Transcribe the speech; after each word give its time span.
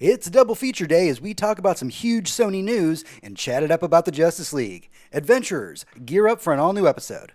It's 0.00 0.30
double 0.30 0.54
feature 0.54 0.86
day 0.86 1.08
as 1.08 1.20
we 1.20 1.34
talk 1.34 1.58
about 1.58 1.76
some 1.76 1.88
huge 1.88 2.30
Sony 2.30 2.62
news 2.62 3.04
and 3.20 3.36
chat 3.36 3.64
it 3.64 3.72
up 3.72 3.82
about 3.82 4.04
the 4.04 4.12
Justice 4.12 4.52
League. 4.52 4.88
Adventurers, 5.12 5.84
gear 6.04 6.28
up 6.28 6.40
for 6.40 6.52
an 6.52 6.60
all 6.60 6.72
new 6.72 6.86
episode. 6.86 7.32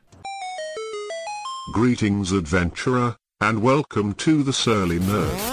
Greetings, 1.74 2.32
adventurer, 2.32 3.18
and 3.42 3.62
welcome 3.62 4.14
to 4.14 4.44
the 4.44 4.54
Surly 4.54 4.98
Nerd. 4.98 5.53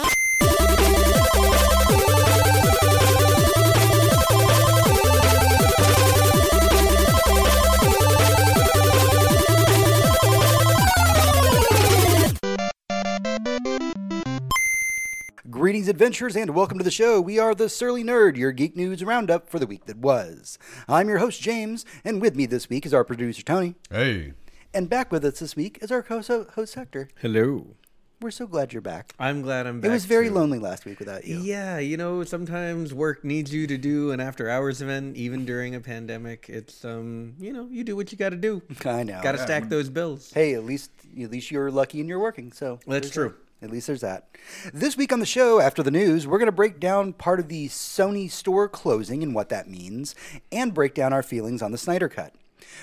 Greetings, 15.70 15.86
adventurers, 15.86 16.34
and 16.34 16.52
welcome 16.52 16.78
to 16.78 16.84
the 16.84 16.90
show. 16.90 17.20
We 17.20 17.38
are 17.38 17.54
the 17.54 17.68
Surly 17.68 18.02
Nerd, 18.02 18.36
your 18.36 18.50
geek 18.50 18.74
news 18.74 19.04
roundup 19.04 19.48
for 19.48 19.60
the 19.60 19.68
week 19.68 19.84
that 19.84 19.98
was. 19.98 20.58
I'm 20.88 21.08
your 21.08 21.18
host, 21.18 21.40
James, 21.40 21.86
and 22.04 22.20
with 22.20 22.34
me 22.34 22.44
this 22.44 22.68
week 22.68 22.84
is 22.84 22.92
our 22.92 23.04
producer, 23.04 23.44
Tony. 23.44 23.76
Hey. 23.88 24.32
And 24.74 24.90
back 24.90 25.12
with 25.12 25.24
us 25.24 25.38
this 25.38 25.54
week 25.54 25.78
is 25.80 25.92
our 25.92 26.02
co 26.02 26.22
host, 26.22 26.74
Hector. 26.74 27.08
Hello. 27.20 27.76
We're 28.20 28.32
so 28.32 28.48
glad 28.48 28.72
you're 28.72 28.82
back. 28.82 29.14
I'm 29.20 29.42
glad 29.42 29.68
I'm 29.68 29.80
back. 29.80 29.90
It 29.90 29.92
was 29.92 30.06
very 30.06 30.26
too. 30.26 30.34
lonely 30.34 30.58
last 30.58 30.86
week 30.86 30.98
without 30.98 31.24
you. 31.24 31.38
Yeah, 31.38 31.78
you 31.78 31.96
know, 31.96 32.24
sometimes 32.24 32.92
work 32.92 33.22
needs 33.24 33.54
you 33.54 33.68
to 33.68 33.78
do 33.78 34.10
an 34.10 34.18
after 34.18 34.50
hours 34.50 34.82
event, 34.82 35.16
even 35.16 35.44
during 35.44 35.76
a 35.76 35.80
pandemic. 35.80 36.46
It's 36.48 36.84
um, 36.84 37.34
you 37.38 37.52
know, 37.52 37.68
you 37.70 37.84
do 37.84 37.94
what 37.94 38.10
you 38.10 38.18
got 38.18 38.30
to 38.30 38.36
do. 38.36 38.60
I 38.84 39.04
know. 39.04 39.20
Got 39.22 39.32
to 39.32 39.38
stack 39.38 39.68
those 39.68 39.88
bills. 39.88 40.32
Hey, 40.32 40.54
at 40.54 40.64
least 40.64 40.90
at 41.22 41.30
least 41.30 41.52
you're 41.52 41.70
lucky 41.70 42.00
and 42.00 42.08
you're 42.08 42.18
working. 42.18 42.50
So 42.50 42.80
That's 42.88 43.10
true. 43.10 43.28
that. 43.28 43.49
At 43.62 43.70
least 43.70 43.86
there's 43.86 44.00
that. 44.00 44.28
This 44.72 44.96
week 44.96 45.12
on 45.12 45.20
the 45.20 45.26
show, 45.26 45.60
after 45.60 45.82
the 45.82 45.90
news, 45.90 46.26
we're 46.26 46.38
going 46.38 46.46
to 46.46 46.52
break 46.52 46.80
down 46.80 47.12
part 47.12 47.40
of 47.40 47.48
the 47.48 47.68
Sony 47.68 48.30
store 48.30 48.68
closing 48.68 49.22
and 49.22 49.34
what 49.34 49.50
that 49.50 49.68
means, 49.68 50.14
and 50.50 50.72
break 50.72 50.94
down 50.94 51.12
our 51.12 51.22
feelings 51.22 51.60
on 51.60 51.70
the 51.70 51.78
Snyder 51.78 52.08
Cut. 52.08 52.34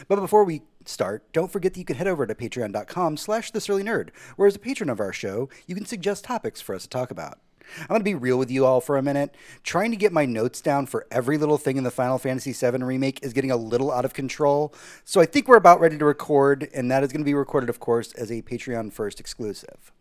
But 0.08 0.20
before 0.20 0.44
we 0.44 0.62
start, 0.86 1.32
don't 1.34 1.52
forget 1.52 1.74
that 1.74 1.80
you 1.80 1.86
can 1.86 1.96
head 1.96 2.08
over 2.08 2.28
to 2.28 2.36
patreon.com 2.36 3.18
slash 3.18 3.52
nerd, 3.52 4.10
where 4.36 4.48
as 4.48 4.56
a 4.56 4.60
patron 4.60 4.90
of 4.90 5.00
our 5.00 5.14
show, 5.14 5.50
you 5.66 5.74
can 5.74 5.86
suggest 5.86 6.24
topics 6.24 6.62
for 6.62 6.76
us 6.76 6.84
to 6.84 6.90
talk 6.90 7.10
about. 7.10 7.40
I'm 7.82 7.88
going 7.88 8.00
to 8.00 8.06
be 8.06 8.16
real 8.16 8.38
with 8.38 8.50
you 8.50 8.66
all 8.66 8.80
for 8.80 8.98
a 8.98 9.02
minute. 9.02 9.36
Trying 9.64 9.92
to 9.92 9.98
get 9.98 10.14
my 10.14 10.26
notes 10.26 10.62
down 10.62 10.86
for 10.86 11.06
every 11.12 11.38
little 11.38 11.58
thing 11.58 11.78
in 11.78 11.84
the 11.84 11.92
Final 11.92 12.18
Fantasy 12.18 12.54
VII 12.54 12.84
remake 12.84 13.20
is 13.24 13.34
getting 13.34 13.52
a 13.52 13.58
little 13.58 13.92
out 13.92 14.06
of 14.06 14.14
control. 14.14 14.74
So 15.04 15.20
I 15.20 15.26
think 15.26 15.48
we're 15.48 15.58
about 15.58 15.82
ready 15.82 15.98
to 15.98 16.06
record, 16.06 16.70
and 16.74 16.90
that 16.92 17.04
is 17.04 17.12
going 17.12 17.22
to 17.22 17.26
be 17.26 17.34
recorded, 17.34 17.70
of 17.70 17.80
course, 17.80 18.14
as 18.14 18.32
a 18.32 18.42
Patreon 18.42 18.94
first 18.94 19.20
exclusive. 19.20 19.92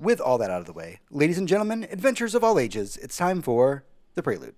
With 0.00 0.20
all 0.20 0.38
that 0.38 0.48
out 0.48 0.60
of 0.60 0.66
the 0.66 0.72
way, 0.72 1.00
ladies 1.10 1.38
and 1.38 1.48
gentlemen, 1.48 1.82
adventures 1.90 2.36
of 2.36 2.44
all 2.44 2.56
ages, 2.56 2.96
it's 2.98 3.16
time 3.16 3.42
for 3.42 3.82
the 4.14 4.22
prelude. 4.22 4.54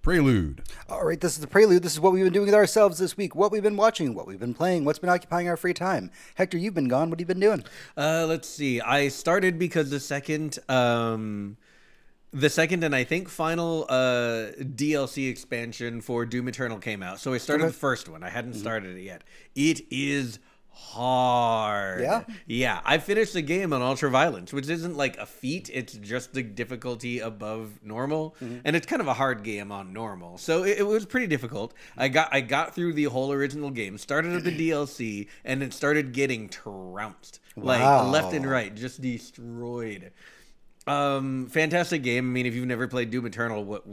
Prelude. 0.00 0.62
All 0.88 1.04
right, 1.04 1.20
this 1.20 1.32
is 1.32 1.40
the 1.40 1.48
prelude. 1.48 1.82
This 1.82 1.94
is 1.94 1.98
what 1.98 2.12
we've 2.12 2.22
been 2.22 2.32
doing 2.32 2.46
with 2.46 2.54
ourselves 2.54 2.98
this 2.98 3.16
week, 3.16 3.34
what 3.34 3.50
we've 3.50 3.64
been 3.64 3.76
watching, 3.76 4.14
what 4.14 4.28
we've 4.28 4.38
been 4.38 4.54
playing, 4.54 4.84
what's 4.84 5.00
been 5.00 5.10
occupying 5.10 5.48
our 5.48 5.56
free 5.56 5.74
time. 5.74 6.12
Hector, 6.36 6.56
you've 6.56 6.74
been 6.74 6.86
gone. 6.86 7.10
What 7.10 7.18
have 7.18 7.28
you 7.28 7.34
been 7.34 7.40
doing? 7.40 7.64
Uh, 7.96 8.26
let's 8.28 8.48
see. 8.48 8.80
I 8.80 9.08
started 9.08 9.58
because 9.58 9.90
the 9.90 9.98
second, 9.98 10.60
um, 10.68 11.56
the 12.32 12.48
second 12.50 12.84
and 12.84 12.94
I 12.94 13.04
think 13.04 13.28
final 13.28 13.86
uh 13.88 14.52
DLC 14.60 15.28
expansion 15.28 16.00
for 16.00 16.24
Doom 16.24 16.48
Eternal 16.48 16.78
came 16.78 17.02
out. 17.02 17.18
So 17.20 17.32
I 17.34 17.38
started 17.38 17.64
Okay. 17.64 17.70
the 17.72 17.78
first 17.78 18.08
one. 18.08 18.22
I 18.22 18.30
hadn't 18.30 18.54
started 18.54 18.96
it 18.96 19.02
yet. 19.02 19.22
It 19.54 19.80
is 19.90 20.38
hard. 20.72 22.00
Yeah? 22.00 22.22
Yeah. 22.46 22.80
I 22.84 22.98
finished 22.98 23.32
the 23.32 23.42
game 23.42 23.72
on 23.72 23.82
Ultra 23.82 24.10
Violence, 24.10 24.52
which 24.52 24.68
isn't 24.68 24.96
like 24.96 25.16
a 25.18 25.26
feat. 25.26 25.70
It's 25.72 25.94
just 25.94 26.32
the 26.32 26.42
difficulty 26.42 27.18
above 27.18 27.80
normal, 27.82 28.34
and 28.40 28.74
it's 28.76 28.86
kind 28.86 29.00
of 29.02 29.08
a 29.08 29.14
hard 29.14 29.42
game 29.42 29.70
on 29.72 29.92
normal. 29.92 30.38
So 30.38 30.62
it, 30.64 30.78
it 30.78 30.86
was 30.86 31.06
pretty 31.06 31.26
difficult. 31.26 31.74
I 31.96 32.08
got 32.08 32.28
I 32.32 32.40
got 32.40 32.74
through 32.74 32.94
the 32.94 33.04
whole 33.04 33.32
original 33.32 33.70
game, 33.70 33.98
started 33.98 34.32
at 34.34 34.44
the 34.44 34.56
DLC, 34.70 35.26
and 35.44 35.62
it 35.62 35.72
started 35.74 36.12
getting 36.12 36.48
trounced 36.48 37.40
like 37.56 37.80
left 38.10 38.32
and 38.32 38.48
right, 38.48 38.74
just 38.74 39.00
destroyed. 39.02 40.12
Um, 40.86 41.46
fantastic 41.48 42.02
game. 42.02 42.30
I 42.30 42.32
mean, 42.32 42.46
if 42.46 42.54
you've 42.54 42.66
never 42.66 42.88
played 42.88 43.10
Doom 43.10 43.26
Eternal, 43.26 43.64
what, 43.64 43.84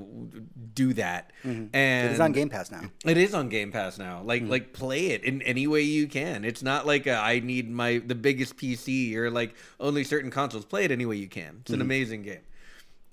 do 0.73 0.93
that. 0.93 1.31
And 1.43 1.69
It 1.73 2.11
is 2.13 2.19
on 2.19 2.31
Game 2.31 2.49
Pass 2.49 2.71
now. 2.71 2.83
it 3.05 3.17
is 3.17 3.33
on 3.33 3.49
Game 3.49 3.71
Pass 3.71 3.97
now. 3.97 4.21
Like 4.23 4.43
like 4.43 4.73
play 4.73 5.07
it 5.07 5.23
in 5.23 5.41
any 5.41 5.67
way 5.67 5.81
you 5.81 6.07
can. 6.07 6.45
It's 6.45 6.63
not 6.63 6.87
like 6.87 7.05
a, 7.05 7.15
I 7.17 7.39
need 7.39 7.69
my 7.69 7.99
the 8.05 8.15
biggest 8.15 8.55
PC 8.57 9.15
or 9.15 9.29
like 9.29 9.53
only 9.79 10.03
certain 10.03 10.31
consoles. 10.31 10.65
Play 10.65 10.85
it 10.85 10.91
any 10.91 11.05
way 11.05 11.17
you 11.17 11.27
can. 11.27 11.57
It's 11.61 11.71
an 11.71 11.81
amazing 11.81 12.23
game. 12.23 12.39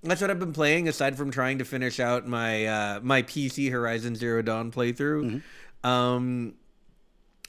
That's 0.03 0.21
what 0.21 0.31
I've 0.31 0.39
been 0.39 0.53
playing 0.53 0.87
aside 0.87 1.17
from 1.17 1.31
trying 1.31 1.59
to 1.59 1.65
finish 1.65 1.99
out 1.99 2.27
my 2.29 2.67
uh, 2.67 3.01
my 3.03 3.23
PC 3.23 3.71
Horizon 3.71 4.15
Zero 4.15 4.41
Dawn 4.43 4.71
playthrough. 4.71 5.43
Um 5.83 6.55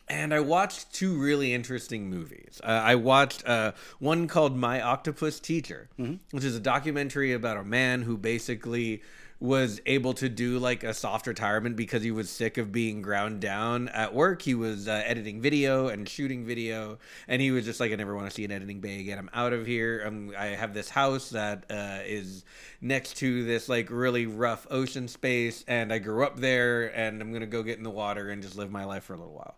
and 0.08 0.34
I 0.34 0.40
watched 0.40 0.94
two 0.94 1.20
really 1.20 1.54
interesting 1.54 2.10
movies. 2.10 2.62
Uh, 2.64 2.68
I 2.68 2.96
watched 2.96 3.48
uh, 3.48 3.72
one 4.00 4.28
called 4.28 4.56
My 4.56 4.82
Octopus 4.82 5.40
Teacher, 5.40 5.90
which 6.32 6.44
is 6.44 6.56
a 6.56 6.60
documentary 6.60 7.34
about 7.34 7.58
a 7.58 7.64
man 7.64 8.04
who 8.04 8.18
basically 8.18 9.02
was 9.46 9.80
able 9.86 10.14
to 10.16 10.28
do 10.28 10.60
like 10.60 10.84
a 10.84 10.94
soft 10.94 11.28
retirement 11.28 11.76
because 11.76 12.04
he 12.04 12.12
was 12.12 12.30
sick 12.30 12.58
of 12.58 12.72
being 12.72 13.02
ground 13.02 13.40
down 13.40 13.88
at 13.90 14.14
work. 14.14 14.42
He 14.42 14.56
was 14.56 14.88
uh, 14.88 15.04
editing 15.06 15.42
video 15.42 15.88
and 15.88 16.10
shooting 16.10 16.46
video, 16.46 16.98
and 17.28 17.42
he 17.42 17.52
was 17.52 17.64
just 17.66 17.80
like, 17.80 17.92
I 17.92 17.96
never 17.96 18.16
want 18.16 18.28
to 18.28 18.34
see 18.34 18.44
an 18.44 18.52
editing 18.52 18.80
bay 18.82 19.00
again. 19.00 19.20
I'm 19.20 19.30
out 19.34 19.54
of 19.54 19.66
here. 19.66 20.04
Um, 20.06 20.34
I 20.38 20.48
have 20.48 20.74
this 20.74 20.90
house 20.90 21.30
that 21.30 21.66
uh, 21.70 22.00
is 22.06 22.44
next 22.82 23.18
to 23.18 23.44
this 23.46 23.70
like 23.70 23.90
really 23.90 24.26
rough 24.26 24.68
ocean 24.70 25.08
space, 25.08 25.64
and 25.68 25.94
I 25.94 26.00
grew 26.00 26.24
up 26.26 26.38
there, 26.38 26.96
and 26.96 27.22
I'm 27.22 27.32
gonna 27.32 27.46
go 27.46 27.64
get 27.64 27.78
in 27.78 27.84
the 27.84 27.90
water 27.90 28.30
and 28.30 28.42
just 28.42 28.58
live 28.58 28.72
my 28.72 28.86
life 28.86 29.04
for 29.04 29.14
a 29.14 29.18
little 29.18 29.34
while 29.34 29.56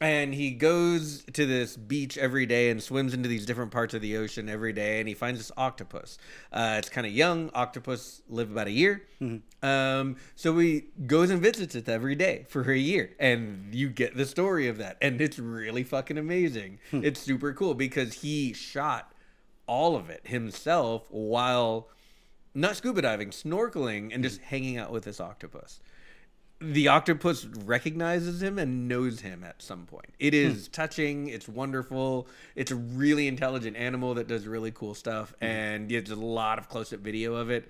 and 0.00 0.32
he 0.34 0.52
goes 0.52 1.24
to 1.32 1.44
this 1.44 1.76
beach 1.76 2.16
every 2.16 2.46
day 2.46 2.70
and 2.70 2.80
swims 2.82 3.12
into 3.14 3.28
these 3.28 3.44
different 3.44 3.72
parts 3.72 3.94
of 3.94 4.00
the 4.00 4.16
ocean 4.16 4.48
every 4.48 4.72
day 4.72 5.00
and 5.00 5.08
he 5.08 5.14
finds 5.14 5.40
this 5.40 5.50
octopus. 5.56 6.18
Uh, 6.52 6.76
it's 6.78 6.88
kind 6.88 7.06
of 7.06 7.12
young 7.12 7.50
octopus 7.54 8.22
live 8.28 8.50
about 8.50 8.68
a 8.68 8.70
year. 8.70 9.02
Um, 9.62 10.16
so 10.36 10.56
he 10.58 10.84
goes 11.06 11.30
and 11.30 11.42
visits 11.42 11.74
it 11.74 11.88
every 11.88 12.14
day 12.14 12.46
for 12.48 12.70
a 12.70 12.78
year 12.78 13.10
and 13.18 13.74
you 13.74 13.88
get 13.88 14.16
the 14.16 14.26
story 14.26 14.68
of 14.68 14.78
that 14.78 14.96
and 15.02 15.20
it's 15.20 15.38
really 15.38 15.82
fucking 15.82 16.16
amazing. 16.18 16.78
It's 16.92 17.20
super 17.20 17.52
cool 17.52 17.74
because 17.74 18.14
he 18.22 18.52
shot 18.52 19.12
all 19.66 19.96
of 19.96 20.08
it 20.10 20.20
himself 20.28 21.06
while 21.10 21.88
not 22.54 22.76
scuba 22.76 23.02
diving 23.02 23.30
snorkeling 23.30 24.14
and 24.14 24.22
just 24.22 24.40
hanging 24.42 24.78
out 24.78 24.90
with 24.92 25.04
this 25.04 25.20
octopus 25.20 25.80
the 26.60 26.88
octopus 26.88 27.46
recognizes 27.64 28.42
him 28.42 28.58
and 28.58 28.88
knows 28.88 29.20
him 29.20 29.44
at 29.44 29.62
some 29.62 29.86
point. 29.86 30.14
It 30.18 30.32
hmm. 30.32 30.50
is 30.50 30.68
touching. 30.68 31.28
It's 31.28 31.48
wonderful. 31.48 32.28
It's 32.56 32.70
a 32.70 32.76
really 32.76 33.28
intelligent 33.28 33.76
animal 33.76 34.14
that 34.14 34.26
does 34.26 34.46
really 34.46 34.72
cool 34.72 34.94
stuff, 34.94 35.34
hmm. 35.38 35.44
and 35.44 35.90
there's 35.90 36.10
a 36.10 36.16
lot 36.16 36.58
of 36.58 36.68
close-up 36.68 37.00
video 37.00 37.34
of 37.34 37.50
it. 37.50 37.68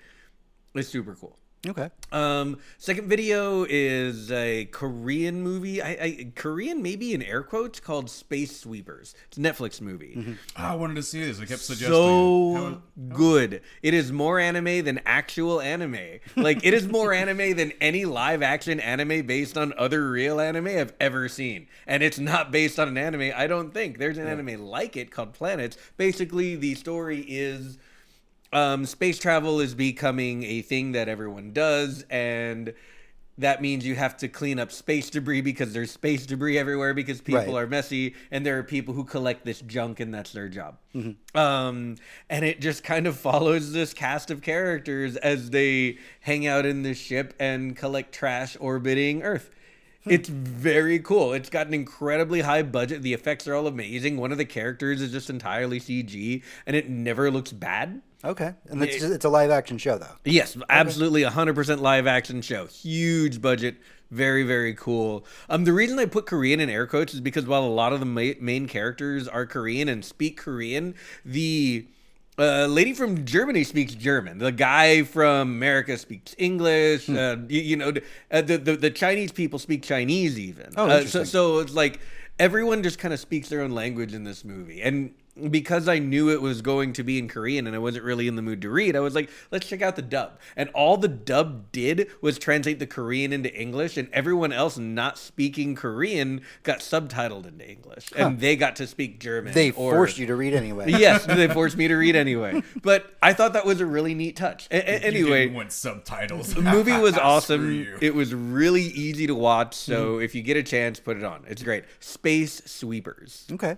It's 0.75 0.88
super 0.88 1.15
cool. 1.15 1.38
Okay. 1.68 1.90
Um, 2.12 2.58
second 2.78 3.08
video 3.08 3.66
is 3.68 4.32
a 4.32 4.64
Korean 4.66 5.42
movie. 5.42 5.82
I, 5.82 5.90
I 5.90 6.32
Korean 6.34 6.82
maybe 6.82 7.12
in 7.12 7.22
air 7.22 7.42
quotes 7.42 7.78
called 7.78 8.08
Space 8.08 8.58
Sweepers. 8.58 9.14
It's 9.26 9.36
a 9.36 9.40
Netflix 9.40 9.80
movie. 9.80 10.36
I 10.56 10.74
wanted 10.74 10.94
to 10.96 11.02
see 11.02 11.22
this. 11.22 11.38
I 11.40 11.44
kept 11.44 11.60
suggesting. 11.60 11.92
So 11.92 12.54
How- 12.54 12.82
good. 13.14 13.60
It 13.82 13.92
is 13.92 14.10
more 14.10 14.38
anime 14.38 14.84
than 14.84 15.00
actual 15.04 15.60
anime. 15.60 16.20
Like 16.36 16.64
it 16.64 16.72
is 16.72 16.88
more 16.88 17.12
anime 17.12 17.54
than 17.56 17.72
any 17.80 18.06
live 18.06 18.42
action 18.42 18.80
anime 18.80 19.26
based 19.26 19.58
on 19.58 19.74
other 19.76 20.10
real 20.10 20.40
anime 20.40 20.68
I've 20.68 20.94
ever 20.98 21.28
seen. 21.28 21.66
And 21.86 22.02
it's 22.02 22.18
not 22.18 22.50
based 22.50 22.78
on 22.78 22.88
an 22.88 22.96
anime, 22.96 23.32
I 23.36 23.46
don't 23.46 23.74
think. 23.74 23.98
There's 23.98 24.16
an 24.16 24.26
anime 24.26 24.64
like 24.64 24.96
it 24.96 25.10
called 25.10 25.34
Planets. 25.34 25.76
Basically, 25.98 26.56
the 26.56 26.74
story 26.76 27.21
is 27.28 27.76
um, 28.53 28.86
space 28.86 29.18
travel 29.18 29.60
is 29.60 29.74
becoming 29.74 30.42
a 30.42 30.62
thing 30.62 30.92
that 30.92 31.09
everyone 31.09 31.53
does, 31.53 32.04
and 32.10 32.72
that 33.36 33.62
means 33.62 33.86
you 33.86 33.95
have 33.95 34.16
to 34.16 34.27
clean 34.27 34.59
up 34.59 34.72
space 34.72 35.10
debris 35.10 35.42
because 35.42 35.72
there's 35.72 35.92
space 35.92 36.27
debris 36.27 36.59
everywhere 36.59 36.92
because 36.92 37.21
people 37.21 37.54
Right. 37.54 37.62
are 37.62 37.66
messy, 37.68 38.15
and 38.33 38.45
there 38.45 38.59
are 38.59 38.65
people 38.65 38.95
who 38.95 39.04
collect 39.04 39.45
this 39.45 39.60
junk, 39.60 40.00
and 40.00 40.12
that's 40.12 40.33
their 40.33 40.48
job. 40.48 40.78
Um, 41.36 41.97
and 42.28 42.45
it 42.45 42.60
just 42.60 42.83
kind 42.83 43.06
of 43.06 43.16
follows 43.21 43.72
this 43.72 43.95
cast 43.95 44.30
of 44.33 44.42
characters 44.42 45.16
as 45.16 45.50
they 45.50 45.98
hang 46.21 46.47
out 46.47 46.66
in 46.66 46.83
this 46.83 46.98
ship 46.98 47.34
and 47.39 47.77
collect 47.77 48.12
trash 48.12 48.56
orbiting 48.59 49.22
Earth. 49.22 49.50
It's 50.04 50.30
very 50.30 51.00
cool. 51.00 51.34
It's 51.34 51.50
got 51.50 51.66
an 51.66 51.74
incredibly 51.74 52.41
high 52.41 52.62
budget. 52.62 53.03
The 53.03 53.12
effects 53.12 53.47
are 53.47 53.54
all 53.54 53.66
amazing. 53.66 54.16
One 54.16 54.33
of 54.33 54.39
the 54.39 54.47
characters 54.47 55.03
is 55.03 55.12
just 55.12 55.28
entirely 55.28 55.78
CG, 55.80 56.42
and 56.66 56.74
it 56.74 56.89
never 56.89 57.30
looks 57.30 57.53
bad. 57.53 58.00
Okay. 58.24 58.53
And 58.68 58.82
it's, 58.82 59.03
it's 59.03 59.24
a 59.24 59.28
live 59.28 59.50
action 59.50 59.78
show, 59.78 59.97
though. 59.98 60.16
Yes, 60.24 60.56
absolutely 60.68 61.22
100% 61.22 61.80
live 61.80 62.06
action 62.06 62.42
show. 62.42 62.66
Huge 62.66 63.41
budget, 63.41 63.76
Very, 64.10 64.42
very 64.42 64.74
cool. 64.74 65.24
Um, 65.48 65.65
the 65.65 65.72
reason 65.72 65.98
I 65.98 66.06
put 66.06 66.26
Korean 66.26 66.60
in 66.60 66.68
air 66.68 66.86
quotes 66.86 67.15
is 67.15 67.20
because 67.20 67.47
while 67.47 67.62
a 67.62 67.66
lot 67.66 67.92
of 67.92 68.00
the 68.00 68.06
ma- 68.06 68.38
main 68.41 68.66
characters 68.66 69.28
are 69.28 69.47
Korean 69.47 69.88
and 69.88 70.04
speak 70.04 70.36
Korean, 70.38 70.94
the 71.24 71.86
uh, 72.38 72.66
lady 72.66 72.92
from 72.94 73.24
Germany 73.24 73.65
speaks 73.65 73.94
German. 73.94 74.38
The 74.38 74.53
guy 74.53 75.03
from 75.03 75.48
America 75.50 75.97
speaks 75.98 76.34
English. 76.38 77.06
Hmm. 77.06 77.16
Uh, 77.16 77.36
you, 77.48 77.60
you 77.60 77.76
know, 77.76 77.92
uh, 78.30 78.42
the, 78.42 78.56
the 78.59 78.76
the 78.76 78.91
Chinese 78.91 79.32
people 79.32 79.59
speak 79.59 79.82
Chinese 79.82 80.38
even. 80.38 80.72
Oh, 80.76 80.88
Uh, 80.88 81.04
so 81.04 81.24
so 81.24 81.59
it's 81.59 81.74
like 81.74 81.98
everyone 82.38 82.82
just 82.82 82.98
kind 82.98 83.12
of 83.12 83.18
speaks 83.21 83.48
their 83.48 83.60
own 83.60 83.72
language 83.72 84.14
in 84.14 84.22
this 84.24 84.44
movie, 84.44 84.80
and 84.82 85.14
because 85.50 85.88
I 85.88 85.98
knew 85.98 86.30
it 86.30 86.42
was 86.42 86.62
going 86.62 86.92
to 86.94 87.02
be 87.02 87.18
in 87.18 87.28
Korean 87.28 87.66
and 87.66 87.74
I 87.74 87.78
wasn't 87.78 88.04
really 88.04 88.28
in 88.28 88.36
the 88.36 88.42
mood 88.42 88.62
to 88.62 88.70
read, 88.70 88.96
I 88.96 89.00
was 89.00 89.14
like, 89.14 89.30
let's 89.50 89.66
check 89.66 89.82
out 89.82 89.96
the 89.96 90.02
dub. 90.02 90.38
And 90.56 90.68
all 90.70 90.96
the 90.96 91.08
dub 91.08 91.70
did 91.72 92.08
was 92.20 92.38
translate 92.38 92.78
the 92.78 92.86
Korean 92.86 93.32
into 93.32 93.54
English, 93.54 93.96
and 93.96 94.08
everyone 94.12 94.52
else 94.52 94.78
not 94.78 95.18
speaking 95.18 95.74
Korean 95.74 96.42
got 96.62 96.80
subtitled 96.80 97.46
into 97.46 97.68
English, 97.68 98.10
and 98.16 98.40
they 98.40 98.56
got 98.56 98.76
to 98.76 98.86
speak 98.86 99.20
German. 99.20 99.52
They 99.52 99.70
or- 99.70 99.92
forced 99.92 100.18
you 100.18 100.26
to 100.26 100.36
read 100.36 100.54
anyway. 100.54 100.86
yes, 100.90 101.26
they 101.26 101.48
forced 101.54 101.76
me 101.76 101.88
to 101.88 101.96
read 101.96 102.16
anyway. 102.16 102.62
But 102.82 103.14
I 103.22 103.32
thought 103.32 103.52
that 103.52 103.66
was 103.66 103.80
a 103.80 103.86
really 103.86 104.14
neat 104.14 104.36
touch. 104.36 104.68
A- 104.70 104.76
a- 104.76 105.00
You 105.00 105.06
anyway, 105.06 105.42
didn't 105.44 105.54
want 105.54 105.72
subtitles. 105.72 106.54
the 106.54 106.62
movie 106.62 106.98
was 106.98 107.16
awesome. 107.16 107.86
It 108.00 108.14
was 108.14 108.34
really 108.34 108.82
easy 108.82 109.26
to 109.26 109.34
watch. 109.34 109.74
So 109.74 110.14
mm-hmm. 110.14 110.22
if 110.22 110.34
you 110.34 110.42
get 110.42 110.56
a 110.56 110.62
chance, 110.62 111.00
put 111.00 111.16
it 111.16 111.24
on. 111.24 111.44
It's 111.48 111.62
great. 111.62 111.84
Space 112.00 112.62
Sweepers. 112.64 113.46
Okay. 113.52 113.76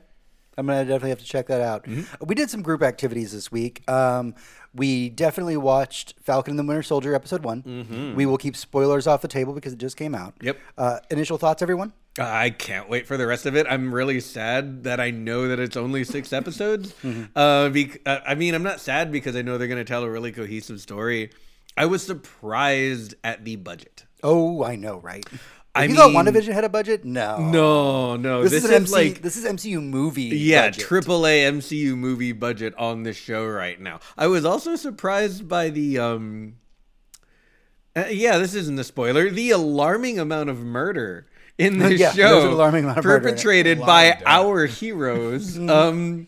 I'm 0.61 0.67
gonna 0.67 0.85
definitely 0.85 1.09
have 1.11 1.19
to 1.21 1.25
check 1.25 1.47
that 1.47 1.61
out. 1.63 1.87
We 2.21 2.35
did 2.35 2.51
some 2.51 2.61
group 2.63 2.83
activities 2.83 3.33
this 3.33 3.51
week. 3.51 3.83
Um, 3.91 4.35
we 4.75 5.09
definitely 5.09 5.57
watched 5.57 6.15
Falcon 6.23 6.53
and 6.53 6.59
the 6.59 6.65
Winter 6.65 6.83
Soldier 6.83 7.15
episode 7.15 7.43
one. 7.43 8.15
We 8.17 8.27
will 8.27 8.37
keep 8.39 8.55
spoilers 8.57 9.07
off 9.07 9.23
the 9.23 9.29
table 9.29 9.53
because 9.55 9.73
it 9.73 9.79
just 9.79 9.97
came 9.97 10.15
out. 10.15 10.35
Yep. 10.43 10.59
Uh, 10.79 10.99
initial 11.11 11.39
thoughts, 11.39 11.63
everyone? 11.63 11.93
I 12.19 12.51
can't 12.51 12.89
wait 12.91 13.07
for 13.07 13.17
the 13.17 13.27
rest 13.27 13.47
of 13.47 13.57
it. 13.57 13.67
I'm 13.71 13.95
really 13.95 14.21
sad 14.21 14.85
that 14.85 15.01
I 15.01 15.11
know 15.11 15.49
that 15.49 15.59
it's 15.59 15.77
only 15.77 16.05
six 16.05 16.33
episodes. 16.41 16.93
Uh, 17.35 17.71
bec- 17.71 18.01
uh, 18.05 18.19
I 18.27 18.35
mean, 18.35 18.55
I'm 18.55 18.63
not 18.63 18.81
sad 18.81 19.11
because 19.11 19.35
I 19.35 19.43
know 19.43 19.57
they're 19.59 19.67
going 19.69 19.79
to 19.79 19.85
tell 19.85 20.05
a 20.05 20.11
really 20.11 20.31
cohesive 20.31 20.81
story. 20.81 21.31
I 21.77 21.87
was 21.87 22.03
surprised 22.05 23.15
at 23.25 23.45
the 23.45 23.57
budget. 23.57 24.05
Oh, 24.23 24.63
I 24.65 24.77
know, 24.77 24.99
right? 24.99 25.25
I 25.75 25.85
you 25.85 25.95
thought 25.95 26.13
mean- 26.13 26.25
WandaVision 26.27 26.53
had 26.53 26.65
a 26.65 26.69
budget? 26.69 27.05
No. 27.05 27.39
No, 27.39 28.17
no, 28.17 28.43
This, 28.43 28.51
this, 28.53 28.65
is 28.65 28.71
MC, 28.73 28.93
like 28.93 29.23
this 29.23 29.37
is 29.37 29.45
MCU 29.45 29.81
movie. 29.83 30.23
yeah, 30.25 30.67
budget. 30.69 30.85
triple 30.85 31.27
A 31.27 31.45
MCU 31.45 31.97
movie 31.97 32.33
budget 32.33 32.75
on 32.77 33.05
this 33.05 33.17
show 33.17 33.47
right 33.47 33.81
now. 33.81 34.01
I 34.19 34.27
was 34.27 34.45
also 34.45 34.75
surprised 34.77 35.49
by 35.49 35.71
the 35.71 35.99
um 35.99 36.55
uh, 37.97 38.05
yeah, 38.11 38.39
this 38.39 38.55
isn't 38.55 38.79
a 38.79 38.85
spoiler. 38.85 39.31
The 39.31 39.51
alarming 39.51 40.19
amount 40.19 40.49
of 40.51 40.59
murder 40.61 41.27
in 41.59 41.79
this 41.81 42.01
Yeah, 42.01 42.13
show 42.13 42.51
alarming 42.53 42.85
amount 42.85 42.99
of 42.99 43.05
murder 43.05 43.29
perpetrated 43.29 43.79
lot 43.79 43.87
by 43.87 44.05
of 44.13 44.23
our 44.27 44.67
heroes. 44.67 45.57
um 45.69 46.27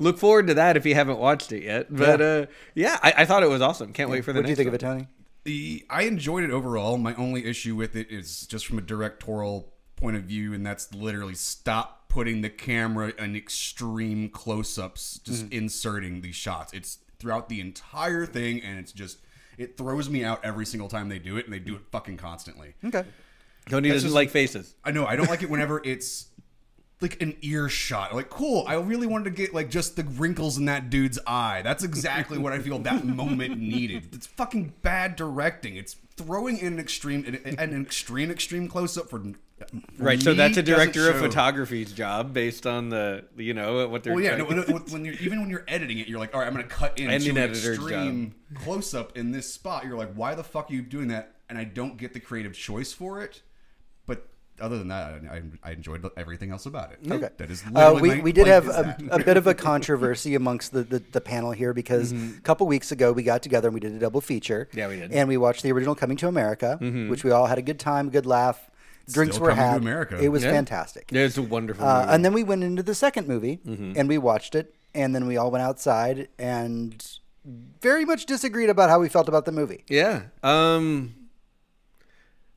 look 0.00 0.18
forward 0.18 0.46
to 0.48 0.54
that 0.54 0.76
if 0.76 0.84
you 0.86 0.94
haven't 0.96 1.18
watched 1.18 1.52
it 1.52 1.62
yet. 1.62 1.86
But 1.94 2.18
Yeah. 2.20 2.26
uh 2.26 2.46
yeah, 2.74 2.98
I, 3.02 3.14
I 3.18 3.24
thought 3.24 3.42
it 3.44 3.48
was 3.50 3.62
awesome. 3.62 3.92
Can't 3.92 4.10
wait 4.10 4.24
for 4.24 4.32
the 4.32 4.40
What 4.40 4.46
do 4.46 4.50
you 4.50 4.56
think 4.56 4.66
of 4.68 4.72
one. 4.72 4.76
it, 4.76 4.80
Tony? 4.80 5.08
The 5.44 5.84
I 5.88 6.02
enjoyed 6.02 6.44
it 6.44 6.50
overall. 6.50 6.98
My 6.98 7.14
only 7.14 7.46
issue 7.46 7.76
with 7.76 7.96
it 7.96 8.10
is 8.10 8.46
just 8.46 8.66
from 8.66 8.78
a 8.78 8.82
directorial 8.82 9.72
point 9.96 10.16
of 10.16 10.24
view, 10.24 10.54
and 10.54 10.64
that's 10.64 10.94
literally 10.94 11.34
stop 11.34 12.08
putting 12.08 12.40
the 12.40 12.50
camera 12.50 13.12
in 13.18 13.36
extreme 13.36 14.28
close-ups, 14.28 15.20
just 15.24 15.44
mm-hmm. 15.44 15.52
inserting 15.52 16.20
these 16.22 16.34
shots. 16.34 16.72
It's 16.72 16.98
throughout 17.18 17.48
the 17.48 17.60
entire 17.60 18.26
thing, 18.26 18.62
and 18.62 18.78
it's 18.78 18.92
just 18.92 19.18
it 19.58 19.76
throws 19.76 20.08
me 20.08 20.24
out 20.24 20.44
every 20.44 20.66
single 20.66 20.88
time 20.88 21.08
they 21.08 21.18
do 21.18 21.36
it, 21.36 21.44
and 21.44 21.52
they 21.52 21.58
do 21.58 21.74
it 21.76 21.82
fucking 21.92 22.16
constantly. 22.16 22.74
Okay. 22.84 23.04
Tony 23.68 23.88
doesn't 23.88 24.08
just- 24.08 24.14
like 24.14 24.30
faces. 24.30 24.74
I 24.84 24.90
know 24.90 25.06
I 25.06 25.16
don't 25.16 25.28
like 25.28 25.42
it 25.42 25.50
whenever 25.50 25.80
it's 25.84 26.26
like 27.00 27.20
an 27.22 27.36
ear 27.42 27.68
shot. 27.68 28.14
Like, 28.14 28.28
cool. 28.28 28.64
I 28.66 28.74
really 28.74 29.06
wanted 29.06 29.24
to 29.24 29.30
get 29.30 29.54
like 29.54 29.70
just 29.70 29.96
the 29.96 30.04
wrinkles 30.04 30.58
in 30.58 30.66
that 30.66 30.90
dude's 30.90 31.18
eye. 31.26 31.62
That's 31.62 31.82
exactly 31.82 32.38
what 32.38 32.52
I 32.52 32.58
feel 32.58 32.78
that 32.80 33.04
moment 33.04 33.58
needed. 33.58 34.08
It's 34.12 34.26
fucking 34.26 34.74
bad 34.82 35.16
directing. 35.16 35.76
It's 35.76 35.96
throwing 36.16 36.58
in 36.58 36.74
an 36.74 36.78
extreme, 36.78 37.24
an, 37.24 37.58
an 37.58 37.80
extreme, 37.82 38.30
extreme 38.30 38.68
close 38.68 38.98
up 38.98 39.08
for. 39.08 39.22
Right, 39.98 40.20
so 40.20 40.32
that's 40.32 40.56
a 40.56 40.62
director 40.62 41.10
of 41.10 41.18
photography's 41.18 41.92
job 41.92 42.32
based 42.32 42.66
on 42.66 42.88
the 42.88 43.24
you 43.36 43.52
know 43.52 43.88
what 43.88 44.02
they're 44.02 44.14
Well, 44.14 44.22
yeah, 44.22 44.36
no, 44.36 44.44
when, 44.44 44.58
when 44.62 45.04
you're 45.04 45.14
even 45.14 45.40
when 45.40 45.50
you're 45.50 45.66
editing 45.68 45.98
it, 45.98 46.08
you're 46.08 46.18
like, 46.18 46.34
all 46.34 46.40
right, 46.40 46.46
I'm 46.46 46.54
going 46.54 46.66
to 46.66 46.74
cut 46.74 46.98
in 46.98 47.10
And 47.10 47.22
to 47.22 47.30
an 47.30 47.36
an 47.36 47.50
extreme 47.50 48.34
close 48.54 48.94
up 48.94 49.18
in 49.18 49.32
this 49.32 49.52
spot. 49.52 49.84
You're 49.84 49.98
like, 49.98 50.14
why 50.14 50.34
the 50.34 50.44
fuck 50.44 50.70
are 50.70 50.72
you 50.72 50.80
doing 50.80 51.08
that? 51.08 51.34
And 51.50 51.58
I 51.58 51.64
don't 51.64 51.98
get 51.98 52.14
the 52.14 52.20
creative 52.20 52.54
choice 52.54 52.92
for 52.92 53.22
it. 53.22 53.42
But 54.60 54.66
other 54.66 54.78
than 54.78 54.88
that, 54.88 55.20
I, 55.30 55.42
I 55.62 55.72
enjoyed 55.72 56.06
everything 56.16 56.50
else 56.50 56.66
about 56.66 56.92
it. 56.92 56.98
Okay. 57.10 57.28
that 57.36 57.50
is 57.50 57.62
Uh, 57.74 57.98
we, 58.00 58.08
my 58.16 58.20
we 58.20 58.32
did 58.32 58.46
point 58.46 58.64
have 58.66 58.68
a, 58.68 58.96
a 59.12 59.18
bit 59.24 59.36
of 59.36 59.46
a 59.46 59.54
controversy 59.70 60.34
amongst 60.34 60.72
the, 60.72 60.82
the, 60.82 61.02
the 61.12 61.20
panel 61.20 61.52
here 61.52 61.72
because 61.72 62.12
a 62.12 62.40
couple 62.42 62.66
weeks 62.66 62.92
ago 62.92 63.12
we 63.12 63.22
got 63.22 63.42
together 63.42 63.68
and 63.68 63.74
we 63.74 63.80
did 63.80 63.92
a 63.92 63.98
double 63.98 64.20
feature. 64.20 64.68
Yeah, 64.72 64.88
we 64.88 64.96
did. 64.96 65.12
And 65.12 65.28
we 65.28 65.36
watched 65.36 65.62
the 65.62 65.72
original 65.72 65.94
Coming 65.94 66.16
to 66.18 66.28
America, 66.28 66.76
which 67.08 67.24
we 67.24 67.30
all 67.30 67.46
had 67.46 67.58
a 67.58 67.62
good 67.62 67.78
time, 67.80 68.08
a 68.08 68.10
good 68.10 68.26
laugh. 68.26 68.70
Drinks 69.10 69.36
Still 69.36 69.46
were 69.46 69.50
Coming 69.50 69.64
to 69.64 69.70
had. 69.72 69.80
America. 69.82 70.18
It 70.22 70.28
was 70.28 70.44
Yeah. 70.44 70.52
fantastic. 70.52 71.10
Yeah, 71.10 71.22
it's 71.22 71.36
a 71.38 71.42
wonderful 71.42 71.84
Uh, 71.86 72.00
movie. 72.02 72.12
and 72.14 72.24
then 72.24 72.32
we 72.32 72.44
went 72.44 72.62
into 72.62 72.82
the 72.82 72.94
second 72.94 73.26
movie 73.28 73.60
and 73.64 74.08
we 74.08 74.18
watched 74.18 74.54
it, 74.54 74.74
and 74.94 75.14
then 75.14 75.26
we 75.26 75.36
all 75.36 75.50
went 75.50 75.62
outside 75.62 76.28
and 76.38 77.04
very 77.80 78.04
much 78.04 78.26
disagreed 78.26 78.68
about 78.70 78.90
how 78.90 79.00
we 79.00 79.08
felt 79.08 79.28
about 79.28 79.46
the 79.46 79.52
movie. 79.52 79.84
Yeah. 79.88 80.22
Um. 80.42 81.14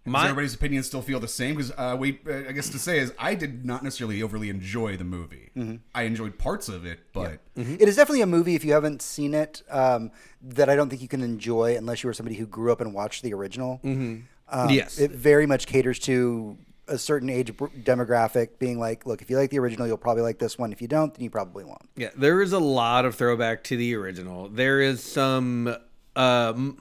Does 0.05 0.11
My 0.11 0.23
everybody's 0.25 0.53
opinions 0.53 0.85
still 0.87 1.01
feel 1.01 1.21
the 1.21 1.29
same? 1.29 1.55
Because 1.55 1.71
uh, 1.77 1.95
we, 1.97 2.19
uh, 2.29 2.49
I 2.49 2.51
guess 2.51 2.67
to 2.69 2.79
say 2.79 2.99
is, 2.99 3.13
I 3.17 3.35
did 3.35 3.63
not 3.65 3.83
necessarily 3.83 4.21
overly 4.21 4.49
enjoy 4.49 4.97
the 4.97 5.05
movie. 5.05 5.49
I 5.95 6.03
enjoyed 6.03 6.37
parts 6.37 6.67
of 6.67 6.85
it, 6.85 6.99
but 7.13 7.39
It 7.55 7.87
is 7.87 7.95
definitely 7.95 8.21
a 8.21 8.25
movie 8.27 8.55
if 8.55 8.65
you 8.65 8.73
haven't 8.73 9.01
seen 9.01 9.33
it 9.33 9.61
um, 9.69 10.11
that 10.41 10.69
I 10.69 10.75
don't 10.75 10.89
think 10.89 11.01
you 11.01 11.07
can 11.07 11.21
enjoy 11.21 11.77
unless 11.77 12.03
you 12.03 12.09
were 12.09 12.13
somebody 12.13 12.35
who 12.35 12.45
grew 12.45 12.71
up 12.73 12.81
and 12.81 12.93
watched 12.93 13.23
the 13.23 13.33
original. 13.33 13.79
Um, 13.83 14.69
Yes. 14.69 14.99
it 14.99 15.11
very 15.11 15.45
much 15.45 15.67
caters 15.67 15.99
to 15.99 16.57
a 16.89 16.97
certain 16.97 17.29
age 17.29 17.55
demographic, 17.55 18.59
being 18.59 18.77
like, 18.77 19.05
look, 19.05 19.21
if 19.21 19.29
you 19.29 19.37
like 19.37 19.51
the 19.51 19.59
original, 19.59 19.87
you'll 19.87 19.95
probably 19.97 20.21
like 20.23 20.37
this 20.37 20.57
one. 20.57 20.73
If 20.73 20.81
you 20.81 20.87
don't, 20.89 21.13
then 21.13 21.23
you 21.23 21.29
probably 21.29 21.63
won't. 21.63 21.81
yeah, 21.95 22.09
there 22.17 22.41
is 22.41 22.51
a 22.51 22.59
lot 22.59 23.05
of 23.05 23.15
throwback 23.15 23.63
to 23.65 23.77
the 23.77 23.95
original. 23.95 24.49
There 24.49 24.81
is 24.81 25.01
some 25.01 25.73
um 26.17 26.77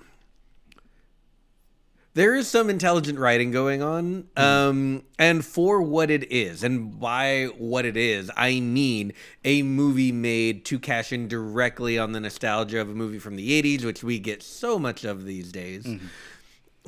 there 2.15 2.35
is 2.35 2.47
some 2.47 2.69
intelligent 2.69 3.19
writing 3.19 3.51
going 3.51 3.83
on. 3.83 4.29
Um 4.37 5.03
and 5.19 5.45
for 5.45 5.81
what 5.83 6.11
it 6.11 6.31
is 6.31 6.63
and 6.63 6.99
by 7.01 7.47
what 7.59 7.85
it 7.85 7.97
is, 7.97 8.31
I 8.37 8.61
mean 8.61 9.13
a 9.45 9.63
movie 9.63 10.13
made 10.13 10.65
to 10.67 10.79
cash 10.79 11.13
in 11.13 11.29
directly 11.29 11.99
on 11.99 12.13
the 12.13 12.21
nostalgia 12.21 12.81
of 12.81 12.91
a 12.91 12.95
movie 12.95 13.19
from 13.19 13.37
the 13.37 13.63
80s, 13.63 13.85
which 13.85 14.03
we 14.05 14.19
get 14.19 14.43
so 14.43 14.79
much 14.79 15.05
of 15.05 15.25
these 15.25 15.51
days. 15.53 15.87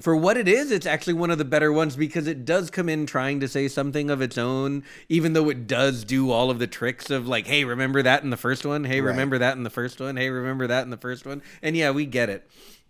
for 0.00 0.16
what 0.16 0.36
it 0.36 0.48
is, 0.48 0.72
it's 0.72 0.86
actually 0.86 1.12
one 1.12 1.30
of 1.30 1.38
the 1.38 1.44
better 1.44 1.72
ones 1.72 1.94
because 1.94 2.26
it 2.26 2.44
does 2.44 2.68
come 2.68 2.88
in 2.88 3.06
trying 3.06 3.38
to 3.38 3.46
say 3.46 3.68
something 3.68 4.10
of 4.10 4.20
its 4.20 4.36
own, 4.36 4.82
even 5.08 5.34
though 5.34 5.48
it 5.48 5.68
does 5.68 6.04
do 6.04 6.32
all 6.32 6.50
of 6.50 6.58
the 6.58 6.66
tricks 6.66 7.10
of 7.10 7.28
like, 7.28 7.46
hey, 7.46 7.64
remember 7.64 8.02
that 8.02 8.24
in 8.24 8.30
the 8.30 8.36
first 8.36 8.66
one? 8.66 8.82
Hey, 8.84 9.00
remember 9.00 9.38
that 9.38 9.56
in 9.56 9.62
the 9.62 9.70
first 9.70 10.00
one? 10.00 10.16
Hey, 10.16 10.30
remember 10.30 10.66
that 10.66 10.82
in 10.82 10.90
the 10.90 10.96
first 10.96 11.24
one? 11.24 11.42
And 11.62 11.76
yeah, 11.76 11.92
we 11.92 12.06
get 12.06 12.28
it. 12.28 12.46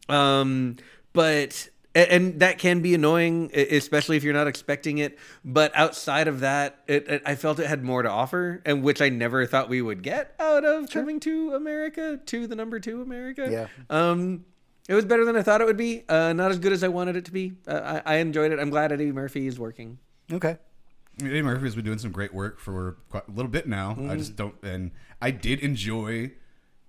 Um, 0.09 0.77
but 1.13 1.69
and 1.95 2.41
that 2.41 2.59
can 2.59 2.81
be 2.81 2.95
annoying, 2.95 3.51
especially 3.55 4.17
if 4.17 4.25
you're 4.25 4.35
not 4.35 4.47
expecting 4.47 4.99
it. 4.99 5.19
But 5.45 5.73
outside 5.75 6.29
of 6.29 6.41
that, 6.41 6.81
it, 6.87 7.09
it, 7.09 7.23
I 7.25 7.35
felt 7.37 7.59
it 7.59 7.67
had 7.67 7.85
more 7.85 8.03
to 8.03 8.11
offer, 8.11 8.63
and 8.65 8.83
which 8.83 9.01
I 9.01 9.09
never 9.09 9.47
thought 9.47 9.69
we 9.69 9.81
would 9.81 10.03
get 10.03 10.35
out 10.39 10.65
of 10.65 10.91
coming 10.91 11.21
to 11.21 11.55
America, 11.55 12.21
to 12.27 12.47
the 12.47 12.57
number 12.57 12.81
two 12.81 13.01
America. 13.03 13.49
Yeah. 13.51 13.69
Um, 13.89 14.45
it 14.89 14.95
was 14.95 15.05
better 15.05 15.25
than 15.25 15.37
I 15.37 15.43
thought 15.43 15.61
it 15.61 15.67
would 15.67 15.77
be. 15.77 16.05
Uh, 16.09 16.33
not 16.33 16.51
as 16.51 16.59
good 16.59 16.73
as 16.73 16.85
I 16.85 16.89
wanted 16.89 17.17
it 17.17 17.25
to 17.27 17.33
be. 17.33 17.55
Uh, 17.67 18.01
I, 18.05 18.15
I 18.15 18.17
enjoyed 18.17 18.53
it. 18.53 18.59
I'm 18.59 18.71
glad 18.71 18.93
Eddie 18.93 19.13
Murphy 19.13 19.47
is 19.47 19.59
working. 19.59 19.99
Okay. 20.31 20.59
Eddie 21.21 21.43
Murphy 21.43 21.63
has 21.63 21.75
been 21.75 21.85
doing 21.85 21.99
some 21.99 22.11
great 22.11 22.35
work 22.35 22.59
for 22.59 22.99
quite 23.09 23.29
a 23.29 23.31
little 23.31 23.51
bit 23.51 23.69
now. 23.69 23.97
I 24.11 24.17
just 24.17 24.37
don't, 24.37 24.57
and 24.63 24.91
I 25.23 25.31
did 25.31 25.61
enjoy 25.61 26.33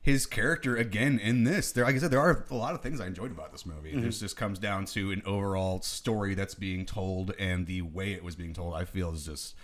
his 0.05 0.27
character 0.27 0.77
again 0.77 1.17
in 1.17 1.45
this. 1.45 1.71
There, 1.71 1.83
like 1.83 1.95
I 1.95 1.97
said, 1.97 2.11
there 2.11 2.19
are 2.19 2.45
a 2.51 2.53
lot 2.53 2.75
of 2.75 2.83
things 2.83 3.01
I 3.01 3.07
enjoyed 3.07 3.31
about 3.31 3.51
this 3.51 3.65
movie. 3.65 3.91
Mm-hmm. 3.91 4.03
This 4.03 4.19
just 4.19 4.37
comes 4.37 4.59
down 4.59 4.85
to 4.85 5.09
an 5.09 5.23
overall 5.25 5.81
story 5.81 6.35
that's 6.35 6.53
being 6.53 6.85
told, 6.85 7.33
and 7.39 7.65
the 7.65 7.81
way 7.81 8.13
it 8.13 8.23
was 8.23 8.35
being 8.35 8.53
told, 8.53 8.75
I 8.75 8.85
feel 8.85 9.11
is 9.13 9.25
just 9.25 9.55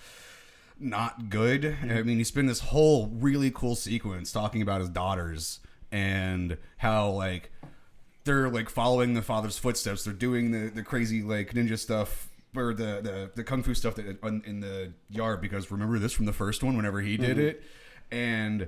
not 0.79 1.29
good. 1.29 1.61
Mm-hmm. 1.61 1.91
I 1.91 2.01
mean, 2.01 2.17
you 2.17 2.25
spend 2.25 2.49
this 2.49 2.61
whole 2.61 3.09
really 3.13 3.51
cool 3.51 3.75
sequence 3.75 4.31
talking 4.31 4.63
about 4.63 4.81
his 4.81 4.89
daughters 4.89 5.59
and 5.91 6.57
how 6.77 7.11
like 7.11 7.51
they're 8.23 8.49
like 8.49 8.67
following 8.67 9.13
the 9.13 9.21
father's 9.21 9.59
footsteps. 9.59 10.05
They're 10.05 10.13
doing 10.15 10.49
the, 10.49 10.71
the 10.71 10.81
crazy 10.81 11.21
like 11.21 11.53
ninja 11.53 11.77
stuff 11.77 12.29
or 12.55 12.73
the, 12.73 12.99
the 13.03 13.31
the 13.35 13.43
kung 13.43 13.61
fu 13.61 13.75
stuff 13.75 13.93
that 13.93 14.17
in 14.47 14.59
the 14.59 14.91
yard 15.11 15.39
because 15.39 15.69
remember 15.69 15.99
this 15.99 16.13
from 16.13 16.25
the 16.25 16.33
first 16.33 16.63
one 16.63 16.75
whenever 16.75 16.99
he 16.99 17.15
did 17.15 17.37
mm-hmm. 17.37 17.47
it 17.47 17.63
and 18.11 18.67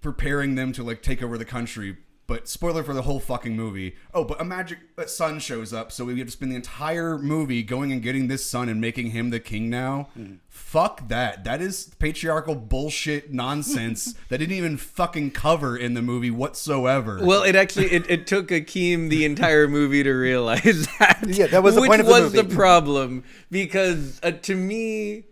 preparing 0.00 0.54
them 0.54 0.72
to 0.72 0.82
like 0.82 1.02
take 1.02 1.22
over 1.22 1.36
the 1.38 1.44
country 1.44 1.96
But 2.26 2.46
spoiler 2.46 2.82
for 2.82 2.92
the 2.92 3.02
whole 3.02 3.20
fucking 3.20 3.56
movie. 3.56 3.96
Oh, 4.12 4.22
but 4.22 4.38
a 4.38 4.44
magic 4.44 4.78
sun 5.06 5.38
shows 5.38 5.72
up, 5.72 5.90
so 5.90 6.04
we 6.04 6.18
have 6.18 6.28
to 6.28 6.30
spend 6.32 6.52
the 6.52 6.56
entire 6.56 7.16
movie 7.16 7.62
going 7.62 7.90
and 7.90 8.02
getting 8.02 8.28
this 8.28 8.44
son 8.44 8.68
and 8.68 8.80
making 8.82 9.12
him 9.12 9.30
the 9.30 9.40
king 9.40 9.70
now. 9.70 10.10
Fuck 10.50 11.08
that. 11.08 11.44
That 11.44 11.62
is 11.62 11.90
patriarchal 11.98 12.54
bullshit 12.54 13.32
nonsense 13.32 14.12
that 14.28 14.36
didn't 14.38 14.54
even 14.56 14.76
fucking 14.76 15.30
cover 15.30 15.74
in 15.74 15.94
the 15.94 16.02
movie 16.02 16.30
whatsoever. 16.30 17.18
Well, 17.22 17.44
it 17.44 17.56
actually 17.56 17.90
it, 17.92 18.04
it 18.10 18.26
took 18.26 18.48
Akeem 18.48 19.08
the 19.08 19.24
entire 19.24 19.66
movie 19.66 20.02
to 20.02 20.12
realize 20.12 20.86
that. 20.98 21.24
Yeah, 21.26 21.46
that 21.46 21.62
was 21.62 21.76
the 21.76 21.80
which 21.80 21.88
point 21.88 22.02
of 22.02 22.06
the 22.06 22.12
was 22.12 22.34
movie. 22.34 22.54
problem 22.54 23.24
because 23.50 24.20
uh, 24.22 24.32
to 24.32 24.54
me, 24.54 25.24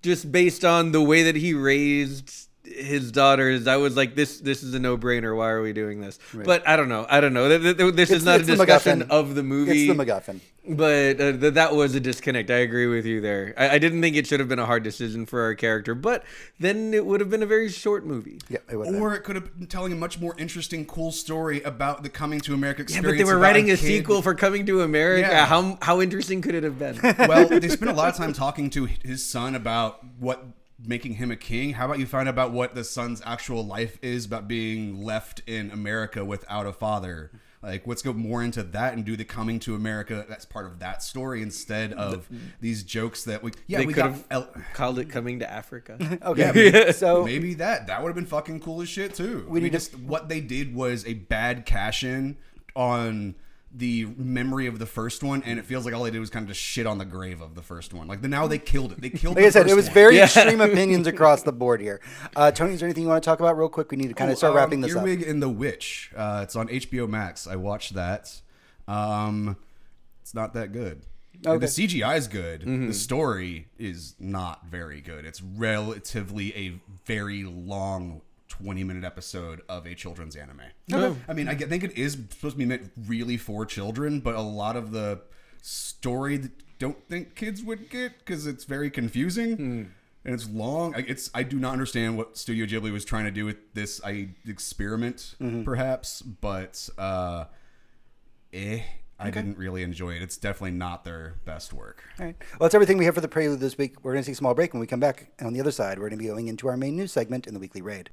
just 0.00 0.32
based 0.32 0.64
on 0.64 0.92
the 0.92 1.02
way 1.02 1.22
that 1.24 1.36
he 1.36 1.52
raised 1.52 2.48
his 2.70 3.10
daughters, 3.12 3.66
I 3.66 3.76
was 3.76 3.96
like, 3.96 4.14
this 4.14 4.40
this 4.40 4.62
is 4.62 4.72
a 4.74 4.78
no 4.78 4.96
brainer. 4.96 5.36
Why 5.36 5.48
are 5.50 5.62
we 5.62 5.72
doing 5.72 6.00
this? 6.00 6.18
But 6.32 6.66
I 6.66 6.76
don't 6.76 6.88
know. 6.88 7.06
I 7.08 7.20
don't 7.20 7.32
know. 7.34 7.48
Th- 7.48 7.60
th- 7.62 7.76
th- 7.76 7.94
This 7.94 8.10
It's- 8.10 8.20
is 8.20 8.24
not 8.24 8.36
a 8.36 8.40
it's 8.40 8.46
the 8.48 8.56
discussion 8.56 9.00
MacGuffin. 9.02 9.10
of 9.10 9.34
the 9.34 9.42
movie. 9.42 9.86
It's 9.88 9.96
the 9.98 10.04
MacGuffin. 10.04 10.40
But 10.68 11.20
uh, 11.20 11.32
th- 11.38 11.54
that 11.54 11.74
was 11.74 11.94
a 11.94 12.00
disconnect. 12.00 12.50
I 12.50 12.58
agree 12.58 12.86
with 12.86 13.06
you 13.06 13.20
there. 13.22 13.54
I, 13.56 13.70
I 13.70 13.78
didn't 13.78 14.02
think 14.02 14.14
it 14.14 14.26
should 14.26 14.40
have 14.40 14.48
been 14.48 14.58
a 14.58 14.66
hard 14.66 14.82
decision 14.82 15.24
for 15.26 15.40
our 15.42 15.54
character, 15.54 15.94
but 15.94 16.22
then 16.60 16.92
it 16.94 17.04
would 17.06 17.18
have 17.20 17.30
been 17.30 17.42
a 17.42 17.46
very 17.46 17.70
short 17.70 18.04
movie. 18.04 18.38
Yeah, 18.48 18.58
it 18.70 18.76
would 18.76 18.94
or 18.94 19.14
it 19.14 19.24
could 19.24 19.36
have 19.36 19.58
been 19.58 19.66
telling 19.66 19.92
a 19.92 19.96
much 19.96 20.20
more 20.20 20.34
interesting, 20.38 20.84
cool 20.84 21.12
story 21.12 21.62
about 21.62 22.02
the 22.02 22.08
coming 22.10 22.40
to 22.40 22.52
America 22.54 22.82
experience. 22.82 23.06
Yeah, 23.06 23.10
but 23.12 23.18
they 23.18 23.24
were 23.34 23.40
writing 23.40 23.70
a 23.70 23.76
kid- 23.76 23.86
sequel 23.86 24.20
for 24.22 24.34
Coming 24.34 24.66
to 24.66 24.82
America. 24.82 25.28
Yeah. 25.28 25.46
How 25.46 25.78
how 25.82 26.00
interesting 26.02 26.42
could 26.42 26.54
it 26.54 26.62
have 26.62 26.78
been? 26.78 26.98
well, 27.02 27.48
they 27.48 27.68
spent 27.68 27.90
a 27.90 27.94
lot 27.94 28.10
of 28.10 28.16
time 28.16 28.32
talking 28.34 28.68
to 28.70 28.84
his 28.84 29.24
son 29.26 29.54
about 29.54 30.04
what 30.18 30.44
making 30.84 31.14
him 31.14 31.30
a 31.30 31.36
king. 31.36 31.72
How 31.74 31.86
about 31.86 31.98
you 31.98 32.06
find 32.06 32.28
out 32.28 32.32
about 32.34 32.52
what 32.52 32.74
the 32.74 32.84
son's 32.84 33.22
actual 33.24 33.64
life 33.66 33.98
is 34.02 34.24
about 34.26 34.48
being 34.48 35.02
left 35.04 35.42
in 35.46 35.70
America 35.70 36.24
without 36.24 36.66
a 36.66 36.72
father? 36.72 37.30
Like, 37.62 37.86
let's 37.86 38.00
go 38.00 38.14
more 38.14 38.42
into 38.42 38.62
that 38.62 38.94
and 38.94 39.04
do 39.04 39.16
the 39.16 39.24
coming 39.24 39.58
to 39.60 39.74
America. 39.74 40.24
That's 40.26 40.46
part 40.46 40.64
of 40.64 40.78
that 40.78 41.02
story 41.02 41.42
instead 41.42 41.92
of 41.92 42.26
these 42.62 42.82
jokes 42.82 43.24
that 43.24 43.42
we. 43.42 43.50
Yeah, 43.66 43.78
they 43.80 43.86
we 43.86 43.92
could 43.92 44.02
got. 44.04 44.10
have 44.12 44.24
El- 44.30 44.48
called 44.72 44.98
it 44.98 45.10
Coming 45.10 45.40
to 45.40 45.50
Africa. 45.50 46.18
Okay, 46.22 46.90
so 46.92 47.22
Maybe 47.24 47.52
that 47.54 47.88
that 47.88 48.00
would 48.02 48.08
have 48.08 48.16
been 48.16 48.24
fucking 48.24 48.60
cool 48.60 48.80
as 48.80 48.88
shit 48.88 49.14
too. 49.14 49.44
We 49.46 49.52
We 49.54 49.60
need 49.60 49.72
to- 49.72 49.76
just 49.76 49.98
what 49.98 50.30
they 50.30 50.40
did 50.40 50.74
was 50.74 51.04
a 51.06 51.12
bad 51.14 51.66
cash 51.66 52.02
in 52.02 52.38
on 52.74 53.34
the 53.72 54.04
memory 54.16 54.66
of 54.66 54.78
the 54.80 54.86
first 54.86 55.22
one, 55.22 55.42
and 55.44 55.58
it 55.58 55.64
feels 55.64 55.84
like 55.84 55.94
all 55.94 56.02
they 56.02 56.10
did 56.10 56.18
was 56.18 56.28
kind 56.30 56.42
of 56.42 56.48
just 56.48 56.60
shit 56.60 56.86
on 56.86 56.98
the 56.98 57.04
grave 57.04 57.40
of 57.40 57.54
the 57.54 57.62
first 57.62 57.94
one. 57.94 58.08
Like 58.08 58.20
the, 58.20 58.26
now 58.28 58.48
they 58.48 58.58
killed 58.58 58.90
it. 58.92 59.00
They 59.00 59.10
killed. 59.10 59.36
like 59.36 59.42
the 59.44 59.46
I 59.46 59.50
said, 59.50 59.68
it 59.68 59.76
was 59.76 59.84
one. 59.86 59.94
very 59.94 60.16
Yeah. 60.16 60.24
extreme 60.24 60.60
opinions 60.60 61.06
across 61.06 61.42
the 61.42 61.52
board 61.52 61.80
here. 61.80 62.00
Uh, 62.34 62.50
Tony, 62.50 62.74
is 62.74 62.80
there 62.80 62.88
anything 62.88 63.04
you 63.04 63.08
want 63.08 63.22
to 63.22 63.28
talk 63.30 63.38
about 63.38 63.56
real 63.56 63.68
quick? 63.68 63.90
We 63.92 63.96
need 63.96 64.08
to 64.08 64.14
kind 64.14 64.30
of 64.30 64.38
start 64.38 64.50
Um, 64.52 64.56
wrapping 64.56 64.80
this 64.80 64.94
up. 64.96 65.02
Earwig 65.02 65.22
and 65.22 65.40
the 65.40 65.48
Witch. 65.48 66.10
Uh, 66.16 66.40
it's 66.42 66.56
on 66.56 66.68
HBO 66.68 67.08
Max. 67.08 67.46
I 67.46 67.54
watched 67.56 67.94
that. 67.94 68.40
Um, 68.88 69.56
it's 70.20 70.34
not 70.34 70.52
that 70.54 70.72
good. 70.72 71.02
Okay. 71.46 71.58
The 71.58 71.66
CGI 71.66 72.16
is 72.18 72.28
good. 72.28 72.62
Mm-hmm. 72.62 72.88
The 72.88 72.94
story 72.94 73.68
is 73.78 74.14
not 74.18 74.66
very 74.66 75.00
good. 75.00 75.24
It's 75.24 75.40
relatively 75.40 76.54
a 76.56 76.80
very 77.06 77.44
long 77.44 78.20
20 78.62 78.84
minute 78.84 79.04
episode 79.04 79.62
of 79.68 79.86
a 79.86 79.94
children's 79.94 80.36
anime. 80.36 80.60
I 81.28 81.32
mean, 81.32 81.48
I 81.48 81.54
think 81.54 81.84
it 81.84 81.96
is 81.96 82.12
supposed 82.12 82.54
to 82.54 82.58
be 82.58 82.66
meant 82.66 82.90
really 83.06 83.36
for 83.36 83.64
children, 83.66 84.20
but 84.20 84.34
a 84.34 84.40
lot 84.40 84.76
of 84.76 84.92
the 84.92 85.22
story 85.62 86.36
that 86.36 86.50
don't 86.78 87.02
think 87.08 87.34
kids 87.34 87.62
would 87.62 87.90
get 87.90 88.18
because 88.18 88.46
it's 88.46 88.64
very 88.64 88.90
confusing 88.90 89.56
Hmm. 89.56 89.82
and 90.24 90.34
it's 90.34 90.48
long. 90.48 90.94
I- 90.94 91.04
It's 91.06 91.30
I 91.34 91.42
do 91.42 91.58
not 91.58 91.72
understand 91.72 92.16
what 92.16 92.36
Studio 92.38 92.66
Ghibli 92.66 92.92
was 92.92 93.04
trying 93.04 93.24
to 93.24 93.30
do 93.30 93.44
with 93.44 93.56
this 93.74 94.00
I 94.04 94.30
experiment, 94.46 95.34
Mm-hmm. 95.40 95.64
perhaps, 95.64 96.22
but 96.22 96.88
uh, 96.98 97.44
eh. 98.52 98.82
I 99.20 99.30
didn't 99.30 99.58
really 99.58 99.82
enjoy 99.82 100.14
it. 100.14 100.22
It's 100.22 100.36
definitely 100.36 100.72
not 100.72 101.04
their 101.04 101.34
best 101.44 101.72
work. 101.72 102.02
All 102.18 102.26
right. 102.26 102.36
Well, 102.52 102.66
that's 102.66 102.74
everything 102.74 102.96
we 102.96 103.04
have 103.04 103.14
for 103.14 103.20
the 103.20 103.28
prelude 103.28 103.60
this 103.60 103.76
week. 103.76 104.02
We're 104.02 104.12
going 104.12 104.22
to 104.24 104.26
take 104.26 104.34
a 104.34 104.36
small 104.36 104.54
break. 104.54 104.72
When 104.72 104.80
we 104.80 104.86
come 104.86 105.00
back, 105.00 105.30
and 105.38 105.46
on 105.46 105.52
the 105.52 105.60
other 105.60 105.72
side, 105.72 105.98
we're 105.98 106.08
going 106.08 106.18
to 106.18 106.24
be 106.24 106.28
going 106.28 106.48
into 106.48 106.68
our 106.68 106.76
main 106.76 106.96
news 106.96 107.12
segment 107.12 107.46
in 107.46 107.54
the 107.54 107.60
weekly 107.60 107.82
raid. 107.82 108.10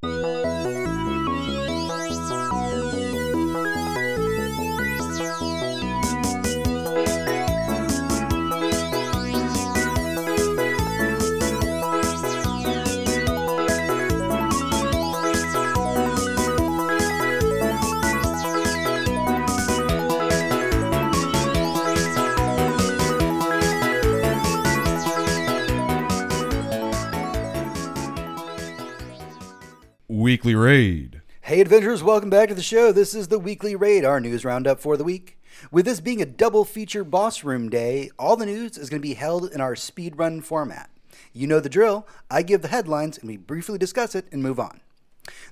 Weekly 30.28 30.56
raid. 30.56 31.22
Hey, 31.40 31.62
adventurers, 31.62 32.04
welcome 32.04 32.30
back 32.30 32.50
to 32.50 32.54
the 32.54 32.62
show. 32.62 32.92
This 32.92 33.16
is 33.16 33.30
the 33.30 33.40
weekly 33.40 33.78
raid, 33.78 34.04
our 34.04 34.20
news 34.20 34.44
roundup 34.44 34.82
for 34.82 34.98
the 34.98 35.06
week. 35.06 35.40
With 35.72 35.86
this 35.86 36.02
being 36.02 36.22
a 36.22 36.26
double 36.26 36.66
feature 36.66 37.06
boss 37.06 37.46
room 37.46 37.70
day, 37.70 38.10
all 38.20 38.36
the 38.36 38.46
news 38.46 38.78
is 38.78 38.90
going 38.90 39.02
to 39.02 39.08
be 39.08 39.14
held 39.14 39.50
in 39.50 39.62
our 39.62 39.74
speedrun 39.74 40.44
format. 40.44 40.90
You 41.32 41.48
know 41.48 41.62
the 41.62 41.70
drill. 41.70 42.06
I 42.30 42.42
give 42.42 42.62
the 42.62 42.68
headlines 42.68 43.18
and 43.18 43.30
we 43.30 43.38
briefly 43.38 43.78
discuss 43.78 44.16
it 44.16 44.26
and 44.34 44.44
move 44.44 44.60
on. 44.60 44.82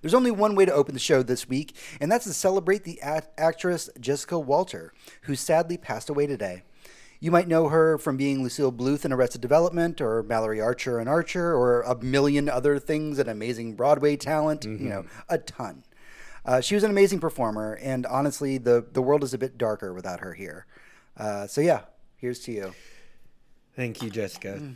There's 0.01 0.13
only 0.13 0.29
one 0.29 0.55
way 0.55 0.65
to 0.65 0.73
open 0.73 0.93
the 0.93 0.99
show 0.99 1.23
this 1.23 1.47
week, 1.47 1.73
and 2.01 2.11
that's 2.11 2.25
to 2.25 2.33
celebrate 2.33 2.83
the 2.83 3.01
act- 3.01 3.29
actress 3.39 3.89
Jessica 3.97 4.37
Walter, 4.37 4.91
who 5.21 5.35
sadly 5.35 5.77
passed 5.77 6.09
away 6.09 6.27
today. 6.27 6.63
You 7.19 7.31
might 7.31 7.47
know 7.47 7.69
her 7.69 7.97
from 7.97 8.17
being 8.17 8.43
Lucille 8.43 8.71
Bluth 8.71 9.05
in 9.05 9.13
Arrested 9.13 9.41
Development, 9.41 9.99
or 10.01 10.23
Mallory 10.23 10.61
Archer 10.61 10.99
in 10.99 11.07
Archer, 11.07 11.55
or 11.55 11.81
a 11.81 11.95
million 12.03 12.49
other 12.49 12.77
things, 12.79 13.19
an 13.19 13.29
amazing 13.29 13.75
Broadway 13.75 14.17
talent, 14.17 14.65
you 14.65 14.71
mm-hmm. 14.71 14.89
know, 14.89 15.05
a 15.29 15.37
ton. 15.37 15.83
Uh, 16.45 16.61
she 16.61 16.75
was 16.75 16.83
an 16.83 16.91
amazing 16.91 17.19
performer, 17.19 17.79
and 17.81 18.05
honestly, 18.05 18.57
the, 18.57 18.85
the 18.91 19.01
world 19.01 19.23
is 19.23 19.33
a 19.33 19.37
bit 19.37 19.57
darker 19.57 19.93
without 19.93 20.19
her 20.19 20.33
here. 20.33 20.67
Uh, 21.17 21.47
so, 21.47 21.61
yeah, 21.61 21.81
here's 22.17 22.39
to 22.41 22.51
you. 22.51 22.73
Thank 23.75 24.03
you, 24.03 24.09
Jessica. 24.09 24.75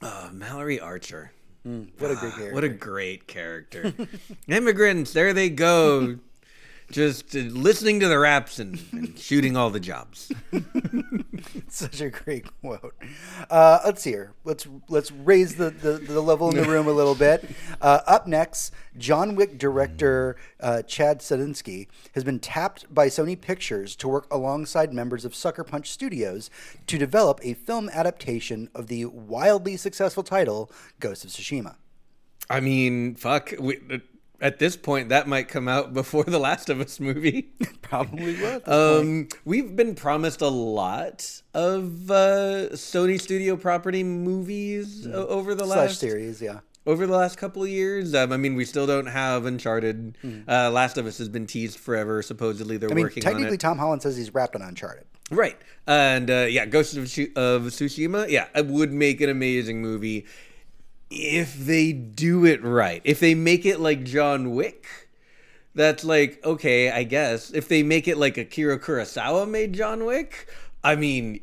Oh, 0.00 0.30
Mallory 0.32 0.78
Archer. 0.78 1.32
Mm, 1.66 1.88
what 1.98 2.10
a 2.10 2.14
great 2.14 2.32
ah, 2.32 2.36
character. 2.36 2.54
What 2.54 2.64
a 2.64 2.68
great 2.68 3.26
character. 3.26 3.94
Immigrants, 4.48 5.12
there 5.12 5.32
they 5.32 5.50
go. 5.50 6.18
Just 6.90 7.36
uh, 7.36 7.40
listening 7.40 8.00
to 8.00 8.08
the 8.08 8.18
raps 8.18 8.58
and, 8.58 8.80
and 8.92 9.18
shooting 9.18 9.56
all 9.56 9.68
the 9.68 9.80
jobs. 9.80 10.32
Such 11.68 12.00
a 12.00 12.08
great 12.08 12.46
quote. 12.60 12.94
Uh, 13.50 13.80
let's 13.84 14.02
see 14.02 14.10
here. 14.10 14.32
Let's 14.44 14.66
let's 14.88 15.12
raise 15.12 15.56
the, 15.56 15.70
the, 15.70 15.92
the 15.92 16.20
level 16.20 16.48
in 16.50 16.56
the 16.56 16.64
room 16.64 16.88
a 16.88 16.92
little 16.92 17.14
bit. 17.14 17.48
Uh, 17.80 18.00
up 18.06 18.26
next, 18.26 18.72
John 18.96 19.34
Wick 19.34 19.58
director 19.58 20.36
uh, 20.60 20.82
Chad 20.82 21.20
Stahelski 21.20 21.88
has 22.14 22.24
been 22.24 22.38
tapped 22.38 22.92
by 22.92 23.08
Sony 23.08 23.38
Pictures 23.38 23.94
to 23.96 24.08
work 24.08 24.26
alongside 24.32 24.92
members 24.92 25.26
of 25.26 25.34
Sucker 25.34 25.64
Punch 25.64 25.90
Studios 25.90 26.48
to 26.86 26.96
develop 26.96 27.38
a 27.42 27.52
film 27.52 27.90
adaptation 27.90 28.70
of 28.74 28.86
the 28.86 29.04
wildly 29.04 29.76
successful 29.76 30.22
title 30.22 30.70
Ghost 31.00 31.24
of 31.24 31.30
Tsushima. 31.30 31.76
I 32.50 32.60
mean, 32.60 33.14
fuck. 33.14 33.52
We, 33.58 33.78
at 34.40 34.58
this 34.58 34.76
point, 34.76 35.08
that 35.08 35.26
might 35.26 35.48
come 35.48 35.68
out 35.68 35.92
before 36.00 36.24
the 36.24 36.38
Last 36.38 36.68
of 36.70 36.80
Us 36.80 37.00
movie. 37.00 37.50
Probably 37.82 38.34
will. 38.40 38.60
Um, 38.66 39.28
we've 39.44 39.74
been 39.74 39.94
promised 39.94 40.40
a 40.42 40.48
lot 40.48 41.42
of 41.54 42.10
uh, 42.10 42.70
Sony 42.72 43.20
Studio 43.20 43.56
property 43.56 44.04
movies 44.04 45.06
o- 45.06 45.26
over 45.26 45.54
the 45.54 45.64
Mm. 45.64 45.68
Slash 45.68 45.76
last 45.76 46.00
series, 46.00 46.40
yeah. 46.40 46.60
over 46.86 47.06
the 47.06 47.16
last 47.16 47.36
couple 47.38 47.62
of 47.62 47.68
years. 47.68 48.14
Um, 48.14 48.32
I 48.32 48.36
mean, 48.36 48.54
we 48.54 48.64
still 48.64 48.86
don't 48.86 49.06
have 49.06 49.44
Uncharted. 49.44 50.16
Uh, 50.48 50.70
Last 50.70 50.96
of 50.98 51.06
Us 51.06 51.18
has 51.18 51.28
been 51.28 51.46
teased 51.46 51.78
forever. 51.78 52.22
Supposedly, 52.22 52.76
they're 52.76 52.88
Mm. 52.88 52.92
I 52.92 52.94
mean, 52.94 53.04
working 53.04 53.24
on 53.24 53.30
it. 53.30 53.34
technically. 53.34 53.58
Tom 53.58 53.78
Holland 53.78 54.02
says 54.02 54.16
he's 54.16 54.32
wrapped 54.32 54.54
on 54.54 54.62
Uncharted. 54.62 55.04
Right. 55.30 55.56
And 55.86 56.30
uh, 56.30 56.46
yeah, 56.48 56.64
Ghost 56.64 56.96
of, 56.96 57.06
Tsu- 57.06 57.32
of 57.36 57.62
Tsushima, 57.64 58.30
yeah, 58.30 58.46
it 58.54 58.66
would 58.66 58.92
make 58.92 59.20
an 59.20 59.28
amazing 59.28 59.82
movie 59.82 60.24
if 61.10 61.56
they 61.58 61.92
do 61.92 62.44
it 62.44 62.62
right. 62.62 63.00
If 63.04 63.20
they 63.20 63.34
make 63.34 63.64
it 63.66 63.80
like 63.80 64.04
John 64.04 64.54
Wick, 64.54 64.86
that's 65.74 66.04
like, 66.04 66.44
okay, 66.44 66.90
I 66.90 67.04
guess. 67.04 67.50
If 67.50 67.68
they 67.68 67.82
make 67.82 68.08
it 68.08 68.18
like 68.18 68.36
Akira 68.36 68.78
Kurosawa 68.78 69.48
made 69.48 69.72
John 69.72 70.04
Wick, 70.04 70.48
I 70.84 70.96
mean, 70.96 71.40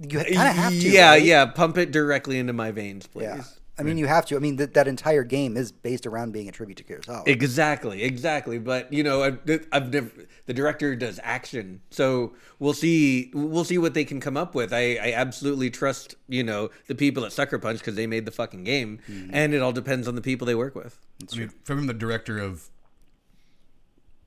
You 0.00 0.08
kind 0.20 0.28
of 0.28 0.36
have 0.36 0.72
to. 0.72 0.76
yeah, 0.78 1.10
right? 1.10 1.22
yeah, 1.22 1.46
pump 1.46 1.78
it 1.78 1.90
directly 1.90 2.38
into 2.38 2.52
my 2.52 2.70
veins, 2.70 3.06
please. 3.06 3.24
Yeah. 3.24 3.42
I 3.78 3.82
mean, 3.84 3.96
you 3.98 4.06
have 4.06 4.26
to. 4.26 4.36
I 4.36 4.38
mean, 4.40 4.56
that 4.56 4.74
that 4.74 4.88
entire 4.88 5.22
game 5.22 5.56
is 5.56 5.70
based 5.70 6.06
around 6.06 6.32
being 6.32 6.48
a 6.48 6.52
tribute 6.52 6.76
to 6.78 6.84
Kurosawa. 6.84 7.26
Exactly, 7.28 8.02
exactly. 8.02 8.58
But 8.58 8.92
you 8.92 9.02
know, 9.02 9.22
I've, 9.22 9.38
I've 9.72 9.92
never. 9.92 10.10
The 10.46 10.54
director 10.54 10.96
does 10.96 11.20
action, 11.22 11.80
so 11.90 12.32
we'll 12.58 12.72
see. 12.72 13.30
We'll 13.34 13.64
see 13.64 13.78
what 13.78 13.94
they 13.94 14.04
can 14.04 14.18
come 14.20 14.36
up 14.36 14.54
with. 14.54 14.72
I, 14.72 14.94
I 14.96 15.12
absolutely 15.12 15.70
trust 15.70 16.14
you 16.28 16.42
know 16.42 16.70
the 16.88 16.94
people 16.94 17.24
at 17.24 17.32
Sucker 17.32 17.58
Punch 17.58 17.78
because 17.78 17.94
they 17.94 18.06
made 18.06 18.24
the 18.24 18.32
fucking 18.32 18.64
game, 18.64 18.98
Mm-hmm. 19.08 19.30
and 19.32 19.54
it 19.54 19.62
all 19.62 19.72
depends 19.72 20.08
on 20.08 20.14
the 20.16 20.22
people 20.22 20.46
they 20.46 20.54
work 20.54 20.74
with. 20.74 20.98
I 21.32 21.36
mean, 21.36 21.50
from 21.64 21.86
the 21.86 21.94
director 21.94 22.38
of 22.38 22.70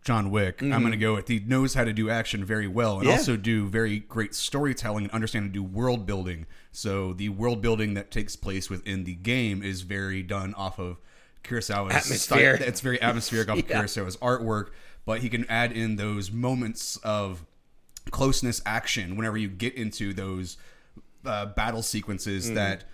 John 0.04 0.32
Wick, 0.32 0.62
I'm 0.64 0.80
going 0.82 0.92
to 0.92 0.98
go 0.98 1.14
with 1.14 1.28
he 1.28 1.40
knows 1.40 1.76
how 1.76 1.84
to 1.84 1.94
do 1.94 2.10
action 2.10 2.44
very 2.44 2.68
well 2.68 2.98
and 2.98 3.08
Yeah. 3.08 3.14
also 3.14 3.38
do 3.38 3.68
very 3.68 4.00
great 4.00 4.34
storytelling 4.34 5.04
and 5.06 5.14
understand 5.14 5.46
to 5.50 5.54
do 5.54 5.64
world 5.64 6.08
building. 6.08 6.48
So 6.72 7.14
the 7.14 7.30
world 7.30 7.62
building 7.62 7.94
that 7.94 8.10
takes 8.10 8.36
place 8.36 8.68
within 8.70 9.04
the 9.04 9.14
game 9.14 9.62
is 9.62 9.82
very 9.82 10.24
done 10.24 10.56
off 10.56 10.80
of 10.80 10.98
Kurosawa's 11.44 11.94
Atmosphere. 11.96 12.58
Style. 12.58 12.68
It's 12.68 12.82
very 12.82 13.00
atmospheric 13.02 13.50
off 13.50 13.60
of 13.60 13.68
Kurosawa's 13.68 14.18
artwork, 14.18 14.70
but 15.06 15.20
he 15.20 15.30
can 15.30 15.46
add 15.50 15.72
in 15.72 15.98
those 15.98 16.32
moments 16.32 16.98
of 17.04 17.46
closeness 18.10 18.60
action 18.66 19.16
whenever 19.16 19.38
you 19.38 19.48
get 19.50 19.76
into 19.76 20.14
those 20.14 20.58
uh, 21.26 21.46
battle 21.46 21.84
sequences 21.84 22.52
that 22.54 22.86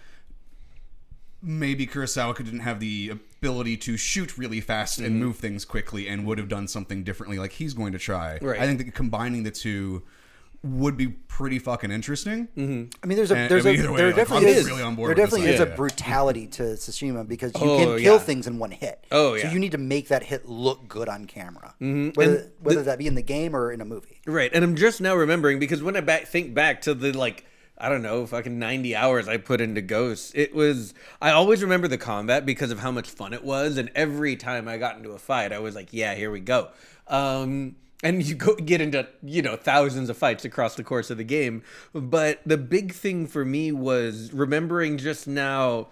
maybe 1.42 1.88
Kurosawa 1.88 2.36
didn't 2.38 2.60
have 2.62 2.80
the 2.82 3.14
ability 3.39 3.77
to 3.77 3.98
shoot 3.98 4.38
really 4.38 4.62
fast 4.62 4.98
Mm-hmm. 4.98 5.06
and 5.06 5.20
move 5.20 5.38
things 5.38 5.65
quickly 5.65 6.08
and 6.08 6.25
would 6.25 6.38
have 6.38 6.48
done 6.50 6.67
something 6.67 7.03
differently 7.03 7.38
like 7.39 7.51
he's 7.53 7.74
going 7.74 7.91
to 7.94 8.00
try. 8.00 8.38
Right. 8.41 8.60
I 8.60 8.65
think 8.65 8.79
that 8.79 8.94
combining 8.96 9.44
the 9.44 9.51
two 9.51 10.03
would 10.63 10.98
be 10.98 11.08
pretty 11.08 11.60
fucking 11.60 11.91
interesting. 11.91 12.48
Mm-hmm. 12.58 12.89
I 13.03 13.08
mean, 13.08 13.15
there's 13.15 13.29
a 13.32 13.36
And- 13.36 13.51
there's 13.51 13.65
I 13.65 13.70
a 13.70 13.72
mean, 13.74 13.82
either 13.82 13.91
way, 13.91 13.98
there 13.98 14.08
like, 14.08 14.15
definitely 14.15 14.48
I'm 14.51 14.58
is 14.58 14.65
really 14.65 14.82
on 14.82 14.96
board 14.96 15.10
there 15.10 15.15
definitely 15.25 15.50
is 15.50 15.60
a 15.60 15.63
idea. 15.63 15.75
brutality 15.75 16.48
to 16.48 16.63
Tsushima 16.63 17.27
because 17.27 17.51
you 17.53 17.62
Oh, 17.62 17.77
can 17.77 17.88
kill 18.00 18.13
yeah. 18.15 18.17
things 18.20 18.48
in 18.48 18.58
one 18.58 18.72
hit. 18.72 19.06
Oh, 19.12 19.36
yeah, 19.36 19.44
So 19.44 19.50
you 19.50 19.60
need 19.60 19.74
to 19.74 19.77
make 19.77 20.08
that 20.08 20.24
hit 20.24 20.48
look 20.50 20.88
good 20.88 21.10
on 21.10 21.25
camera, 21.25 21.75
whether 21.79 22.51
whether 22.62 22.82
that 22.84 22.98
be 22.98 23.06
in 23.08 23.13
the 23.15 23.22
game 23.22 23.56
or 23.56 23.72
in 23.72 23.82
a 23.82 23.86
movie. 23.86 24.20
Right, 24.25 24.50
and 24.53 24.63
I'm 24.63 24.75
just 24.75 25.00
now 25.00 25.15
remembering 25.15 25.60
because 25.60 25.84
when 25.84 25.96
I 25.96 26.01
back, 26.01 26.25
think 26.27 26.53
back 26.56 26.82
to 26.84 26.94
the 26.96 27.13
like 27.13 27.46
I 27.77 27.89
don't 27.89 28.01
know 28.01 28.25
fucking 28.25 28.57
90 28.57 28.96
hours 28.96 29.27
I 29.27 29.38
put 29.38 29.62
into 29.62 29.81
Ghosts, 29.81 30.31
it 30.36 30.53
was 30.53 30.93
I 31.22 31.31
always 31.31 31.62
remember 31.62 31.88
the 31.88 31.98
combat 31.98 32.46
because 32.46 32.72
of 32.72 32.79
how 32.79 32.91
much 32.91 33.10
fun 33.10 33.34
it 33.34 33.43
was, 33.43 33.77
and 33.77 33.91
every 33.96 34.36
time 34.36 34.67
I 34.67 34.77
got 34.77 34.98
into 34.98 35.12
a 35.12 35.19
fight, 35.19 35.53
I 35.53 35.60
was 35.60 35.75
like, 35.75 35.89
yeah, 35.91 36.15
here 36.15 36.31
we 36.31 36.39
go. 36.39 36.69
Um, 37.07 37.75
and 38.03 38.25
you 38.25 38.36
go 38.36 38.55
get 38.55 38.81
into 38.81 39.07
you 39.24 39.41
know 39.41 39.55
thousands 39.55 40.10
of 40.10 40.17
fights 40.17 40.46
across 40.46 40.75
the 40.75 40.84
course 40.84 41.10
of 41.10 41.17
the 41.17 41.24
game, 41.24 41.63
but 41.93 42.39
the 42.46 42.57
big 42.57 42.93
thing 42.93 43.27
for 43.27 43.46
me 43.46 43.72
was 43.72 44.31
remembering 44.34 44.98
just 44.98 45.27
now. 45.27 45.88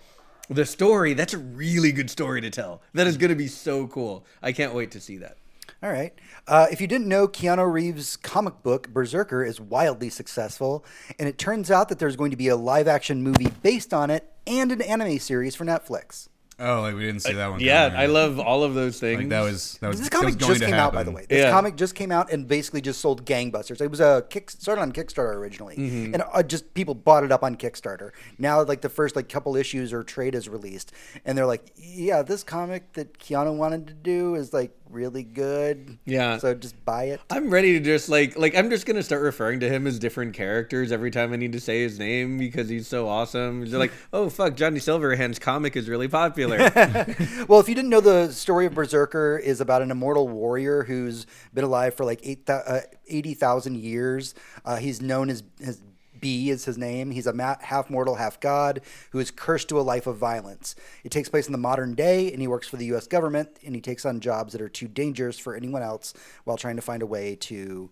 The 0.47 0.67
story, 0.67 1.15
that's 1.15 1.33
a 1.33 1.39
really 1.39 1.91
good 1.91 2.11
story 2.11 2.39
to 2.41 2.51
tell. 2.51 2.83
That 2.93 3.07
is 3.07 3.17
going 3.17 3.31
to 3.31 3.35
be 3.35 3.47
so 3.47 3.87
cool. 3.87 4.23
I 4.43 4.51
can't 4.51 4.75
wait 4.75 4.91
to 4.91 5.01
see 5.01 5.17
that. 5.17 5.37
All 5.85 5.91
right. 5.91 6.13
Uh, 6.47 6.65
if 6.71 6.81
you 6.81 6.87
didn't 6.87 7.07
know, 7.07 7.27
Keanu 7.27 7.71
Reeves' 7.71 8.17
comic 8.17 8.63
book 8.63 8.89
Berserker 8.91 9.43
is 9.43 9.61
wildly 9.61 10.09
successful, 10.09 10.83
and 11.19 11.29
it 11.29 11.37
turns 11.37 11.69
out 11.69 11.89
that 11.89 11.99
there's 11.99 12.15
going 12.15 12.31
to 12.31 12.37
be 12.37 12.47
a 12.47 12.55
live-action 12.55 13.21
movie 13.21 13.49
based 13.61 13.93
on 13.93 14.09
it 14.09 14.27
and 14.47 14.71
an 14.71 14.81
anime 14.81 15.19
series 15.19 15.53
for 15.53 15.63
Netflix. 15.63 16.27
Oh, 16.57 16.79
like 16.81 16.95
we 16.95 17.01
didn't 17.01 17.19
see 17.19 17.33
that 17.33 17.49
one. 17.51 17.59
Yeah, 17.59 17.89
coming. 17.89 17.99
I 18.01 18.05
love 18.05 18.39
all 18.39 18.63
of 18.63 18.75
those 18.75 18.97
things. 18.97 19.19
like 19.19 19.27
that 19.29 19.41
was 19.41 19.77
that 19.81 19.89
was 19.89 19.99
This 19.99 20.07
that 20.07 20.21
was 20.23 20.23
comic 20.23 20.39
going 20.39 20.49
just 20.53 20.59
to 20.61 20.65
came 20.67 20.75
out, 20.75 20.93
by 20.93 20.99
happen. 20.99 21.11
the 21.13 21.17
way. 21.17 21.25
This 21.27 21.43
Yeah. 21.43 21.51
comic 21.51 21.75
just 21.75 21.95
came 21.95 22.13
out 22.13 22.31
and 22.31 22.47
basically 22.47 22.79
just 22.79 23.01
sold 23.01 23.25
gangbusters. 23.25 23.81
It 23.81 23.91
was 23.91 23.99
a 23.99 24.25
kick 24.29 24.49
started 24.49 24.81
on 24.81 24.93
Kickstarter 24.93 25.35
originally, 25.35 25.75
Mm-hmm. 25.75 26.13
and 26.13 26.23
uh, 26.33 26.43
just 26.43 26.73
people 26.73 26.95
bought 26.95 27.25
it 27.25 27.31
up 27.33 27.43
on 27.43 27.57
Kickstarter. 27.57 28.11
Now, 28.39 28.63
like 28.63 28.79
the 28.79 28.87
first 28.87 29.17
like 29.17 29.27
couple 29.27 29.57
issues 29.57 29.91
or 29.91 30.01
trade 30.03 30.33
is 30.33 30.47
released, 30.47 30.93
and 31.25 31.37
they're 31.37 31.45
like, 31.45 31.73
"Yeah, 31.75 32.21
this 32.21 32.41
comic 32.41 32.93
that 32.93 33.19
Keanu 33.19 33.57
wanted 33.57 33.85
to 33.87 33.93
do 33.93 34.35
is 34.35 34.53
like 34.53 34.71
really 34.95 35.23
good. 35.23 35.99
Yeah. 36.05 36.37
so 36.37 36.55
just 36.55 36.83
buy 36.85 37.05
it." 37.05 37.21
I'm 37.29 37.49
ready 37.51 37.73
to 37.73 37.79
just 37.83 38.09
like 38.09 38.37
like 38.37 38.55
I'm 38.55 38.69
just 38.69 38.85
gonna 38.85 39.03
start 39.03 39.21
referring 39.21 39.59
to 39.59 39.69
him 39.69 39.85
as 39.85 39.99
different 39.99 40.33
characters 40.33 40.91
every 40.91 41.11
time 41.11 41.33
I 41.33 41.35
need 41.35 41.51
to 41.53 41.59
say 41.59 41.83
his 41.83 41.99
name 41.99 42.37
because 42.37 42.69
he's 42.69 42.87
so 42.87 43.07
awesome. 43.07 43.63
He's 43.63 43.73
like, 43.73 43.91
oh 44.13 44.29
fuck, 44.29 44.55
Johnny 44.55 44.79
Silverhand's 44.79 45.37
comic 45.37 45.75
is 45.75 45.87
really 45.89 46.07
popular. 46.07 46.71
Well, 47.47 47.59
if 47.59 47.69
you 47.69 47.75
didn't 47.75 47.89
know, 47.89 48.01
the 48.01 48.31
story 48.31 48.65
of 48.65 48.73
Berserker 48.73 49.37
is 49.37 49.61
about 49.61 49.81
an 49.81 49.91
immortal 49.91 50.27
warrior 50.27 50.83
who's 50.83 51.27
been 51.53 51.63
alive 51.63 51.93
for 51.93 52.05
like 52.05 52.19
eight, 52.23 52.49
uh, 52.49 52.81
80,000 53.07 53.77
years. 53.77 54.33
Uh, 54.63 54.77
he's 54.77 55.01
known 55.01 55.29
as, 55.29 55.43
as 55.63 55.81
B 56.25 56.49
is 56.49 56.65
his 56.65 56.75
name. 56.75 57.11
He's 57.11 57.27
a 57.27 57.33
ma- 57.33 57.57
half 57.61 57.89
mortal, 57.91 58.15
half 58.15 58.39
god 58.39 58.81
who 59.11 59.19
is 59.19 59.29
cursed 59.29 59.69
to 59.69 59.79
a 59.79 59.83
life 59.83 60.07
of 60.07 60.17
violence. 60.17 60.75
It 61.03 61.11
takes 61.11 61.29
place 61.29 61.45
in 61.45 61.51
the 61.51 61.59
modern 61.59 61.93
day, 61.93 62.31
and 62.31 62.41
he 62.41 62.47
works 62.47 62.67
for 62.67 62.77
the 62.77 62.85
U.S. 62.87 63.05
government, 63.05 63.59
and 63.63 63.75
he 63.75 63.81
takes 63.81 64.05
on 64.05 64.19
jobs 64.19 64.53
that 64.53 64.61
are 64.61 64.67
too 64.69 64.87
dangerous 64.87 65.37
for 65.37 65.55
anyone 65.55 65.83
else 65.83 66.15
while 66.43 66.57
trying 66.57 66.77
to 66.77 66.81
find 66.81 67.03
a 67.03 67.05
way 67.05 67.35
to 67.41 67.91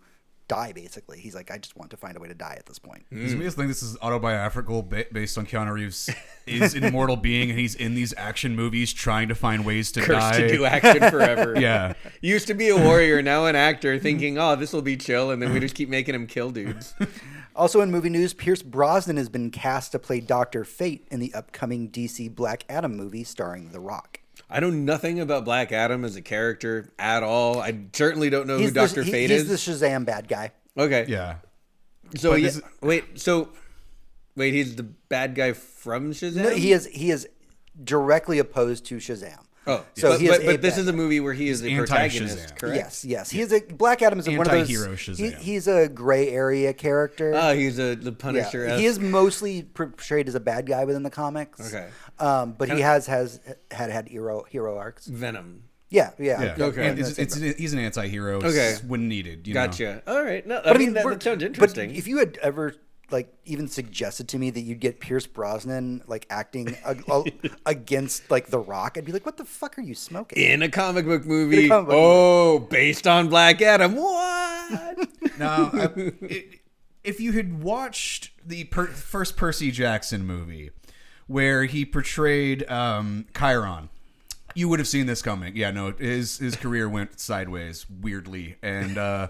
die, 0.50 0.74
basically. 0.74 1.20
He's 1.20 1.36
like, 1.36 1.52
I 1.52 1.58
just 1.58 1.78
want 1.78 1.92
to 1.92 1.98
find 1.98 2.18
a 2.18 2.20
way 2.20 2.28
to 2.28 2.34
die 2.34 2.56
at 2.58 2.66
this 2.66 2.78
point. 2.80 3.06
Does 3.12 3.34
me 3.36 3.46
just 3.46 3.56
think 3.56 3.70
this 3.70 3.82
is 3.84 3.96
autobiographical 4.02 4.82
ba- 4.84 5.06
based 5.12 5.38
on 5.38 5.46
Keanu 5.46 5.72
Reeves 5.74 6.10
is 6.46 6.74
an 6.74 6.84
immortal 6.84 7.16
being 7.16 7.50
and 7.50 7.58
he's 7.58 7.76
in 7.76 7.96
these 7.96 8.14
action 8.18 8.54
movies 8.56 8.92
trying 8.92 9.30
to 9.30 9.36
find 9.36 9.64
ways 9.66 9.92
to 9.94 10.02
Cursed 10.02 10.20
die. 10.34 10.40
to 10.42 10.48
do 10.50 10.66
action 10.66 11.10
forever. 11.10 11.54
Yeah. 11.60 11.94
Used 12.22 12.48
to 12.48 12.54
be 12.56 12.68
a 12.70 12.76
warrior, 12.78 13.22
now 13.22 13.46
an 13.46 13.56
actor, 13.56 13.98
thinking, 14.00 14.38
oh, 14.38 14.56
this 14.58 14.74
will 14.74 14.82
be 14.82 14.98
chill, 14.98 15.32
and 15.32 15.42
then 15.42 15.54
we 15.54 15.60
just 15.62 15.76
keep 15.76 15.88
making 15.88 16.14
him 16.16 16.28
kill 16.28 16.50
dudes. 16.52 16.94
Also 17.56 17.82
in 17.82 17.92
movie 17.92 18.10
news, 18.10 18.34
Pierce 18.34 18.62
Brosnan 18.64 19.18
has 19.18 19.30
been 19.30 19.52
cast 19.52 19.92
to 19.92 20.00
play 20.00 20.20
Doctor 20.20 20.64
Fate 20.64 21.08
in 21.12 21.20
the 21.20 21.34
upcoming 21.34 21.90
DC 21.90 22.34
Black 22.34 22.66
Adam 22.68 22.96
movie 22.98 23.24
starring 23.24 23.72
The 23.72 23.80
Rock. 23.80 24.20
I 24.50 24.60
know 24.60 24.70
nothing 24.72 25.20
about 25.20 25.46
Black 25.46 25.72
Adam 25.72 26.04
as 26.04 26.16
a 26.16 26.22
character 26.22 26.92
at 26.98 27.22
all. 27.24 27.60
I 27.60 27.78
certainly 27.94 28.30
don't 28.30 28.48
know 28.48 28.58
who 28.58 28.68
the- 28.68 28.72
Doctor 28.72 29.04
he- 29.04 29.12
Fate 29.12 29.30
he's 29.30 29.50
is. 29.50 29.66
the 29.66 29.72
Shazam 29.72 30.06
bad 30.06 30.28
guy. 30.28 30.52
okay. 30.78 31.06
Yeah. 31.08 31.36
So 32.16 32.32
But 32.32 32.42
yeah, 32.42 32.48
this 32.48 32.56
is- 32.58 32.64
wait, 32.82 33.04
so 33.20 33.50
wait, 34.36 34.54
he's 34.54 34.76
the 34.76 34.84
bad 34.84 35.36
guy 35.36 35.54
from 35.54 36.12
Shazam. 36.12 36.36
No, 36.44 36.50
he 36.52 36.72
is 36.74 36.86
he 36.88 37.10
is 37.12 37.28
directly 37.84 38.40
opposed 38.40 38.86
to 38.88 38.98
Shazam. 38.98 39.40
Oh, 39.66 39.86
So 39.96 40.10
but, 40.12 40.20
he 40.20 40.26
is 40.28 40.32
but, 40.38 40.42
a 40.42 40.46
but 40.52 40.62
this 40.62 40.78
is 40.78 40.88
a 40.88 40.94
movie 40.94 41.20
where 41.20 41.34
he 41.34 41.48
is 41.48 41.62
the 41.62 41.72
anti-Shazam. 41.72 41.88
protagonist, 41.88 42.56
correct? 42.58 42.76
Yes, 42.76 43.06
yes. 43.06 43.30
He 43.30 43.40
is 43.42 43.54
a 43.54 43.62
Black 43.62 44.02
Adam 44.02 44.20
is 44.20 44.28
one 44.28 44.40
of 44.42 44.46
those. 44.52 44.70
Anti-hero 44.70 44.96
he- 44.96 45.32
he's 45.44 45.68
a 45.68 45.88
gray 45.88 46.30
area 46.30 46.74
character. 46.74 47.32
Oh, 47.34 47.54
he's 47.54 47.80
a 47.80 47.96
the 47.96 48.12
yeah. 48.12 48.16
Punisher. 48.18 48.76
He 48.78 48.86
is 48.86 49.00
mostly 49.00 49.64
portrayed 49.64 50.28
as 50.28 50.36
a 50.36 50.40
bad 50.42 50.66
guy 50.66 50.84
within 50.86 51.04
the 51.04 51.10
comics. 51.10 51.74
Okay. 51.74 51.90
Um, 52.20 52.54
but 52.58 52.70
he 52.70 52.82
has 52.82 53.08
has 53.08 53.40
had 53.72 53.90
had 53.90 54.08
hero 54.10 54.44
hero 54.50 54.78
arcs. 54.78 55.06
Venom. 55.08 55.64
Yeah, 55.90 56.10
yeah. 56.18 56.56
Yeah. 56.58 56.66
Okay. 56.66 56.88
And 56.88 56.98
it's, 57.00 57.20
it's, 57.20 57.36
he's 57.36 57.72
an 57.74 57.78
anti-hero 57.80 58.38
Okay. 58.38 58.76
when 58.88 59.08
needed. 59.08 59.48
You 59.48 59.54
know? 59.54 59.68
Gotcha. 59.68 60.02
All 60.08 60.24
right. 60.24 60.46
No, 60.46 60.58
I, 60.58 60.64
But 60.64 60.78
mean, 60.80 60.94
that, 60.94 61.06
we're- 61.06 61.16
that 61.16 61.24
sounds 61.24 61.38
but 61.44 61.46
interesting. 61.46 61.96
if 61.96 62.08
you 62.08 62.18
had 62.18 62.38
ever 62.42 62.74
like 63.12 63.34
even 63.46 63.68
suggested 63.68 64.28
to 64.30 64.40
me 64.40 64.50
that 64.50 64.62
you'd 64.62 64.80
get 64.80 65.00
Pierce 65.00 65.28
Brosnan 65.28 66.04
like 66.08 66.26
acting 66.30 66.76
ag- 66.86 67.52
against 67.66 68.30
like 68.32 68.48
The 68.48 68.60
Rock, 68.60 68.98
I'd 68.98 69.06
be 69.06 69.12
like, 69.12 69.26
"What 69.26 69.38
the 69.38 69.46
fuck 69.46 69.78
are 69.78 69.82
you 69.82 69.96
smoking?" 69.96 70.44
in 70.44 70.62
a 70.62 70.70
comic 70.70 71.06
book 71.06 71.26
movie, 71.26 71.68
comic 71.68 71.88
book 71.88 71.96
oh, 71.98 72.60
based 72.60 73.08
on 73.08 73.30
Black 73.30 73.62
Adam. 73.62 73.96
What? 73.96 75.10
Now, 75.40 75.72
I, 75.74 75.90
it, 75.96 76.60
if 77.04 77.20
you 77.20 77.32
had 77.32 77.64
watched 77.64 78.30
the 78.46 78.66
per, 78.66 78.86
first 78.86 79.36
Percy 79.36 79.72
Jackson 79.72 80.28
movie, 80.28 80.70
where 81.26 81.66
he 81.66 81.86
portrayed 81.86 82.70
um, 82.70 83.26
Chiron, 83.36 83.90
you 84.54 84.70
would 84.70 84.80
have 84.80 84.88
seen 84.88 85.06
this 85.06 85.22
coming. 85.22 85.56
Yeah, 85.56 85.72
no, 85.72 85.92
his 85.92 86.38
his 86.38 86.56
career 86.56 86.88
went 86.88 87.20
sideways 87.20 87.86
weirdly, 87.90 88.58
and 88.62 88.98
uh, 88.98 89.28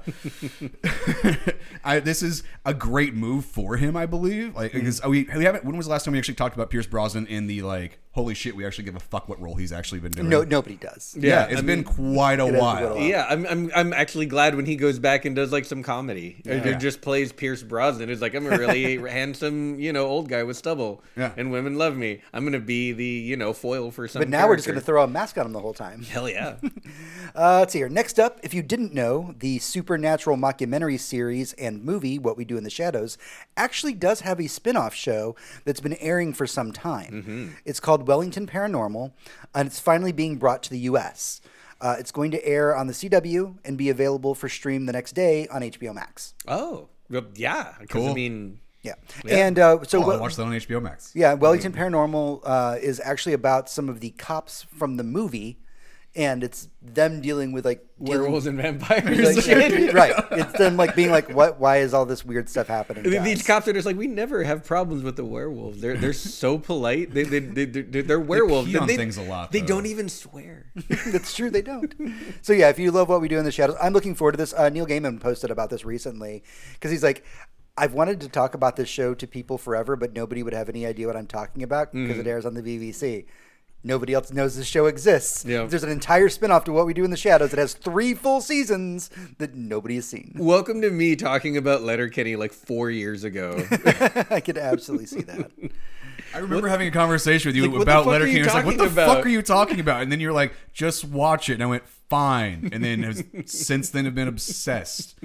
I, 1.84 2.00
this 2.00 2.22
is 2.22 2.44
a 2.66 2.74
great 2.74 3.14
move 3.14 3.46
for 3.46 3.78
him, 3.78 3.96
I 3.96 4.06
believe. 4.06 4.56
Like, 4.56 4.74
because 4.74 5.02
we, 5.04 5.28
we 5.36 5.46
haven't. 5.46 5.66
When 5.66 5.78
was 5.78 5.86
the 5.86 5.92
last 5.92 6.06
time 6.06 6.14
we 6.14 6.18
actually 6.18 6.36
talked 6.36 6.56
about 6.56 6.70
Pierce 6.70 6.88
Brosnan 6.88 7.28
in 7.28 7.48
the 7.48 7.62
like? 7.62 8.00
Holy 8.13 8.36
shit, 8.36 8.56
we 8.56 8.63
actually 8.65 8.84
give 8.86 8.95
a 8.95 8.99
fuck 8.99 9.28
what 9.28 9.41
role 9.41 9.56
he's 9.56 9.71
actually 9.71 9.99
been 9.99 10.12
doing. 10.12 10.30
No, 10.30 10.43
nobody 10.43 10.76
does. 10.76 11.15
yeah, 11.19 11.30
Yeah, 11.30 11.43
it's 11.47 11.58
I 11.62 11.63
been 11.63 11.80
mean, 11.80 11.84
quite 12.15 12.39
a 12.39 12.45
while. 12.45 12.93
a 12.93 13.08
yeah, 13.08 13.26
I'm, 13.28 13.45
I'm 13.47 13.71
I'm 13.76 13.91
actually 13.93 14.28
glad 14.28 14.54
when 14.56 14.67
he 14.67 14.76
goes 14.76 14.99
back 14.99 15.26
and 15.26 15.36
does 15.36 15.52
like 15.52 15.65
some 15.65 15.82
comedy 15.82 16.41
or 16.47 16.54
Yeah. 16.54 16.78
just 16.78 17.02
plays 17.02 17.32
Pierce 17.32 17.63
Brosnan. 17.63 18.12
It's 18.12 18.21
like 18.21 18.36
I'm 18.36 18.45
a 18.45 18.56
really 18.56 18.97
handsome, 19.10 19.80
you 19.80 19.91
know, 19.91 20.06
old 20.06 20.30
guy 20.30 20.43
with 20.43 20.58
stubble, 20.58 21.02
Yeah. 21.17 21.32
and 21.38 21.52
women 21.52 21.78
love 21.80 21.97
me. 21.97 22.21
I'm 22.34 22.43
gonna 22.45 22.60
be 22.60 22.91
the 22.91 23.04
you 23.04 23.36
know 23.36 23.52
foil 23.52 23.89
for 23.89 24.08
some. 24.08 24.19
But 24.21 24.30
now 24.30 24.47
we're 24.47 24.58
just 24.58 24.67
going 24.67 24.80
to 24.80 24.86
throw 24.86 25.04
a 25.04 25.08
mask 25.08 25.38
on 25.39 25.47
him 25.47 25.54
the 25.54 25.60
whole 25.60 25.73
time. 25.73 26.04
Hell 26.15 26.30
yeah. 26.30 26.58
Uh, 27.36 27.60
let's 27.60 27.73
see 27.73 27.80
here. 27.80 27.89
Next 27.89 28.19
up, 28.19 28.39
if 28.43 28.54
you 28.54 28.62
didn't 28.62 28.93
know, 28.93 29.34
the 29.39 29.58
supernatural 29.58 30.38
mockumentary 30.38 30.99
series 30.99 31.54
and 31.54 31.84
movie, 31.84 32.19
What 32.19 32.38
We 32.38 32.45
Do 32.45 32.58
in 32.58 32.63
the 32.63 32.69
Shadows, 32.69 33.17
actually 33.58 33.93
does 33.95 34.19
have 34.19 34.39
a 34.39 34.45
spin 34.45 34.78
off 34.78 34.93
show 34.93 35.36
that's 35.65 35.80
been 35.80 35.95
airing 35.95 36.34
for 36.34 36.45
some 36.45 36.71
time. 36.71 37.56
It's 37.65 37.80
called 37.80 38.03
Wellington 38.06 38.48
Paranormal, 38.48 39.12
and 39.56 39.68
it's 39.68 39.80
finally 39.80 40.12
being 40.12 40.38
brought 40.38 40.63
to 40.63 40.70
the 40.70 40.80
U.S. 40.80 41.42
Uh, 41.82 41.96
it's 42.00 42.12
going 42.12 42.32
to 42.32 42.46
air 42.46 42.76
on 42.76 42.88
the 42.88 42.94
CW 42.94 43.58
and 43.66 43.78
be 43.78 43.89
available 43.89 44.36
for 44.36 44.48
stream 44.48 44.86
the 44.86 44.94
next 44.94 45.13
day 45.13 45.48
on 45.48 45.62
HBO 45.62 45.94
Max. 45.94 46.34
Oh, 46.48 46.88
well, 47.10 47.26
yeah. 47.36 47.74
Because 47.82 48.06
I 48.10 48.13
mean, 48.13 48.60
Yeah. 48.84 48.94
And 49.28 49.60
uh, 49.60 49.84
so 49.84 50.00
Oh, 50.00 50.04
I 50.04 50.08
what- 50.08 50.22
watched 50.22 50.38
that 50.38 50.44
on 50.44 50.52
HBO 50.54 50.82
Max. 50.82 51.12
Yeah, 51.13 51.34
Wellington 51.34 51.74
Paranormal 51.74 52.42
uh, 52.44 52.78
is 52.82 53.02
actually 53.04 53.34
about 53.34 53.70
some 53.70 53.89
of 53.89 54.00
the 54.00 54.12
cops 54.12 54.63
from 54.63 54.96
the 54.98 55.04
movie, 55.04 55.60
and 56.15 56.43
it's 56.43 56.69
them 56.82 57.21
dealing 57.21 57.52
with 57.54 57.65
like 57.65 57.84
dealing- 58.04 58.21
Werewolves 58.21 58.45
and 58.45 58.58
vampires. 58.58 59.36
like, 59.36 59.43
shit. 59.43 59.93
right. 59.95 60.13
It's 60.32 60.54
them 60.54 60.78
like 60.78 60.95
being 60.95 61.10
like, 61.10 61.30
what? 61.34 61.60
Why 61.60 61.78
is 61.78 61.93
all 61.93 62.06
this 62.06 62.23
weird 62.23 62.47
stuff 62.49 62.67
happening? 62.67 63.04
to 63.04 63.19
These 63.21 63.41
cops 63.45 63.67
are 63.67 63.73
just 63.73 63.86
like 63.86 63.95
we 63.97 64.06
never 64.08 64.43
have 64.43 64.63
problems 64.63 65.04
with 65.04 65.15
the 65.15 65.26
werewolves. 65.26 65.82
They're 65.82 65.97
they're 65.97 66.13
so 66.13 66.58
polite. 66.60 67.13
They 67.13 67.23
they 67.23 67.39
they 67.39 67.65
they're, 67.65 68.04
they're 68.04 68.19
werewolves. 68.19 68.69
pee 68.71 68.78
on 68.78 68.88
they, 68.88 68.95
things 68.97 69.17
a 69.17 69.23
lot, 69.23 69.52
They 69.52 69.62
though. 69.62 69.67
don't 69.67 69.86
even 69.88 70.08
swear. 70.10 70.71
That's 71.08 71.34
true. 71.34 71.49
They 71.49 71.62
don't. 71.63 71.93
So 72.41 72.54
yeah, 72.54 72.69
if 72.69 72.78
you 72.78 72.91
love 72.91 73.10
what 73.10 73.21
we 73.21 73.28
do 73.28 73.39
in 73.39 73.45
the 73.45 73.52
shadows, 73.52 73.78
I'm 73.82 73.93
looking 73.93 74.13
forward 74.15 74.34
to 74.34 74.38
this. 74.38 74.54
Uh, 74.54 74.69
Neil 74.69 74.86
Gaiman 74.86 75.19
posted 75.19 75.49
about 75.52 75.69
this 75.71 75.84
recently 75.84 76.43
because 76.73 76.91
he's 76.91 77.04
like, 77.04 77.23
I've 77.76 77.93
wanted 77.93 78.21
to 78.21 78.30
talk 78.30 78.54
about 78.54 78.76
this 78.76 78.88
show 78.88 79.15
to 79.15 79.26
people 79.26 79.58
forever, 79.58 79.95
but 79.95 80.13
nobody 80.13 80.43
would 80.43 80.54
have 80.54 80.69
any 80.69 80.86
idea 80.86 81.08
what 81.08 81.15
I'm 81.17 81.26
talking 81.26 81.63
about 81.63 81.91
because 81.91 82.17
Mm. 82.17 82.19
it 82.19 82.28
airs 82.28 82.45
on 82.45 82.54
the 82.54 82.62
BBC. 82.62 83.26
Nobody 83.86 84.13
else 84.13 84.32
knows 84.32 84.56
this 84.56 84.65
show 84.65 84.86
exists. 84.86 85.43
Yeah. 85.43 85.65
There's 85.65 85.84
an 85.84 85.89
entire 85.89 86.30
spin-off 86.30 86.63
to 86.65 86.72
What 86.72 86.86
We 86.86 86.93
Do 86.93 87.04
in 87.04 87.12
the 87.12 87.17
Shadows 87.17 87.50
that 87.52 87.60
has 87.60 87.74
three 87.74 88.13
full 88.13 88.39
seasons 88.39 89.10
that 89.39 89.56
nobody 89.56 89.96
has 89.96 90.08
seen. 90.08 90.34
Welcome 90.38 90.82
to 90.82 90.89
me 90.89 91.17
talking 91.17 91.58
about 91.58 91.82
Letterkenny 91.82 92.38
like 92.38 92.54
four 92.54 92.89
years 92.89 93.26
ago. 93.26 93.67
I 94.30 94.39
could 94.39 94.58
absolutely 94.58 95.08
see 95.08 95.22
that. 95.24 95.52
I 96.34 96.38
remember 96.38 96.69
having 96.69 96.88
a 96.88 96.91
conversation 96.91 97.50
with 97.50 97.58
you 97.58 97.69
Like, 97.69 97.82
about 97.82 98.06
fuck 98.06 98.08
are 98.08 98.12
Letterkenny. 98.12 98.39
I 98.39 98.46
was 98.46 98.54
like, 98.54 98.65
"What 98.65 98.78
the 98.78 98.86
about?" 98.86 99.17
fuck 99.17 99.26
are 99.26 99.30
you 99.30 99.41
talking 99.41 99.80
about?" 99.82 100.02
And 100.02 100.12
then 100.12 100.19
you're 100.22 100.34
like, 100.34 100.54
"Just 100.72 101.04
watch 101.04 101.50
it." 101.50 101.56
And 101.56 101.63
I 101.63 101.65
went, 101.65 101.86
"Fine." 102.10 102.69
And 102.72 102.84
then 102.84 103.04
has, 103.04 103.24
since 103.46 103.89
then 103.89 104.06
have 104.06 104.15
been 104.15 104.28
obsessed. 104.28 105.15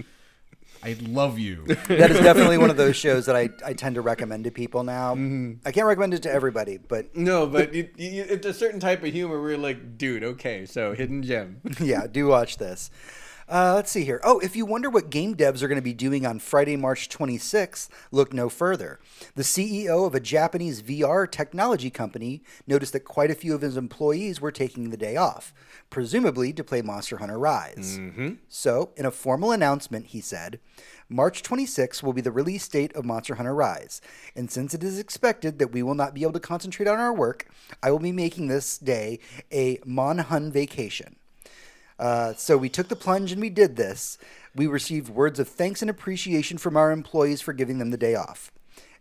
I 0.82 0.96
love 1.02 1.38
you. 1.38 1.64
That 1.88 2.10
is 2.10 2.20
definitely 2.20 2.58
one 2.58 2.70
of 2.70 2.76
those 2.76 2.96
shows 2.96 3.26
that 3.26 3.34
I, 3.34 3.48
I 3.64 3.72
tend 3.72 3.94
to 3.96 4.00
recommend 4.00 4.44
to 4.44 4.50
people 4.50 4.84
now. 4.84 5.14
Mm-hmm. 5.14 5.66
I 5.66 5.72
can't 5.72 5.86
recommend 5.86 6.14
it 6.14 6.22
to 6.22 6.30
everybody, 6.30 6.76
but 6.76 7.16
no, 7.16 7.46
but 7.46 7.70
it's 7.72 8.46
a 8.46 8.54
certain 8.54 8.78
type 8.78 9.02
of 9.02 9.12
humor 9.12 9.40
where 9.40 9.50
you're 9.50 9.58
like, 9.58 9.96
dude, 9.96 10.22
okay, 10.22 10.66
so 10.66 10.94
hidden 10.94 11.22
gem. 11.22 11.60
yeah, 11.80 12.06
do 12.06 12.26
watch 12.26 12.58
this. 12.58 12.90
Uh, 13.50 13.72
let's 13.74 13.90
see 13.90 14.04
here. 14.04 14.20
Oh, 14.24 14.38
if 14.40 14.54
you 14.54 14.66
wonder 14.66 14.90
what 14.90 15.08
game 15.08 15.34
devs 15.34 15.62
are 15.62 15.68
going 15.68 15.76
to 15.76 15.82
be 15.82 15.94
doing 15.94 16.26
on 16.26 16.38
Friday, 16.38 16.76
March 16.76 17.08
26th, 17.08 17.88
look 18.12 18.34
no 18.34 18.50
further. 18.50 19.00
The 19.36 19.42
CEO 19.42 20.06
of 20.06 20.14
a 20.14 20.20
Japanese 20.20 20.82
VR 20.82 21.30
technology 21.30 21.88
company 21.88 22.42
noticed 22.66 22.92
that 22.92 23.00
quite 23.06 23.30
a 23.30 23.34
few 23.34 23.54
of 23.54 23.62
his 23.62 23.78
employees 23.78 24.38
were 24.38 24.52
taking 24.52 24.90
the 24.90 24.98
day 24.98 25.16
off, 25.16 25.54
presumably 25.88 26.52
to 26.52 26.62
play 26.62 26.82
Monster 26.82 27.16
Hunter 27.18 27.38
Rise. 27.38 27.98
So, 28.50 28.90
in 28.98 29.06
a 29.06 29.10
formal 29.10 29.50
announcement, 29.52 30.08
he 30.08 30.20
said, 30.20 30.60
March 31.08 31.42
26th 31.42 32.02
will 32.02 32.12
be 32.12 32.20
the 32.20 32.30
release 32.30 32.68
date 32.68 32.94
of 32.94 33.06
Monster 33.06 33.36
Hunter 33.36 33.54
Rise, 33.54 34.02
and 34.36 34.50
since 34.50 34.74
it 34.74 34.84
is 34.84 34.98
expected 34.98 35.58
that 35.58 35.72
we 35.72 35.82
will 35.82 35.94
not 35.94 36.12
be 36.12 36.20
able 36.20 36.34
to 36.34 36.40
concentrate 36.40 36.86
on 36.86 36.98
our 36.98 37.14
work, 37.14 37.46
I 37.82 37.90
will 37.92 37.98
be 37.98 38.12
making 38.12 38.48
this 38.48 38.76
day 38.76 39.20
a 39.50 39.78
Monhun 39.86 40.50
vacation. 40.52 41.16
Uh, 41.98 42.34
so 42.34 42.56
we 42.56 42.68
took 42.68 42.88
the 42.88 42.96
plunge 42.96 43.32
and 43.32 43.40
we 43.40 43.50
did 43.50 43.76
this. 43.76 44.18
We 44.54 44.66
received 44.66 45.08
words 45.08 45.38
of 45.38 45.48
thanks 45.48 45.82
and 45.82 45.90
appreciation 45.90 46.58
from 46.58 46.76
our 46.76 46.90
employees 46.92 47.40
for 47.40 47.52
giving 47.52 47.78
them 47.78 47.90
the 47.90 47.96
day 47.96 48.14
off. 48.14 48.52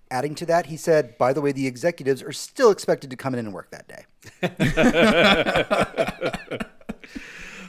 Adding 0.10 0.36
to 0.36 0.46
that, 0.46 0.68
he 0.68 0.78
said, 0.78 1.18
by 1.18 1.34
the 1.34 1.42
way, 1.42 1.52
the 1.52 1.68
executives 1.68 2.24
are 2.24 2.32
still 2.32 2.72
expected 2.72 3.10
to 3.10 3.18
come 3.18 3.34
in 3.34 3.40
and 3.40 3.54
work 3.54 3.72
that 3.72 3.88
day. 3.88 4.06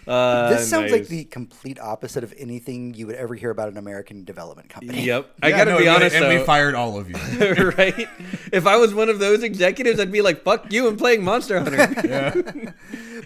Uh, 0.08 0.48
this 0.50 0.68
sounds 0.68 0.90
like 0.90 1.06
the 1.08 1.24
complete 1.24 1.78
opposite 1.78 2.24
of 2.24 2.32
anything 2.38 2.94
you 2.94 3.06
would 3.06 3.16
ever 3.16 3.34
hear 3.34 3.50
about 3.50 3.68
an 3.68 3.76
American 3.76 4.24
development 4.24 4.68
company. 4.68 5.02
Yep. 5.02 5.30
I 5.42 5.48
Yeah, 5.48 5.58
gotta 5.58 5.70
no, 5.72 5.78
be 5.78 5.88
honest 5.88 6.16
and 6.16 6.24
though. 6.24 6.38
we 6.38 6.44
fired 6.44 6.74
all 6.74 6.98
of 6.98 7.08
you. 7.10 7.16
right? 7.76 8.08
If 8.52 8.66
I 8.66 8.76
was 8.76 8.94
one 8.94 9.08
of 9.08 9.18
those 9.18 9.42
executives, 9.42 10.00
I'd 10.00 10.10
be 10.10 10.22
like, 10.22 10.42
"Fuck 10.42 10.72
you!" 10.72 10.88
I'm 10.88 10.96
playing 10.96 11.22
Monster 11.24 11.60
Hunter. 11.60 11.76
yeah. 12.08 12.70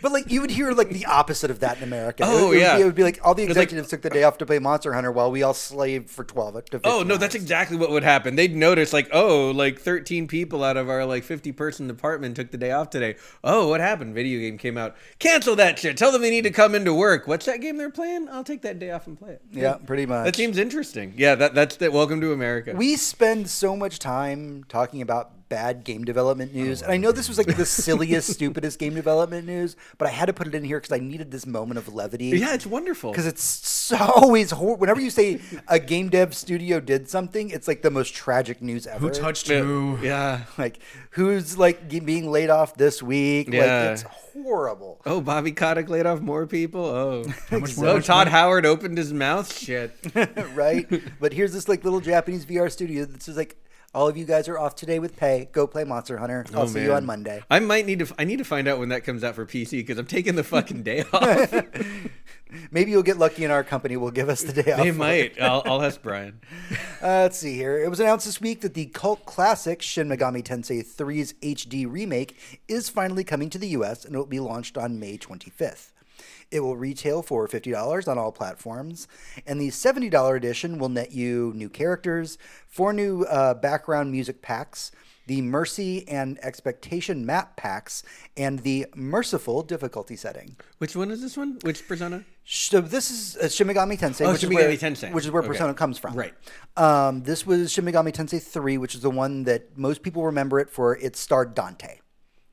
But 0.00 0.10
like 0.12 0.30
you 0.30 0.40
would 0.40 0.50
hear 0.50 0.72
like 0.72 0.88
the 0.90 1.06
opposite 1.06 1.50
of 1.50 1.60
that 1.60 1.76
in 1.78 1.84
America. 1.84 2.24
Oh, 2.26 2.46
it, 2.46 2.48
would 2.50 2.58
yeah. 2.60 2.76
Be, 2.76 2.82
it 2.82 2.84
would 2.86 2.94
be 2.96 3.04
like 3.04 3.20
all 3.22 3.34
the 3.34 3.42
It's 3.44 3.50
like- 3.50 3.64
executives 3.64 3.88
took 3.88 4.02
the 4.02 4.10
day 4.10 4.24
off 4.24 4.38
to 4.38 4.46
play 4.46 4.58
Monster 4.58 4.92
Hunter 4.92 5.12
while 5.12 5.30
we 5.30 5.42
all 5.44 5.54
slaved 5.54 6.10
for 6.10 6.24
12 6.24 6.64
to 6.66 6.80
oh 6.84 7.02
no, 7.04 7.16
that's 7.16 7.34
exactly 7.36 7.76
what 7.76 7.90
would 7.90 8.02
happen. 8.02 8.34
They'd 8.34 8.56
notice 8.56 8.92
like, 8.92 9.08
"Oh, 9.12 9.52
like 9.52 9.78
13 9.78 10.26
people 10.26 10.64
out 10.64 10.76
of 10.76 10.88
our 10.88 11.04
like 11.04 11.22
50 11.22 11.52
person 11.52 11.86
department 11.86 12.34
took 12.36 12.50
the 12.50 12.58
day 12.58 12.72
off 12.72 12.90
today." 12.90 13.14
Oh, 13.44 13.68
what 13.68 13.80
happened? 13.80 14.14
Video 14.14 14.40
game 14.40 14.58
came 14.58 14.76
out. 14.76 14.96
Cancel 15.20 15.54
that 15.56 15.78
shit. 15.78 15.96
Tell 15.96 16.10
them 16.10 16.22
they 16.22 16.30
need 16.30 16.42
to 16.44 16.50
come 16.50 16.71
into 16.74 16.94
work. 16.94 17.26
What's 17.26 17.46
that 17.46 17.60
game 17.60 17.76
they're 17.76 17.90
playing? 17.90 18.28
I'll 18.30 18.44
take 18.44 18.62
that 18.62 18.78
day 18.78 18.90
off 18.90 19.06
and 19.06 19.18
play 19.18 19.32
it. 19.32 19.42
Yeah, 19.50 19.74
pretty 19.74 20.06
much. 20.06 20.24
That 20.24 20.36
seems 20.36 20.58
interesting. 20.58 21.14
Yeah, 21.16 21.34
that 21.36 21.54
that's 21.54 21.76
the 21.76 21.90
welcome 21.90 22.20
to 22.20 22.32
America. 22.32 22.74
We 22.76 22.96
spend 22.96 23.48
so 23.48 23.76
much 23.76 23.98
time 23.98 24.64
talking 24.68 25.02
about 25.02 25.48
bad 25.48 25.84
game 25.84 26.04
development 26.04 26.54
news, 26.54 26.80
and 26.80 26.90
I 26.90 26.96
know 26.96 27.12
this 27.12 27.28
was 27.28 27.36
like 27.36 27.56
the 27.56 27.66
silliest, 27.66 28.30
stupidest 28.32 28.78
game 28.78 28.94
development 28.94 29.46
news, 29.46 29.76
but 29.98 30.08
I 30.08 30.10
had 30.10 30.26
to 30.26 30.32
put 30.32 30.46
it 30.46 30.54
in 30.54 30.64
here 30.64 30.80
because 30.80 30.92
I 30.92 30.98
needed 30.98 31.30
this 31.30 31.46
moment 31.46 31.76
of 31.76 31.92
levity. 31.92 32.26
yeah, 32.28 32.54
it's 32.54 32.66
wonderful. 32.66 33.10
Because 33.10 33.26
it's 33.26 33.42
so 33.42 33.71
always 33.90 34.50
hor- 34.60 34.76
whenever 34.76 35.00
you 35.00 35.10
say 35.10 35.40
a 35.66 35.78
game 35.78 36.10
dev 36.10 36.34
studio 36.34 36.78
did 36.78 37.08
something, 37.08 37.50
it's 37.50 37.66
like 37.66 37.82
the 37.82 37.90
most 37.90 38.14
tragic 38.14 38.60
news 38.60 38.86
ever. 38.86 38.98
Who 39.08 39.10
touched 39.10 39.48
who? 39.48 39.98
Yeah. 40.02 40.42
Like 40.58 40.78
who's 41.10 41.56
like 41.58 41.88
being 41.88 42.30
laid 42.30 42.50
off 42.50 42.74
this 42.74 43.02
week? 43.02 43.48
Yeah. 43.50 43.60
Like 43.60 43.92
it's 43.94 44.02
horrible. 44.02 45.00
Oh, 45.06 45.20
Bobby 45.20 45.52
Kotick 45.52 45.88
laid 45.88 46.06
off 46.06 46.20
more 46.20 46.46
people. 46.46 46.84
Oh, 46.84 47.24
much 47.50 47.76
more- 47.78 47.86
oh, 47.86 48.00
Todd? 48.00 48.28
Howard 48.28 48.66
opened 48.66 48.98
his 48.98 49.12
mouth. 49.12 49.52
Shit. 49.56 49.96
right? 50.54 50.86
But 51.18 51.32
here's 51.32 51.52
this 51.52 51.68
like 51.68 51.82
little 51.84 52.00
Japanese 52.00 52.44
VR 52.46 52.70
studio 52.70 53.06
that's 53.06 53.24
just 53.26 53.38
like, 53.38 53.56
all 53.94 54.08
of 54.08 54.16
you 54.16 54.24
guys 54.24 54.48
are 54.48 54.58
off 54.58 54.74
today 54.74 54.98
with 54.98 55.16
pay. 55.16 55.48
Go 55.52 55.66
play 55.66 55.84
Monster 55.84 56.16
Hunter. 56.18 56.46
I'll 56.54 56.62
Oh, 56.62 56.66
see 56.66 56.82
you 56.82 56.92
on 56.94 57.04
Monday. 57.04 57.42
I 57.50 57.58
might 57.60 57.84
need 57.86 57.98
to. 58.00 58.14
I 58.18 58.24
need 58.24 58.38
to 58.38 58.44
find 58.44 58.66
out 58.68 58.78
when 58.78 58.88
that 58.90 59.04
comes 59.04 59.22
out 59.22 59.34
for 59.34 59.44
PC 59.46 59.70
because 59.72 59.98
I'm 59.98 60.06
taking 60.06 60.34
the 60.34 60.44
fucking 60.44 60.82
day 60.82 61.04
off. 61.12 61.52
Maybe 62.70 62.90
you'll 62.90 63.02
get 63.02 63.16
lucky 63.18 63.44
and 63.44 63.52
our 63.52 63.64
company 63.64 63.96
will 63.96 64.10
give 64.10 64.28
us 64.28 64.42
the 64.42 64.62
day 64.62 64.72
off. 64.72 64.82
they 64.82 64.90
might. 64.90 65.40
I'll, 65.40 65.62
I'll 65.64 65.82
ask 65.82 66.02
Brian. 66.02 66.40
Uh, 67.02 67.22
let's 67.22 67.38
see 67.38 67.54
here. 67.54 67.78
It 67.82 67.88
was 67.88 67.98
announced 68.00 68.26
this 68.26 68.40
week 68.42 68.60
that 68.60 68.74
the 68.74 68.86
cult 68.86 69.24
classic 69.24 69.80
Shin 69.80 70.08
Megami 70.08 70.42
Tensei 70.42 70.84
3's 70.84 71.32
HD 71.34 71.90
remake 71.90 72.36
is 72.68 72.90
finally 72.90 73.24
coming 73.24 73.48
to 73.50 73.58
the 73.58 73.68
US 73.68 74.04
and 74.04 74.14
it 74.14 74.18
will 74.18 74.26
be 74.26 74.40
launched 74.40 74.76
on 74.76 74.98
May 75.00 75.16
25th. 75.16 75.91
It 76.52 76.60
will 76.60 76.76
retail 76.76 77.22
for 77.22 77.48
$50 77.48 78.06
on 78.06 78.18
all 78.18 78.30
platforms, 78.30 79.08
and 79.46 79.58
the 79.60 79.68
$70 79.68 80.36
edition 80.36 80.78
will 80.78 80.90
net 80.90 81.12
you 81.12 81.52
new 81.56 81.70
characters, 81.70 82.36
four 82.68 82.92
new 82.92 83.22
uh, 83.24 83.54
background 83.54 84.12
music 84.12 84.42
packs, 84.42 84.92
the 85.26 85.40
Mercy 85.40 86.06
and 86.08 86.38
Expectation 86.42 87.24
map 87.24 87.56
packs, 87.56 88.02
and 88.36 88.58
the 88.60 88.86
Merciful 88.94 89.62
difficulty 89.62 90.14
setting. 90.14 90.56
Which 90.78 90.94
one 90.94 91.10
is 91.10 91.22
this 91.22 91.36
one? 91.38 91.58
Which 91.62 91.88
persona? 91.88 92.24
So 92.44 92.80
this 92.82 93.10
is 93.10 93.36
uh, 93.36 93.48
Shin 93.48 93.68
Megami 93.68 93.98
Tensei, 93.98 94.26
Oh, 94.26 94.32
which, 94.32 94.40
Shin 94.42 94.50
is 94.52 94.56
where, 94.56 94.68
Tensei. 94.76 95.12
which 95.12 95.24
is 95.24 95.30
where 95.30 95.42
Okay. 95.42 95.52
Persona 95.52 95.72
comes 95.74 95.96
from. 95.96 96.14
Right. 96.14 96.34
Um, 96.76 97.22
this 97.22 97.46
was 97.46 97.72
Shin 97.72 97.84
Megami 97.86 98.12
Tensei 98.12 98.42
3, 98.42 98.76
which 98.78 98.94
is 98.94 99.00
the 99.00 99.10
one 99.10 99.44
that 99.44 99.78
most 99.78 100.02
people 100.02 100.24
remember 100.26 100.58
it 100.60 100.68
for. 100.68 100.96
It 100.98 101.16
starred 101.16 101.54
Dante. 101.54 102.00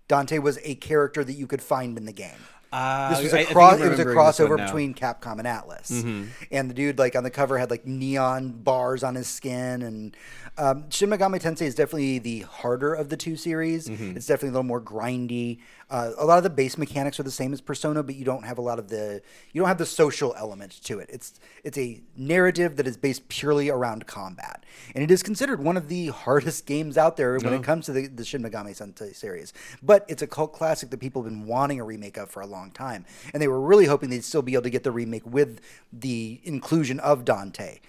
Dante 0.07 0.37
was 0.37 0.57
a 0.63 0.75
character 0.75 1.23
that 1.23 1.33
you 1.33 1.47
could 1.47 1.61
find 1.61 1.97
in 1.97 2.05
the 2.05 2.13
game. 2.13 2.37
Uh, 2.71 3.09
This 3.09 3.23
was 3.23 3.33
a 3.33 3.45
cross. 3.45 3.79
It 3.79 3.89
was 3.89 3.99
a 3.99 4.05
remembering 4.05 4.07
this 4.07 4.39
one 4.39 4.47
crossover. 4.47 4.57
Mm-hmm. 4.57 4.65
between 4.65 4.93
Capcom 4.93 5.39
and 5.39 5.47
Atlus, 5.47 6.27
and 6.51 6.69
the 6.69 6.73
dude 6.73 6.99
like 6.99 7.15
on 7.15 7.23
the 7.23 7.31
cover 7.31 7.57
had 7.57 7.71
like 7.71 7.85
neon 7.85 8.51
bars 8.51 9.03
on 9.03 9.15
his 9.15 9.27
skin. 9.27 9.81
And 9.81 10.15
um, 10.59 10.89
Shin 10.89 11.09
Megami 11.09 11.41
Tensei 11.41 11.61
is 11.61 11.73
definitely 11.73 12.19
the 12.19 12.41
harder 12.41 12.93
of 12.93 13.07
the 13.07 13.15
two 13.15 13.37
series. 13.37 13.87
Mm-hmm. 13.87 14.17
It's 14.17 14.25
definitely 14.25 14.49
a 14.49 14.51
little 14.51 14.63
more 14.63 14.81
grindy. 14.81 15.59
Uh, 15.89 16.11
a 16.17 16.25
lot 16.25 16.37
of 16.37 16.43
the 16.43 16.49
base 16.49 16.77
mechanics 16.77 17.17
are 17.17 17.23
the 17.23 17.31
same 17.31 17.53
as 17.53 17.61
Persona, 17.61 18.03
but 18.03 18.15
you 18.15 18.25
don't 18.25 18.43
have 18.43 18.57
a 18.57 18.61
lot 18.61 18.77
of 18.77 18.89
the 18.89 19.21
you 19.53 19.61
don't 19.61 19.69
have 19.69 19.77
the 19.77 19.85
social 19.85 20.35
element 20.37 20.83
to 20.83 20.99
it. 20.99 21.09
It's 21.11 21.39
it's 21.63 21.77
a 21.77 22.01
narrative 22.17 22.75
that 22.75 22.87
is 22.87 22.97
based 22.97 23.29
purely 23.29 23.69
around 23.69 24.05
combat, 24.05 24.65
and 24.93 25.01
it 25.01 25.09
is 25.09 25.23
considered 25.23 25.63
one 25.63 25.77
of 25.77 25.87
the 25.87 26.07
hardest 26.09 26.65
games 26.65 26.97
out 26.97 27.15
there 27.15 27.37
when 27.39 27.53
it 27.53 27.63
comes 27.63 27.85
to 27.85 27.93
the, 27.93 28.07
the 28.07 28.25
Shin 28.25 28.43
Megami 28.43 28.77
Tensei 28.77 29.15
series. 29.15 29.53
But 29.81 30.05
it's 30.09 30.21
a 30.21 30.27
cult 30.27 30.51
classic 30.51 30.89
that 30.89 30.99
people 30.99 31.23
have 31.23 31.31
been 31.31 31.47
wanting 31.47 31.79
a 31.79 31.85
remake 31.85 32.17
of 32.17 32.29
for 32.29 32.41
a 32.41 32.47
long 32.47 32.71
time, 32.71 33.05
and 33.33 33.41
they 33.41 33.47
were 33.47 33.61
really 33.61 33.85
hoping 33.85 34.09
they'd 34.09 34.25
still 34.25 34.41
be 34.41 34.53
able 34.53 34.63
to 34.63 34.69
get 34.69 34.83
the 34.83 34.91
remake 34.91 35.25
with 35.25 35.61
the 35.93 36.41
inclusion 36.43 36.99
of 36.99 37.23
Dante. 37.23 37.79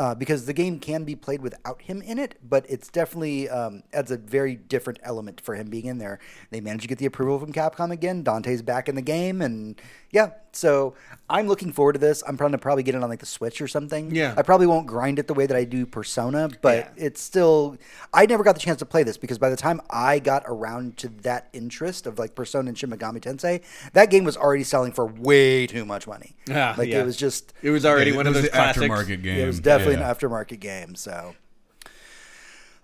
Uh, 0.00 0.14
because 0.14 0.46
the 0.46 0.54
game 0.54 0.78
can 0.80 1.04
be 1.04 1.14
played 1.14 1.42
without 1.42 1.82
him 1.82 2.00
in 2.00 2.18
it, 2.18 2.34
but 2.48 2.64
it's 2.70 2.88
definitely 2.88 3.50
um, 3.50 3.82
adds 3.92 4.10
a 4.10 4.16
very 4.16 4.54
different 4.56 4.98
element 5.02 5.42
for 5.42 5.54
him 5.56 5.68
being 5.68 5.84
in 5.84 5.98
there. 5.98 6.18
They 6.50 6.62
managed 6.62 6.82
to 6.82 6.88
get 6.88 6.96
the 6.96 7.04
approval 7.04 7.38
from 7.38 7.52
Capcom 7.52 7.90
again. 7.92 8.22
Dante's 8.24 8.62
back 8.62 8.88
in 8.88 8.94
the 8.94 9.02
game, 9.02 9.42
and 9.42 9.78
yeah, 10.10 10.30
so 10.52 10.94
I'm 11.28 11.46
looking 11.48 11.70
forward 11.70 11.92
to 11.92 11.98
this. 11.98 12.22
I'm 12.26 12.38
trying 12.38 12.52
to 12.52 12.58
probably 12.58 12.82
get 12.82 12.94
it 12.94 13.02
on 13.02 13.10
like 13.10 13.20
the 13.20 13.26
Switch 13.26 13.60
or 13.60 13.68
something. 13.68 14.14
Yeah. 14.14 14.32
I 14.38 14.42
probably 14.42 14.66
won't 14.66 14.86
grind 14.86 15.18
it 15.18 15.26
the 15.26 15.34
way 15.34 15.44
that 15.46 15.56
I 15.56 15.64
do 15.64 15.84
Persona, 15.84 16.48
but 16.62 16.76
Yeah. 16.96 17.06
it's 17.06 17.20
still. 17.20 17.76
I 18.14 18.24
never 18.24 18.42
got 18.42 18.54
the 18.54 18.60
chance 18.60 18.78
to 18.78 18.86
play 18.86 19.02
this 19.02 19.18
because 19.18 19.36
by 19.38 19.50
the 19.50 19.56
time 19.56 19.82
I 19.90 20.18
got 20.18 20.44
around 20.46 20.96
to 20.98 21.08
that 21.28 21.48
interest 21.52 22.06
of 22.06 22.18
like 22.18 22.34
Persona 22.34 22.68
and 22.70 22.78
Shin 22.78 22.90
Megami 22.90 23.20
Tensei, 23.20 23.60
that 23.92 24.08
game 24.10 24.24
was 24.24 24.36
already 24.38 24.64
selling 24.64 24.92
for 24.92 25.04
way 25.04 25.66
too 25.66 25.84
much 25.84 26.06
money. 26.06 26.36
Ah, 26.50 26.74
like 26.78 26.88
yeah. 26.88 27.00
it 27.02 27.04
was 27.04 27.16
just. 27.18 27.52
It 27.62 27.70
was 27.70 27.84
already 27.84 28.12
Yeah, 28.12 28.16
one 28.16 28.26
it 28.26 28.30
of 28.30 28.34
those 28.34 28.44
the 28.44 28.48
classics. 28.50 28.86
aftermarket 28.86 29.22
game. 29.22 29.38
It 29.40 29.46
was 29.46 29.60
definitely 29.60 29.89
Yeah. 29.92 30.08
an 30.08 30.14
aftermarket 30.14 30.60
game. 30.60 30.94
So, 30.94 31.34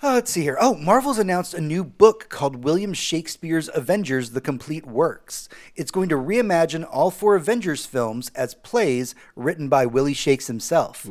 Uh, 0.02 0.12
let's 0.12 0.30
see 0.30 0.42
here. 0.42 0.58
Oh, 0.60 0.74
Marvel's 0.74 1.18
announced 1.18 1.54
a 1.54 1.60
new 1.60 1.82
book 1.82 2.28
called 2.28 2.64
William 2.64 2.92
Shakespeare's 2.92 3.70
Avengers 3.74 4.32
The 4.32 4.42
Complete 4.42 4.84
Works. 4.86 5.48
It's 5.74 5.90
going 5.90 6.10
to 6.10 6.16
reimagine 6.16 6.86
all 6.90 7.10
four 7.10 7.34
Avengers 7.34 7.86
films 7.86 8.30
as 8.34 8.52
plays 8.54 9.14
written 9.34 9.70
by 9.70 9.86
Willie 9.86 10.12
Shakes 10.12 10.48
himself, 10.48 11.04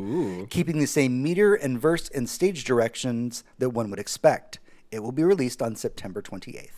keeping 0.52 0.78
the 0.80 0.86
same 0.86 1.24
meter 1.24 1.56
and 1.56 1.82
verse 1.82 2.10
and 2.10 2.30
stage 2.30 2.64
directions 2.64 3.44
that 3.58 3.72
one 3.72 3.90
would 3.90 4.00
expect. 4.00 4.60
It 4.92 5.02
will 5.02 5.12
be 5.12 5.24
released 5.24 5.64
on 5.64 5.76
September 5.76 6.22
28th. 6.22 6.70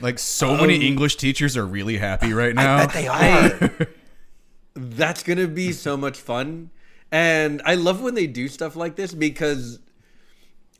Like 0.00 0.18
so 0.18 0.56
many 0.56 0.84
English 0.86 1.16
teachers 1.16 1.56
are 1.56 1.66
really 1.66 1.98
happy 1.98 2.32
right 2.32 2.54
now. 2.54 2.76
I 2.78 2.86
bet 2.86 2.94
they 2.94 3.06
are. 3.08 3.88
That's 4.74 5.22
gonna 5.22 5.48
be 5.48 5.70
so 5.72 5.96
much 5.96 6.18
fun, 6.18 6.70
and 7.12 7.60
I 7.66 7.74
love 7.74 8.00
when 8.00 8.14
they 8.14 8.26
do 8.26 8.48
stuff 8.48 8.74
like 8.74 8.96
this 8.96 9.12
because 9.12 9.78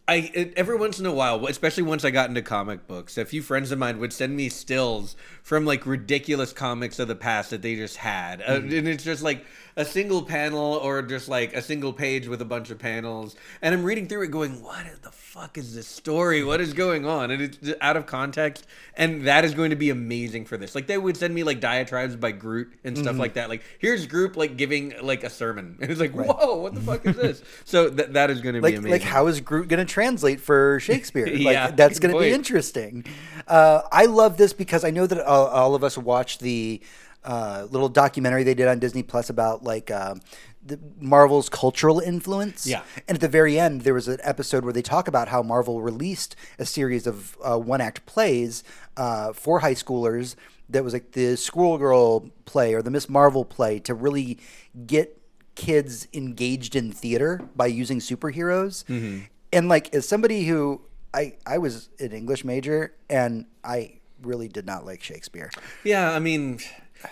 I 0.09 0.31
it, 0.35 0.55
every 0.57 0.77
once 0.77 0.99
in 0.99 1.07
a 1.07 1.12
while, 1.12 1.47
especially 1.47 1.85
once 1.85 2.05
I 2.05 2.11
got 2.11 2.29
into 2.29 2.42
comic 2.42 2.88
books, 2.88 3.16
a 3.16 3.25
few 3.25 3.42
friends 3.42 3.71
of 3.71 3.79
mine 3.79 3.99
would 4.01 4.12
send 4.12 4.35
me 4.35 4.49
stills 4.49 5.14
from 5.42 5.64
like 5.64 5.87
ridiculous 5.87 6.53
comics 6.53 6.99
of 6.99 7.07
the 7.07 7.14
past 7.14 7.51
that 7.51 7.62
they 7.62 7.77
just 7.77 7.99
had, 7.99 8.40
uh, 8.40 8.55
and 8.55 8.88
it's 8.88 9.05
just 9.05 9.23
like 9.23 9.45
a 9.76 9.85
single 9.85 10.22
panel 10.22 10.74
or 10.82 11.02
just 11.02 11.28
like 11.28 11.54
a 11.54 11.62
single 11.62 11.92
page 11.92 12.28
with 12.28 12.40
a 12.40 12.44
bunch 12.44 12.70
of 12.70 12.78
panels, 12.78 13.37
and 13.61 13.74
I'm 13.74 13.85
reading 13.85 14.06
through 14.06 14.22
it, 14.22 14.30
going, 14.30 14.62
"What 14.62 14.85
the 15.02 15.11
fuck 15.11 15.56
is 15.58 15.74
this 15.74 15.87
story? 15.87 16.44
What 16.44 16.61
is 16.61 16.72
going 16.72 17.06
on?" 17.06 17.30
And 17.30 17.42
it's 17.42 17.58
out 17.80 17.96
of 17.96 18.06
context, 18.06 18.66
and 18.96 19.26
that 19.26 19.44
is 19.44 19.54
going 19.54 19.70
to 19.70 19.76
be 19.76 19.90
amazing 19.90 20.44
for 20.44 20.56
this. 20.56 20.74
Like 20.74 20.87
they 20.87 20.98
would 20.98 21.16
send 21.16 21.35
me 21.35 21.42
like 21.42 21.61
diatribes 21.61 22.16
by 22.16 22.32
Groot 22.32 22.72
and 22.85 22.96
stuff 22.96 23.18
like 23.18 23.35
that. 23.35 23.48
Like 23.48 23.62
here's 23.78 24.06
Groot 24.06 24.37
like 24.37 24.56
giving 24.56 24.94
like 25.02 25.24
a 25.24 25.30
sermon, 25.30 25.76
and 25.80 25.90
it's 25.90 26.00
like, 26.00 26.12
"Whoa, 26.12 26.56
what 26.56 26.74
the 26.74 26.80
fuck 26.80 27.06
is 27.06 27.16
this?" 27.16 27.42
So 27.64 27.88
that 27.88 28.14
that 28.14 28.30
is 28.30 28.40
going 28.40 28.54
to 28.56 28.61
be 28.61 28.74
amazing. 28.74 28.90
like 28.90 29.02
how 29.02 29.26
is 29.26 29.40
Groot 29.40 29.68
going 29.68 29.85
to 29.85 29.90
translate 29.90 30.40
for 30.40 30.80
Shakespeare? 30.80 31.26
Like 31.32 31.54
Yeah, 31.54 31.70
that's 31.70 31.98
going 31.98 32.14
to 32.14 32.20
be 32.20 32.30
interesting. 32.30 33.04
Uh, 33.48 33.82
I 33.90 34.06
love 34.06 34.37
this 34.37 34.52
because 34.52 34.85
I 34.85 34.90
know 34.90 35.06
that 35.06 35.20
all, 35.24 35.46
all 35.46 35.74
of 35.74 35.82
us 35.82 35.96
watched 35.98 36.40
the 36.40 36.80
uh, 37.24 37.66
little 37.70 37.88
documentary 37.88 38.42
they 38.44 38.54
did 38.54 38.68
on 38.68 38.78
Disney 38.78 39.02
Plus 39.02 39.30
about 39.30 39.62
like. 39.62 39.90
um 39.90 40.20
the 40.64 40.78
Marvel's 41.00 41.48
cultural 41.48 41.98
influence. 41.98 42.68
Yeah. 42.68 42.82
And 43.08 43.16
at 43.16 43.20
the 43.20 43.26
very 43.26 43.58
end, 43.58 43.80
there 43.80 43.94
was 43.94 44.06
an 44.06 44.20
episode 44.22 44.62
where 44.62 44.72
they 44.72 44.80
talk 44.80 45.08
about 45.08 45.26
how 45.26 45.42
Marvel 45.42 45.82
released 45.82 46.37
a 46.56 46.64
series 46.64 47.04
of 47.04 47.37
uh, 47.42 47.58
one 47.58 47.80
act 47.80 48.06
plays 48.06 48.62
uh, 48.96 49.32
for 49.32 49.58
high 49.58 49.74
schoolers 49.74 50.37
that 50.68 50.85
was 50.85 50.92
like 50.92 51.12
the 51.12 51.37
Squirrel 51.37 51.78
Girl 51.78 52.30
play 52.44 52.74
or 52.74 52.80
the 52.80 52.92
Miss 52.92 53.08
Marvel 53.08 53.44
play 53.44 53.80
to 53.80 53.92
really 53.92 54.38
get 54.87 55.20
kids 55.56 56.06
engaged 56.14 56.76
in 56.76 56.92
theater 56.92 57.40
by 57.56 57.66
using 57.66 57.98
superheroes. 57.98 58.85
And 59.52 59.68
like 59.68 59.92
as 59.92 60.06
somebody 60.06 60.44
who 60.44 60.80
I 61.12 61.35
I 61.44 61.58
was 61.58 61.88
an 61.98 62.12
English 62.12 62.44
major 62.44 62.94
and 63.11 63.46
I 63.64 63.98
really 64.22 64.46
did 64.46 64.64
not 64.64 64.87
like 64.87 65.02
Shakespeare. 65.02 65.50
Yeah, 65.82 66.12
I 66.12 66.20
mean, 66.20 66.61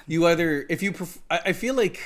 you 0.07 0.27
either 0.27 0.67
if 0.69 0.83
you 0.83 0.93
pref- 0.93 1.19
I, 1.31 1.41
I 1.47 1.53
feel 1.53 1.75
like 1.75 2.01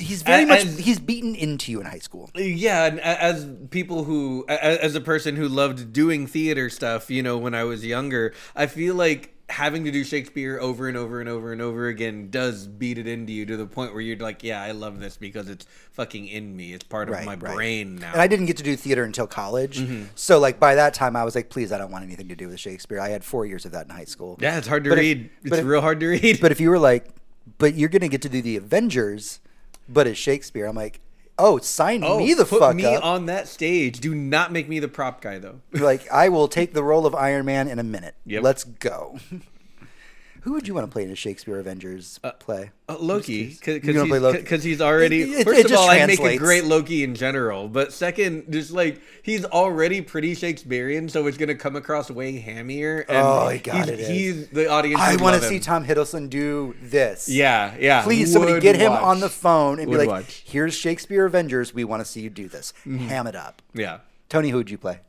He's 0.00 0.22
very 0.22 0.44
A- 0.44 0.46
much 0.46 0.62
he's 0.78 1.00
beaten 1.00 1.34
into 1.34 1.72
you 1.72 1.80
in 1.80 1.86
high 1.86 1.98
school. 1.98 2.30
yeah, 2.36 2.84
and 2.86 3.00
as 3.00 3.48
people 3.70 4.04
who 4.04 4.44
as 4.48 4.94
a 4.94 5.00
person 5.00 5.34
who 5.34 5.48
loved 5.48 5.92
doing 5.92 6.28
theater 6.28 6.70
stuff, 6.70 7.10
you 7.10 7.20
know, 7.20 7.36
when 7.36 7.52
I 7.52 7.64
was 7.64 7.84
younger, 7.84 8.32
I 8.54 8.68
feel 8.68 8.94
like 8.94 9.34
having 9.50 9.84
to 9.84 9.90
do 9.90 10.04
Shakespeare 10.04 10.58
over 10.60 10.88
and 10.88 10.96
over 10.96 11.20
and 11.20 11.28
over 11.28 11.52
and 11.52 11.62
over 11.62 11.88
again 11.88 12.28
does 12.30 12.66
beat 12.66 12.98
it 12.98 13.06
into 13.06 13.32
you 13.32 13.46
to 13.46 13.56
the 13.56 13.66
point 13.66 13.92
where 13.92 14.02
you're 14.02 14.16
like, 14.18 14.44
yeah, 14.44 14.62
I 14.62 14.72
love 14.72 15.00
this 15.00 15.16
because 15.16 15.48
it's 15.48 15.64
fucking 15.92 16.26
in 16.28 16.54
me. 16.54 16.74
It's 16.74 16.84
part 16.84 17.08
of 17.08 17.14
Right, 17.14 17.24
my 17.24 17.34
right. 17.36 17.54
brain 17.54 17.96
now. 17.96 18.12
And 18.12 18.20
I 18.20 18.26
didn't 18.26 18.46
get 18.46 18.58
to 18.58 18.62
do 18.62 18.76
theater 18.76 19.04
until 19.04 19.26
college. 19.26 19.78
Mm-hmm. 19.80 20.04
So 20.14 20.38
like 20.38 20.60
by 20.60 20.74
that 20.74 20.92
time 20.92 21.16
I 21.16 21.24
was 21.24 21.34
like, 21.34 21.48
please, 21.48 21.72
I 21.72 21.78
don't 21.78 21.90
want 21.90 22.04
anything 22.04 22.28
to 22.28 22.36
do 22.36 22.48
with 22.48 22.60
Shakespeare. 22.60 23.00
I 23.00 23.08
had 23.08 23.24
four 23.24 23.46
years 23.46 23.64
of 23.64 23.72
that 23.72 23.86
in 23.86 23.90
high 23.90 24.04
school. 24.04 24.36
yeah, 24.40 24.58
it's 24.58 24.66
hard 24.66 24.84
to 24.84 24.90
But 24.90 24.98
read. 24.98 25.30
but 25.44 25.52
it's 25.52 25.60
if- 25.60 25.66
real 25.66 25.80
hard 25.80 26.00
to 26.00 26.08
read. 26.08 26.40
But 26.42 26.52
if 26.52 26.60
you 26.60 26.68
were 26.70 26.78
like, 26.78 27.06
but 27.56 27.74
you're 27.74 27.88
gonna 27.88 28.08
get 28.08 28.20
to 28.22 28.28
do 28.28 28.42
the 28.42 28.56
Avengers, 28.56 29.40
but 29.88 30.06
it's 30.06 30.18
Shakespeare, 30.18 30.66
I'm 30.66 30.76
like, 30.76 31.00
oh, 31.38 31.58
sign 31.58 32.02
oh, 32.04 32.18
me 32.18 32.34
the 32.34 32.44
put 32.44 32.60
fuck 32.60 32.76
me 32.76 32.84
up. 32.84 33.04
on 33.04 33.26
that 33.26 33.48
stage. 33.48 34.00
Do 34.00 34.14
not 34.14 34.52
make 34.52 34.68
me 34.68 34.78
the 34.78 34.88
prop 34.88 35.20
guy 35.20 35.38
though. 35.38 35.60
like 35.72 36.10
I 36.10 36.28
will 36.30 36.48
take 36.48 36.74
the 36.74 36.82
role 36.82 37.06
of 37.06 37.14
Iron 37.14 37.46
Man 37.46 37.68
in 37.68 37.78
a 37.78 37.84
minute. 37.84 38.14
Yep. 38.26 38.42
Let's 38.42 38.64
go. 38.64 39.18
Who 40.48 40.54
would 40.54 40.66
you 40.66 40.72
want 40.72 40.86
to 40.86 40.90
play 40.90 41.02
in 41.02 41.10
a 41.10 41.14
Shakespeare 41.14 41.58
Avengers 41.58 42.18
play? 42.38 42.70
Uh, 42.88 42.96
Loki, 42.98 43.32
You 43.34 43.80
gonna 43.82 44.06
play 44.06 44.08
because 44.08 44.22
Loki? 44.22 44.38
he's, 44.38 44.48
'cause 44.48 44.64
he's 44.64 44.80
already. 44.80 45.20
It- 45.20 45.40
it- 45.40 45.44
first 45.44 45.58
it 45.58 45.64
of 45.66 45.70
just 45.72 45.82
all, 45.82 45.90
I'd 45.90 46.06
make 46.06 46.20
a 46.20 46.38
great 46.38 46.64
Loki 46.64 47.04
in 47.04 47.14
general, 47.14 47.68
but 47.68 47.92
second, 47.92 48.50
just 48.50 48.70
like 48.70 48.98
he's 49.22 49.44
already 49.44 50.00
pretty 50.00 50.34
Shakespearean, 50.34 51.10
so 51.10 51.26
it's 51.26 51.36
gonna 51.36 51.54
come 51.54 51.76
across 51.76 52.10
way 52.10 52.40
hammier. 52.40 53.04
And 53.10 53.18
Oh, 53.18 53.58
God, 53.62 53.74
he's, 53.76 53.88
it 53.88 54.00
is. 54.00 54.08
he's 54.08 54.48
the 54.48 54.70
audience. 54.70 55.02
I 55.02 55.16
want 55.16 55.38
to 55.42 55.46
see. 55.46 55.60
Tom 55.60 55.84
Hiddleston 55.84 56.30
do 56.30 56.74
this. 56.82 57.28
Yeah, 57.28 57.74
yeah. 57.78 58.00
Please, 58.02 58.32
somebody 58.32 58.54
Would 58.54 58.62
get 58.62 58.76
him 58.76 58.92
watch. 58.92 59.02
on 59.02 59.20
the 59.20 59.28
phone 59.28 59.78
and 59.78 59.90
be 59.90 59.98
like, 59.98 60.08
watch. 60.08 60.44
"Here's 60.46 60.74
Shakespeare 60.74 61.26
Avengers. 61.26 61.74
We 61.74 61.84
want 61.84 62.00
to 62.00 62.10
see 62.10 62.22
you 62.22 62.30
do 62.30 62.48
this. 62.48 62.72
Mm-hmm. 62.86 63.06
Ham 63.08 63.26
it 63.26 63.36
up." 63.36 63.60
Yeah. 63.74 63.98
Tony, 64.30 64.48
who 64.48 64.56
would 64.56 64.70
you 64.70 64.78
play? 64.78 65.00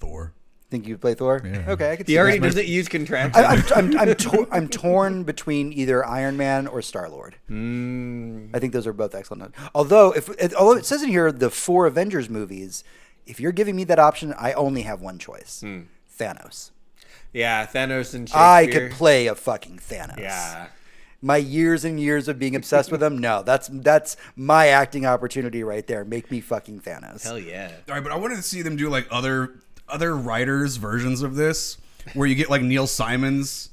Thor. 0.00 0.34
Think 0.70 0.86
you'd 0.86 1.00
play 1.00 1.14
Thor? 1.14 1.42
Yeah. 1.44 1.64
Okay, 1.72 1.90
I 1.90 1.96
could 1.96 2.06
see 2.06 2.12
He 2.12 2.18
already 2.18 2.38
that. 2.38 2.46
doesn't 2.46 2.66
use 2.68 2.88
contraction. 2.88 3.32
I, 3.34 3.44
I'm, 3.56 3.62
I'm, 3.74 3.98
I'm, 3.98 4.14
tor- 4.14 4.46
I'm 4.52 4.68
torn 4.68 5.24
between 5.24 5.72
either 5.72 6.06
Iron 6.06 6.36
Man 6.36 6.68
or 6.68 6.80
Star 6.80 7.08
Lord. 7.10 7.34
Mm. 7.50 8.50
I 8.54 8.58
think 8.60 8.72
those 8.72 8.86
are 8.86 8.92
both 8.92 9.14
excellent. 9.14 9.52
Although, 9.74 10.12
if 10.12 10.28
it, 10.38 10.54
although 10.54 10.78
it 10.78 10.86
says 10.86 11.02
in 11.02 11.08
here 11.08 11.32
the 11.32 11.50
four 11.50 11.86
Avengers 11.86 12.30
movies, 12.30 12.84
if 13.26 13.40
you're 13.40 13.50
giving 13.52 13.74
me 13.74 13.82
that 13.84 13.98
option, 13.98 14.32
I 14.38 14.52
only 14.52 14.82
have 14.82 15.00
one 15.00 15.18
choice: 15.18 15.60
Hmm. 15.60 15.80
Thanos. 16.18 16.70
yeah, 17.32 17.66
Thanos 17.66 18.14
and 18.14 18.28
Shakespeare. 18.28 18.40
I 18.46 18.66
could 18.68 18.90
play 18.92 19.26
a 19.26 19.34
fucking 19.34 19.78
Thanos. 19.78 20.20
Yeah. 20.20 20.68
My 21.22 21.36
years 21.36 21.84
and 21.84 22.00
years 22.00 22.28
of 22.28 22.38
being 22.38 22.54
obsessed 22.56 22.90
with 22.90 23.02
him, 23.02 23.18
no, 23.18 23.42
that's 23.42 23.68
that's 23.72 24.16
my 24.36 24.68
acting 24.68 25.04
opportunity 25.04 25.62
right 25.64 25.86
there. 25.86 26.04
Make 26.04 26.30
me 26.30 26.40
fucking 26.40 26.80
Thanos. 26.80 27.24
Hell 27.24 27.38
yeah. 27.38 27.72
All 27.88 27.94
right, 27.94 28.02
but 28.02 28.12
I 28.12 28.16
wanted 28.16 28.36
to 28.36 28.42
see 28.42 28.62
them 28.62 28.76
do 28.76 28.88
like 28.88 29.06
other 29.10 29.54
other 29.90 30.16
writers' 30.16 30.76
versions 30.76 31.22
of 31.22 31.34
this, 31.34 31.76
where 32.14 32.26
you 32.26 32.34
get 32.34 32.50
like 32.50 32.62
Neil 32.62 32.86
Simon's 32.86 33.70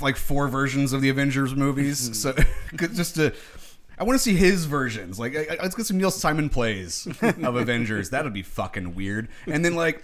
like 0.00 0.16
four 0.16 0.48
versions 0.48 0.92
of 0.92 1.00
the 1.02 1.08
Avengers 1.08 1.54
movies. 1.54 2.08
Hmm. 2.08 2.12
so 2.14 2.34
just 2.94 3.16
to, 3.16 3.32
I 3.98 4.04
want 4.04 4.14
to 4.18 4.22
see 4.22 4.36
his 4.36 4.64
versions. 4.66 5.18
Like, 5.18 5.34
let's 5.62 5.74
get 5.74 5.86
some 5.86 5.98
Neil 5.98 6.10
Simon 6.10 6.48
plays 6.48 7.06
of 7.22 7.56
Avengers. 7.56 8.10
That'd 8.10 8.32
be 8.32 8.42
fucking 8.42 8.94
weird. 8.94 9.28
And 9.46 9.64
then 9.64 9.74
like. 9.74 10.02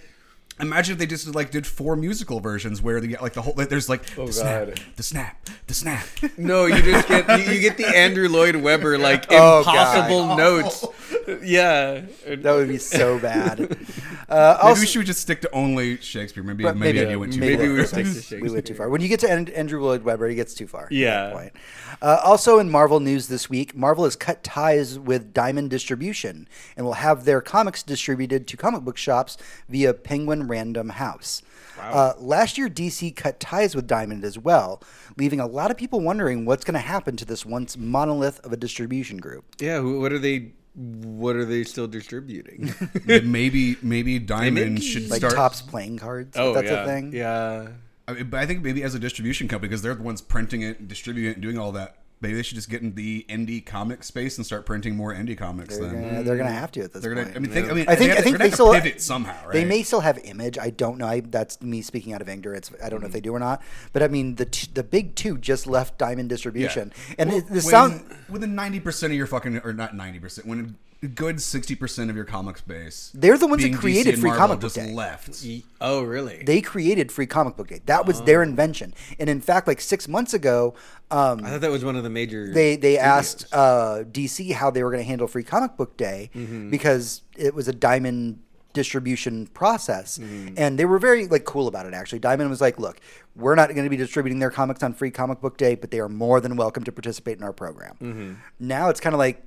Imagine 0.59 0.93
if 0.93 0.97
they 0.97 1.05
just 1.05 1.35
like 1.35 1.51
did 1.51 1.67
four 1.67 1.95
musical 1.95 2.39
versions 2.39 2.81
where 2.81 2.99
they 2.99 3.05
get 3.05 3.21
like 3.21 3.33
the 3.33 3.43
whole 3.43 3.53
like, 3.55 3.69
there's 3.69 3.87
like 3.89 4.01
oh, 4.17 4.25
the 4.25 4.33
snap, 4.33 4.69
the 4.95 5.03
snap, 5.03 5.49
the 5.67 5.73
snap. 5.75 6.07
No, 6.35 6.65
you 6.65 6.81
just 6.81 7.07
get 7.07 7.27
you, 7.45 7.53
you 7.53 7.61
get 7.61 7.77
the 7.77 7.85
Andrew 7.95 8.27
Lloyd 8.27 8.55
Webber 8.55 8.97
like 8.97 9.27
Oh, 9.29 9.59
impossible 9.59 10.25
God. 10.29 10.37
notes. 10.39 10.83
Yeah. 11.43 12.01
That 12.25 12.53
would 12.55 12.67
be 12.67 12.77
so 12.77 13.19
bad. 13.19 13.77
Uh, 14.29 14.57
Maybe 14.57 14.67
also, 14.67 14.81
we 14.81 14.87
should 14.87 15.05
just 15.05 15.21
stick 15.21 15.39
to 15.39 15.49
only 15.51 15.95
Shakespeare. 16.01 16.43
Maybe 16.43 16.65
maybe, 16.65 16.77
maybe- 16.79 17.05
I 17.05 17.15
went 17.15 17.31
too 17.31 17.39
maybe 17.39 17.55
far. 17.55 17.63
Maybe 17.63 17.73
we 17.75 17.81
that's- 17.85 18.17
stick 18.25 18.39
to 18.39 18.43
we 18.43 18.51
went 18.51 18.65
too 18.65 18.73
far. 18.73 18.89
When 18.89 18.99
you 18.99 19.07
get 19.07 19.21
to 19.21 19.31
Andrew 19.31 19.81
Lloyd 19.81 20.03
Webber, 20.03 20.27
he 20.27 20.35
gets 20.35 20.53
too 20.53 20.67
far. 20.67 20.89
Yeah. 20.91 21.31
point. 21.31 21.53
Uh, 22.01 22.19
also 22.25 22.59
in 22.59 22.69
Marvel 22.69 22.99
news 22.99 23.29
this 23.29 23.49
week, 23.49 23.73
Marvel 23.73 24.03
has 24.03 24.17
cut 24.17 24.43
ties 24.43 24.99
with 24.99 25.33
Diamond 25.33 25.69
Distribution 25.69 26.45
and 26.75 26.85
will 26.85 26.93
have 26.95 27.23
their 27.23 27.39
comics 27.39 27.83
distributed 27.83 28.47
to 28.47 28.57
comic 28.57 28.81
book 28.81 28.97
shops 28.97 29.37
via 29.69 29.93
Penguin 29.93 30.49
Random 30.49 30.89
House. 30.89 31.41
Uh, 31.79 32.11
last 32.17 32.57
year, 32.57 32.67
DC 32.67 33.15
cut 33.15 33.39
ties 33.39 33.75
with 33.77 33.87
Diamond 33.87 34.25
as 34.25 34.37
well, 34.37 34.81
leaving 35.15 35.39
a 35.39 35.47
lot 35.47 35.71
of 35.71 35.77
people 35.77 36.01
wondering 36.01 36.43
what's 36.43 36.65
going 36.65 36.73
to 36.73 36.79
happen 36.79 37.15
to 37.15 37.23
this 37.23 37.45
once 37.45 37.77
monolith 37.77 38.39
of 38.45 38.51
a 38.51 38.57
distribution 38.57 39.19
group. 39.19 39.45
Yeah, 39.61 39.79
what 39.79 40.11
are 40.11 40.19
they 40.19 40.51
what 40.77 41.35
are 41.35 41.45
they 41.45 41.63
still 41.63 41.87
distributing? 41.87 42.73
maybe 43.05 43.77
maybe 43.81 44.19
Diamond 44.19 44.75
Maybe- 44.75 44.81
should 44.81 45.09
Like 45.09 45.19
start. 45.19 45.33
Topps 45.33 45.61
playing 45.61 45.97
cards, 45.97 46.35
if 46.35 46.41
oh, 46.41 46.53
that's 46.53 46.69
yeah. 46.69 46.83
a 46.83 46.85
thing. 46.85 47.13
Yeah. 47.13 47.69
I 48.07 48.13
mean, 48.13 48.29
but 48.29 48.39
I 48.39 48.45
think 48.45 48.63
maybe 48.63 48.83
as 48.83 48.95
a 48.95 48.99
distribution 48.99 49.47
company, 49.47 49.69
because 49.69 49.81
they're 49.81 49.95
the 49.95 50.03
ones 50.03 50.21
printing 50.21 50.61
it, 50.61 50.79
and 50.79 50.87
distributing 50.87 51.31
it, 51.31 51.33
and 51.33 51.41
doing 51.41 51.57
all 51.57 51.73
that. 51.73 51.97
Maybe 52.19 52.33
they 52.33 52.41
should 52.41 52.55
just 52.55 52.69
get 52.69 52.81
in 52.81 52.95
the 52.95 53.25
indie 53.29 53.63
comic 53.63 54.03
space 54.03 54.37
and 54.37 54.45
start 54.45 54.65
printing 54.65 54.95
more 54.95 55.13
indie 55.13 55.37
comics. 55.37 55.77
They're 55.77 55.87
then 55.87 56.01
gonna, 56.09 56.23
they're 56.23 56.37
gonna 56.37 56.49
have 56.49 56.71
to 56.71 56.81
at 56.81 56.93
this 56.93 57.03
they're 57.03 57.13
gonna. 57.13 57.25
point. 57.25 57.37
I 57.37 57.39
mean, 57.39 57.51
think, 57.51 57.69
I 57.69 57.73
mean, 57.73 57.85
I 57.87 57.95
think 57.95 58.11
they 58.11 58.17
I 58.17 58.21
think 58.21 58.37
they 58.37 58.45
gonna 58.45 58.53
still 58.53 58.73
pivot 58.73 59.01
somehow, 59.01 59.45
right? 59.45 59.53
They 59.53 59.65
may 59.65 59.83
still 59.83 59.99
have 59.99 60.17
image. 60.23 60.57
I 60.57 60.71
don't 60.71 60.97
know. 60.97 61.05
I, 61.05 61.19
that's 61.19 61.61
me 61.61 61.83
speaking 61.83 62.13
out 62.13 62.21
of 62.21 62.29
ignorance. 62.29 62.71
I 62.83 62.89
don't 62.89 63.01
know 63.01 63.07
if 63.07 63.13
they 63.13 63.21
do 63.21 63.35
or 63.35 63.39
not. 63.39 63.61
But 63.93 64.01
I 64.01 64.07
mean, 64.07 64.35
the 64.35 64.45
t- 64.45 64.69
the 64.73 64.83
big 64.83 65.13
two 65.13 65.37
just 65.37 65.67
left 65.67 65.99
Diamond 65.99 66.29
Distribution, 66.29 66.91
and 67.19 67.29
Well, 67.29 67.37
it, 67.37 67.47
the 67.47 67.53
when, 67.53 67.61
sound. 67.61 68.15
within 68.29 68.55
ninety 68.55 68.79
percent 68.79 69.13
of 69.13 69.17
your 69.17 69.27
fucking 69.27 69.57
or 69.63 69.73
not 69.73 69.95
ninety 69.95 70.17
percent 70.19 70.47
when 70.47 70.75
good 71.15 71.41
sixty 71.41 71.75
percent 71.75 72.09
of 72.09 72.15
your 72.15 72.25
comics 72.25 72.61
base. 72.61 73.11
They're 73.13 73.37
the 73.37 73.47
ones 73.47 73.61
that 73.61 73.67
being 73.69 73.77
DC 73.77 73.79
created 73.79 74.15
Free 74.19 74.29
Marvel 74.29 74.47
Comic 74.47 74.59
Book 74.61 74.73
just 74.73 74.75
Day. 74.87 74.93
left. 74.93 75.45
Oh, 75.79 76.01
really? 76.03 76.43
They 76.43 76.61
created 76.61 77.11
Free 77.11 77.27
Comic 77.27 77.55
Book 77.55 77.67
Day. 77.67 77.81
That 77.85 78.05
was 78.05 78.21
their 78.23 78.41
invention. 78.43 78.93
And 79.19 79.29
in 79.29 79.41
fact, 79.41 79.67
like 79.67 79.79
six 79.81 80.07
months 80.07 80.33
ago, 80.33 80.73
um, 81.11 81.45
I 81.45 81.49
thought 81.51 81.61
that 81.61 81.71
was 81.71 81.85
one 81.85 81.95
of 81.95 82.03
the 82.03 82.09
major. 82.09 82.51
they 82.51 82.75
they 82.75 82.95
studios. 82.95 83.03
asked 83.05 83.45
uh, 83.53 84.03
DC 84.11 84.51
how 84.53 84.71
they 84.71 84.83
were 84.83 84.89
going 84.91 85.03
to 85.03 85.07
handle 85.07 85.27
Free 85.27 85.43
Comic 85.43 85.77
Book 85.77 85.97
Day 85.97 86.29
Mm-hmm. 86.35 86.69
because 86.69 87.21
it 87.37 87.53
was 87.53 87.67
a 87.67 87.73
Diamond 87.73 88.39
distribution 88.73 89.47
process, 89.47 90.17
Mm-hmm. 90.19 90.53
and 90.57 90.77
they 90.77 90.85
were 90.85 90.99
very 90.99 91.27
like 91.27 91.45
cool 91.45 91.67
about 91.67 91.85
it. 91.85 91.93
Actually, 91.93 92.19
Diamond 92.19 92.49
was 92.49 92.61
like, 92.61 92.79
"Look, 92.79 92.99
we're 93.35 93.55
not 93.55 93.69
going 93.69 93.83
to 93.83 93.89
be 93.89 93.97
distributing 93.97 94.39
their 94.39 94.51
comics 94.51 94.83
on 94.83 94.93
Free 94.93 95.11
Comic 95.11 95.41
Book 95.41 95.57
Day, 95.57 95.75
but 95.75 95.89
they 95.91 95.99
are 95.99 96.09
more 96.09 96.39
than 96.41 96.55
welcome 96.55 96.83
to 96.83 96.91
participate 96.91 97.37
in 97.37 97.43
our 97.43 97.53
program." 97.53 97.95
Mm-hmm. 98.01 98.33
Now 98.59 98.89
it's 98.89 98.99
kind 98.99 99.13
of 99.15 99.19
like 99.19 99.43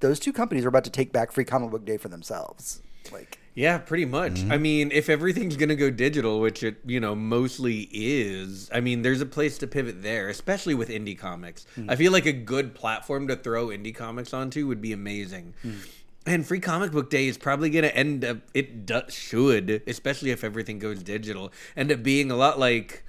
those 0.00 0.18
two 0.20 0.32
companies 0.32 0.64
are 0.64 0.68
about 0.68 0.84
to 0.84 0.90
take 0.90 1.12
back 1.12 1.32
Free 1.32 1.44
Comic 1.44 1.70
Book 1.70 1.84
Day 1.84 1.96
for 1.96 2.08
themselves. 2.08 2.82
Like, 3.12 3.38
Yeah, 3.54 3.78
pretty 3.78 4.04
much. 4.04 4.32
Mm-hmm. 4.32 4.52
I 4.52 4.58
mean, 4.58 4.90
if 4.92 5.08
everything's 5.08 5.56
gonna 5.56 5.76
go 5.76 5.90
digital, 5.90 6.40
which 6.40 6.62
it 6.62 6.76
you 6.84 7.00
know 7.00 7.14
mostly 7.14 7.88
is, 7.92 8.68
I 8.72 8.80
mean, 8.80 9.02
there's 9.02 9.20
a 9.20 9.26
place 9.26 9.58
to 9.58 9.66
pivot 9.66 10.02
there, 10.02 10.28
especially 10.28 10.74
with 10.74 10.88
indie 10.88 11.18
comics. 11.18 11.66
Mm. 11.76 11.90
I 11.90 11.96
feel 11.96 12.12
like 12.12 12.26
a 12.26 12.32
good 12.32 12.74
platform 12.74 13.28
to 13.28 13.36
throw 13.36 13.68
indie 13.68 13.94
comics 13.94 14.34
onto 14.34 14.66
would 14.66 14.82
be 14.82 14.92
amazing. 14.92 15.54
Mm. 15.64 15.88
And 16.26 16.44
Free 16.44 16.58
Comic 16.58 16.90
Book 16.90 17.08
Day 17.08 17.28
is 17.28 17.38
probably 17.38 17.70
gonna 17.70 17.86
end 17.88 18.24
up. 18.24 18.38
It 18.52 18.84
do, 18.84 19.02
should, 19.08 19.82
especially 19.86 20.32
if 20.32 20.42
everything 20.42 20.78
goes 20.78 21.02
digital, 21.02 21.52
end 21.76 21.92
up 21.92 22.02
being 22.02 22.30
a 22.30 22.36
lot 22.36 22.58
like. 22.58 23.04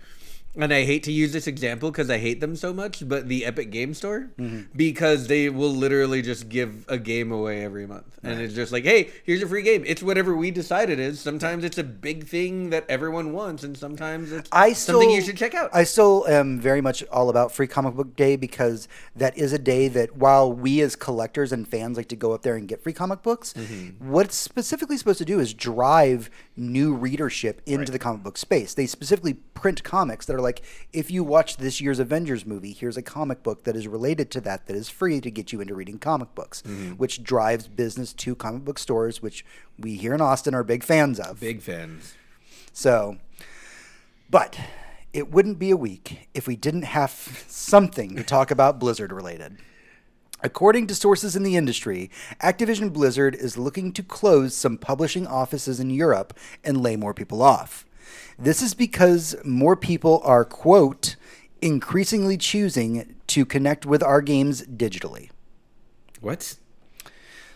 And 0.59 0.73
I 0.73 0.83
hate 0.85 1.03
to 1.03 1.11
use 1.11 1.33
this 1.33 1.45
example 1.45 1.91
because 1.91 2.09
I 2.09 2.17
hate 2.17 2.41
them 2.41 2.55
so 2.55 2.73
much, 2.73 3.07
but 3.07 3.27
the 3.27 3.45
Epic 3.45 3.69
Game 3.69 3.93
Store, 3.93 4.31
Mm-hmm. 4.39 4.75
because 4.75 5.27
they 5.27 5.49
will 5.49 5.69
literally 5.69 6.21
just 6.21 6.49
give 6.49 6.83
a 6.87 6.97
game 6.97 7.31
away 7.31 7.63
every 7.63 7.85
month, 7.85 8.17
and 8.23 8.41
it's 8.41 8.53
just 8.55 8.71
like, 8.71 8.83
hey, 8.83 9.09
here's 9.23 9.41
a 9.43 9.47
free 9.47 9.61
game. 9.61 9.83
It's 9.85 10.01
whatever 10.01 10.35
we 10.35 10.49
decide 10.51 10.89
it 10.89 10.99
is. 10.99 11.19
Sometimes 11.19 11.63
it's 11.63 11.77
a 11.77 11.83
big 11.83 12.27
thing 12.27 12.71
that 12.71 12.85
everyone 12.89 13.33
wants, 13.33 13.63
and 13.63 13.77
sometimes 13.77 14.31
it's 14.31 14.49
I 14.51 14.73
still, 14.73 14.95
something 14.99 15.11
you 15.15 15.21
should 15.21 15.37
check 15.37 15.53
out. 15.53 15.69
I 15.73 15.83
still 15.83 16.25
am 16.27 16.59
very 16.59 16.81
much 16.81 17.03
all 17.11 17.29
about 17.29 17.51
Free 17.51 17.67
Comic 17.67 17.93
Book 17.95 18.15
Day 18.15 18.35
because 18.35 18.87
that 19.15 19.37
is 19.37 19.53
a 19.53 19.59
day 19.59 19.87
that 19.89 20.17
while 20.17 20.51
we 20.51 20.81
as 20.81 20.95
collectors 20.95 21.51
and 21.51 21.67
fans 21.67 21.97
like 21.97 22.07
to 22.09 22.15
go 22.15 22.31
up 22.33 22.41
there 22.41 22.55
and 22.55 22.67
get 22.67 22.81
free 22.81 22.93
comic 22.93 23.21
books, 23.21 23.53
Mm-hmm. 23.53 24.09
what 24.11 24.25
it's 24.27 24.35
specifically 24.37 24.97
supposed 24.97 25.19
to 25.19 25.25
do 25.25 25.39
is 25.39 25.53
drive 25.53 26.29
new 26.55 26.93
readership 26.95 27.61
into 27.65 27.91
the 27.91 27.99
comic 27.99 28.23
book 28.23 28.37
space. 28.37 28.73
They 28.73 28.87
specifically 28.87 29.33
print 29.35 29.83
comics 29.83 30.25
that 30.25 30.35
are 30.35 30.41
like, 30.41 30.46
if 30.93 31.09
you 31.11 31.23
watch 31.23 31.57
this 31.57 31.79
year's 31.81 31.99
Avengers 31.99 32.45
movie, 32.45 32.73
here's 32.73 32.97
a 32.97 33.01
comic 33.01 33.43
book 33.43 33.63
that 33.65 33.75
is 33.75 33.87
related 33.87 34.31
to 34.31 34.41
that 34.41 34.67
that 34.67 34.75
is 34.75 34.89
free 34.89 35.21
to 35.21 35.29
get 35.31 35.51
you 35.51 35.61
into 35.61 35.75
reading 35.75 35.99
comic 35.99 36.33
books, 36.35 36.61
Mm-hmm. 36.61 36.93
which 36.93 37.23
drives 37.23 37.67
business 37.67 38.13
to 38.13 38.35
comic 38.35 38.63
book 38.65 38.79
stores, 38.79 39.21
which 39.21 39.45
we 39.79 39.95
here 39.97 40.13
in 40.13 40.21
Austin 40.21 40.53
are 40.55 40.63
big 40.63 40.83
fans 40.83 41.19
of. 41.19 41.39
Big 41.39 41.61
fans. 41.61 42.13
So, 42.73 43.17
but 44.29 44.59
it 45.13 45.31
wouldn't 45.31 45.57
be 45.59 45.71
a 45.71 45.77
week 45.77 46.27
if 46.33 46.47
we 46.47 46.55
didn't 46.55 46.83
have 46.83 47.11
something 47.47 48.15
to 48.15 48.23
talk 48.23 48.51
about 48.51 48.79
Blizzard 48.79 49.11
related. 49.11 49.57
According 50.43 50.85
to 50.87 50.93
sources 50.95 51.35
in 51.35 51.41
the 51.41 51.55
industry, 51.55 52.11
Activision 52.43 52.93
Blizzard 52.93 53.33
is 53.33 53.57
looking 53.57 53.91
to 53.93 54.03
close 54.03 54.55
some 54.55 54.77
publishing 54.77 55.25
offices 55.25 55.79
in 55.79 55.89
Europe 55.89 56.37
and 56.63 56.79
lay 56.83 56.95
more 56.95 57.15
people 57.15 57.41
off. 57.41 57.86
This 58.39 58.61
is 58.61 58.73
because 58.73 59.35
more 59.43 59.75
people 59.75 60.21
are, 60.23 60.45
quote, 60.45 61.15
increasingly 61.61 62.37
choosing 62.37 63.15
to 63.27 63.45
connect 63.45 63.85
with 63.85 64.03
our 64.03 64.21
games 64.21 64.61
digitally. 64.63 65.29
What? 66.21 66.55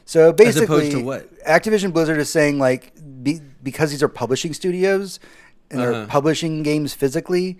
So 0.06 0.34
basically, 0.34 0.90
to 0.92 1.00
what? 1.02 1.46
Activision 1.46 1.94
Blizzard 1.94 2.18
is 2.18 2.30
saying 2.30 2.58
like 2.60 2.94
be, 3.24 3.40
because 3.64 3.92
these 3.92 4.04
are 4.04 4.10
publishing 4.10 4.54
studios 4.54 5.20
and 5.70 5.80
they're 5.80 5.94
Uh-huh. 5.94 6.08
publishing 6.08 6.64
games 6.64 6.94
physically, 6.94 7.60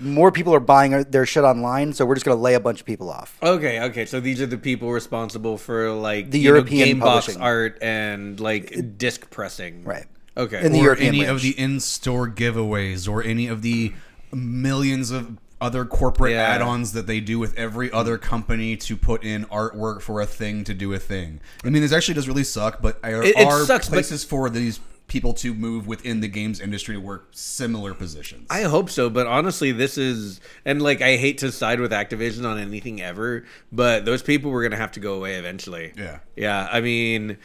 more 0.00 0.32
people 0.32 0.54
are 0.54 0.60
buying 0.60 1.02
their 1.04 1.26
shit 1.26 1.44
online. 1.44 1.92
So 1.92 2.04
we're 2.06 2.14
just 2.14 2.24
going 2.26 2.36
to 2.36 2.42
lay 2.42 2.54
a 2.54 2.60
bunch 2.60 2.80
of 2.80 2.86
people 2.86 3.10
off. 3.10 3.38
Okay, 3.42 3.80
okay. 3.82 4.06
So 4.06 4.20
these 4.20 4.40
are 4.40 4.46
the 4.46 4.58
people 4.58 4.90
responsible 4.90 5.56
for 5.58 5.92
like 5.92 6.30
The 6.30 6.38
you 6.40 6.48
know, 6.50 6.56
European 6.56 6.86
game 6.88 6.98
box 7.00 7.26
publishing. 7.26 7.42
art 7.42 7.78
and 7.82 8.40
like 8.40 8.96
disc 8.98 9.28
pressing. 9.30 9.84
Right. 9.84 10.06
Okay. 10.38 10.64
In 10.64 10.72
the 10.72 10.78
or 10.80 10.84
European 10.84 11.14
any 11.14 11.24
of 11.24 11.42
the 11.42 11.58
in-store 11.58 12.28
giveaways 12.28 13.08
or 13.08 13.22
any 13.22 13.48
of 13.48 13.62
the 13.62 13.92
millions 14.32 15.10
of 15.10 15.36
other 15.60 15.84
corporate 15.84 16.32
Yeah. 16.32 16.42
add-ons 16.54 16.92
that 16.92 17.06
they 17.08 17.18
do 17.18 17.38
with 17.40 17.56
every 17.58 17.90
other 17.90 18.16
company 18.16 18.76
to 18.76 18.96
put 18.96 19.24
in 19.24 19.44
artwork 19.46 20.00
for 20.00 20.20
a 20.20 20.26
thing 20.26 20.62
to 20.64 20.72
do 20.74 20.92
a 20.92 20.98
thing. 21.00 21.40
I 21.64 21.70
mean, 21.70 21.82
this 21.82 21.92
actually 21.92 22.14
does 22.14 22.28
really 22.28 22.44
suck, 22.44 22.80
but 22.80 23.02
there 23.02 23.22
It- 23.22 23.36
it 23.36 23.44
are 23.46 23.64
sucks, 23.64 23.88
places 23.88 24.22
for 24.22 24.48
these 24.48 24.78
people 25.08 25.32
to 25.32 25.54
move 25.54 25.86
within 25.88 26.20
the 26.20 26.28
games 26.28 26.60
industry 26.60 26.94
to 26.94 27.00
work 27.00 27.28
similar 27.32 27.94
positions. 27.94 28.46
I 28.50 28.62
hope 28.62 28.90
so, 28.90 29.08
but 29.10 29.26
honestly, 29.26 29.72
this 29.72 29.96
is 29.98 30.38
and 30.66 30.80
like 30.82 31.00
I 31.00 31.16
hate 31.16 31.38
to 31.38 31.50
side 31.50 31.80
with 31.80 31.90
Activision 31.92 32.44
on 32.44 32.58
anything 32.58 33.00
ever, 33.02 33.44
but 33.72 34.04
those 34.04 34.22
people 34.22 34.50
were 34.50 34.62
gonna 34.62 34.76
have 34.76 34.92
to 34.92 35.00
go 35.00 35.14
away 35.14 35.34
eventually. 35.36 35.92
Yeah. 35.96 36.18
yeah. 36.36 36.68
I 36.70 36.82
mean, 36.82 37.38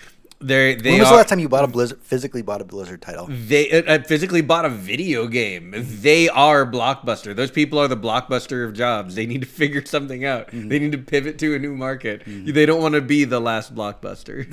they're 0.44 0.76
they 0.76 0.92
when 0.92 1.00
was 1.00 1.08
are, 1.08 1.12
the 1.12 1.18
last 1.18 1.30
time 1.30 1.40
you 1.40 1.50
bought 1.50 1.64
a 1.64 1.68
Blizzard 1.68 2.00
physically 2.02 2.42
bought 2.42 2.62
a 2.62 2.66
Blizzard 2.66 3.02
title? 3.02 3.28
they 3.30 3.72
uh, 3.72 3.84
uh, 3.96 4.04
physically 4.04 4.42
bought 4.42 4.66
a 4.66 4.70
video 4.70 5.28
game. 5.28 5.74
They 5.76 6.30
are 6.30 6.66
Blockbuster. 6.66 7.36
Those 7.36 7.52
people 7.52 7.80
are 7.80 7.88
the 7.88 7.98
Blockbuster 7.98 8.66
of 8.68 8.74
jobs. 8.74 9.16
They 9.16 9.26
need 9.26 9.42
to 9.42 9.48
figure 9.62 9.86
something 9.86 10.26
out. 10.26 10.50
They 10.52 10.80
need 10.80 10.92
to 10.92 10.98
pivot 10.98 11.40
to 11.40 11.56
a 11.56 11.60
new 11.60 11.76
market. 11.76 12.24
They 12.26 12.66
don't 12.66 12.82
want 12.82 12.96
to 12.96 13.02
be 13.02 13.24
the 13.24 13.40
last 13.40 13.74
Blockbuster. 13.74 14.48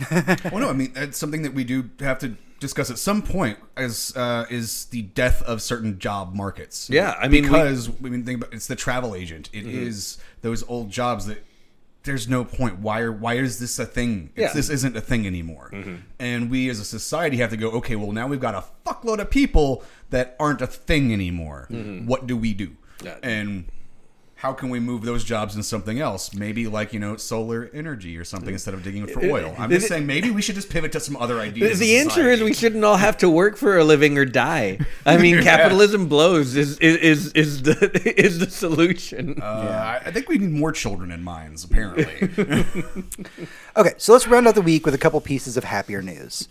well, 0.53 0.61
no, 0.62 0.70
I 0.70 0.72
mean 0.72 0.92
it's 0.96 1.18
something 1.18 1.42
that 1.42 1.55
we 1.55 1.64
do 1.64 1.90
have 2.00 2.18
to 2.20 2.37
discuss 2.61 2.90
at 2.90 2.98
some 2.98 3.22
point. 3.22 3.59
As 3.76 4.12
uh, 4.16 4.44
is 4.50 4.85
the 4.87 5.03
death 5.03 5.42
of 5.42 5.62
certain 5.62 5.98
job 5.98 6.35
markets. 6.35 6.90
Yeah, 6.90 7.14
I 7.18 7.29
mean, 7.29 7.44
we- 7.44 7.48
Mm-hmm. 7.48 7.55
because 7.57 7.88
I 7.88 8.09
mean, 8.09 8.24
think 8.24 8.42
about 8.42 8.53
it's 8.55 8.66
the 8.66 8.76
travel 8.76 9.14
agent. 9.14 9.48
It 9.53 9.66
is 9.66 10.18
those 10.42 10.62
old 10.64 10.90
jobs 10.90 11.26
that 11.26 11.42
there's 12.04 12.28
no 12.28 12.44
point. 12.44 12.78
Why 12.78 13.00
are 13.00 13.12
why 13.12 13.34
is 13.34 13.58
this 13.58 13.78
a 13.78 13.84
thing? 13.86 14.30
It's, 14.34 14.38
Yeah. 14.40 14.46
Mm-hmm. 14.48 14.56
This 14.56 14.70
isn't 14.70 14.96
a 14.96 15.00
thing 15.00 15.26
anymore. 15.26 15.70
And 16.18 16.50
we 16.50 16.68
as 16.70 16.78
a 16.80 16.84
society 16.84 17.36
have 17.38 17.50
to 17.50 17.56
go. 17.56 17.70
Okay, 17.72 17.96
well 17.96 18.12
now 18.12 18.26
we've 18.26 18.40
got 18.40 18.54
a 18.54 18.64
fuckload 18.86 19.18
of 19.20 19.30
people 19.30 19.82
that 20.10 20.36
aren't 20.40 20.62
a 20.62 20.66
thing 20.66 21.12
anymore. 21.12 21.66
What 22.06 22.26
do 22.26 22.36
we 22.36 22.54
do? 22.54 22.68
Mm-hmm. 22.68 23.06
Yeah. 23.06 23.16
And 23.22 23.64
how 24.40 24.55
can 24.55 24.70
we 24.70 24.81
move 24.81 25.03
those 25.03 25.22
jobs 25.22 25.55
in 25.55 25.62
something 25.62 26.00
else? 26.00 26.33
Maybe 26.35 26.66
like 26.66 26.92
you 26.94 26.98
know 26.98 27.16
solar 27.16 27.70
energy 27.74 28.16
or 28.16 28.24
something 28.24 28.55
instead 28.55 28.72
of 28.72 28.83
digging 28.83 29.07
for 29.07 29.22
oil. 29.24 29.55
I'm 29.59 29.68
just 29.70 29.87
saying 29.88 30.07
maybe 30.07 30.31
we 30.31 30.40
should 30.40 30.55
just 30.55 30.70
pivot 30.70 30.92
to 30.92 31.00
some 31.00 31.16
other 31.18 31.40
ideas. 31.40 31.79
The 31.79 31.98
answer 31.98 32.29
is 32.31 32.42
we 32.42 32.55
shouldn't 32.55 32.83
all 32.83 32.96
have 32.96 33.18
to 33.18 33.29
work 33.29 33.57
for 33.59 33.76
a 33.76 33.85
living 33.85 34.16
or 34.16 34.24
die. 34.24 34.79
I 35.05 35.18
mean, 35.18 35.42
capitalism 35.42 36.09
blows 36.09 36.57
is 36.57 36.79
is 36.79 36.96
is, 36.96 37.33
is 37.33 37.62
the 37.62 38.12
is 38.20 38.38
the 38.38 38.50
solution. 38.50 39.40
Uh, 39.42 39.44
I- 39.44 39.90
I 40.07 40.12
think 40.12 40.29
we 40.29 40.38
need 40.38 40.50
more 40.50 40.72
children 40.72 41.11
in 41.12 41.22
mines. 41.22 41.62
Apparently, 41.62 42.05
Okay, 43.76 43.94
so 43.98 44.12
let's 44.12 44.26
round 44.26 44.48
out 44.48 44.55
the 44.57 44.62
week 44.62 44.85
with 44.85 44.94
a 44.94 44.98
couple 44.98 45.20
pieces 45.20 45.57
of 45.57 45.62
happier 45.64 46.03
news. 46.03 46.48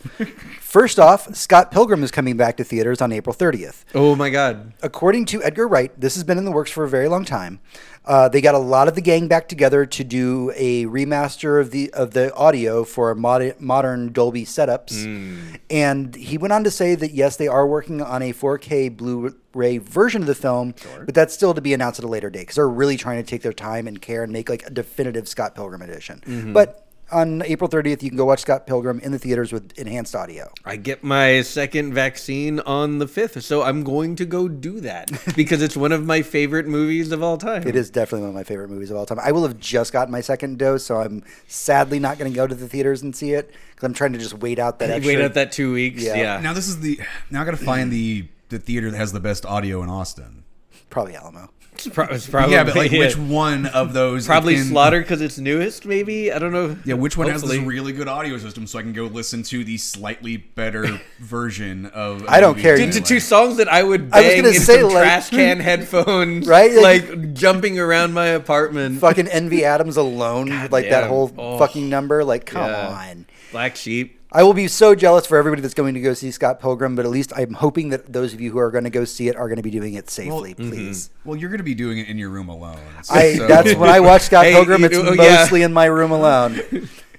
First 0.61 0.99
off, 0.99 1.35
Scott 1.35 1.69
Pilgrim 1.71 2.01
is 2.03 2.11
coming 2.11 2.37
back 2.37 2.55
to 2.57 2.63
theaters 2.63 3.01
on 3.01 3.11
April 3.11 3.35
30th. 3.35 3.83
oh 3.93 4.15
my 4.15 4.29
god. 4.29 4.73
According 4.81 5.25
to 5.25 5.43
Edgar 5.43 5.67
Wright, 5.67 5.91
this 5.99 6.15
has 6.15 6.23
been 6.23 6.37
in 6.37 6.45
the 6.45 6.51
works 6.51 6.71
for 6.71 6.83
a 6.85 6.89
very 6.89 7.07
long 7.09 7.25
time. 7.25 7.59
Uh, 8.05 8.27
they 8.27 8.41
got 8.41 8.55
a 8.55 8.59
lot 8.59 8.87
of 8.87 8.95
the 8.95 9.01
gang 9.01 9.27
back 9.27 9.47
together 9.47 9.85
to 9.85 10.03
do 10.03 10.51
a 10.55 10.85
remaster 10.85 11.61
of 11.61 11.69
the 11.69 11.91
of 11.91 12.11
the 12.11 12.33
audio 12.33 12.83
for 12.83 13.13
mod- 13.13 13.55
modern 13.59 14.11
Dolby 14.11 14.45
setups, 14.45 15.59
and 15.69 16.15
he 16.15 16.37
went 16.37 16.51
on 16.51 16.63
to 16.63 16.71
say 16.71 16.95
that 16.95 17.11
yes, 17.11 17.35
they 17.35 17.47
are 17.47 17.67
working 17.67 18.01
on 18.01 18.23
a 18.23 18.33
4K 18.33 18.95
Blu-ray 18.97 19.77
version 19.77 20.21
of 20.21 20.27
the 20.27 20.33
film, 20.33 20.73
but 21.05 21.13
that's 21.13 21.33
still 21.35 21.53
to 21.53 21.61
be 21.61 21.73
announced 21.73 21.99
at 21.99 22.05
a 22.05 22.07
later 22.07 22.31
date 22.31 22.41
because 22.41 22.55
they're 22.55 22.67
really 22.67 22.97
trying 22.97 23.23
to 23.23 23.29
take 23.29 23.43
their 23.43 23.53
time 23.53 23.87
and 23.87 24.01
care 24.01 24.23
and 24.23 24.33
make 24.33 24.49
like 24.49 24.65
a 24.65 24.71
definitive 24.71 25.27
Scott 25.27 25.53
Pilgrim 25.53 25.81
edition. 25.83 26.53
But 26.53 26.88
on 27.11 27.41
April 27.43 27.69
30th, 27.69 28.01
you 28.03 28.09
can 28.09 28.17
go 28.17 28.25
watch 28.25 28.39
Scott 28.41 28.67
Pilgrim 28.67 28.99
in 28.99 29.11
the 29.11 29.19
theaters 29.19 29.51
with 29.51 29.77
enhanced 29.77 30.15
audio. 30.15 30.51
I 30.65 30.75
get 30.75 31.03
my 31.03 31.41
second 31.41 31.93
vaccine 31.93 32.59
on 32.61 32.99
the 32.99 33.05
5th, 33.05 33.41
so 33.41 33.63
I'm 33.63 33.83
going 33.83 34.15
to 34.17 34.25
go 34.25 34.47
do 34.47 34.79
that 34.81 35.11
because 35.35 35.61
it's 35.61 35.75
one 35.77 35.91
of 35.91 36.05
my 36.05 36.21
favorite 36.21 36.67
movies 36.67 37.11
of 37.11 37.23
all 37.23 37.37
time. 37.37 37.67
It 37.67 37.75
is 37.75 37.89
definitely 37.89 38.21
one 38.21 38.29
of 38.29 38.35
my 38.35 38.43
favorite 38.43 38.69
movies 38.69 38.91
of 38.91 38.97
all 38.97 39.05
time. 39.05 39.19
I 39.23 39.31
will 39.31 39.43
have 39.43 39.59
just 39.59 39.93
gotten 39.93 40.11
my 40.11 40.21
second 40.21 40.59
dose, 40.59 40.83
so 40.83 40.97
I'm 40.97 41.23
sadly 41.47 41.99
not 41.99 42.17
going 42.17 42.31
to 42.31 42.35
go 42.35 42.47
to 42.47 42.55
the 42.55 42.67
theaters 42.67 43.01
and 43.01 43.15
see 43.15 43.33
it 43.33 43.49
because 43.71 43.85
I'm 43.85 43.93
trying 43.93 44.13
to 44.13 44.19
just 44.19 44.35
wait 44.35 44.59
out 44.59 44.79
that 44.79 44.89
extra. 44.89 45.15
Wait 45.15 45.23
out 45.23 45.33
that 45.33 45.51
2 45.51 45.73
weeks. 45.73 46.03
Yeah. 46.03 46.15
Yeah. 46.15 46.39
now 46.39 46.53
this 46.53 46.67
is 46.67 46.79
the 46.79 46.99
now 47.31 47.41
I 47.41 47.45
got 47.45 47.51
to 47.51 47.57
find 47.57 47.91
the 47.91 48.27
the 48.49 48.59
theater 48.59 48.89
that 48.91 48.97
has 48.97 49.11
the 49.11 49.19
best 49.19 49.45
audio 49.45 49.83
in 49.83 49.89
Austin. 49.89 50.43
Probably 50.89 51.15
Alamo. 51.15 51.49
It's, 51.85 51.95
pro- 51.95 52.05
it's 52.07 52.27
probably 52.29 52.55
yeah, 52.55 52.63
but 52.63 52.75
like 52.75 52.91
yeah. 52.91 52.99
which 52.99 53.17
one 53.17 53.65
of 53.67 53.93
those? 53.93 54.25
Probably 54.25 54.55
in- 54.55 54.65
Slaughter 54.65 54.99
because 55.01 55.21
it's 55.21 55.37
newest, 55.37 55.85
maybe. 55.85 56.31
I 56.31 56.39
don't 56.39 56.51
know. 56.51 56.77
Yeah, 56.85 56.95
which 56.95 57.17
one 57.17 57.27
has 57.29 57.41
Hopefully. 57.41 57.59
this 57.59 57.67
really 57.67 57.93
good 57.93 58.07
audio 58.07 58.37
system 58.37 58.67
so 58.67 58.79
I 58.79 58.81
can 58.81 58.93
go 58.93 59.05
listen 59.05 59.43
to 59.43 59.63
the 59.63 59.77
slightly 59.77 60.37
better 60.37 60.99
version 61.19 61.85
of? 61.87 62.23
a 62.23 62.29
I 62.31 62.39
don't 62.39 62.51
movie 62.57 62.61
care. 62.63 62.77
To, 62.77 62.91
to 62.91 63.01
two 63.01 63.19
songs 63.19 63.57
that 63.57 63.67
I 63.67 63.83
would 63.83 64.09
I 64.11 64.21
was 64.21 64.35
gonna 64.35 64.47
in 64.49 64.53
say, 64.55 64.81
some 64.81 64.91
like- 64.93 65.03
trash 65.03 65.29
can 65.29 65.59
headphones, 65.61 66.47
Right? 66.47 66.73
Like- 66.73 67.09
Like, 67.09 67.33
jumping 67.33 67.79
around 67.79 68.13
my 68.13 68.27
apartment. 68.27 68.99
Fucking 68.99 69.27
Envy 69.27 69.63
Adams 69.63 69.95
alone 69.97 70.49
with 70.49 70.71
like 70.71 70.89
that 70.89 71.07
whole 71.07 71.31
Oh. 71.37 71.57
fucking 71.57 71.87
number. 71.89 72.23
Like, 72.23 72.45
come 72.45 72.69
Yeah. 72.69 72.87
on. 73.11 73.25
Black 73.51 73.75
Sheep. 73.75 74.18
I 74.31 74.43
will 74.43 74.53
be 74.53 74.67
so 74.67 74.93
jealous 74.93 75.25
for 75.25 75.37
everybody 75.37 75.61
that's 75.63 75.73
going 75.73 75.95
to 75.95 76.01
go 76.01 76.13
see 76.13 76.29
Scott 76.29 76.59
Pilgrim, 76.59 76.95
but 76.95 77.03
at 77.03 77.09
least 77.11 77.33
I'm 77.35 77.53
hoping 77.53 77.89
that 77.89 78.13
those 78.13 78.31
of 78.33 78.39
you 78.39 78.51
who 78.51 78.59
are 78.59 78.69
going 78.69 78.83
to 78.83 78.89
go 78.91 79.03
see 79.03 79.27
it 79.27 79.35
are 79.35 79.47
going 79.47 79.57
to 79.57 79.63
be 79.63 79.71
doing 79.71 79.95
it 79.95 80.07
safely, 80.09 80.53
please. 80.53 81.09
Well, 81.25 81.35
you're 81.35 81.49
going 81.49 81.57
to 81.57 81.63
be 81.63 81.73
doing 81.73 81.97
it 81.97 82.07
in 82.07 82.17
your 82.19 82.29
room 82.29 82.47
alone. 82.47 82.77
I, 83.09 83.37
that's 83.47 83.73
when 83.75 83.89
I 83.89 83.99
watch 83.99 84.23
Scott 84.23 84.45
Hey, 84.45 84.53
Pilgrim. 84.53 84.81
you 84.81 84.87
It's 84.87 84.97
know, 84.97 85.13
yeah. 85.13 85.37
mostly 85.37 85.63
in 85.63 85.73
my 85.73 85.85
room 85.85 86.11
alone. 86.19 86.59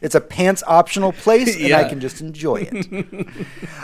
It's 0.01 0.15
a 0.15 0.21
pants 0.21 0.63
optional 0.67 1.13
place, 1.13 1.57
and 1.61 1.75
I 1.75 1.89
can 1.89 2.01
just 2.01 2.21
enjoy 2.21 2.69
it. 2.71 3.27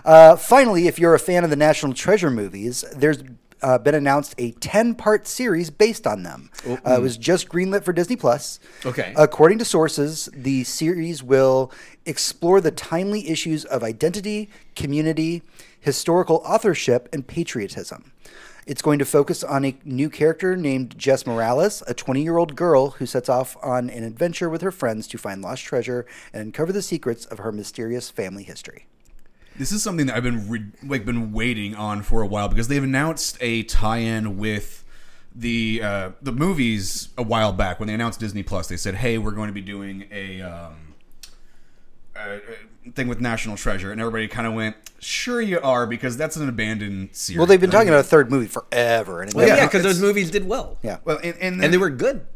uh, 0.04 0.36
finally, 0.36 0.86
if 0.86 0.98
you're 0.98 1.14
a 1.14 1.18
fan 1.18 1.42
of 1.42 1.50
the 1.50 1.56
National 1.56 1.92
Treasure 1.94 2.30
movies, 2.30 2.84
there's 2.94 3.22
uh, 3.62 3.78
been 3.78 3.94
announced 3.94 4.34
a 4.38 4.52
10 4.52 4.94
part 4.94 5.26
series 5.26 5.70
based 5.70 6.06
on 6.06 6.22
them. 6.22 6.50
Uh, 6.66 6.96
it 6.96 7.02
was 7.02 7.16
just 7.16 7.48
greenlit 7.48 7.84
for 7.84 7.92
Disney 7.92 8.16
Plus. 8.16 8.60
Okay. 8.84 9.12
According 9.16 9.58
to 9.58 9.64
sources, 9.64 10.28
the 10.32 10.64
series 10.64 11.22
will 11.22 11.72
explore 12.04 12.60
the 12.60 12.70
timely 12.70 13.28
issues 13.28 13.64
of 13.64 13.82
identity, 13.82 14.50
community, 14.74 15.42
historical 15.80 16.42
authorship, 16.44 17.08
and 17.12 17.26
patriotism. 17.26 18.12
It's 18.66 18.82
going 18.82 18.98
to 18.98 19.04
focus 19.04 19.44
on 19.44 19.64
a 19.64 19.76
new 19.84 20.10
character 20.10 20.56
named 20.56 20.98
Jess 20.98 21.24
Morales, 21.24 21.84
a 21.86 21.94
20 21.94 22.20
year 22.22 22.36
old 22.36 22.56
girl 22.56 22.90
who 22.90 23.06
sets 23.06 23.28
off 23.28 23.56
on 23.62 23.88
an 23.90 24.02
adventure 24.02 24.50
with 24.50 24.62
her 24.62 24.72
friends 24.72 25.06
to 25.08 25.18
find 25.18 25.40
lost 25.40 25.62
treasure 25.62 26.04
and 26.32 26.42
uncover 26.42 26.72
the 26.72 26.82
secrets 26.82 27.24
of 27.26 27.38
her 27.38 27.52
mysterious 27.52 28.10
family 28.10 28.42
history. 28.42 28.86
This 29.58 29.72
is 29.72 29.82
something 29.82 30.06
that 30.06 30.16
I've 30.16 30.22
been 30.22 30.48
re- 30.48 30.66
like 30.84 31.04
been 31.04 31.32
waiting 31.32 31.74
on 31.74 32.02
for 32.02 32.22
a 32.22 32.26
while 32.26 32.48
because 32.48 32.68
they've 32.68 32.82
announced 32.82 33.38
a 33.40 33.62
tie-in 33.64 34.36
with 34.38 34.84
the 35.34 35.80
uh, 35.82 36.10
the 36.22 36.32
movies 36.32 37.08
a 37.18 37.22
while 37.22 37.52
back 37.52 37.78
when 37.80 37.86
they 37.88 37.94
announced 37.94 38.20
Disney 38.20 38.42
Plus. 38.42 38.68
They 38.68 38.76
said, 38.76 38.96
"Hey, 38.96 39.18
we're 39.18 39.32
going 39.32 39.48
to 39.48 39.54
be 39.54 39.60
doing 39.62 40.06
a." 40.10 40.42
Um, 40.42 40.74
a, 42.14 42.36
a 42.86 42.90
thing 42.92 43.08
with 43.08 43.20
National 43.20 43.56
Treasure, 43.56 43.92
and 43.92 44.00
everybody 44.00 44.26
kind 44.28 44.46
of 44.46 44.54
went, 44.54 44.76
"Sure, 45.00 45.40
you 45.40 45.60
are," 45.60 45.86
because 45.86 46.16
that's 46.16 46.36
an 46.36 46.48
abandoned 46.48 47.10
series. 47.12 47.36
Well, 47.38 47.46
they've 47.46 47.60
been 47.60 47.70
talking 47.70 47.88
about 47.88 48.00
a 48.00 48.04
third 48.04 48.30
movie 48.30 48.46
forever. 48.46 49.20
And 49.22 49.34
Well, 49.34 49.46
yeah, 49.46 49.66
because 49.66 49.82
those 49.82 50.00
movies 50.00 50.30
did 50.30 50.46
well. 50.48 50.78
yeah. 50.82 50.98
Well, 51.04 51.18
and, 51.22 51.36
and, 51.40 51.62
And 51.62 51.72
they 51.72 51.78
were 51.78 51.90
good. 51.90 52.26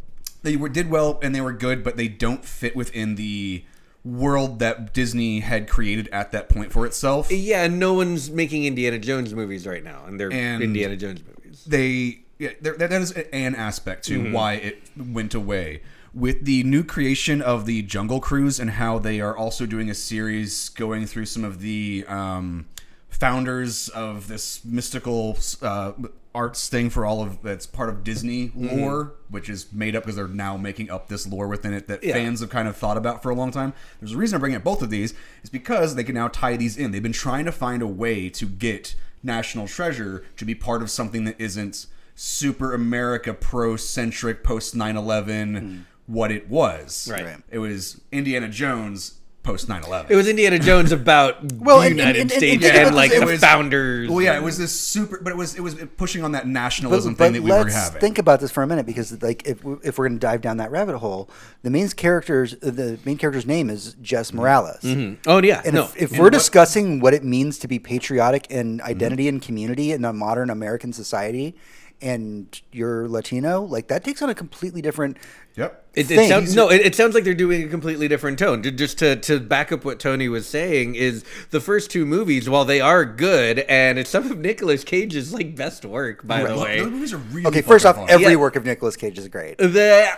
they 0.42 0.56
were 0.56 0.68
did 0.68 0.90
well 0.90 1.18
and 1.22 1.34
they 1.34 1.40
were 1.40 1.52
good, 1.52 1.82
but 1.82 1.96
they 1.96 2.08
don't 2.08 2.44
fit 2.44 2.76
within 2.76 3.14
the 3.14 3.64
world 4.04 4.58
that 4.60 4.92
Disney 4.94 5.40
had 5.40 5.68
created 5.68 6.08
at 6.08 6.32
that 6.32 6.48
point 6.48 6.72
for 6.72 6.86
itself. 6.86 7.30
Yeah, 7.30 7.64
and 7.64 7.78
no 7.78 7.92
one's 7.94 8.30
making 8.30 8.64
Indiana 8.64 8.98
Jones 8.98 9.34
movies 9.34 9.66
right 9.66 9.84
now, 9.84 10.04
and 10.06 10.18
they're 10.18 10.32
And- 10.32 10.62
Indiana 10.62 10.96
Jones 10.96 11.20
movies. 11.26 11.64
they 11.66 12.20
yeah, 12.38 12.52
that 12.62 12.90
is 12.90 13.10
an 13.12 13.54
aspect 13.54 14.06
to 14.06 14.32
why 14.32 14.54
it 14.54 14.82
went 14.96 15.34
away 15.34 15.82
with 16.14 16.46
the 16.46 16.62
new 16.62 16.82
creation 16.82 17.42
of 17.42 17.66
the 17.66 17.82
Jungle 17.82 18.18
Cruise 18.18 18.58
and 18.58 18.70
how 18.70 18.98
they 18.98 19.20
are 19.20 19.36
also 19.36 19.66
doing 19.66 19.90
a 19.90 19.94
series 19.94 20.70
going 20.70 21.04
through 21.06 21.26
some 21.26 21.44
of 21.44 21.60
the 21.60 22.02
um, 22.08 22.64
founders 23.10 23.88
of 23.90 24.28
this 24.28 24.64
mystical 24.64 25.36
uh, 25.62 25.92
arts 26.34 26.68
thing 26.68 26.88
for 26.90 27.04
all 27.04 27.22
of 27.22 27.42
that's 27.42 27.66
part 27.66 27.88
of 27.88 28.04
Disney 28.04 28.52
lore, 28.54 29.12
which 29.28 29.48
is 29.48 29.72
made 29.72 29.96
up 29.96 30.04
because 30.04 30.16
they're 30.16 30.28
now 30.28 30.56
making 30.56 30.90
up 30.90 31.08
this 31.08 31.26
lore 31.26 31.48
within 31.48 31.72
it 31.72 31.88
that 31.88 32.02
Yeah. 32.04 32.14
fans 32.14 32.40
have 32.40 32.50
kind 32.50 32.68
of 32.68 32.76
thought 32.76 32.96
about 32.96 33.22
for 33.22 33.30
a 33.30 33.34
long 33.34 33.50
time. 33.50 33.72
There's 34.00 34.12
a 34.12 34.16
reason 34.16 34.36
I'm 34.36 34.40
bringing 34.40 34.56
up 34.56 34.64
both 34.64 34.80
of 34.82 34.90
these 34.90 35.12
is 35.42 35.50
because 35.50 35.96
they 35.96 36.04
can 36.04 36.14
now 36.14 36.28
tie 36.28 36.56
these 36.56 36.76
in. 36.76 36.92
They've 36.92 37.02
been 37.02 37.12
trying 37.12 37.44
to 37.46 37.52
find 37.52 37.82
a 37.82 37.86
way 37.86 38.28
to 38.30 38.46
get 38.46 38.94
National 39.22 39.66
Treasure 39.66 40.24
to 40.36 40.44
be 40.44 40.54
part 40.54 40.82
of 40.82 40.90
something 40.90 41.24
that 41.24 41.38
isn't 41.40 41.86
super 42.14 42.72
America 42.74 43.34
pro 43.34 43.76
centric 43.76 44.44
post 44.44 44.74
9 44.76 44.96
11 44.96 45.86
what 46.06 46.30
it 46.32 46.48
was. 46.48 47.08
Right. 47.10 47.24
Right. 47.24 47.42
It 47.50 47.58
was 47.58 48.00
Indiana 48.12 48.48
Jones 48.48 49.19
post 49.42 49.68
9 49.68 49.82
11. 49.84 50.12
It 50.12 50.16
was 50.16 50.28
Indiana 50.28 50.58
Jones 50.58 50.92
about 50.92 51.36
Well, 51.54 51.80
the 51.80 51.86
and- 51.86 51.90
and- 51.92 51.98
United 51.98 52.20
and- 52.20 52.30
and 52.30 52.38
States 52.38 52.62
think 52.62 52.74
and, 52.74 52.82
about 52.88 52.94
like 52.94 53.10
this, 53.10 53.20
the 53.20 53.26
it 53.26 53.30
was- 53.32 53.40
founders. 53.40 54.08
Well, 54.10 54.20
yeah, 54.22 54.36
it 54.36 54.42
was 54.42 54.58
this 54.58 54.78
super, 54.78 55.18
but 55.22 55.30
it 55.32 55.36
was 55.36 55.54
it 55.54 55.60
was 55.62 55.76
pushing 55.96 56.22
on 56.24 56.32
that 56.32 56.46
nationalism 56.46 57.14
But, 57.14 57.24
thing 57.24 57.32
but 57.32 57.36
that 57.38 57.42
we 57.44 57.50
were 57.50 57.64
let's 57.64 57.74
having. 57.74 58.00
think 58.00 58.18
about 58.18 58.40
this 58.40 58.50
for 58.50 58.62
a 58.62 58.66
minute 58.66 58.86
because, 58.86 59.20
like, 59.22 59.46
if 59.46 59.64
we- 59.64 59.76
if 59.82 59.98
we're 59.98 60.08
going 60.08 60.18
to 60.18 60.26
dive 60.26 60.40
down 60.42 60.58
that 60.58 60.70
rabbit 60.70 60.98
hole, 60.98 61.30
the 61.62 61.70
main 61.70 61.88
character's 61.88 62.54
the 62.60 62.98
main 63.04 63.16
character's 63.16 63.46
name 63.46 63.70
is 63.70 63.94
Jess 64.02 64.32
Morales. 64.32 64.84
oh 65.26 65.42
yeah, 65.42 65.62
And 65.64 65.74
no. 65.74 65.84
if, 65.84 65.96
if 65.96 66.10
And 66.10 66.18
we're 66.18 66.26
what- 66.26 66.32
discussing 66.34 67.00
what 67.00 67.14
it 67.14 67.24
means 67.24 67.58
to 67.60 67.68
be 67.68 67.78
patriotic 67.78 68.46
and 68.50 68.80
Mm-hmm. 68.80 68.88
identity 68.88 69.28
and 69.28 69.40
community 69.42 69.92
in 69.92 70.04
a 70.04 70.12
modern 70.12 70.50
American 70.50 70.92
society, 70.92 71.54
and 72.02 72.60
you're 72.72 73.08
Latino, 73.08 73.62
like 73.62 73.88
that 73.88 74.04
takes 74.04 74.22
on 74.22 74.30
a 74.30 74.34
completely 74.34 74.80
different. 74.82 75.16
Yep. 75.56 75.84
It, 75.94 76.10
it 76.10 76.28
sounds 76.28 76.54
no. 76.54 76.70
It, 76.70 76.82
it 76.82 76.94
sounds 76.94 77.14
like 77.14 77.24
they're 77.24 77.34
doing 77.34 77.64
a 77.64 77.68
completely 77.68 78.06
different 78.08 78.38
tone. 78.38 78.62
Just 78.62 78.98
to 78.98 79.16
to 79.16 79.40
back 79.40 79.72
up 79.72 79.84
what 79.84 79.98
Tony 79.98 80.28
was 80.28 80.48
saying 80.48 80.94
is 80.94 81.24
the 81.50 81.60
first 81.60 81.90
two 81.90 82.06
movies, 82.06 82.48
while 82.48 82.64
they 82.64 82.80
are 82.80 83.04
good, 83.04 83.58
and 83.60 83.98
it's 83.98 84.10
some 84.10 84.30
of 84.30 84.38
Nicolas 84.38 84.84
Cage's 84.84 85.32
like 85.34 85.56
best 85.56 85.84
work, 85.84 86.26
by 86.26 86.38
the 86.44 86.44
Well, 86.54 86.62
way. 86.62 86.78
those 86.80 86.90
movies 86.90 87.12
are 87.12 87.18
really 87.18 87.46
Okay, 87.48 87.62
first 87.62 87.84
off, 87.84 87.96
fun. 87.96 88.06
every 88.08 88.32
Yeah. 88.32 88.36
work 88.36 88.54
of 88.56 88.64
Nicolas 88.64 88.96
Cage 88.96 89.18
is 89.18 89.26
great. 89.28 89.58
The 89.58 90.08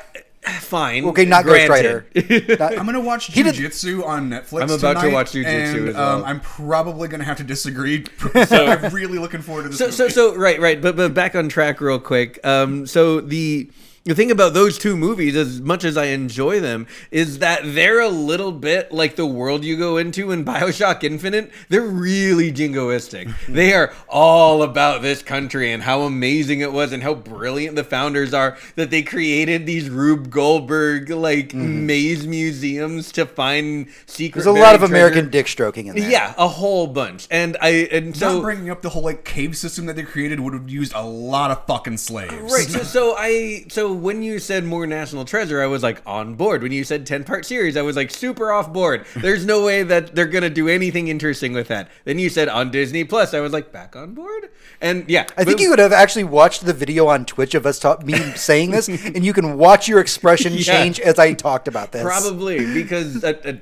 fine. 0.60 1.04
Okay, 1.04 1.24
not 1.24 1.44
Ghost 1.44 1.66
granted. 1.66 2.04
Rider. 2.16 2.56
Not- 2.58 2.78
I'm 2.78 2.86
gonna 2.86 3.00
watch 3.00 3.26
He 3.26 3.42
did- 3.42 3.54
Jiu 3.54 3.64
Jitsu 3.64 4.04
on 4.04 4.28
Netflix. 4.30 4.62
I'm 4.62 4.70
about 4.70 5.02
to 5.02 5.10
watch 5.10 5.32
Jiu 5.32 5.44
Jitsu 5.44 5.78
and, 5.78 5.88
as 5.90 5.94
well. 5.94 6.18
Um, 6.18 6.24
I'm 6.24 6.40
probably 6.40 7.08
gonna 7.08 7.24
have 7.24 7.36
to 7.38 7.44
disagree. 7.44 8.04
so 8.46 8.66
I'm 8.66 8.92
really 8.92 9.18
looking 9.18 9.40
forward 9.42 9.62
to 9.64 9.68
this. 9.68 9.78
so 9.78 9.90
so 9.90 10.08
so 10.08 10.34
right 10.34 10.60
right 10.60 10.80
but 10.82 10.96
but 10.96 11.14
back 11.14 11.34
on 11.36 11.48
track 11.48 11.80
real 11.80 11.98
quick 12.00 12.40
um 12.44 12.86
so 12.86 13.20
the 13.20 13.70
the 14.04 14.14
thing 14.14 14.30
about 14.30 14.52
those 14.52 14.78
two 14.78 14.96
movies 14.96 15.36
as 15.36 15.60
much 15.60 15.84
as 15.84 15.96
i 15.96 16.06
enjoy 16.06 16.60
them 16.60 16.86
is 17.10 17.38
that 17.38 17.60
they're 17.64 18.00
a 18.00 18.08
little 18.08 18.52
bit 18.52 18.90
like 18.92 19.16
the 19.16 19.26
world 19.26 19.64
you 19.64 19.76
go 19.76 19.96
into 19.96 20.30
in 20.30 20.44
bioshock 20.52 21.04
infinite 21.04 21.50
they're 21.68 21.82
really 21.82 22.52
jingoistic 22.52 23.32
they 23.48 23.72
are 23.72 23.92
all 24.08 24.62
about 24.62 25.02
this 25.02 25.22
country 25.22 25.72
and 25.72 25.82
how 25.82 26.02
amazing 26.02 26.60
it 26.60 26.72
was 26.72 26.92
and 26.92 27.02
how 27.02 27.14
brilliant 27.14 27.76
the 27.76 27.84
founders 27.84 28.34
are 28.34 28.56
that 28.76 28.90
they 28.90 29.02
created 29.02 29.66
these 29.66 29.88
rube 29.88 30.30
goldberg 30.30 31.10
like 31.10 31.48
mm-hmm. 31.50 31.86
maze 31.86 32.26
museums 32.26 33.12
to 33.12 33.24
find 33.24 33.88
secret 34.06 34.44
There's 34.44 34.56
a 34.56 34.60
lot 34.60 34.74
of 34.74 34.80
buried 34.80 34.90
American 34.90 35.30
dick 35.30 35.48
stroking 35.48 35.86
in 35.86 35.96
there. 35.96 36.10
yeah 36.10 36.34
a 36.36 36.48
whole 36.48 36.86
bunch 36.86 37.28
and 37.30 37.56
i 37.60 37.68
and 37.90 38.16
so 38.16 38.34
not 38.34 38.42
bringing 38.42 38.70
up 38.70 38.82
the 38.82 38.90
whole 38.90 39.02
like 39.02 39.24
cave 39.24 39.56
system 39.56 39.86
that 39.86 39.96
they 39.96 40.02
created 40.02 40.40
would 40.40 40.52
have 40.52 40.68
used 40.68 40.92
a 40.94 41.02
lot 41.02 41.50
of 41.50 41.66
fucking 41.66 41.96
slaves. 41.96 42.52
Right. 42.52 42.68
So, 42.68 42.82
so 42.82 43.14
I 43.16 43.64
so 43.68 43.91
when 43.92 44.22
you 44.22 44.38
said 44.38 44.64
more 44.64 44.86
National 44.86 45.24
Treasure, 45.24 45.60
I 45.62 45.66
was 45.66 45.82
like 45.82 46.00
on 46.06 46.34
board. 46.34 46.62
When 46.62 46.72
you 46.72 46.84
said 46.84 47.06
ten 47.06 47.24
part 47.24 47.44
series, 47.46 47.76
I 47.76 47.82
was 47.82 47.96
like 47.96 48.10
super 48.10 48.50
off 48.52 48.72
board. 48.72 49.06
There's 49.16 49.44
no 49.46 49.64
way 49.64 49.82
that 49.82 50.14
they're 50.14 50.26
gonna 50.26 50.50
do 50.50 50.68
anything 50.68 51.08
interesting 51.08 51.52
with 51.52 51.68
that. 51.68 51.88
Then 52.04 52.18
you 52.18 52.28
said 52.28 52.48
on 52.48 52.70
Disney 52.70 53.04
Plus, 53.04 53.34
I 53.34 53.40
was 53.40 53.52
like 53.52 53.72
back 53.72 53.94
on 53.96 54.14
board. 54.14 54.50
And 54.80 55.08
yeah, 55.08 55.26
I 55.36 55.44
think 55.44 55.60
you 55.60 55.70
would 55.70 55.78
have 55.78 55.92
actually 55.92 56.24
watched 56.24 56.64
the 56.66 56.72
video 56.72 57.06
on 57.06 57.24
Twitch 57.24 57.54
of 57.54 57.66
us 57.66 57.78
talk, 57.78 58.04
me 58.04 58.14
saying 58.36 58.70
this, 58.72 58.88
and 58.88 59.24
you 59.24 59.32
can 59.32 59.56
watch 59.58 59.86
your 59.88 60.00
expression 60.00 60.52
Yeah. 60.56 60.62
change 60.64 61.00
as 61.00 61.18
I 61.18 61.34
talked 61.34 61.68
about 61.68 61.92
this. 61.92 62.02
probably 62.02 62.72
because 62.74 63.22
uh, 63.22 63.34
uh, 63.44 63.52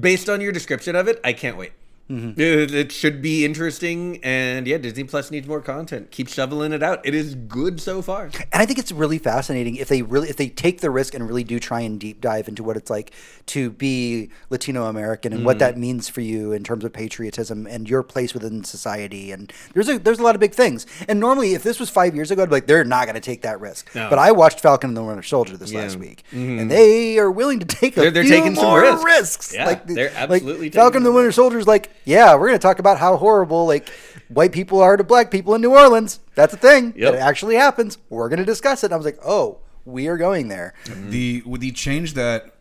based 0.00 0.28
on 0.28 0.40
your 0.40 0.52
description 0.52 0.96
of 0.96 1.08
it, 1.08 1.20
I 1.24 1.32
can't 1.32 1.56
wait. 1.56 1.72
Mm-hmm. 2.10 2.38
It, 2.38 2.74
it 2.74 2.92
should 2.92 3.22
be 3.22 3.46
interesting, 3.46 4.20
and 4.22 4.66
yeah, 4.66 4.76
Disney 4.76 5.04
Plus 5.04 5.30
needs 5.30 5.48
more 5.48 5.62
content. 5.62 6.10
Keep 6.10 6.28
shoveling 6.28 6.72
it 6.72 6.82
out. 6.82 7.00
It 7.06 7.14
is 7.14 7.34
good 7.34 7.80
so 7.80 8.02
far. 8.02 8.24
And 8.24 8.44
I 8.52 8.66
think 8.66 8.78
it's 8.78 8.92
really 8.92 9.16
fascinating 9.18 9.76
if 9.76 9.88
they 9.88 10.02
really 10.02 10.28
if 10.28 10.36
they 10.36 10.48
take 10.50 10.82
the 10.82 10.90
risk 10.90 11.14
and 11.14 11.26
really 11.26 11.44
do 11.44 11.58
try 11.58 11.80
and 11.80 11.98
deep 11.98 12.20
dive 12.20 12.46
into 12.46 12.62
what 12.62 12.76
it's 12.76 12.90
like 12.90 13.12
to 13.46 13.70
be 13.70 14.28
Latino 14.50 14.84
American 14.84 15.32
and 15.32 15.46
what 15.46 15.54
Mm-hmm. 15.54 15.58
that 15.60 15.78
means 15.78 16.08
for 16.10 16.20
you 16.20 16.52
in 16.52 16.62
terms 16.62 16.84
of 16.84 16.92
patriotism 16.92 17.66
and 17.66 17.88
your 17.88 18.02
place 18.02 18.34
within 18.34 18.64
society. 18.64 19.32
And 19.32 19.50
there's 19.72 19.88
a 19.88 19.98
there's 19.98 20.18
a 20.18 20.22
lot 20.22 20.34
of 20.34 20.40
big 20.42 20.52
things. 20.52 20.86
And 21.08 21.18
normally, 21.20 21.54
if 21.54 21.62
this 21.62 21.80
was 21.80 21.88
five 21.88 22.14
years 22.14 22.30
ago, 22.30 22.42
I'd 22.42 22.50
be 22.50 22.56
like, 22.56 22.66
they're 22.66 22.84
not 22.84 23.06
going 23.06 23.14
to 23.14 23.20
take 23.20 23.42
that 23.42 23.60
risk. 23.60 23.94
No. 23.94 24.10
But 24.10 24.18
I 24.18 24.32
watched 24.32 24.60
Falcon 24.60 24.90
and 24.90 24.96
the 24.96 25.02
Winter 25.04 25.22
Soldier 25.22 25.56
this 25.56 25.72
Yeah. 25.72 25.80
last 25.80 25.96
week, 25.96 26.22
and 26.32 26.70
they 26.70 27.18
are 27.18 27.30
willing 27.30 27.60
to 27.60 27.66
take 27.66 27.96
a 27.96 28.00
They're- 28.00 28.10
they're 28.10 28.24
few 28.24 28.32
taking 28.34 28.54
some 28.56 28.64
more 28.66 28.82
risks. 29.06 29.54
Yeah, 29.54 29.66
like, 29.66 29.86
they're 29.86 30.10
like, 30.10 30.16
absolutely 30.42 30.66
taking 30.68 30.80
Falcon 30.80 30.96
and 30.98 31.06
the 31.06 31.12
Winter 31.12 31.32
Soldier 31.32 31.58
is 31.58 31.66
like, 31.66 31.90
yeah, 32.04 32.34
we're 32.34 32.48
going 32.48 32.58
to 32.58 32.62
talk 32.62 32.78
about 32.78 32.98
how 32.98 33.16
horrible 33.16 33.66
like 33.66 33.90
white 34.28 34.52
people 34.52 34.80
are 34.80 34.96
to 34.96 35.04
black 35.04 35.30
people 35.30 35.54
in 35.54 35.60
New 35.60 35.70
Orleans. 35.72 36.20
That's 36.34 36.54
a 36.54 36.56
thing. 36.56 36.92
Yep. 36.96 37.12
That 37.12 37.20
actually 37.20 37.54
happens. 37.56 37.98
We're 38.08 38.28
going 38.28 38.38
to 38.38 38.44
discuss 38.44 38.82
it. 38.82 38.86
And 38.86 38.94
I 38.94 38.96
was 38.96 39.06
like, 39.06 39.18
oh, 39.24 39.58
we 39.84 40.08
are 40.08 40.16
going 40.16 40.48
there. 40.48 40.74
the 41.08 41.42
with 41.46 41.60
the 41.60 41.72
change 41.72 42.14
that 42.14 42.54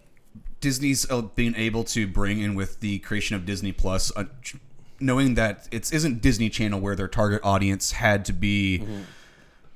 Disney's 0.62 1.10
uh, 1.12 1.22
being 1.22 1.56
able 1.56 1.84
to 1.86 2.08
bring 2.08 2.40
in 2.40 2.56
with 2.56 2.80
the 2.80 3.00
creation 3.00 3.36
of 3.36 3.46
Disney 3.46 3.72
Plus, 3.72 4.12
uh, 4.16 4.26
knowing 5.00 5.36
that 5.36 5.68
it 5.72 5.92
isn't 5.92 6.22
Disney 6.22 6.50
Channel 6.50 6.80
where 6.80 6.96
their 6.96 7.08
target 7.08 7.42
audience 7.44 7.94
had 7.94 8.26
to 8.26 8.34
be. 8.34 8.84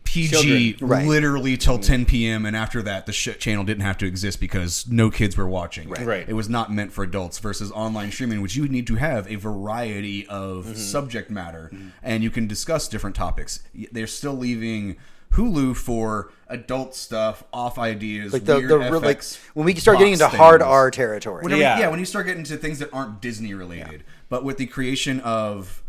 PG 0.07 0.29
Children. 0.29 0.89
Right. 0.89 1.07
literally 1.07 1.57
till 1.57 1.75
mm-hmm. 1.75 1.83
10 1.83 2.05
p.m. 2.05 2.45
and 2.45 2.55
after 2.55 2.81
that 2.81 3.05
the 3.05 3.11
shit 3.11 3.39
channel 3.39 3.63
didn't 3.63 3.83
have 3.83 3.97
to 3.97 4.05
exist 4.05 4.39
because 4.39 4.87
no 4.87 5.11
kids 5.11 5.35
were 5.35 5.47
watching. 5.47 5.89
Right. 5.89 6.27
It 6.27 6.33
was 6.33 6.47
not 6.47 6.71
meant 6.71 6.93
for 6.93 7.03
adults 7.03 7.39
versus 7.39 7.71
online 7.71 8.11
streaming 8.11 8.41
which 8.41 8.55
you 8.55 8.61
would 8.61 8.71
need 8.71 8.87
to 8.87 8.95
have 8.95 9.29
a 9.29 9.35
variety 9.35 10.25
of 10.27 10.65
mm-hmm. 10.65 10.75
subject 10.75 11.29
matter 11.29 11.69
mm-hmm. 11.73 11.89
and 12.01 12.23
you 12.23 12.29
can 12.29 12.47
discuss 12.47 12.87
different 12.87 13.15
topics. 13.15 13.61
They're 13.91 14.07
still 14.07 14.33
leaving 14.35 14.97
Hulu 15.31 15.75
for 15.75 16.31
adult 16.47 16.95
stuff, 16.95 17.43
off 17.51 17.77
ideas, 17.77 18.31
Like 18.31 18.45
the, 18.45 18.57
weird 18.57 18.69
the 18.69 18.79
real- 18.79 19.01
like 19.01 19.21
when 19.53 19.65
we 19.65 19.75
start 19.75 19.97
getting 19.97 20.17
box 20.17 20.33
into 20.33 20.37
hard. 20.37 20.61
R 20.61 20.89
territory. 20.89 21.43
Whenever, 21.43 21.61
Yeah. 21.61 21.79
yeah. 21.79 21.89
when 21.89 21.99
you 21.99 22.05
start 22.05 22.27
getting 22.27 22.39
into 22.39 22.57
things 22.57 22.79
that 22.79 22.89
aren't 22.93 23.21
Disney 23.21 23.53
related, 23.53 24.03
but 24.29 24.43
with 24.43 24.57
the 24.57 24.65
creation 24.65 25.19
of 25.19 25.83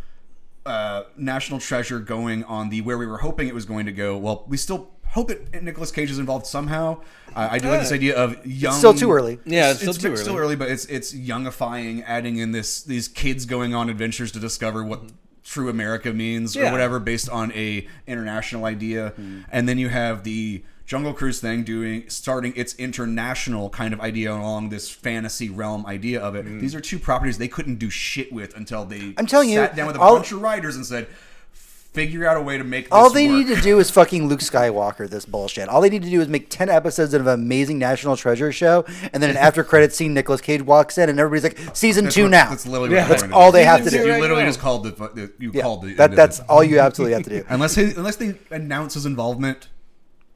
uh, 0.66 1.04
National 1.16 1.59
Treasure 1.61 1.98
going 2.00 2.44
on 2.44 2.68
the 2.68 2.80
where 2.82 2.98
we 2.98 3.06
were 3.06 3.18
hoping 3.18 3.48
it 3.48 3.54
was 3.54 3.64
going 3.64 3.86
to 3.86 3.92
go. 3.92 4.16
Well, 4.18 4.44
we 4.48 4.56
still 4.56 4.90
hope 5.06 5.28
that 5.28 5.62
Nicolas 5.62 5.90
Cage 5.90 6.11
is 6.11 6.18
involved 6.18 6.46
somehow. 6.46 7.00
Uh, 7.34 7.48
I 7.52 7.59
do 7.59 7.68
like 7.70 7.80
this 7.80 7.92
idea 7.92 8.14
of 8.16 8.44
young. 8.46 8.74
still 8.74 8.92
too 8.94 9.11
early. 9.11 9.38
Yeah, 9.46 9.70
it's 9.70 9.80
still 9.80 9.90
it's 9.94 9.98
too 10.02 10.16
still 10.16 10.34
early. 10.34 10.42
early, 10.44 10.56
but 10.56 10.70
it's 10.70 10.84
it's 10.86 11.14
youngifying, 11.14 12.04
adding 12.06 12.36
in 12.36 12.52
this 12.52 12.82
these 12.82 13.09
kids 13.09 13.46
going 13.46 13.74
on 13.74 13.88
adventures 13.88 14.32
to 14.32 14.38
discover 14.40 14.84
what 14.84 15.00
true 15.44 15.70
America 15.70 16.12
means 16.12 16.56
or 16.56 16.70
whatever, 16.70 17.00
based 17.00 17.30
on 17.30 17.50
a 17.52 17.86
international 18.06 18.66
idea, 18.66 19.11
Hmm. 19.16 19.40
and 19.50 19.66
then 19.68 19.78
you 19.78 19.88
have 19.88 20.24
the 20.24 20.62
Jungle 20.89 21.12
Cruise 21.12 21.39
thing 21.39 21.64
doing 21.64 22.09
starting 22.09 22.55
its 22.57 22.74
international 22.76 23.68
kind 23.68 23.93
of 23.93 24.01
idea 24.01 24.32
along 24.32 24.70
this 24.70 24.89
fantasy 24.89 25.51
realm 25.51 25.84
idea 25.84 26.18
of 26.18 26.34
it. 26.34 26.45
These 26.61 26.74
are 26.74 26.80
two 26.80 26.99
properties 26.99 27.36
they 27.36 27.47
couldn't 27.47 27.74
do 27.76 27.91
shit 27.91 28.32
with 28.32 28.57
until 28.57 28.86
they. 28.86 29.12
I'm 29.18 29.26
telling 29.26 29.51
you, 29.51 29.57
sat 29.59 29.76
down 29.76 29.86
with 29.86 29.97
a 29.97 30.01
all- 30.01 30.16
bunch 30.16 30.32
of 30.32 30.41
writers 30.41 30.76
and 30.76 30.86
said, 30.86 31.07
figure 31.53 32.26
out 32.26 32.39
a 32.39 32.41
way 32.41 32.57
to 32.57 32.64
make 32.64 32.84
this 32.86 32.93
All 32.93 33.11
they 33.11 33.26
work. 33.28 33.36
need 33.47 33.55
to 33.57 33.61
do 33.61 33.78
is 33.78 33.91
fucking 33.91 34.28
Luke 34.28 34.41
Skywalker 34.41 35.11
this 35.11 35.26
bullshit. 35.26 35.68
All 35.68 35.82
they 35.82 35.91
need 35.91 36.05
to 36.05 36.09
do 36.11 36.22
is 36.22 36.28
make 36.28 36.49
ten 36.49 36.70
episodes 36.70 37.12
of 37.12 37.26
an 37.26 37.34
amazing 37.34 37.78
National 37.78 38.16
Treasure 38.16 38.51
show, 38.51 38.86
and 39.12 39.22
then 39.22 39.28
an 39.28 39.36
after 39.36 39.62
credit 39.64 39.93
scene, 39.93 40.14
Nicolas 40.14 40.41
Cage 40.41 40.62
walks 40.62 40.97
in, 40.97 41.11
and 41.11 41.20
everybody's 41.20 41.45
like, 41.66 41.76
"Season 41.76 42.05
That's 42.05 42.14
two 42.14 42.22
what- 42.22 42.30
now." 42.30 42.49
That's 42.49 42.66
literally 42.66 42.95
Yeah. 42.95 43.07
what 43.11 43.20
That's 43.20 43.32
all 43.34 43.53
they 43.53 43.64
have 43.64 43.84
to 43.84 43.91
do. 43.91 44.07
You 44.07 44.18
literally 44.20 44.45
just 44.45 44.61
called 44.61 44.84
the 44.84 44.91
the- 44.93 45.32
you 45.39 45.51
Yeah, 45.53 45.62
called 45.62 45.82
the 45.82 45.93
that, 45.95 46.16
that's 46.16 46.41
all 46.41 46.64
you 46.64 46.78
absolutely 46.78 47.12
have 47.14 47.24
to 47.24 47.30
do. 47.30 47.45
unless 47.51 47.74
he, 47.74 47.84
unless 47.95 48.16
they 48.16 48.36
announce 48.51 48.95
his 48.95 49.05
involvement. 49.05 49.68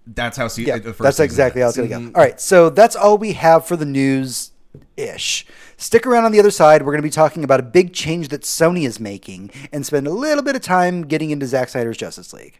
That's 0.06 0.36
how 0.36 0.48
see 0.48 0.64
Yeah, 0.64 0.78
the 0.78 0.92
first 0.92 0.98
that's 1.02 1.16
season 1.16 1.24
exactly 1.26 1.60
how 1.60 1.68
ends. 1.68 1.78
it's 1.78 1.88
going 1.88 2.04
to 2.06 2.10
go. 2.12 2.18
All 2.18 2.24
right, 2.24 2.40
so 2.40 2.70
that's 2.70 2.96
all 2.96 3.18
we 3.18 3.34
have 3.34 3.64
for 3.66 3.76
the 3.76 3.84
news 3.84 4.50
ish. 4.96 5.46
Stick 5.76 6.06
around 6.06 6.24
on 6.24 6.32
the 6.32 6.40
other 6.40 6.50
side. 6.50 6.82
We're 6.82 6.92
going 6.92 7.02
to 7.02 7.06
be 7.06 7.10
talking 7.10 7.44
about 7.44 7.60
a 7.60 7.64
big 7.64 7.92
change 7.92 8.28
that 8.28 8.42
Sony 8.42 8.84
is 8.86 8.98
making 8.98 9.50
and 9.72 9.84
spend 9.86 10.06
a 10.06 10.10
little 10.10 10.42
bit 10.42 10.56
of 10.56 10.62
time 10.62 11.02
getting 11.02 11.30
into 11.30 11.46
Zack 11.46 11.68
Snyder's 11.68 11.96
Justice 11.96 12.32
League. 12.32 12.58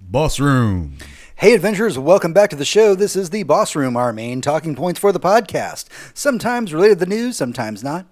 Boss 0.00 0.40
room. 0.40 0.96
Hey, 1.36 1.54
adventurers, 1.54 1.98
welcome 1.98 2.32
back 2.32 2.50
to 2.50 2.56
the 2.56 2.64
show. 2.64 2.94
This 2.94 3.14
is 3.14 3.30
the 3.30 3.42
Boss 3.44 3.76
Room, 3.76 3.96
our 3.96 4.12
main 4.12 4.40
talking 4.40 4.74
points 4.74 4.98
for 4.98 5.12
the 5.12 5.20
podcast. 5.20 5.84
Sometimes 6.16 6.74
related 6.74 6.98
to 6.98 7.04
the 7.04 7.10
news, 7.14 7.36
sometimes 7.36 7.84
not. 7.84 8.06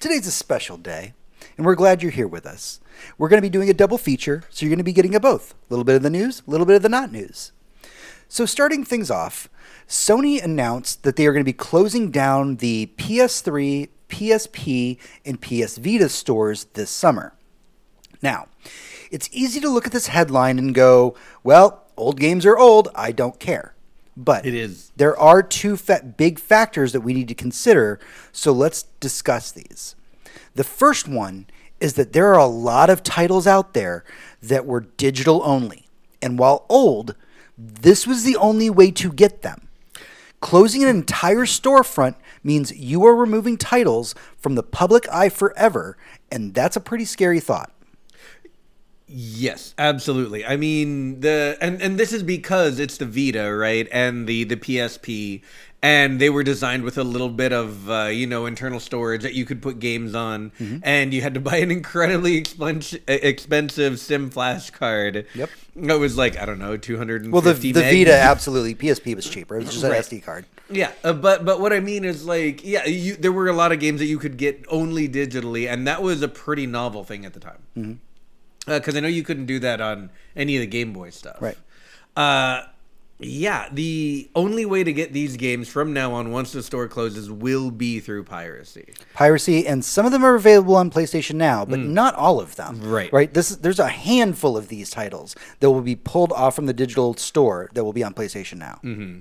Today's 0.00 0.26
a 0.26 0.32
special 0.32 0.76
day, 0.76 1.14
and 1.62 1.66
we're 1.68 1.76
glad 1.76 2.02
you're 2.02 2.10
here 2.10 2.26
with 2.26 2.44
us. 2.44 2.80
We're 3.16 3.28
going 3.28 3.38
to 3.38 3.46
be 3.46 3.48
doing 3.48 3.70
a 3.70 3.74
double 3.74 3.96
feature, 3.96 4.42
so 4.50 4.66
you're 4.66 4.70
going 4.70 4.78
to 4.78 4.82
be 4.82 4.92
getting 4.92 5.14
a 5.14 5.20
both 5.20 5.52
a 5.54 5.56
little 5.70 5.84
bit 5.84 5.94
of 5.94 6.02
the 6.02 6.10
news, 6.10 6.42
a 6.44 6.50
little 6.50 6.66
bit 6.66 6.74
of 6.74 6.82
the 6.82 6.88
not 6.88 7.12
news. 7.12 7.52
So, 8.26 8.46
starting 8.46 8.82
things 8.84 9.12
off, 9.12 9.48
Sony 9.86 10.42
announced 10.42 11.04
that 11.04 11.14
they 11.14 11.24
are 11.24 11.32
going 11.32 11.44
to 11.44 11.48
be 11.48 11.52
closing 11.52 12.10
down 12.10 12.56
the 12.56 12.90
PS3, 12.96 13.90
PSP, 14.08 14.98
and 15.24 15.40
PS 15.40 15.76
Vita 15.76 16.08
stores 16.08 16.64
this 16.74 16.90
summer. 16.90 17.32
Now, 18.20 18.48
it's 19.12 19.28
easy 19.30 19.60
to 19.60 19.68
look 19.68 19.86
at 19.86 19.92
this 19.92 20.08
headline 20.08 20.58
and 20.58 20.74
go, 20.74 21.14
well, 21.44 21.84
old 21.96 22.18
games 22.18 22.44
are 22.44 22.58
old, 22.58 22.88
I 22.96 23.12
don't 23.12 23.38
care. 23.38 23.76
But 24.16 24.44
It 24.44 24.54
is. 24.54 24.90
there 24.96 25.16
are 25.16 25.44
two 25.44 25.76
fa- 25.76 26.12
big 26.16 26.40
factors 26.40 26.90
that 26.92 27.02
we 27.02 27.14
need 27.14 27.28
to 27.28 27.34
consider, 27.36 28.00
so 28.32 28.50
let's 28.50 28.82
discuss 28.98 29.52
these. 29.52 29.94
The 30.54 30.64
first 30.64 31.08
one 31.08 31.46
is 31.82 31.94
that 31.94 32.12
there 32.12 32.32
are 32.32 32.38
a 32.38 32.46
lot 32.46 32.88
of 32.88 33.02
titles 33.02 33.44
out 33.44 33.74
there 33.74 34.04
that 34.40 34.64
were 34.64 34.86
digital 34.96 35.42
only. 35.44 35.88
And 36.22 36.38
while 36.38 36.64
old, 36.68 37.16
this 37.58 38.06
was 38.06 38.22
the 38.22 38.36
only 38.36 38.70
way 38.70 38.92
to 38.92 39.12
get 39.12 39.42
them. 39.42 39.68
Closing 40.40 40.84
an 40.84 40.88
entire 40.88 41.44
storefront 41.44 42.14
means 42.44 42.76
you 42.76 43.04
are 43.04 43.16
removing 43.16 43.56
titles 43.56 44.14
from 44.38 44.54
the 44.54 44.62
public 44.62 45.08
eye 45.08 45.28
forever, 45.28 45.96
and 46.30 46.54
that's 46.54 46.76
a 46.76 46.80
pretty 46.80 47.04
scary 47.04 47.40
thought. 47.40 47.72
Yes, 49.08 49.74
absolutely. 49.76 50.44
I 50.46 50.56
mean 50.56 51.20
the 51.20 51.58
and 51.60 51.82
and 51.82 51.98
this 51.98 52.12
is 52.12 52.22
because 52.22 52.78
it's 52.78 52.96
the 52.96 53.04
Vita, 53.04 53.54
right? 53.54 53.86
And 53.92 54.26
the 54.26 54.44
the 54.44 54.56
PSP 54.56 55.42
and 55.82 56.20
they 56.20 56.30
were 56.30 56.42
designed 56.44 56.84
with 56.84 56.96
a 56.96 57.02
little 57.04 57.28
bit 57.28 57.52
of 57.52 57.90
uh, 57.90 58.04
you 58.04 58.26
know 58.26 58.46
internal 58.46 58.78
storage 58.80 59.22
that 59.22 59.34
you 59.34 59.44
could 59.44 59.60
put 59.60 59.78
games 59.80 60.14
on 60.14 60.50
Mm-hmm. 60.60 60.78
and 60.82 61.12
you 61.12 61.22
had 61.22 61.34
to 61.34 61.40
buy 61.40 61.56
an 61.56 61.70
incredibly 61.70 62.36
expensive 62.36 63.02
expensive 63.08 63.98
sim 63.98 64.30
flash 64.30 64.70
card. 64.70 65.26
Yep. 65.34 65.50
It 65.74 65.98
was 65.98 66.16
like 66.16 66.38
I 66.38 66.44
don't 66.46 66.58
know, 66.58 66.76
250 66.76 67.30
Well, 67.30 67.40
the, 67.42 67.52
the. 67.54 67.72
Vita, 67.80 68.12
absolutely. 68.32 68.74
PSP 68.74 69.16
was 69.16 69.28
cheaper. 69.28 69.56
It 69.56 69.64
was 69.64 69.70
just 69.72 69.84
an 69.84 69.90
Right. 69.90 70.00
SD 70.02 70.22
card. 70.22 70.46
Yeah, 70.70 70.92
uh, 71.04 71.12
but 71.12 71.44
but 71.44 71.60
what 71.60 71.72
I 71.72 71.80
mean 71.80 72.04
is 72.04 72.24
like 72.24 72.64
yeah, 72.64 72.86
you, 72.86 73.16
there 73.16 73.32
were 73.32 73.48
a 73.48 73.52
lot 73.52 73.72
of 73.72 73.80
games 73.80 74.00
that 74.00 74.06
you 74.06 74.18
could 74.18 74.36
get 74.38 74.64
only 74.68 75.08
digitally, 75.08 75.70
and 75.70 75.86
that 75.86 76.02
was 76.02 76.22
a 76.22 76.28
pretty 76.28 76.66
novel 76.66 77.04
thing 77.04 77.26
at 77.26 77.34
the 77.34 77.40
time. 77.40 77.62
Mm-hmm. 77.76 77.92
Because 78.72 78.96
I 78.96 79.00
know 79.00 79.08
you 79.08 79.22
couldn't 79.24 79.46
do 79.46 79.58
that 79.58 79.80
on 79.80 80.10
any 80.36 80.56
of 80.56 80.60
the 80.60 80.66
Game 80.68 80.92
Boy 80.92 81.10
stuff. 81.10 81.36
Right. 81.40 81.58
Uh, 82.16 82.62
yeah, 83.26 83.68
the 83.72 84.30
only 84.34 84.64
way 84.64 84.84
to 84.84 84.92
get 84.92 85.12
these 85.12 85.36
games 85.36 85.68
from 85.68 85.92
now 85.92 86.12
on, 86.12 86.30
once 86.30 86.52
the 86.52 86.62
store 86.62 86.88
closes, 86.88 87.30
will 87.30 87.70
be 87.70 88.00
through 88.00 88.24
piracy. 88.24 88.92
Piracy, 89.14 89.66
and 89.66 89.84
some 89.84 90.06
of 90.06 90.12
them 90.12 90.24
are 90.24 90.34
available 90.34 90.76
on 90.76 90.90
PlayStation 90.90 91.34
now, 91.34 91.64
but 91.64 91.78
mm. 91.78 91.88
not 91.88 92.14
all 92.14 92.40
of 92.40 92.56
them. 92.56 92.80
Right. 92.82 93.12
Right. 93.12 93.32
This 93.32 93.50
there's 93.56 93.78
a 93.78 93.88
handful 93.88 94.56
of 94.56 94.68
these 94.68 94.90
titles 94.90 95.34
that 95.60 95.70
will 95.70 95.80
be 95.80 95.96
pulled 95.96 96.32
off 96.32 96.54
from 96.54 96.66
the 96.66 96.72
digital 96.72 97.14
store 97.14 97.70
that 97.74 97.84
will 97.84 97.92
be 97.92 98.04
on 98.04 98.14
PlayStation 98.14 98.58
now. 98.58 98.80
Mm-hmm. 98.82 99.20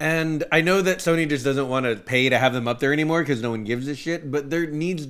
And 0.00 0.44
I 0.50 0.62
know 0.62 0.80
that 0.80 0.98
Sony 0.98 1.28
just 1.28 1.44
doesn't 1.44 1.68
want 1.68 1.84
to 1.84 1.96
pay 1.96 2.30
to 2.30 2.38
have 2.38 2.54
them 2.54 2.66
up 2.66 2.80
there 2.80 2.92
anymore 2.92 3.20
because 3.20 3.42
no 3.42 3.50
one 3.50 3.64
gives 3.64 3.86
a 3.86 3.94
shit. 3.94 4.30
But 4.30 4.48
there 4.48 4.66
needs 4.66 5.06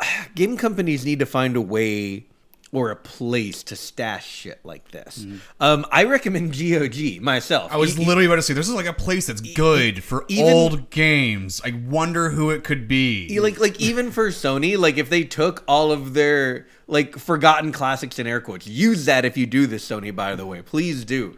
game 0.34 0.56
companies 0.56 1.04
need 1.04 1.18
to 1.18 1.26
find 1.26 1.56
a 1.56 1.60
way 1.60 2.26
or 2.72 2.90
a 2.90 2.96
place 2.96 3.64
to 3.64 3.74
stash 3.74 4.26
shit 4.26 4.60
like 4.64 4.90
this. 4.92 5.26
Um, 5.58 5.84
I 5.90 6.04
recommend 6.04 6.52
GOG 6.56 7.20
myself. 7.20 7.72
I 7.72 7.76
was 7.76 7.98
E- 7.98 8.04
literally 8.04 8.26
about 8.26 8.36
to 8.36 8.42
say 8.42 8.54
this 8.54 8.68
is 8.68 8.74
like 8.74 8.86
a 8.86 8.92
place 8.92 9.26
that's 9.26 9.40
good 9.40 10.04
for 10.04 10.24
even- 10.28 10.52
old 10.52 10.90
games. 10.90 11.60
I 11.64 11.72
wonder 11.88 12.30
who 12.30 12.50
it 12.50 12.62
could 12.62 12.86
be. 12.86 13.26
E- 13.30 13.40
like 13.40 13.58
like 13.58 13.80
even 13.80 14.10
for 14.12 14.28
Sony, 14.28 14.78
like 14.78 14.98
if 14.98 15.10
they 15.10 15.24
took 15.24 15.64
all 15.66 15.90
of 15.90 16.14
their 16.14 16.66
like 16.86 17.18
forgotten 17.18 17.72
classics 17.72 18.18
in 18.20 18.26
air 18.26 18.40
quotes, 18.40 18.66
use 18.66 19.04
that 19.06 19.24
if 19.24 19.36
you 19.36 19.46
do 19.46 19.66
this, 19.66 19.88
Sony. 19.88 20.14
By 20.14 20.36
the 20.36 20.46
way, 20.46 20.62
please 20.62 21.04
do. 21.04 21.36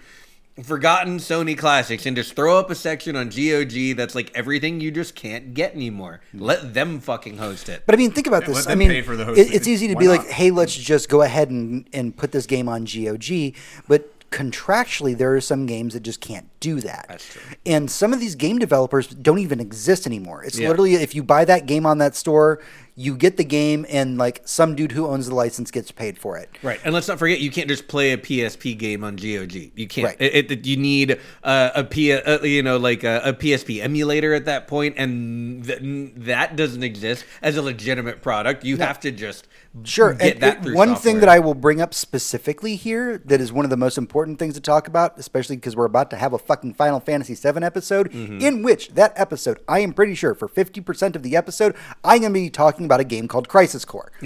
Forgotten 0.62 1.16
Sony 1.18 1.56
classics 1.56 2.04
and 2.04 2.14
just 2.14 2.34
throw 2.36 2.58
up 2.58 2.70
a 2.70 2.74
section 2.74 3.16
on 3.16 3.30
GOG 3.30 3.96
that's 3.96 4.14
like 4.14 4.30
everything 4.34 4.80
you 4.80 4.90
just 4.90 5.14
can't 5.14 5.54
get 5.54 5.74
anymore. 5.74 6.20
Hmm. 6.32 6.40
Let 6.42 6.74
them 6.74 7.00
fucking 7.00 7.38
host 7.38 7.68
it. 7.70 7.84
But 7.86 7.94
I 7.94 7.98
mean, 7.98 8.10
think 8.10 8.26
about 8.26 8.42
Yeah, 8.42 8.48
this. 8.48 8.56
let 8.56 8.66
I 8.66 8.70
them 8.72 8.78
mean, 8.80 8.88
pay 8.90 9.02
for 9.02 9.16
the 9.16 9.22
it- 9.22 9.26
hosting. 9.28 9.52
it's 9.52 9.66
easy 9.66 9.88
to 9.88 9.94
Why 9.94 10.00
be 10.00 10.08
like, 10.08 10.20
not? 10.24 10.30
hey, 10.32 10.50
let's 10.50 10.74
just 10.76 11.08
go 11.08 11.22
ahead 11.22 11.48
and, 11.50 11.88
and 11.94 12.14
put 12.16 12.32
this 12.32 12.44
game 12.46 12.68
on 12.68 12.84
GOG. 12.84 13.54
But 13.88 14.10
contractually, 14.30 15.16
there 15.16 15.34
are 15.34 15.40
some 15.40 15.66
games 15.66 15.94
that 15.94 16.00
just 16.02 16.20
can't 16.20 16.48
do 16.60 16.80
that. 16.80 17.06
That's 17.08 17.26
true. 17.32 17.42
And 17.66 17.90
some 17.90 18.12
of 18.12 18.20
these 18.20 18.34
game 18.34 18.58
developers 18.58 19.08
don't 19.08 19.38
even 19.38 19.60
exist 19.60 20.06
anymore. 20.06 20.42
It's 20.44 20.58
Yeah. 20.58 20.68
literally 20.68 20.94
if 20.94 21.14
you 21.14 21.22
buy 21.22 21.44
that 21.46 21.66
game 21.66 21.84
on 21.86 21.98
that 21.98 22.14
store, 22.16 22.60
you 22.94 23.16
get 23.16 23.36
the 23.38 23.44
game, 23.44 23.86
and 23.88 24.18
like 24.18 24.42
some 24.44 24.74
dude 24.74 24.92
who 24.92 25.06
owns 25.06 25.26
the 25.28 25.34
license 25.34 25.70
gets 25.70 25.90
paid 25.90 26.18
for 26.18 26.36
it. 26.36 26.50
Right, 26.62 26.78
and 26.84 26.92
let's 26.92 27.08
not 27.08 27.18
forget 27.18 27.40
you 27.40 27.50
can't 27.50 27.68
just 27.68 27.88
play 27.88 28.12
a 28.12 28.18
PSP 28.18 28.76
game 28.78 29.02
on 29.04 29.16
GOG. 29.16 29.54
You 29.76 29.86
can't. 29.88 30.06
Right. 30.08 30.16
It, 30.20 30.50
it- 30.50 30.66
you 30.66 30.76
need 30.76 31.18
uh, 31.42 31.70
a 31.74 31.84
P, 31.84 32.12
uh, 32.12 32.42
you 32.42 32.62
know, 32.62 32.76
like 32.76 33.02
a, 33.04 33.20
a 33.24 33.32
PSP 33.32 33.82
emulator 33.82 34.34
at 34.34 34.44
that 34.44 34.68
point, 34.68 34.94
and 34.98 35.64
th- 35.64 36.12
that 36.16 36.56
doesn't 36.56 36.82
exist 36.82 37.24
as 37.40 37.56
a 37.56 37.62
legitimate 37.62 38.22
product. 38.22 38.64
You 38.64 38.76
have 38.78 39.00
to 39.00 39.10
just 39.10 39.48
Sure. 39.84 40.12
get 40.12 40.34
and 40.34 40.42
that 40.42 40.66
it- 40.66 40.74
one 40.74 40.94
thing 40.96 41.20
that 41.20 41.30
I 41.30 41.38
will 41.38 41.54
bring 41.54 41.80
up 41.80 41.94
specifically 41.94 42.76
here 42.76 43.16
that 43.24 43.40
is 43.40 43.50
one 43.52 43.64
of 43.64 43.70
the 43.70 43.76
most 43.78 43.96
important 43.96 44.38
things 44.38 44.52
to 44.54 44.60
talk 44.60 44.86
about, 44.86 45.18
especially 45.18 45.56
because 45.56 45.74
we're 45.74 45.86
about 45.86 46.10
to 46.10 46.16
have 46.16 46.34
a 46.34 46.38
fucking 46.38 46.74
Final 46.74 47.00
Fantasy 47.00 47.34
VII 47.34 47.64
episode, 47.64 48.10
Mm-hmm. 48.12 48.40
in 48.42 48.62
which 48.62 48.90
that 48.90 49.12
episode, 49.16 49.60
I 49.66 49.78
am 49.80 49.94
pretty 49.94 50.14
sure 50.14 50.34
for 50.34 50.46
50% 50.48 51.16
of 51.16 51.22
the 51.22 51.34
episode, 51.36 51.74
I'm 52.04 52.20
going 52.20 52.32
to 52.34 52.38
be 52.40 52.50
talking 52.50 52.81
about 52.84 53.00
a 53.00 53.04
game 53.04 53.28
called 53.28 53.48
Crisis 53.48 53.84
Core. 53.84 54.10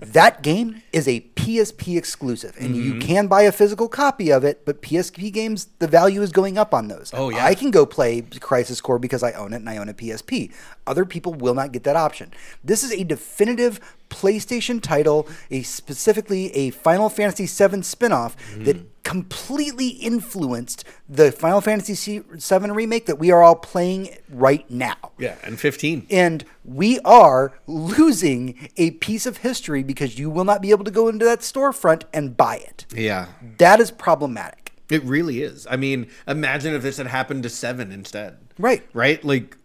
that 0.00 0.42
game 0.42 0.82
is 0.92 1.08
a 1.08 1.20
PSP 1.34 1.96
exclusive, 1.98 2.54
and 2.58 2.74
Mm-hmm. 2.74 2.82
you 2.94 2.98
can 3.00 3.26
buy 3.26 3.42
a 3.42 3.52
physical 3.52 3.88
copy 3.88 4.30
of 4.30 4.44
it, 4.44 4.64
but 4.64 4.82
PSP 4.82 5.32
games, 5.32 5.68
the 5.78 5.88
value 5.88 6.22
is 6.22 6.30
going 6.30 6.58
up 6.58 6.72
on 6.74 6.88
those. 6.88 7.10
Oh, 7.14 7.30
yeah. 7.30 7.44
I 7.44 7.54
can 7.54 7.70
go 7.70 7.84
play 7.86 8.20
Crisis 8.40 8.80
Core 8.80 8.98
because 8.98 9.22
I 9.22 9.32
own 9.32 9.52
it 9.52 9.56
and 9.56 9.68
I 9.70 9.76
own 9.78 9.88
a 9.88 9.94
PSP. 9.94 10.52
Other 10.86 11.04
people 11.04 11.34
will 11.34 11.54
not 11.54 11.72
get 11.72 11.84
that 11.84 11.96
option. 11.96 12.32
This 12.62 12.84
is 12.84 12.92
a 12.92 13.02
definitive 13.04 13.80
PlayStation 14.10 14.80
title, 14.80 15.26
a 15.50 15.62
specifically 15.62 16.54
a 16.54 16.70
Final 16.70 17.08
Fantasy 17.08 17.46
VII 17.46 17.82
spin-off 17.82 18.36
Mm-hmm. 18.38 18.64
that 18.64 18.87
completely 19.04 19.88
influenced 19.88 20.84
the 21.08 21.32
Final 21.32 21.60
Fantasy 21.60 22.18
VII 22.18 22.70
remake 22.70 23.06
that 23.06 23.18
we 23.18 23.30
are 23.30 23.42
all 23.42 23.56
playing 23.56 24.16
right 24.28 24.68
now. 24.70 24.96
yeah, 25.18 25.36
and 25.42 25.58
fifteen. 25.58 26.06
And 26.10 26.44
we 26.64 27.00
are 27.00 27.58
losing 27.66 28.68
a 28.76 28.92
piece 28.92 29.24
of 29.26 29.38
history 29.38 29.82
because 29.82 30.18
you 30.18 30.28
will 30.28 30.44
not 30.44 30.60
be 30.60 30.70
able 30.70 30.84
to 30.84 30.90
go 30.90 31.08
into 31.08 31.24
that 31.24 31.40
storefront 31.40 32.02
and 32.12 32.36
buy 32.36 32.56
it. 32.56 32.86
Yeah. 32.94 33.28
That 33.58 33.80
is 33.80 33.90
problematic. 33.90 34.72
It 34.90 35.02
really 35.04 35.42
is. 35.42 35.66
I 35.70 35.76
mean, 35.76 36.08
imagine 36.26 36.74
if 36.74 36.82
this 36.82 36.96
had 36.96 37.06
happened 37.06 37.42
to 37.44 37.50
seven 37.50 37.92
instead. 37.92 38.38
Right. 38.58 38.86
Right? 38.92 39.22
Like, 39.24 39.56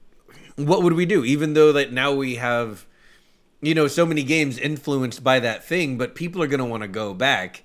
what 0.56 0.84
would 0.84 0.94
we 0.94 1.06
do? 1.06 1.24
Even 1.24 1.54
though 1.54 1.72
that 1.74 1.92
now 1.92 2.14
we 2.14 2.36
have, 2.36 2.86
you 3.62 3.74
know, 3.74 3.88
so 3.88 4.06
many 4.06 4.24
games 4.24 4.58
influenced 4.58 5.24
by 5.24 5.40
that 5.40 5.64
thing, 5.64 5.98
but 5.98 6.16
people 6.16 6.42
are 6.44 6.48
going 6.48 6.60
to 6.60 6.66
want 6.66 6.84
to 6.84 6.90
go 6.90 7.14
back 7.14 7.64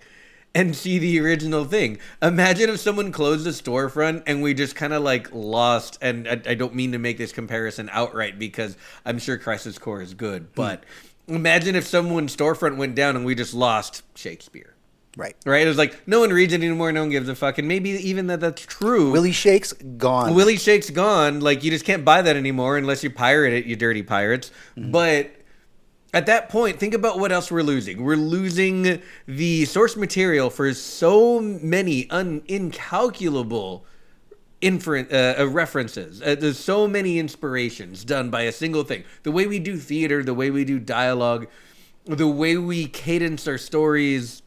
and 0.55 0.74
see 0.74 0.99
the 0.99 1.20
original 1.20 1.64
thing. 1.64 1.99
Imagine 2.22 2.70
if 2.70 2.80
someone 2.80 3.12
closed 3.12 3.46
a 3.46 3.51
storefront 3.51 4.22
and 4.26 4.42
we 4.42 4.55
just 4.55 4.74
kind 4.74 4.92
of 4.92 5.03
like 5.03 5.32
lost. 5.32 5.99
And 6.01 6.26
I, 6.26 6.40
I, 6.46 6.55
don't 6.55 6.74
mean 6.74 6.92
to 6.92 6.99
make 6.99 7.18
this 7.18 7.32
comparison 7.32 7.88
outright 7.92 8.38
because 8.38 8.76
I'm 9.05 9.18
sure 9.18 9.36
Crisis 9.36 9.78
Core 9.78 10.03
is 10.03 10.14
good, 10.14 10.55
but 10.55 10.84
imagine 11.28 11.76
if 11.76 11.86
someone's 11.86 12.34
storefront 12.34 12.76
went 12.76 12.94
down 12.94 13.14
and 13.14 13.24
we 13.24 13.34
just 13.34 13.55
lost 13.55 14.03
Shakespeare. 14.16 14.74
Right. 15.16 15.34
Right? 15.44 15.66
It 15.66 15.68
was 15.68 15.78
like 15.78 16.07
no 16.07 16.20
one 16.20 16.30
reads 16.30 16.53
it 16.53 16.62
anymore, 16.62 16.92
no 16.92 17.01
one 17.01 17.11
gives 17.11 17.28
a 17.28 17.34
fuck. 17.34 17.59
And 17.59 17.66
maybe 17.66 17.90
even 17.90 18.28
that 18.28 18.40
that's 18.40 18.62
true. 18.62 19.11
Willie 19.11 19.32
Shake's 19.32 19.72
gone. 19.72 20.34
Willie 20.34 20.57
Shake's 20.57 20.90
gone. 20.90 21.40
Like 21.40 21.64
you 21.64 21.70
just 21.70 21.84
can't 21.84 22.05
buy 22.05 22.22
that 22.22 22.36
anymore 22.36 22.76
unless 22.76 23.03
you 23.03 23.11
pirate 23.11 23.53
it, 23.53 23.64
you 23.66 23.74
dirty 23.74 24.03
pirates. 24.03 24.53
Mm-hmm. 24.76 24.92
But 24.92 25.30
at 26.14 26.26
that 26.26 26.48
point, 26.48 26.78
think 26.78 26.94
about 26.94 27.18
what 27.18 27.32
else 27.32 27.50
we're 27.50 27.62
losing. 27.62 28.02
We're 28.02 28.16
losing 28.16 29.02
the 29.26 29.64
source 29.66 29.96
material 29.96 30.48
for 30.48 30.72
so 30.72 31.38
many 31.40 32.09
un- 32.11 32.42
incalculable 32.46 33.84
inferent 34.62 35.12
uh, 35.12 35.42
uh, 35.42 35.46
references. 35.46 36.22
Uh, 36.22 36.34
there's 36.34 36.59
so 36.59 36.88
many 36.88 37.18
inspirations 37.18 38.04
done 38.04 38.30
by 38.30 38.42
a 38.42 38.52
single 38.52 38.84
thing. 38.84 39.04
The 39.22 39.30
way 39.30 39.46
we 39.46 39.59
do 39.59 39.76
theater, 39.76 40.24
the 40.24 40.34
way 40.34 40.50
we 40.50 40.64
do 40.64 40.78
dialogue, 40.78 41.46
the 42.06 42.26
way 42.26 42.56
we 42.56 42.86
cadence 42.86 43.46
our 43.46 43.59
stories 43.59 44.42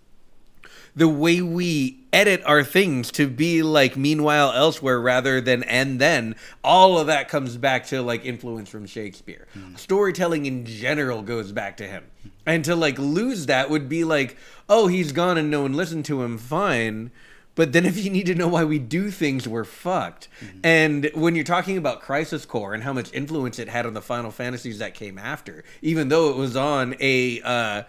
the 0.95 1.07
way 1.07 1.41
we 1.41 1.97
edit 2.13 2.41
our 2.45 2.63
things 2.63 3.11
to 3.11 3.27
be 3.27 3.63
like 3.63 3.95
meanwhile 3.95 4.51
elsewhere 4.51 4.99
rather 4.99 5.39
than 5.39 5.63
and 5.63 5.99
then 5.99 6.35
all 6.63 6.99
of 6.99 7.07
that 7.07 7.29
comes 7.29 7.55
back 7.55 7.85
to 7.85 8.01
like 8.01 8.25
influence 8.25 8.69
from 8.69 8.85
shakespeare 8.85 9.47
mm. 9.55 9.77
storytelling 9.77 10.45
in 10.45 10.65
general 10.65 11.21
goes 11.21 11.51
back 11.51 11.77
to 11.77 11.87
him 11.87 12.03
and 12.45 12.65
to 12.65 12.75
like 12.75 12.99
lose 12.99 13.45
that 13.45 13.69
would 13.69 13.87
be 13.87 14.03
like 14.03 14.35
oh 14.67 14.87
he's 14.87 15.11
gone 15.11 15.37
and 15.37 15.49
no 15.49 15.61
one 15.61 15.73
listened 15.73 16.03
to 16.03 16.21
him 16.21 16.37
fine 16.37 17.11
but 17.55 17.73
then 17.73 17.85
if 17.85 17.97
you 17.97 18.09
need 18.09 18.25
to 18.25 18.35
know 18.35 18.47
why 18.47 18.65
we 18.65 18.77
do 18.77 19.09
things 19.09 19.47
we're 19.47 19.63
fucked 19.63 20.27
mm-hmm. 20.43 20.59
and 20.65 21.09
when 21.13 21.33
you're 21.33 21.45
talking 21.45 21.77
about 21.77 22.01
crisis 22.01 22.45
core 22.45 22.73
and 22.73 22.83
how 22.83 22.91
much 22.91 23.11
influence 23.13 23.57
it 23.57 23.69
had 23.69 23.85
on 23.85 23.93
the 23.93 24.01
final 24.01 24.31
fantasies 24.31 24.79
that 24.79 24.93
came 24.93 25.17
after 25.17 25.63
even 25.81 26.09
though 26.09 26.29
it 26.29 26.35
was 26.35 26.57
on 26.57 26.93
a 26.99 27.41
uh, 27.41 27.83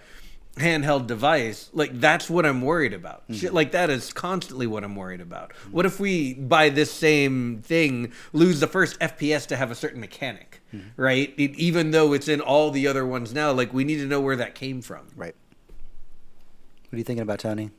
handheld 0.56 1.06
device 1.06 1.70
like 1.72 1.98
that's 1.98 2.28
what 2.28 2.44
i'm 2.44 2.60
worried 2.60 2.92
about. 2.92 3.22
Mm-hmm. 3.22 3.34
shit 3.34 3.54
like 3.54 3.72
that 3.72 3.88
is 3.90 4.12
constantly 4.12 4.66
what 4.66 4.84
i'm 4.84 4.96
worried 4.96 5.20
about. 5.20 5.50
Mm-hmm. 5.50 5.72
what 5.72 5.86
if 5.86 5.98
we 5.98 6.34
by 6.34 6.68
this 6.68 6.92
same 6.92 7.62
thing 7.62 8.12
lose 8.32 8.60
the 8.60 8.66
first 8.66 8.98
fps 9.00 9.46
to 9.46 9.56
have 9.56 9.70
a 9.70 9.74
certain 9.74 10.00
mechanic 10.00 10.62
mm-hmm. 10.74 10.88
right? 11.00 11.32
It, 11.36 11.54
even 11.56 11.90
though 11.90 12.12
it's 12.12 12.28
in 12.28 12.40
all 12.40 12.70
the 12.70 12.86
other 12.86 13.06
ones 13.06 13.32
now 13.32 13.52
like 13.52 13.72
we 13.72 13.84
need 13.84 13.98
to 13.98 14.06
know 14.06 14.20
where 14.20 14.36
that 14.36 14.54
came 14.54 14.82
from. 14.82 15.06
Right. 15.16 15.34
What 16.88 16.96
are 16.96 16.98
you 16.98 17.04
thinking 17.04 17.22
about 17.22 17.40
tony? 17.40 17.70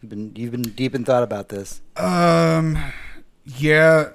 You've 0.00 0.10
been 0.10 0.32
you've 0.36 0.52
been 0.52 0.62
deep 0.62 0.94
in 0.94 1.04
thought 1.04 1.22
about 1.22 1.48
this. 1.48 1.80
Um 1.96 2.78
yeah. 3.44 4.10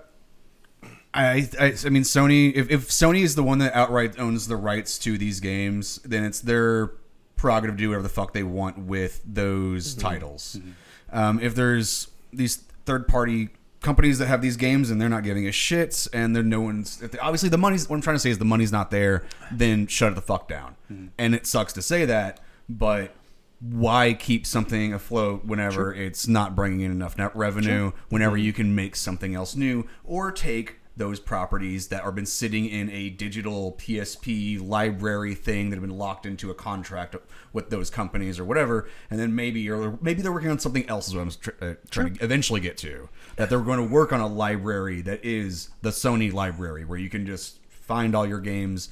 I, 1.13 1.49
I, 1.59 1.73
I 1.85 1.89
mean 1.89 2.03
Sony 2.03 2.53
if, 2.53 2.69
if 2.69 2.89
Sony 2.89 3.23
is 3.23 3.35
the 3.35 3.43
one 3.43 3.59
that 3.59 3.73
outright 3.73 4.19
owns 4.19 4.47
the 4.47 4.57
rights 4.57 4.97
to 4.99 5.17
these 5.17 5.39
games 5.39 5.99
then 6.03 6.23
it's 6.23 6.41
their 6.41 6.91
prerogative 7.35 7.75
to 7.75 7.83
do 7.83 7.89
whatever 7.89 8.03
the 8.03 8.09
fuck 8.09 8.33
they 8.33 8.43
want 8.43 8.77
with 8.77 9.21
those 9.25 9.91
mm-hmm. 9.91 10.07
titles. 10.07 10.57
Mm-hmm. 10.59 11.17
Um, 11.17 11.39
if 11.39 11.55
there's 11.55 12.09
these 12.33 12.57
third 12.85 13.07
party 13.07 13.49
companies 13.81 14.17
that 14.17 14.25
have 14.25 14.41
these 14.41 14.57
games 14.57 14.89
and 14.89 14.99
they're 14.99 15.09
not 15.09 15.23
giving 15.23 15.47
a 15.47 15.51
shit 15.51 16.07
and 16.11 16.35
they're 16.35 16.43
no 16.43 16.59
one's 16.59 16.97
they, 16.97 17.19
obviously 17.19 17.49
the 17.49 17.57
money's 17.57 17.87
what 17.87 17.95
I'm 17.95 18.01
trying 18.01 18.15
to 18.15 18.19
say 18.19 18.31
is 18.31 18.39
the 18.39 18.45
money's 18.45 18.71
not 18.71 18.89
there, 18.89 19.23
then 19.51 19.87
shut 19.87 20.11
it 20.11 20.15
the 20.15 20.21
fuck 20.21 20.47
down. 20.47 20.75
Mm-hmm. 20.91 21.07
And 21.17 21.35
it 21.35 21.45
sucks 21.45 21.71
to 21.73 21.81
say 21.81 22.05
that, 22.05 22.39
but 22.67 23.13
why 23.59 24.13
keep 24.13 24.45
something 24.45 24.93
afloat 24.93 25.45
whenever 25.45 25.93
sure. 25.93 25.93
it's 25.93 26.27
not 26.27 26.55
bringing 26.55 26.81
in 26.81 26.91
enough 26.91 27.17
net 27.17 27.35
revenue? 27.35 27.91
Sure. 27.91 27.93
Whenever 28.09 28.35
mm-hmm. 28.35 28.45
you 28.45 28.53
can 28.53 28.75
make 28.75 28.95
something 28.95 29.35
else 29.35 29.55
new 29.55 29.87
or 30.03 30.31
take 30.31 30.77
those 30.97 31.19
properties 31.19 31.87
that 31.87 32.03
have 32.03 32.15
been 32.15 32.25
sitting 32.25 32.65
in 32.65 32.89
a 32.89 33.09
digital 33.09 33.73
PSP 33.73 34.65
library 34.65 35.35
thing 35.35 35.69
that 35.69 35.75
have 35.75 35.87
been 35.87 35.97
locked 35.97 36.25
into 36.25 36.49
a 36.49 36.53
contract 36.53 37.15
with 37.51 37.69
those 37.69 37.89
companies 37.89 38.39
or 38.39 38.45
whatever, 38.45 38.87
and 39.09 39.19
then 39.19 39.35
maybe 39.35 39.69
or 39.69 39.97
maybe 40.01 40.21
they're 40.21 40.31
working 40.31 40.49
on 40.49 40.59
something 40.59 40.87
else. 40.89 41.07
Is 41.07 41.15
what 41.15 41.21
I'm 41.21 41.31
tr- 41.31 41.49
uh, 41.61 41.73
trying 41.89 42.07
sure. 42.07 42.15
to 42.17 42.23
eventually 42.23 42.61
get 42.61 42.77
to. 42.77 43.09
That 43.35 43.49
they're 43.49 43.59
going 43.59 43.79
to 43.79 43.93
work 43.93 44.13
on 44.13 44.21
a 44.21 44.27
library 44.27 45.01
that 45.01 45.23
is 45.23 45.69
the 45.81 45.89
Sony 45.89 46.31
library, 46.31 46.85
where 46.85 46.99
you 46.99 47.09
can 47.09 47.25
just 47.25 47.59
find 47.67 48.15
all 48.15 48.25
your 48.25 48.39
games 48.39 48.89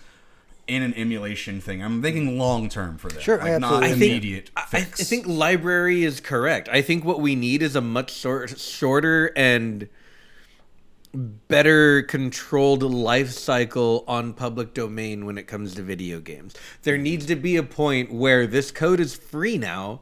in 0.68 0.82
an 0.82 0.94
emulation 0.94 1.60
thing. 1.60 1.84
I'm 1.84 2.02
thinking 2.02 2.38
long 2.38 2.70
term 2.70 2.98
for 2.98 3.10
that. 3.10 3.22
Sure, 3.22 3.38
like 3.38 3.60
not 3.60 3.84
immediate 3.84 4.52
I 4.56 4.62
think, 4.62 4.88
I, 4.88 5.02
I 5.02 5.04
think 5.04 5.28
library 5.28 6.04
is 6.04 6.20
correct. 6.20 6.70
I 6.70 6.82
think 6.82 7.04
what 7.06 7.20
we 7.20 7.36
need 7.36 7.62
is 7.62 7.76
a 7.76 7.82
much 7.82 8.14
short, 8.14 8.58
shorter 8.60 9.32
and 9.36 9.88
better 11.14 12.02
controlled 12.04 12.82
life 12.82 13.30
cycle 13.30 14.04
on 14.08 14.34
public 14.34 14.74
domain 14.74 15.26
when 15.26 15.38
it 15.38 15.48
comes 15.48 15.76
to 15.76 15.84
video 15.84 16.20
games. 16.20 16.56
There 16.82 16.98
needs 16.98 17.26
to 17.28 17.36
be 17.36 17.56
a 17.56 17.64
point 17.64 18.12
where 18.12 18.48
this 18.48 18.72
code 18.72 19.00
is 19.00 19.16
free 19.16 19.58
now 19.58 20.02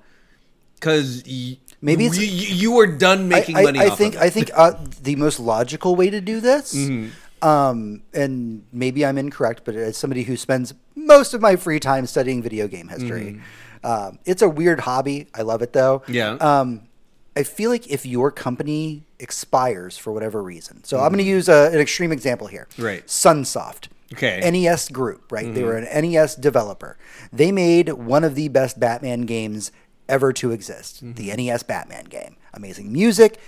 because 0.76 1.24
y- 1.28 1.57
maybe 1.82 2.07
y- 2.07 2.16
you 2.18 2.80
are 2.80 2.88
done 2.88 3.28
making 3.28 3.57
I, 3.57 3.62
I, 3.62 3.64
money. 3.64 3.80
I 3.80 3.89
think 3.89 4.16
I 4.16 4.30
think 4.30 4.51
uh, 4.53 4.74
the 5.01 5.16
most 5.18 5.39
logical 5.39 5.95
way 5.95 6.09
to 6.09 6.22
do 6.22 6.39
this. 6.39 6.74
Mm-hmm. 6.74 7.09
Um, 7.47 8.03
and 8.14 8.66
maybe 8.72 9.05
I'm 9.05 9.18
incorrect, 9.18 9.64
but 9.66 9.76
as 9.76 9.97
somebody 9.97 10.24
who 10.24 10.38
spends 10.38 10.76
most 10.95 11.34
of 11.34 11.41
my 11.41 11.55
free 11.55 11.80
time 11.80 12.05
studying 12.05 12.41
video 12.41 12.68
game 12.68 12.88
history, 12.88 13.41
mm-hmm. 13.84 13.86
um, 13.86 14.20
it's 14.26 14.43
a 14.43 14.49
weird 14.49 14.82
hobby. 14.82 15.28
I 15.34 15.41
love 15.41 15.62
it 15.62 15.74
though. 15.74 16.03
Yeah. 16.07 16.34
Um, 16.34 16.88
I 17.36 17.44
feel 17.44 17.70
like 17.70 17.88
if 17.88 18.06
your 18.06 18.32
company 18.32 19.04
expires 19.20 19.98
for 19.98 20.12
whatever 20.12 20.44
reason, 20.44 20.84
so 20.84 20.98
mm. 20.98 21.04
I'm 21.04 21.10
going 21.14 21.24
to 21.24 21.30
use 21.30 21.48
a, 21.48 21.72
an 21.72 21.80
extreme 21.80 22.12
example 22.12 22.48
here. 22.48 22.68
Right. 22.78 23.06
Sunsoft. 23.08 23.88
Okay. 24.14 24.42
NES 24.52 24.90
Group, 24.90 25.32
right? 25.32 25.46
Mm-hmm. 25.46 25.54
They 25.54 25.64
were 25.64 25.78
an 25.78 26.12
NES 26.12 26.36
developer. 26.36 26.98
They 27.32 27.52
made 27.52 27.90
one 27.94 28.26
of 28.26 28.36
the 28.36 28.50
best 28.50 28.80
Batman 28.80 29.22
games 29.22 29.72
ever 30.10 30.34
to 30.34 30.52
exist 30.52 30.98
mm-hmm. 30.98 31.14
the 31.14 31.34
NES 31.34 31.64
Batman 31.64 32.06
game. 32.06 32.36
Amazing 32.54 32.92
music, 32.92 33.40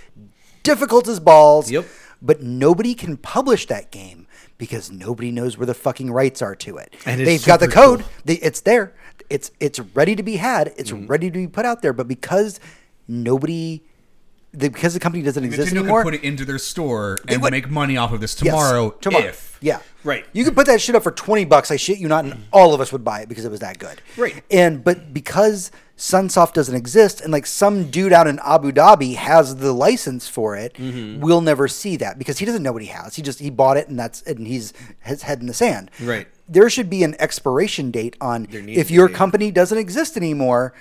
difficult 0.62 1.06
as 1.06 1.20
balls. 1.20 1.70
Yep. 1.70 1.84
But 2.22 2.42
nobody 2.42 2.94
can 2.94 3.18
publish 3.18 3.66
that 3.66 3.90
game 3.90 4.26
because 4.56 4.90
nobody 4.90 5.30
knows 5.30 5.58
where 5.58 5.66
the 5.66 5.74
fucking 5.74 6.10
rights 6.10 6.40
are 6.40 6.54
to 6.56 6.78
it. 6.78 6.94
And 7.04 7.20
They've 7.20 7.44
got 7.44 7.60
the 7.60 7.68
code. 7.68 8.00
Cool. 8.00 8.08
They, 8.24 8.34
it's 8.36 8.62
there. 8.62 8.94
It's 9.28 9.50
it's 9.60 9.78
ready 9.78 10.16
to 10.16 10.22
be 10.22 10.36
had. 10.36 10.72
It's 10.78 10.90
mm-hmm. 10.90 11.06
ready 11.06 11.30
to 11.30 11.38
be 11.38 11.46
put 11.46 11.66
out 11.66 11.82
there. 11.82 11.92
But 11.92 12.08
because 12.08 12.60
nobody 13.08 13.82
the, 14.56 14.70
because 14.70 14.94
the 14.94 15.00
company 15.00 15.22
doesn't 15.24 15.42
exist 15.42 15.72
Nintendo 15.72 15.78
anymore. 15.78 16.02
Could 16.02 16.12
put 16.12 16.22
it 16.22 16.24
into 16.24 16.44
their 16.44 16.58
store 16.58 17.18
and 17.28 17.42
would, 17.42 17.50
make 17.50 17.68
money 17.68 17.96
off 17.96 18.12
of 18.12 18.20
this 18.20 18.34
tomorrow. 18.34 18.84
Yes, 18.84 18.94
tomorrow. 19.00 19.24
If 19.26 19.58
yeah, 19.60 19.80
right, 20.04 20.24
you 20.32 20.44
could 20.44 20.54
put 20.54 20.66
that 20.66 20.80
shit 20.80 20.94
up 20.94 21.02
for 21.02 21.10
twenty 21.10 21.44
bucks. 21.44 21.70
I 21.70 21.76
shit 21.76 21.98
you 21.98 22.08
not, 22.08 22.24
and 22.24 22.44
all 22.52 22.72
of 22.72 22.80
us 22.80 22.92
would 22.92 23.04
buy 23.04 23.20
it 23.20 23.28
because 23.28 23.44
it 23.44 23.50
was 23.50 23.60
that 23.60 23.78
good. 23.78 24.00
Right, 24.16 24.44
and 24.50 24.84
but 24.84 25.12
because 25.12 25.72
Sunsoft 25.96 26.52
doesn't 26.52 26.74
exist, 26.74 27.20
and 27.20 27.32
like 27.32 27.46
some 27.46 27.90
dude 27.90 28.12
out 28.12 28.26
in 28.26 28.38
Abu 28.44 28.70
Dhabi 28.70 29.16
has 29.16 29.56
the 29.56 29.72
license 29.72 30.28
for 30.28 30.56
it, 30.56 30.74
mm-hmm. 30.74 31.20
we'll 31.20 31.40
never 31.40 31.66
see 31.66 31.96
that 31.96 32.18
because 32.18 32.38
he 32.38 32.46
doesn't 32.46 32.62
know 32.62 32.72
what 32.72 32.82
he 32.82 32.88
has. 32.88 33.16
He 33.16 33.22
just 33.22 33.40
he 33.40 33.50
bought 33.50 33.76
it 33.76 33.88
and 33.88 33.98
that's 33.98 34.22
and 34.22 34.46
he's 34.46 34.72
his 35.00 35.22
head 35.22 35.40
in 35.40 35.46
the 35.46 35.54
sand. 35.54 35.90
Right. 36.00 36.28
There 36.46 36.68
should 36.68 36.90
be 36.90 37.02
an 37.02 37.16
expiration 37.18 37.90
date 37.90 38.16
on 38.20 38.46
if 38.50 38.90
your 38.90 39.08
company 39.08 39.50
doesn't 39.50 39.78
exist 39.78 40.16
anymore 40.16 40.74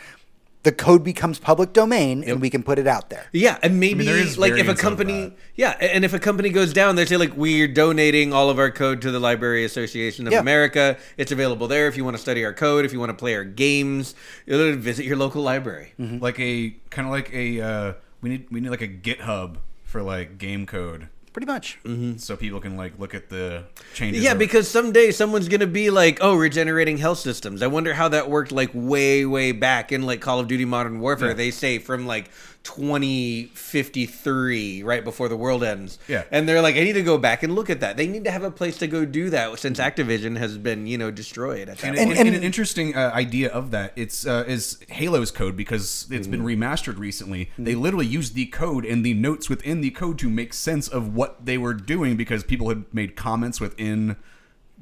the 0.64 0.72
code 0.72 1.03
becomes 1.03 1.39
public 1.39 1.74
domain 1.74 2.20
yep. 2.20 2.30
and 2.30 2.41
we 2.41 2.49
can 2.49 2.64
put 2.64 2.80
it 2.80 2.88
out 2.88 3.09
there. 3.09 3.26
Yeah, 3.34 3.57
and 3.61 3.80
maybe 3.80 4.09
I 4.09 4.24
mean, 4.24 4.36
like 4.36 4.53
if 4.53 4.68
a 4.68 4.76
company, 4.76 5.34
yeah, 5.55 5.72
and 5.80 6.05
if 6.05 6.14
a 6.14 6.20
company 6.20 6.49
goes 6.49 6.74
down, 6.74 6.95
they 6.95 7.05
say 7.05 7.18
like 7.18 7.36
we're 7.36 7.68
donating 7.68 8.34
all 8.34 8.49
of 8.49 8.59
our 8.59 8.72
code 8.72 9.01
to 9.01 9.11
the 9.11 9.20
Library 9.20 9.66
Association 9.66 10.26
of 10.26 10.34
yeah. 10.34 10.39
America. 10.39 10.97
It's 11.18 11.32
available 11.32 11.68
there 11.68 11.88
if 11.88 11.97
you 11.97 12.05
want 12.05 12.16
to 12.16 12.22
study 12.22 12.45
our 12.45 12.53
code, 12.53 12.86
if 12.86 12.93
you 12.93 12.99
want 12.99 13.09
to 13.09 13.16
play 13.16 13.36
our 13.36 13.43
games, 13.43 14.16
visit 14.47 15.05
your 15.05 15.18
local 15.18 15.43
library. 15.43 15.93
Mm-hmm. 15.99 16.20
Like 16.20 16.39
a 16.39 16.76
kind 16.89 17.07
of 17.07 17.11
like 17.11 17.34
a 17.34 17.61
uh, 17.61 17.93
we 18.22 18.30
need 18.30 18.47
we 18.49 18.61
need 18.61 18.70
like 18.70 18.82
a 18.82 18.88
GitHub 18.88 19.57
for 19.84 20.01
like 20.01 20.38
game 20.38 20.66
code 20.66 21.09
Pretty 21.34 21.47
much. 21.47 21.79
Mm-hmm. 21.84 22.17
so 22.17 22.38
people 22.38 22.59
can 22.59 22.77
like 22.77 22.97
look 22.99 23.15
at 23.15 23.29
the 23.29 23.63
changes. 23.95 24.23
Yeah, 24.23 24.34
or- 24.34 24.38
because 24.38 24.67
someday 24.69 25.09
someone's 25.11 25.47
gonna 25.47 25.65
be 25.65 25.89
like, 25.89 26.19
"Oh, 26.21 26.36
regenerating 26.36 26.97
health 26.97 27.17
systems." 27.17 27.63
I 27.63 27.67
wonder 27.67 27.93
how 27.95 28.07
that 28.09 28.29
worked, 28.29 28.51
like 28.51 28.69
way, 28.73 29.25
way 29.25 29.51
back 29.51 29.91
in 29.91 30.03
like 30.03 30.21
Call 30.21 30.39
of 30.39 30.47
Duty 30.47 30.65
Modern 30.65 30.99
Warfare. 30.99 31.34
They 31.34 31.49
say 31.49 31.79
from 31.79 32.05
like 32.05 32.29
2053, 32.64 34.84
right 34.84 35.03
before 35.03 35.30
the 35.30 35.36
world 35.38 35.64
ends. 35.64 35.99
Yeah. 36.07 36.24
and 36.32 36.47
they're 36.47 36.61
like, 36.61 36.76
"I 36.76 36.84
need 36.84 36.93
to 36.93 37.03
go 37.03 37.18
back 37.18 37.43
and 37.43 37.53
look 37.55 37.70
at 37.70 37.80
that." 37.82 37.97
They 37.97 38.07
need 38.07 38.24
to 38.24 38.32
have 38.32 38.43
a 38.43 38.51
place 38.51 38.78
to 38.80 38.88
go 38.88 39.05
do 39.05 39.30
that 39.32 39.57
since 39.59 39.80
Activision 39.80 40.38
has 40.38 40.57
been, 40.57 40.88
you 40.88 40.97
know, 40.97 41.11
destroyed. 41.11 41.70
And, 41.70 41.80
and- 41.84 41.97
and- 41.97 42.11
and 42.28 42.36
an 42.36 42.43
interesting 42.43 42.95
uh, 42.95 43.11
idea 43.14 43.49
of 43.49 43.72
that 43.72 43.93
it's 43.95 44.26
uh, 44.26 44.43
is 44.47 44.80
Halo's 44.89 45.32
code 45.32 45.55
because 45.55 46.07
it's 46.09 46.28
been 46.28 46.43
Mm-hmm. 46.43 46.64
remastered 46.64 46.97
recently. 46.97 47.49
They 47.57 47.76
literally 47.76 48.05
used 48.07 48.36
the 48.36 48.45
code 48.47 48.86
and 48.86 49.05
the 49.05 49.14
notes 49.14 49.49
within 49.49 49.82
the 49.82 49.91
code 49.91 50.18
to 50.20 50.30
make 50.30 50.53
sense 50.53 50.88
of 50.88 51.16
what 51.16 51.45
they 51.45 51.57
were 51.57 51.74
doing 51.74 52.18
because 52.18 52.43
people 52.43 52.70
had 52.70 52.86
made 52.93 53.16
comments 53.16 53.61
within 53.61 54.16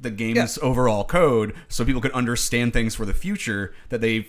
the 0.00 0.10
game's 0.10 0.58
overall 0.58 1.04
code, 1.04 1.54
so 1.68 1.84
people 1.84 2.00
could 2.00 2.10
understand 2.12 2.72
things 2.72 2.94
for 2.94 3.04
the 3.06 3.14
future 3.14 3.72
that 3.90 4.00
they 4.00 4.28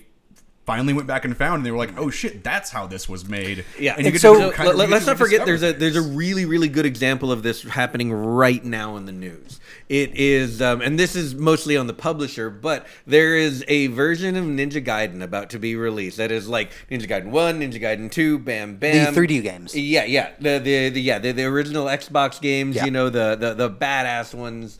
finally 0.65 0.93
went 0.93 1.07
back 1.07 1.25
and 1.25 1.35
found, 1.35 1.57
and 1.57 1.65
they 1.65 1.71
were 1.71 1.77
like, 1.77 1.97
"Oh 1.97 2.09
shit, 2.09 2.43
that's 2.43 2.69
how 2.69 2.87
this 2.87 3.09
was 3.09 3.27
made." 3.27 3.65
Yeah, 3.79 3.93
and 3.95 4.01
you 4.01 4.05
And 4.07 4.13
get 4.13 4.21
so- 4.21 4.49
to 4.49 4.55
kind 4.55 4.69
of- 4.69 4.75
let, 4.75 4.91
us 4.91 5.05
not 5.05 5.17
forget 5.17 5.41
rediscover 5.47 5.73
there's 5.73 5.75
a 5.75 5.79
there's 5.79 5.95
a 5.95 6.01
really 6.01 6.45
really 6.45 6.67
good 6.69 6.85
example 6.85 7.31
of 7.31 7.43
this 7.43 7.63
happening 7.63 8.11
right 8.13 8.63
now 8.63 8.95
in 8.97 9.05
the 9.05 9.11
news. 9.11 9.59
It 9.89 10.15
is, 10.15 10.61
um, 10.61 10.81
and 10.81 10.97
this 10.97 11.15
is 11.15 11.35
mostly 11.35 11.75
on 11.75 11.87
the 11.87 11.93
publisher, 11.93 12.49
but 12.49 12.87
there 13.05 13.35
is 13.35 13.65
a 13.67 13.87
version 13.87 14.35
of 14.37 14.45
Ninja 14.45 14.83
Gaiden 14.83 15.21
about 15.21 15.49
to 15.51 15.59
be 15.59 15.75
released 15.75 16.17
that 16.17 16.31
is 16.31 16.47
like 16.47 16.71
Ninja 16.89 17.07
Gaiden 17.07 17.27
One, 17.27 17.59
Ninja 17.59 17.81
Gaiden 17.81 18.09
Two, 18.09 18.39
Bam 18.39 18.77
Bam, 18.77 19.13
the 19.13 19.19
3D 19.19 19.43
games. 19.43 19.75
Yeah, 19.75 20.05
yeah, 20.05 20.29
the 20.39 20.59
the, 20.59 20.89
the 20.89 21.01
yeah 21.01 21.19
the, 21.19 21.33
the 21.33 21.43
original 21.43 21.85
Xbox 21.87 22.39
games, 22.39 22.77
Yeah. 22.77 22.85
you 22.85 22.91
know 22.91 23.09
the 23.09 23.35
the 23.35 23.53
the 23.53 23.69
badass 23.69 24.33
ones 24.33 24.79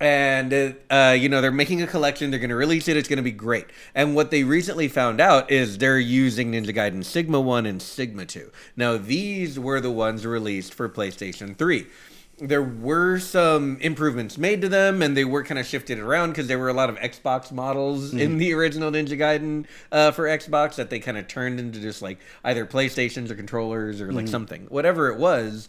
and 0.00 0.76
uh, 0.90 1.14
you 1.18 1.28
know 1.28 1.40
they're 1.40 1.52
making 1.52 1.82
a 1.82 1.86
collection. 1.86 2.30
They're 2.30 2.40
going 2.40 2.50
to 2.50 2.56
release 2.56 2.88
it. 2.88 2.96
It's 2.96 3.08
going 3.08 3.18
to 3.18 3.22
be 3.22 3.30
great. 3.30 3.66
And 3.94 4.14
what 4.14 4.30
they 4.30 4.44
recently 4.44 4.88
found 4.88 5.20
out 5.20 5.50
is 5.50 5.78
they're 5.78 5.98
using 5.98 6.52
Ninja 6.52 6.74
Gaiden 6.74 7.04
Sigma 7.04 7.40
One 7.40 7.66
and 7.66 7.80
Sigma 7.80 8.24
Two. 8.24 8.50
Now 8.76 8.96
these 8.96 9.58
were 9.58 9.80
the 9.80 9.90
ones 9.90 10.26
released 10.26 10.74
for 10.74 10.88
PlayStation 10.88 11.56
Three. 11.56 11.86
There 12.38 12.62
were 12.62 13.18
some 13.18 13.76
improvements 13.82 14.38
made 14.38 14.62
to 14.62 14.68
them, 14.70 15.02
and 15.02 15.14
they 15.14 15.26
were 15.26 15.44
kind 15.44 15.58
of 15.58 15.66
shifted 15.66 15.98
around 15.98 16.30
because 16.30 16.46
there 16.46 16.58
were 16.58 16.70
a 16.70 16.72
lot 16.72 16.88
of 16.88 16.96
Xbox 16.96 17.52
models 17.52 18.14
in 18.14 18.38
the 18.38 18.54
original 18.54 18.90
Ninja 18.90 19.18
Gaiden 19.18 19.66
uh, 19.92 20.10
for 20.12 20.24
Xbox 20.24 20.76
that 20.76 20.88
they 20.88 21.00
kind 21.00 21.18
of 21.18 21.28
turned 21.28 21.60
into 21.60 21.80
just 21.80 22.00
like 22.00 22.18
either 22.42 22.64
PlayStations 22.64 23.30
or 23.30 23.34
controllers 23.34 24.00
or 24.00 24.10
like 24.10 24.26
something, 24.26 24.64
whatever 24.70 25.08
it 25.08 25.18
was 25.18 25.68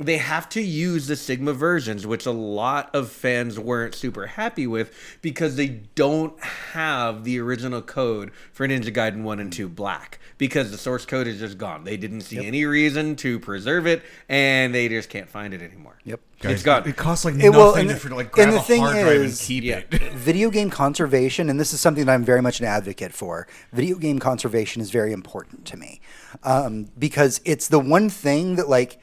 they 0.00 0.16
have 0.16 0.48
to 0.48 0.62
use 0.62 1.06
the 1.06 1.14
Sigma 1.16 1.52
versions, 1.52 2.06
which 2.06 2.24
a 2.26 2.30
lot 2.30 2.88
of 2.94 3.10
fans 3.10 3.58
weren't 3.58 3.94
super 3.94 4.26
happy 4.26 4.66
with 4.66 4.92
because 5.20 5.56
they 5.56 5.68
don't 5.94 6.40
have 6.42 7.24
the 7.24 7.38
original 7.38 7.82
code 7.82 8.30
for 8.52 8.66
Ninja 8.66 8.92
Gaiden 8.94 9.22
1 9.22 9.40
and 9.40 9.52
2 9.52 9.68
Black 9.68 10.18
because 10.38 10.70
the 10.70 10.78
source 10.78 11.04
code 11.04 11.26
is 11.26 11.38
just 11.38 11.58
gone. 11.58 11.84
They 11.84 11.98
didn't 11.98 12.22
see 12.22 12.44
any 12.46 12.64
reason 12.64 13.14
to 13.16 13.38
preserve 13.38 13.86
it 13.86 14.02
and 14.28 14.74
they 14.74 14.88
just 14.88 15.10
can't 15.10 15.28
find 15.28 15.52
it 15.52 15.60
anymore. 15.60 15.98
Yep. 16.04 16.20
It's 16.42 16.62
gone. 16.62 16.88
It 16.88 16.96
costs 16.96 17.26
like 17.26 17.34
nothing 17.34 17.48
It- 17.48 17.50
nothing 17.52 17.60
well, 17.66 17.74
and 17.74 17.88
to, 17.90 17.94
the- 17.94 18.00
for, 18.00 18.08
like 18.14 18.26
and 18.28 18.32
grab 18.32 18.50
the 18.52 18.56
a 18.56 18.62
thing 18.62 18.80
hard 18.80 18.94
drive 19.04 19.20
and 19.20 19.36
keep 19.38 19.62
Yeah. 19.62 19.82
it. 19.90 20.12
video 20.14 20.48
game 20.48 20.70
conservation, 20.70 21.50
and 21.50 21.60
this 21.60 21.74
is 21.74 21.82
something 21.82 22.06
that 22.06 22.12
I'm 22.14 22.24
very 22.24 22.40
much 22.40 22.60
an 22.60 22.64
advocate 22.66 23.12
for. 23.12 23.46
Video 23.74 23.96
game 23.98 24.18
conservation 24.18 24.80
is 24.80 24.90
very 24.90 25.12
important 25.12 25.66
to 25.66 25.76
me 25.76 26.00
um, 26.42 26.88
because 26.98 27.42
it's 27.44 27.68
the 27.68 27.78
one 27.78 28.08
thing 28.08 28.56
that 28.56 28.70
like 28.70 28.98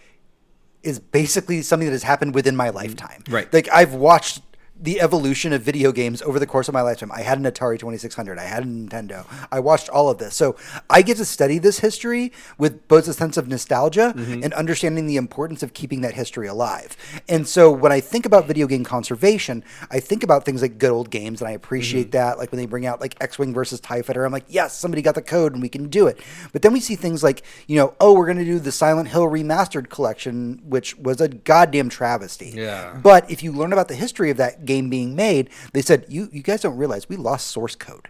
is 0.84 1.00
basically 1.00 1.62
something 1.62 1.88
that 1.88 1.94
has 1.94 2.04
happened 2.04 2.34
within 2.36 2.56
my 2.56 2.70
mm. 2.70 2.76
lifetime. 2.76 3.24
Right. 3.30 3.52
Like 3.52 3.68
I've 3.72 3.94
watched 3.94 4.42
the 4.80 5.02
evolution 5.02 5.54
of 5.54 5.62
video 5.62 5.92
games 5.92 6.22
over 6.22 6.40
the 6.40 6.46
course 6.46 6.68
of 6.68 6.74
my 6.74 6.82
lifetime. 6.82 7.12
I 7.12 7.22
had 7.22 7.38
an 7.38 7.46
Atari 7.46 7.80
2600. 7.80 8.38
I 8.38 8.44
had 8.44 8.64
a 8.64 8.66
Nintendo. 8.66 9.26
I 9.52 9.60
watched 9.60 9.90
all 9.90 10.10
of 10.10 10.18
this. 10.18 10.36
So 10.36 10.56
I 10.90 11.02
get 11.02 11.18
to 11.18 11.26
study 11.26 11.58
this 11.58 11.80
history 11.80 12.32
with 12.58 12.88
both 12.88 13.08
a 13.08 13.14
sense 13.14 13.38
of 13.38 13.48
nostalgia 13.48 14.14
mm-hmm. 14.16 14.44
and 14.44 14.54
understanding 14.54 15.08
the 15.08 15.18
importance 15.18 15.64
of 15.64 15.74
keeping 15.74 16.02
that 16.02 16.14
history 16.14 16.48
alive. 16.48 16.96
And 17.28 17.48
so 17.48 17.72
when 17.72 17.92
I 17.92 18.00
think 18.00 18.26
about 18.26 18.46
video 18.46 18.68
game 18.68 18.84
conservation, 18.84 19.64
I 19.90 20.00
think 20.00 20.24
about 20.24 20.46
things 20.46 20.62
like 20.62 20.78
good 20.78 20.92
old 20.92 21.10
games, 21.10 21.42
and 21.42 21.48
I 21.48 21.52
appreciate 21.52 22.08
mm-hmm. 22.08 22.12
that. 22.12 22.38
Like 22.38 22.52
when 22.52 22.60
they 22.60 22.66
bring 22.66 22.86
out 22.86 23.02
like 23.02 23.16
X 23.20 23.40
Wing 23.40 23.54
versus 23.54 23.80
TIE 23.80 24.02
Fighter, 24.02 24.26
I'm 24.26 24.32
like, 24.32 24.46
yes, 24.48 24.78
somebody 24.78 25.02
got 25.02 25.16
the 25.16 25.22
code 25.22 25.54
and 25.54 25.62
we 25.62 25.70
can 25.70 25.90
do 25.90 26.08
it. 26.08 26.20
But 26.54 26.62
then 26.62 26.74
we 26.74 26.80
see 26.80 26.96
things 26.96 27.24
like, 27.24 27.44
you 27.68 27.78
know, 27.78 27.96
oh, 28.00 28.14
we're 28.14 28.26
going 28.26 28.38
to 28.38 28.46
do 28.46 28.60
the 28.60 28.72
Silent 28.72 29.10
Hill 29.10 29.26
Remastered 29.26 29.90
collection, 29.90 30.62
which 30.66 30.98
was 30.98 31.20
a 31.20 31.28
goddamn 31.28 31.90
travesty. 31.90 32.52
Yeah. 32.56 33.00
But 33.02 33.30
if 33.32 33.42
you 33.42 33.52
learn 33.52 33.74
about 33.74 33.88
the 33.88 33.96
history 33.96 34.30
of 34.30 34.38
that 34.38 34.66
game 34.68 34.90
being 34.90 35.16
made, 35.16 35.50
they 35.74 35.82
said 35.82 36.06
you 36.08 36.30
you 36.32 36.44
guys 36.44 36.62
don't 36.62 36.78
realize 36.78 37.10
we 37.10 37.16
lost 37.18 37.48
source 37.48 37.76
code. 37.76 38.08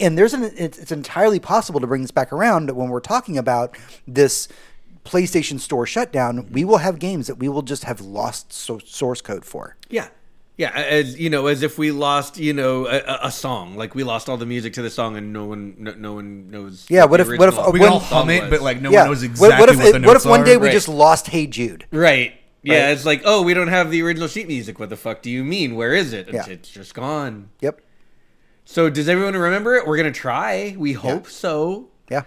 And 0.00 0.18
there's 0.18 0.34
an 0.34 0.42
it's, 0.56 0.78
it's 0.78 0.92
entirely 0.92 1.38
possible 1.40 1.78
to 1.80 1.86
bring 1.86 2.02
this 2.02 2.10
back 2.10 2.32
around 2.32 2.70
when 2.72 2.88
we're 2.90 3.00
talking 3.00 3.38
about 3.38 3.76
this 4.08 4.48
PlayStation 5.04 5.58
Store 5.60 5.86
shutdown. 5.86 6.48
We 6.52 6.64
will 6.64 6.78
have 6.78 6.98
games 6.98 7.26
that 7.28 7.36
we 7.36 7.48
will 7.48 7.62
just 7.62 7.84
have 7.84 8.00
lost 8.00 8.52
so, 8.52 8.78
source 8.78 9.20
code 9.22 9.44
for. 9.44 9.76
Yeah. 9.88 10.08
Yeah, 10.58 10.72
as 10.72 11.18
you 11.18 11.30
know, 11.30 11.46
as 11.46 11.62
if 11.62 11.78
we 11.78 11.90
lost, 11.90 12.36
you 12.36 12.52
know, 12.52 12.86
a, 12.86 12.98
a- 12.98 13.18
a 13.28 13.30
song. 13.30 13.76
Like 13.76 13.94
we 13.94 14.04
lost 14.04 14.28
all 14.28 14.36
the 14.36 14.44
music 14.44 14.74
to 14.74 14.82
the 14.82 14.90
song, 14.90 15.16
and 15.16 15.32
no 15.32 15.46
one, 15.46 15.74
no, 15.78 15.94
no 15.94 16.12
one 16.12 16.50
knows. 16.50 16.84
Yeah, 16.90 17.06
what 17.06 17.16
the 17.16 17.32
if- 17.32 17.38
what 17.38 17.48
if- 17.48 17.54
original 17.56 17.72
We 17.72 17.78
can 17.78 17.88
all 17.88 18.00
When- 18.00 18.08
hum 18.08 18.28
it, 18.28 18.40
was. 18.42 18.50
but 18.50 18.60
like 18.60 18.82
no 18.82 18.90
yeah. 18.90 18.98
one 18.98 19.06
knows 19.08 19.20
What- 19.22 19.24
exactly 19.30 19.58
what 19.60 19.68
if 19.70 19.76
what, 19.78 19.86
it- 19.86 20.02
the 20.02 20.06
what 20.06 20.16
if 20.18 20.26
one 20.26 20.40
are. 20.42 20.44
day 20.44 20.56
we 20.58 20.66
Right. 20.66 20.72
just 20.74 20.88
lost 20.88 21.28
Hey 21.28 21.46
Jude? 21.46 21.86
Right. 21.90 22.34
Yeah, 22.62 22.84
Right. 22.86 22.90
it's 22.92 23.06
like, 23.06 23.22
oh, 23.24 23.42
we 23.42 23.54
don't 23.54 23.68
have 23.68 23.90
the 23.90 24.02
original 24.02 24.28
sheet 24.28 24.46
music. 24.48 24.78
What 24.78 24.90
the 24.90 24.96
fuck 24.96 25.22
do 25.22 25.30
you 25.30 25.42
mean? 25.44 25.76
Where 25.76 25.94
is 25.94 26.12
it? 26.12 26.28
It's, 26.28 26.46
Yeah. 26.46 26.52
it's 26.52 26.68
just 26.70 26.94
gone. 26.94 27.48
Yep. 27.60 27.80
So 28.64 28.90
does 28.90 29.08
everyone 29.08 29.34
remember 29.36 29.74
it? 29.76 29.86
We're 29.86 29.96
gonna 29.96 30.12
try. 30.12 30.74
We 30.78 30.92
hope 30.92 31.26
so. 31.26 31.88
Yeah. 32.10 32.22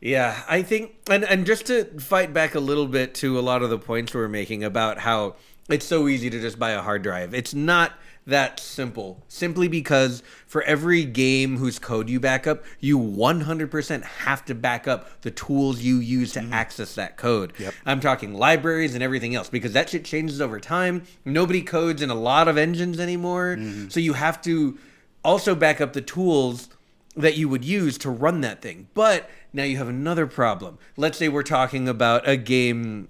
Yeah, 0.00 0.42
I 0.48 0.62
think, 0.62 0.92
and 1.10 1.24
and 1.24 1.44
just 1.46 1.66
to 1.66 1.84
fight 2.00 2.32
back 2.32 2.54
a 2.54 2.60
little 2.60 2.86
bit 2.86 3.14
to 3.16 3.38
a 3.38 3.40
lot 3.40 3.62
of 3.62 3.70
the 3.70 3.78
points 3.78 4.14
we 4.14 4.20
we're 4.20 4.28
making 4.28 4.62
about 4.62 4.98
how 4.98 5.36
it's 5.68 5.86
so 5.86 6.06
easy 6.08 6.30
to 6.30 6.40
just 6.40 6.58
buy 6.58 6.70
a 6.70 6.82
hard 6.82 7.02
drive. 7.02 7.34
It's 7.34 7.52
not 7.54 7.92
that 8.28 8.60
simple. 8.60 9.22
Simply 9.28 9.68
because 9.68 10.22
for 10.46 10.62
every 10.62 11.04
game 11.04 11.56
whose 11.56 11.78
code 11.78 12.08
you 12.08 12.20
back 12.20 12.46
up, 12.46 12.64
you 12.78 12.98
100% 12.98 14.02
have 14.02 14.44
to 14.44 14.54
back 14.54 14.86
up 14.86 15.22
the 15.22 15.30
tools 15.30 15.80
you 15.80 15.96
use 15.96 16.32
to 16.34 16.40
access 16.52 16.94
that 16.94 17.16
code. 17.16 17.52
Yep. 17.58 17.74
I'm 17.84 18.00
talking 18.00 18.34
libraries 18.34 18.94
and 18.94 19.02
everything 19.02 19.34
else 19.34 19.48
because 19.48 19.72
that 19.72 19.90
shit 19.90 20.04
changes 20.04 20.40
over 20.40 20.60
time. 20.60 21.04
Nobody 21.24 21.62
codes 21.62 22.02
in 22.02 22.10
a 22.10 22.14
lot 22.14 22.48
of 22.48 22.56
engines 22.56 23.00
anymore, 23.00 23.58
so 23.88 23.98
you 24.00 24.12
have 24.12 24.40
to 24.42 24.78
also 25.24 25.54
back 25.54 25.80
up 25.80 25.92
the 25.92 26.00
tools 26.00 26.68
that 27.16 27.36
you 27.36 27.48
would 27.48 27.64
use 27.64 27.98
to 27.98 28.10
run 28.10 28.42
that 28.42 28.62
thing. 28.62 28.88
But 28.94 29.28
now 29.52 29.64
you 29.64 29.76
have 29.78 29.88
another 29.88 30.26
problem. 30.26 30.78
Let's 30.96 31.18
say 31.18 31.28
we're 31.28 31.42
talking 31.42 31.88
about 31.88 32.28
a 32.28 32.36
game 32.36 33.08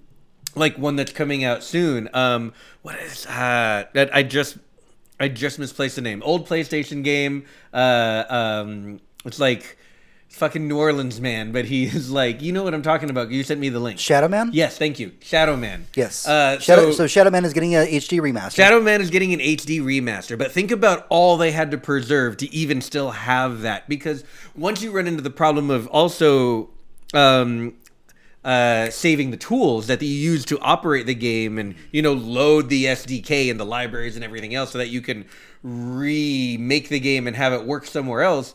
like 0.55 0.77
one 0.77 0.95
that's 0.95 1.11
coming 1.11 1.43
out 1.43 1.63
soon. 1.63 2.09
Um, 2.13 2.53
what 2.81 2.97
is 2.99 3.25
that? 3.25 3.93
That 3.93 4.13
I 4.15 4.23
just 4.23 4.57
I 5.19 5.27
just 5.27 5.59
misplaced 5.59 5.95
the 5.95 6.01
name. 6.01 6.21
Old 6.23 6.47
PlayStation 6.47 7.03
game. 7.03 7.45
Uh, 7.73 8.23
um, 8.29 9.01
it's 9.25 9.39
like 9.39 9.77
fucking 10.29 10.67
New 10.67 10.77
Orleans 10.77 11.19
man, 11.19 11.51
but 11.51 11.65
he 11.65 11.85
is 11.85 12.09
like, 12.09 12.41
you 12.41 12.53
know 12.53 12.63
what 12.63 12.73
I'm 12.73 12.81
talking 12.81 13.09
about. 13.09 13.29
You 13.29 13.43
sent 13.43 13.59
me 13.59 13.69
the 13.69 13.79
link. 13.79 13.99
Shadow 13.99 14.27
Man? 14.27 14.51
Yes, 14.53 14.77
thank 14.77 14.99
you. 14.99 15.11
Shadow 15.21 15.57
Man. 15.57 15.87
Yes. 15.95 16.27
Uh, 16.27 16.59
Shadow, 16.59 16.91
so, 16.91 16.91
so 16.91 17.07
Shadow 17.07 17.31
Man 17.31 17.43
is 17.43 17.53
getting 17.53 17.75
a 17.75 17.79
HD 17.79 18.21
remaster. 18.21 18.55
Shadow 18.55 18.79
Man 18.79 19.01
is 19.01 19.09
getting 19.09 19.33
an 19.33 19.39
HD 19.39 19.81
remaster, 19.81 20.37
but 20.37 20.51
think 20.51 20.71
about 20.71 21.05
all 21.09 21.35
they 21.35 21.51
had 21.51 21.71
to 21.71 21.77
preserve 21.77 22.37
to 22.37 22.53
even 22.53 22.81
still 22.81 23.11
have 23.11 23.61
that. 23.61 23.89
Because 23.89 24.23
once 24.55 24.81
you 24.81 24.91
run 24.91 25.07
into 25.07 25.21
the 25.21 25.29
problem 25.29 25.69
of 25.69 25.87
also 25.87 26.69
um, 27.13 27.73
uh, 28.43 28.89
saving 28.89 29.31
the 29.31 29.37
tools 29.37 29.87
that 29.87 30.01
you 30.01 30.07
use 30.07 30.45
to 30.45 30.59
operate 30.59 31.05
the 31.05 31.15
game 31.15 31.57
and 31.57 31.75
you 31.91 32.01
know 32.01 32.13
load 32.13 32.69
the 32.69 32.85
SDK 32.85 33.51
and 33.51 33.59
the 33.59 33.65
libraries 33.65 34.15
and 34.15 34.23
everything 34.23 34.55
else 34.55 34.71
so 34.71 34.77
that 34.77 34.89
you 34.89 35.01
can 35.01 35.25
remake 35.61 36.89
the 36.89 36.99
game 36.99 37.27
and 37.27 37.35
have 37.35 37.53
it 37.53 37.65
work 37.65 37.85
somewhere 37.85 38.21
else. 38.21 38.53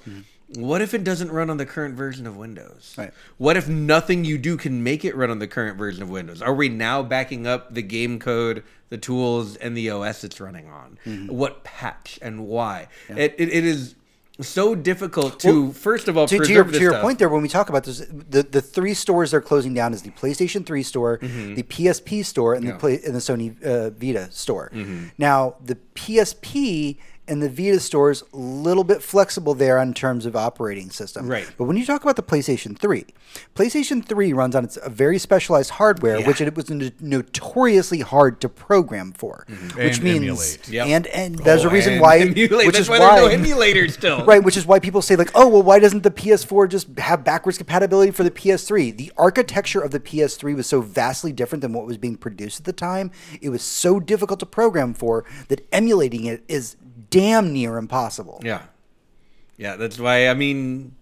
What 0.57 0.82
if 0.82 0.95
it 0.95 1.03
doesn't 1.05 1.32
run 1.32 1.51
on 1.51 1.57
the 1.57 1.66
current 1.66 1.97
version 1.97 2.26
of 2.26 2.37
Windows? 2.37 2.95
Right. 2.97 3.12
What 3.39 3.57
if 3.57 3.68
nothing 3.68 4.24
you 4.24 4.39
do 4.39 4.57
can 4.57 4.85
make 4.85 5.05
it 5.05 5.16
run 5.16 5.30
on 5.30 5.39
the 5.39 5.49
current 5.49 5.76
version 5.76 6.03
of 6.03 6.11
Windows? 6.11 6.41
Are 6.43 6.55
we 6.55 6.68
now 6.68 7.03
backing 7.03 7.47
up 7.47 7.74
the 7.74 7.82
game 7.82 8.18
code, 8.18 8.62
the 8.89 8.99
tools, 8.99 9.57
and 9.57 9.76
the 9.76 9.91
OS 9.91 10.22
it's 10.22 10.41
running 10.41 10.68
on? 10.68 10.99
Mm-hmm. 11.05 11.35
What 11.35 11.64
patch 11.64 12.18
and 12.22 12.47
why? 12.47 12.89
It, 13.09 13.35
it, 13.39 13.49
it 13.53 13.64
is 13.64 13.97
so 14.41 14.74
difficult 14.74 15.39
to, 15.41 15.72
first 15.72 16.09
of 16.09 16.16
all, 16.18 16.26
to, 16.26 16.39
to 16.39 16.53
your, 16.53 16.64
to 16.64 16.78
your 16.80 16.93
stuff. 16.93 17.03
point 17.03 17.18
there, 17.20 17.28
when 17.28 17.41
we 17.43 17.49
talk 17.49 17.68
about 17.68 17.85
this, 17.85 17.99
the, 18.11 18.43
the 18.43 18.61
three 18.61 18.95
stores 18.95 19.30
they're 19.30 19.41
closing 19.41 19.74
down 19.74 19.93
is 19.95 20.03
the 20.03 20.11
PlayStation 20.11 20.66
3 20.66 20.82
store, 20.82 21.18
Mm-hmm. 21.18 21.55
the 21.55 21.62
PSP 21.62 22.24
store, 22.24 22.55
and 22.55 22.66
the 22.66 22.72
play, 22.74 23.01
and 23.05 23.14
the 23.14 23.20
Sony 23.20 23.62
uh, 23.64 23.91
Vita 23.91 24.30
store. 24.32 24.72
Now, 25.18 25.55
the 25.64 25.76
PSP 25.95 26.99
and 27.27 27.43
the 27.43 27.49
Vita 27.49 27.81
store 27.81 28.11
is 28.11 28.22
a 28.33 28.37
little 28.37 28.85
bit 28.85 29.03
flexible 29.03 29.55
there 29.55 29.79
in 29.79 29.95
terms 29.95 30.27
of 30.27 30.37
operating 30.37 30.91
system. 30.91 31.27
Right. 31.27 31.49
But 31.57 31.64
when 31.64 31.77
you 31.77 31.87
talk 31.87 32.03
about 32.03 32.16
the 32.16 32.22
PlayStation 32.22 32.79
3, 32.79 33.07
PlayStation 33.55 34.05
3 34.05 34.33
runs 34.33 34.55
on 34.55 34.64
its 34.64 34.79
a 34.83 34.91
very 34.91 35.18
specialized 35.18 35.70
hardware, 35.70 36.20
which 36.22 36.41
it 36.41 36.55
was 36.55 36.68
no- 36.70 36.91
notoriously 37.01 38.01
hard 38.01 38.41
to 38.41 38.49
program 38.49 39.12
for, 39.12 39.47
mm-hmm. 39.49 39.79
which 39.79 39.97
And 39.99 40.05
means. 40.05 40.59
Yep. 40.68 40.87
and 40.87 41.07
and 41.09 41.39
there's 41.41 41.64
a 41.64 41.68
Oh, 41.68 41.72
reason 41.72 42.01
why 42.01 42.18
Emulate. 42.20 42.51
which 42.66 42.66
That's 42.77 42.79
is 42.81 42.89
why, 42.89 42.99
why 42.99 43.20
there's 43.20 43.39
no 43.41 43.57
emulators 43.57 43.93
still. 43.93 44.25
Right, 44.35 44.43
which 44.43 44.57
is 44.57 44.66
why 44.66 44.79
people 44.79 45.03
say 45.03 45.16
like, 45.16 45.31
"Oh, 45.35 45.49
well, 45.49 45.62
why 45.62 45.79
doesn't 45.79 46.03
the 46.03 46.11
PS4 46.11 46.68
just 46.68 46.99
have 46.99 47.25
backwards 47.25 47.59
compatibility 47.59 48.11
for 48.12 48.22
the 48.25 48.31
PS3?" 48.31 48.97
The 48.97 49.12
architecture 49.16 49.81
of 49.81 49.91
the 49.91 50.01
PS3 50.01 50.55
was 50.55 50.66
so 50.66 50.81
vastly 50.81 51.33
different 51.33 51.62
than 51.62 51.72
what 51.72 51.87
was 51.87 51.99
being 51.99 52.16
produced 52.16 52.61
at 52.61 52.64
the 52.64 52.72
time. 52.72 53.11
It 53.41 53.49
was 53.51 53.62
so 53.62 54.01
difficult 54.01 54.41
to 54.41 54.47
program 54.47 54.95
for 54.95 55.25
that 55.49 55.66
emulating 55.72 56.25
it 56.27 56.43
is 56.49 56.77
damn 57.11 57.52
near 57.52 57.76
impossible. 57.76 58.40
Yeah. 58.44 58.62
Yeah, 59.57 59.76
that's 59.76 59.98
why 59.98 60.28
I 60.28 60.34
mean 60.34 60.94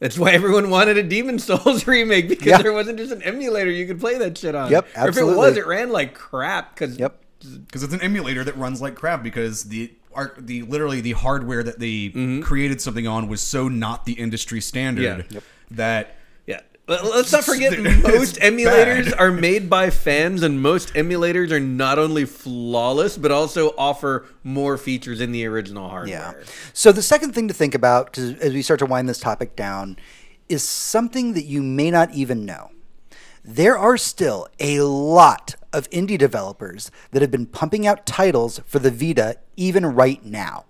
that's 0.00 0.18
why 0.18 0.32
everyone 0.32 0.70
wanted 0.70 0.98
a 0.98 1.02
Demon's 1.02 1.44
Souls 1.44 1.86
remake 1.86 2.28
because 2.28 2.46
Yeah. 2.46 2.62
there 2.62 2.72
wasn't 2.72 2.98
just 2.98 3.12
an 3.12 3.22
emulator 3.22 3.70
you 3.70 3.86
could 3.86 4.00
play 4.00 4.18
that 4.18 4.36
shit 4.36 4.54
on. 4.54 4.70
Yep, 4.70 4.88
Or 4.96 5.08
if 5.08 5.16
it 5.16 5.24
was, 5.24 5.56
it 5.56 5.66
ran 5.66 5.90
like 5.90 6.14
crap 6.14 6.74
because 6.74 6.98
Yep. 6.98 7.22
because 7.66 7.82
it's 7.82 7.94
an 7.94 8.00
emulator 8.00 8.44
that 8.44 8.56
runs 8.56 8.82
like 8.82 8.94
crap 8.94 9.22
because 9.22 9.64
the 9.64 9.92
art 10.14 10.36
the 10.38 10.62
literally 10.62 11.00
the 11.00 11.12
hardware 11.12 11.62
that 11.62 11.78
they 11.78 12.08
mm-hmm. 12.08 12.40
created 12.42 12.80
something 12.80 13.06
on 13.06 13.28
was 13.28 13.40
so 13.40 13.68
not 13.68 14.04
the 14.04 14.12
industry 14.14 14.60
standard 14.60 15.02
Yeah. 15.02 15.22
Yep. 15.30 15.42
that 15.72 16.06
Yeah. 16.06 16.14
But 16.14 16.16
let's 16.86 17.32
not 17.32 17.44
forget 17.44 17.78
most 17.78 18.36
emulators 18.36 19.10
bad. 19.10 19.14
are 19.18 19.30
made 19.30 19.70
by 19.70 19.90
fans 19.90 20.42
and 20.42 20.60
most 20.60 20.92
emulators 20.94 21.50
are 21.50 21.60
not 21.60 21.98
only 21.98 22.24
flawless 22.24 23.16
but 23.16 23.30
also 23.30 23.74
offer 23.78 24.26
more 24.42 24.76
features 24.76 25.20
in 25.20 25.32
the 25.32 25.46
original 25.46 25.88
hardware. 25.88 26.36
Yeah. 26.38 26.44
So 26.72 26.92
the 26.92 27.02
second 27.02 27.34
thing 27.34 27.48
to 27.48 27.54
think 27.54 27.74
about, 27.74 28.18
as 28.18 28.52
we 28.52 28.62
start 28.62 28.80
to 28.80 28.86
wind 28.86 29.08
this 29.08 29.20
topic 29.20 29.56
down, 29.56 29.96
is 30.48 30.62
something 30.62 31.32
that 31.34 31.44
you 31.44 31.62
may 31.62 31.90
not 31.90 32.12
even 32.12 32.44
know. 32.44 32.70
There 33.42 33.76
are 33.76 33.96
still 33.96 34.48
a 34.58 34.80
lot 34.80 35.54
of 35.72 35.88
indie 35.90 36.18
developers 36.18 36.90
that 37.10 37.20
have 37.20 37.30
been 37.30 37.46
pumping 37.46 37.86
out 37.86 38.06
titles 38.06 38.60
for 38.66 38.78
the 38.78 38.90
Vita 38.90 39.38
even 39.56 39.86
right 39.86 40.24
now. 40.24 40.64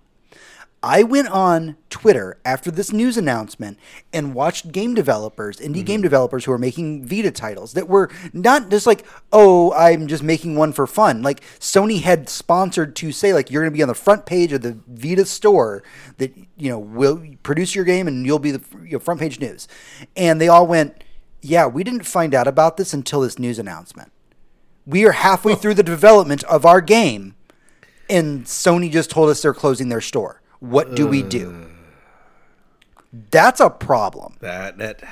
I 0.85 1.01
went 1.01 1.29
on 1.29 1.77
Twitter 1.89 2.37
after 2.45 2.69
this 2.69 2.93
news 2.93 3.17
announcement 3.17 3.79
and 4.13 4.35
watched 4.35 4.71
game 4.71 4.93
developers, 4.93 5.57
indie 5.57 5.83
game 5.83 5.95
mm-hmm. 5.97 6.03
developers 6.03 6.45
who 6.45 6.51
are 6.51 6.59
making 6.59 7.07
Vita 7.07 7.31
titles 7.31 7.73
that 7.73 7.89
were 7.89 8.11
not 8.33 8.69
just 8.69 8.85
like, 8.85 9.03
oh, 9.33 9.73
I'm 9.73 10.05
just 10.05 10.21
making 10.21 10.55
one 10.55 10.73
for 10.73 10.85
fun. 10.85 11.23
Like 11.23 11.41
Sony 11.59 12.01
had 12.03 12.29
sponsored 12.29 12.95
to 12.97 13.11
say, 13.11 13.33
like, 13.33 13.49
you're 13.49 13.63
going 13.63 13.73
to 13.73 13.75
be 13.75 13.81
on 13.81 13.87
the 13.87 13.95
front 13.95 14.27
page 14.27 14.53
of 14.53 14.61
the 14.61 14.77
Vita 14.87 15.25
store 15.25 15.81
that, 16.17 16.37
you 16.55 16.69
know, 16.69 16.77
will 16.77 17.25
produce 17.41 17.73
your 17.73 17.83
game 17.83 18.07
and 18.07 18.23
you'll 18.23 18.37
be 18.37 18.51
the 18.51 18.63
you 18.83 18.91
know, 18.91 18.99
front 18.99 19.19
page 19.19 19.39
news. 19.39 19.67
And 20.15 20.39
they 20.39 20.49
all 20.49 20.67
went, 20.67 21.03
yeah, 21.41 21.65
we 21.65 21.83
didn't 21.83 22.03
find 22.03 22.35
out 22.35 22.47
about 22.47 22.77
this 22.77 22.93
until 22.93 23.21
this 23.21 23.39
news 23.39 23.57
announcement. 23.57 24.11
We 24.85 25.03
are 25.05 25.13
halfway 25.13 25.55
through 25.55 25.73
the 25.73 25.83
development 25.83 26.43
of 26.43 26.63
our 26.63 26.79
game, 26.79 27.33
and 28.07 28.45
Sony 28.45 28.91
just 28.91 29.09
told 29.09 29.31
us 29.31 29.41
they're 29.41 29.51
closing 29.51 29.89
their 29.89 29.99
store. 29.99 30.43
What 30.69 30.95
do 30.95 31.07
we 31.07 31.21
do? 31.21 31.67
That's 33.31 33.59
a 33.59 33.69
problem. 33.69 34.35
That 34.41 34.77
that 34.79 35.03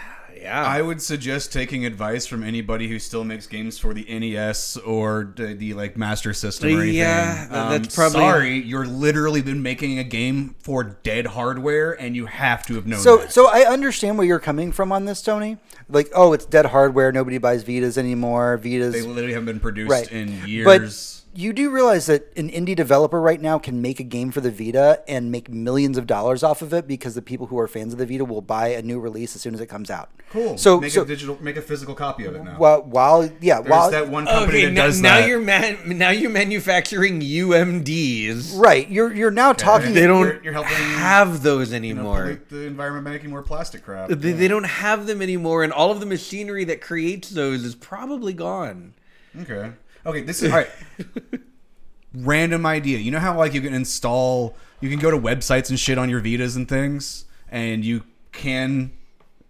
yeah. 0.43 0.65
I 0.65 0.81
would 0.81 1.01
suggest 1.01 1.53
taking 1.53 1.85
advice 1.85 2.25
from 2.25 2.43
anybody 2.43 2.89
who 2.89 2.99
still 2.99 3.23
makes 3.23 3.47
games 3.47 3.79
for 3.79 3.93
the 3.93 4.03
NES 4.03 4.77
or 4.77 5.31
the, 5.35 5.53
the 5.53 5.73
like 5.73 5.95
Master 5.95 6.33
System 6.33 6.69
or 6.69 6.81
anything. 6.81 6.95
Yeah, 6.95 7.47
Um, 7.49 7.81
that's 7.81 7.95
probably- 7.95 8.19
sorry. 8.19 8.57
You're 8.57 8.85
literally 8.85 9.41
been 9.41 9.61
making 9.61 9.99
a 9.99 10.03
game 10.03 10.55
for 10.59 10.83
dead 10.83 11.27
hardware, 11.27 11.93
and 11.93 12.15
you 12.15 12.25
have 12.25 12.65
to 12.67 12.75
have 12.75 12.85
known. 12.85 12.99
So, 12.99 13.17
that. 13.17 13.31
so 13.31 13.47
I 13.47 13.61
understand 13.61 14.17
where 14.17 14.27
you're 14.27 14.39
coming 14.39 14.71
from 14.73 14.91
on 14.91 15.05
this, 15.05 15.21
Tony. 15.21 15.57
Like, 15.87 16.11
oh, 16.13 16.33
it's 16.33 16.45
dead 16.45 16.65
hardware. 16.67 17.11
Nobody 17.11 17.37
buys 17.37 17.63
Vitas 17.63 17.97
anymore. 17.97 18.59
Vitas, 18.61 18.91
they 18.91 19.01
literally 19.01 19.33
haven't 19.33 19.45
been 19.45 19.59
produced 19.61 19.91
right? 19.91 20.11
in 20.11 20.45
years. 20.45 21.22
But 21.33 21.41
you 21.41 21.51
do 21.51 21.71
realize 21.71 22.05
that 22.05 22.31
an 22.37 22.51
indie 22.51 22.75
developer 22.75 23.19
right 23.19 23.41
now 23.41 23.57
can 23.57 23.81
make 23.81 23.99
a 23.99 24.03
game 24.03 24.31
for 24.31 24.39
the 24.39 24.51
Vita 24.51 25.01
and 25.07 25.31
make 25.31 25.49
millions 25.49 25.97
of 25.97 26.05
dollars 26.05 26.43
off 26.43 26.61
of 26.61 26.73
it 26.73 26.87
because 26.87 27.15
the 27.15 27.23
people 27.23 27.47
who 27.47 27.57
are 27.57 27.67
fans 27.67 27.91
of 27.91 27.97
the 27.97 28.05
Vita 28.05 28.23
will 28.23 28.41
buy 28.43 28.67
a 28.67 28.83
new 28.83 28.99
release 28.99 29.35
as 29.35 29.41
soon 29.41 29.55
as 29.55 29.59
it 29.59 29.65
comes 29.65 29.89
out. 29.89 30.09
cool. 30.29 30.59
So, 30.59 30.79
make 30.79 30.91
so 30.91 31.01
a 31.01 31.05
digital, 31.05 31.41
make 31.41 31.57
a 31.57 31.61
physical 31.61 31.95
copy 31.95 32.25
of 32.25 32.35
it 32.35 32.43
now. 32.43 32.57
while, 32.59 32.83
while 32.83 33.23
yeah, 33.41 33.61
There's 33.61 33.71
while 33.71 33.89
that 33.89 34.09
one 34.09 34.25
company 34.27 34.59
Okay, 34.59 34.65
that 34.65 34.71
now, 34.73 34.83
does 34.85 35.01
now 35.01 35.19
that. 35.21 35.27
you're 35.27 35.39
man, 35.41 35.97
now 35.97 36.11
you're 36.11 36.29
manufacturing 36.29 37.21
UMDs. 37.21 38.55
right, 38.59 38.87
you're 38.89 39.11
you're 39.13 39.31
now 39.31 39.53
talking. 39.53 39.93
They 39.93 40.05
don't 40.05 40.21
You're- 40.27 40.39
you're 40.43 40.53
helping, 40.53 40.73
have 40.75 41.41
those 41.41 41.69
you 41.73 41.79
know, 41.79 41.85
anymore. 41.87 42.39
the 42.49 42.65
environment 42.67 43.05
making 43.05 43.31
more 43.31 43.41
plastic 43.41 43.83
crap. 43.83 44.09
they, 44.09 44.33
they 44.33 44.47
don't 44.47 44.65
have 44.65 45.07
them 45.07 45.19
anymore, 45.21 45.63
and 45.63 45.73
all 45.73 45.89
of 45.91 45.99
the 45.99 46.05
machinery 46.05 46.63
that 46.65 46.79
creates 46.81 47.29
those 47.31 47.63
is 47.63 47.73
probably 47.73 48.33
gone. 48.33 48.93
Okay. 49.41 49.71
Okay, 50.05 50.21
this 50.21 50.41
is 50.43 50.51
all 50.51 50.57
right. 50.59 50.69
Random 52.15 52.65
idea. 52.65 52.99
You 52.99 53.09
know 53.11 53.19
how 53.19 53.37
like 53.37 53.53
you 53.53 53.61
can 53.61 53.73
install 53.73 54.55
you 54.81 54.89
can 54.89 54.99
go 54.99 55.09
to 55.09 55.17
websites 55.17 55.69
and 55.69 55.79
shit 55.79 55.97
on 55.97 56.09
your 56.09 56.21
Vitas 56.21 56.55
and 56.55 56.67
things 56.69 57.25
and 57.49 57.83
you 57.83 58.03
can 58.31 58.91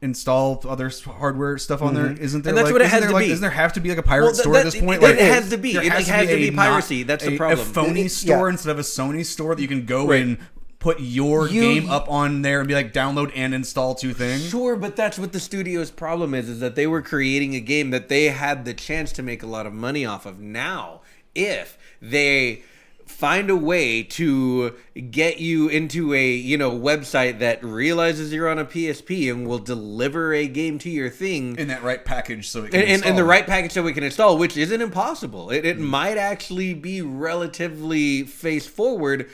install 0.01 0.61
other 0.67 0.89
hardware 1.05 1.57
stuff 1.57 1.81
on 1.81 1.93
there. 1.93 2.05
Mm-hmm. 2.05 2.23
Isn't 2.23 2.41
there 2.43 2.51
And 2.51 2.57
that's 2.57 2.65
like, 2.65 2.73
what 2.73 2.81
it 2.81 2.85
isn't 2.85 2.99
has 3.01 3.07
to 3.09 3.13
like, 3.13 3.23
be. 3.25 3.29
Doesn't 3.29 3.41
there 3.41 3.49
have 3.51 3.73
to 3.73 3.79
be 3.81 3.89
like 3.89 3.97
a 3.97 4.03
pirate 4.03 4.23
Well, 4.23 4.31
th- 4.33 4.41
store 4.41 4.53
that- 4.53 4.59
at 4.67 4.71
this 4.71 4.79
point? 4.81 5.01
it 5.03 5.07
like, 5.07 5.17
has 5.17 5.49
to 5.49 5.57
be. 5.57 5.73
there 5.73 5.83
It, 5.83 5.89
like, 5.89 6.05
has 6.05 6.27
to 6.29 6.35
be 6.35 6.47
a 6.49 6.51
piracy. 6.53 6.99
not- 6.99 7.07
That's 7.07 7.25
the 7.25 7.33
a- 7.35 7.37
problem. 7.37 7.59
A 7.59 7.63
phony 7.63 8.01
It- 8.03 8.09
store 8.11 8.47
yeah. 8.47 8.53
instead 8.53 8.71
of 8.71 8.79
a 8.79 8.83
Sony 8.83 9.25
store 9.25 9.55
that 9.55 9.61
you 9.61 9.67
can 9.67 9.85
go 9.85 10.07
Right. 10.09 10.21
and 10.21 10.37
put 10.83 10.99
your 10.99 11.47
You- 11.47 11.61
game 11.61 11.89
up 11.89 12.11
on 12.11 12.41
there 12.41 12.59
and 12.59 12.67
be 12.67 12.75
like 12.75 12.91
download 12.93 13.31
and 13.33 13.53
install 13.53 13.95
two 13.95 14.13
things. 14.13 14.49
Sure, 14.49 14.75
but 14.75 14.95
that's 14.95 15.17
what 15.17 15.31
the 15.31 15.39
studio's 15.39 15.89
problem 15.89 16.33
is: 16.35 16.49
is 16.49 16.59
that 16.59 16.75
they 16.75 16.85
were 16.85 17.01
creating 17.01 17.55
a 17.55 17.61
game 17.61 17.89
that 17.91 18.09
they 18.09 18.25
had 18.25 18.65
the 18.65 18.73
chance 18.73 19.11
to 19.13 19.23
make 19.23 19.41
a 19.41 19.47
lot 19.47 19.65
of 19.65 19.73
money 19.73 20.05
off 20.05 20.25
of. 20.25 20.39
Now, 20.39 21.01
if 21.33 21.77
they 22.01 22.63
find 23.05 23.49
a 23.49 23.55
way 23.55 24.01
to 24.01 24.73
get 25.11 25.37
you 25.39 25.67
into 25.67 26.13
a 26.13 26.31
you 26.31 26.57
know 26.57 26.71
website 26.71 27.39
that 27.39 27.63
realizes 27.63 28.33
you're 28.33 28.49
on 28.49 28.59
a 28.59 28.65
PSP 28.65 29.29
and 29.31 29.47
will 29.47 29.59
deliver 29.59 30.33
a 30.33 30.47
game 30.47 30.79
to 30.79 30.89
your 30.89 31.09
thing 31.09 31.55
In 31.57 31.67
that 31.67 31.83
right 31.83 32.03
package 32.03 32.49
so 32.49 32.63
it 32.63 32.71
can 32.71 32.81
and, 32.81 32.89
and, 32.89 33.05
and 33.05 33.17
the 33.17 33.23
right 33.23 33.45
package 33.45 33.71
so 33.71 33.83
we 33.83 33.93
can 33.93 34.03
install, 34.03 34.37
which 34.37 34.57
isn't 34.57 34.81
impossible. 34.81 35.49
It, 35.49 35.65
it 35.65 35.79
might 35.79 36.17
actually 36.17 36.73
be 36.73 37.01
relatively 37.01 38.23
face 38.23 38.67
forward. 38.67 39.29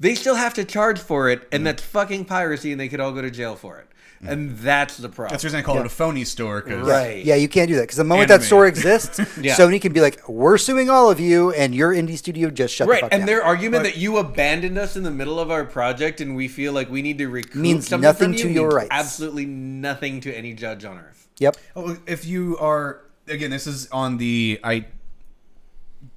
They 0.00 0.14
still 0.14 0.36
have 0.36 0.54
to 0.54 0.64
charge 0.64 0.98
for 0.98 1.28
it, 1.28 1.48
and 1.50 1.62
mm. 1.62 1.64
that's 1.64 1.82
fucking 1.82 2.26
piracy, 2.26 2.72
and 2.72 2.80
they 2.80 2.88
could 2.88 3.00
all 3.00 3.12
go 3.12 3.22
to 3.22 3.30
jail 3.30 3.56
for 3.56 3.78
it. 3.78 3.88
Mm. 4.22 4.28
And 4.30 4.58
that's 4.58 4.96
the 4.96 5.08
problem. 5.08 5.30
That's 5.30 5.42
the 5.42 5.46
reason 5.48 5.60
I 5.60 5.62
call 5.62 5.78
it 5.78 5.86
a 5.86 5.88
phony 5.88 6.24
store. 6.24 6.60
'cause- 6.60 6.86
Right. 6.86 7.24
Yeah, 7.24 7.36
you 7.36 7.48
can't 7.48 7.68
do 7.68 7.76
that 7.76 7.82
because 7.82 7.96
the 7.96 8.04
moment 8.04 8.28
that 8.28 8.42
store 8.42 8.66
exists, 8.66 9.18
Yeah. 9.40 9.54
Sony 9.54 9.80
can 9.80 9.92
be 9.92 10.00
like, 10.00 10.28
"We're 10.28 10.58
suing 10.58 10.90
all 10.90 11.08
of 11.10 11.20
you, 11.20 11.52
and 11.52 11.74
your 11.74 11.94
indie 11.94 12.18
studio 12.18 12.50
just 12.50 12.74
shut 12.74 12.86
the 12.86 12.92
Right, 12.92 13.00
fuck 13.02 13.12
and 13.12 13.20
down." 13.20 13.26
their 13.26 13.44
argument 13.44 13.84
that 13.84 13.96
you 13.96 14.18
abandoned 14.18 14.76
us 14.76 14.96
in 14.96 15.04
the 15.04 15.10
middle 15.10 15.38
of 15.38 15.50
our 15.50 15.64
project 15.64 16.20
and 16.20 16.34
we 16.34 16.48
feel 16.48 16.72
like 16.72 16.90
we 16.90 17.02
need 17.02 17.18
to 17.18 17.28
recoup 17.28 17.54
Means 17.54 17.88
something 17.88 18.02
nothing 18.02 18.32
from 18.32 18.38
you 18.38 18.44
to 18.44 18.50
your 18.50 18.68
means 18.68 18.74
rights. 18.74 18.88
Absolutely 18.90 19.46
nothing 19.46 20.20
to 20.22 20.32
any 20.32 20.52
judge 20.52 20.84
on 20.84 20.98
earth. 20.98 21.28
Yep. 21.38 21.56
Oh, 21.76 21.96
if 22.06 22.24
you 22.26 22.58
are 22.58 23.02
again, 23.28 23.50
this 23.50 23.66
is 23.66 23.88
on 23.92 24.16
the 24.16 24.58
I 24.64 24.86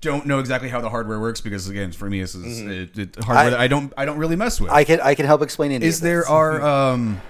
don't 0.02 0.26
know 0.26 0.40
exactly 0.40 0.68
how 0.70 0.82
the 0.82 0.90
hardware 0.90 1.20
works 1.20 1.42
because 1.42 1.70
again, 1.70 1.92
for 1.92 2.10
me, 2.10 2.22
this 2.22 2.36
is 2.36 2.60
it, 2.62 2.98
it, 2.98 3.16
hardware 3.24 3.46
I- 3.46 3.50
that 3.52 3.60
I 3.60 3.68
don't 3.68 3.94
I 3.96 4.06
don't 4.06 4.18
really 4.18 4.36
mess 4.36 4.60
with. 4.60 4.72
I 4.72 4.84
can 4.84 5.00
I 5.02 5.16
can 5.16 5.26
help 5.26 5.42
explain 5.42 5.72
it. 5.72 5.84
is 5.84 6.00
there 6.02 6.28
are 6.30 6.62
um, 6.62 7.22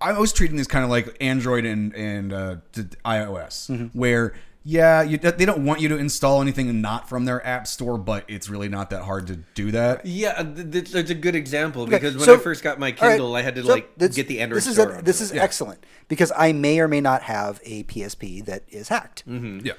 I 0.00 0.12
was 0.18 0.32
treating 0.32 0.56
these 0.56 0.68
kind 0.68 0.84
of 0.84 0.90
like 0.90 1.16
Android 1.20 1.64
and 1.66 1.94
and 1.94 2.32
uh, 2.32 2.56
to 2.72 2.84
iOS 3.04 3.90
where. 3.94 4.34
Yeah, 4.62 5.00
you, 5.00 5.16
they 5.16 5.46
don't 5.46 5.64
want 5.64 5.80
you 5.80 5.88
to 5.88 5.96
install 5.96 6.42
anything 6.42 6.82
not 6.82 7.08
from 7.08 7.24
their 7.24 7.44
app 7.46 7.66
store, 7.66 7.96
but 7.96 8.26
it's 8.28 8.50
really 8.50 8.68
not 8.68 8.90
that 8.90 9.04
hard 9.04 9.26
to 9.28 9.36
do 9.54 9.70
that. 9.70 10.04
Yeah, 10.04 10.34
th- 10.42 10.70
th- 10.70 10.90
that's 10.92 11.08
a 11.08 11.14
good 11.14 11.34
example 11.34 11.86
because 11.86 12.14
when 12.14 12.26
so- 12.26 12.34
I 12.34 12.36
first 12.36 12.62
got 12.62 12.78
my 12.78 12.88
all 12.88 13.08
right, 13.08 13.12
Kindle, 13.12 13.34
I 13.34 13.40
had 13.40 13.54
to 13.54 13.62
so 13.62 13.68
like 13.72 13.96
get 13.96 14.28
the 14.28 14.38
Android 14.38 14.58
This 14.58 14.66
is 14.66 14.74
store. 14.74 14.90
a- 14.90 14.92
onto 14.96 15.04
this 15.06 15.22
it. 15.22 15.24
is 15.24 15.32
excellent 15.32 15.82
because 16.08 16.30
I 16.36 16.52
may 16.52 16.78
or 16.78 16.88
may 16.88 17.00
not 17.00 17.22
have 17.22 17.58
a 17.64 17.84
PSP 17.84 18.44
that 18.44 18.64
is 18.68 18.88
hacked, 18.88 19.22
Yeah, 19.26 19.72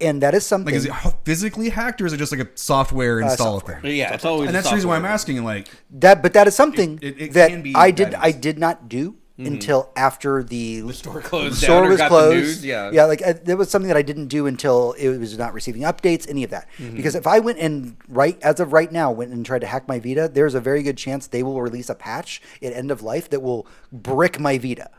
and 0.00 0.22
that 0.22 0.34
is 0.34 0.46
something. 0.46 0.72
like 0.74 0.78
is 0.78 0.86
it 0.86 0.92
physically 1.24 1.68
hacked 1.70 2.00
or 2.00 2.06
is 2.06 2.12
it 2.12 2.18
just 2.18 2.32
like 2.32 2.40
a 2.40 2.48
software 2.54 3.20
install 3.20 3.56
Uh, 3.56 3.58
software. 3.58 3.80
thing? 3.80 3.96
Yeah, 3.96 4.14
it's 4.14 4.24
always 4.24 4.46
And 4.48 4.54
that's 4.56 4.68
the 4.68 4.74
reason 4.74 4.88
why 4.90 4.96
I'm 4.96 5.04
asking. 5.04 5.42
Like, 5.44 5.68
that, 5.90 6.22
but 6.22 6.32
that 6.34 6.46
is 6.46 6.54
something 6.54 6.98
It- 7.02 7.20
it 7.20 7.32
that 7.34 7.50
can 7.50 7.62
be 7.62 7.74
I 7.74 7.90
did 7.90 8.12
that 8.12 8.22
I 8.22 8.30
did 8.32 8.58
not 8.58 8.88
do 8.88 9.16
until 9.40 9.88
after 9.94 10.42
the, 10.42 10.80
The 10.80 10.92
store 10.92 11.20
closed 11.20 11.58
store 11.62 11.82
down 11.82 11.88
was 11.90 11.98
got 11.98 12.08
closed. 12.08 12.32
the 12.34 12.40
news. 12.40 12.64
Yeah, 12.66 12.90
yeah, 12.92 13.04
like 13.04 13.22
uh, 13.24 13.34
that 13.44 13.56
was 13.56 13.70
something 13.70 13.86
that 13.86 13.96
I 13.96 14.02
didn't 14.02 14.26
do 14.26 14.46
until 14.48 14.94
it 14.98 15.16
was 15.16 15.38
not 15.38 15.54
receiving 15.54 15.82
updates, 15.82 16.28
any 16.28 16.42
of 16.42 16.50
that. 16.50 16.66
Mm-hmm. 16.76 16.96
Because 16.96 17.14
if 17.14 17.24
I 17.24 17.38
went 17.38 17.60
and 17.60 17.94
right 18.08 18.36
as 18.42 18.58
of 18.58 18.72
right 18.72 18.90
now 18.90 19.12
went 19.12 19.30
and 19.32 19.46
tried 19.46 19.60
to 19.60 19.68
hack 19.68 19.86
my 19.86 20.00
Vita, 20.00 20.28
there's 20.32 20.56
a 20.56 20.60
very 20.60 20.82
good 20.82 20.96
chance 20.96 21.28
they 21.28 21.44
will 21.44 21.62
release 21.62 21.88
a 21.88 21.94
patch 21.94 22.42
at 22.60 22.72
end 22.72 22.90
of 22.90 23.00
life 23.02 23.30
that 23.30 23.40
will 23.40 23.68
brick 23.92 24.40
my 24.40 24.58
Vita, 24.58 24.90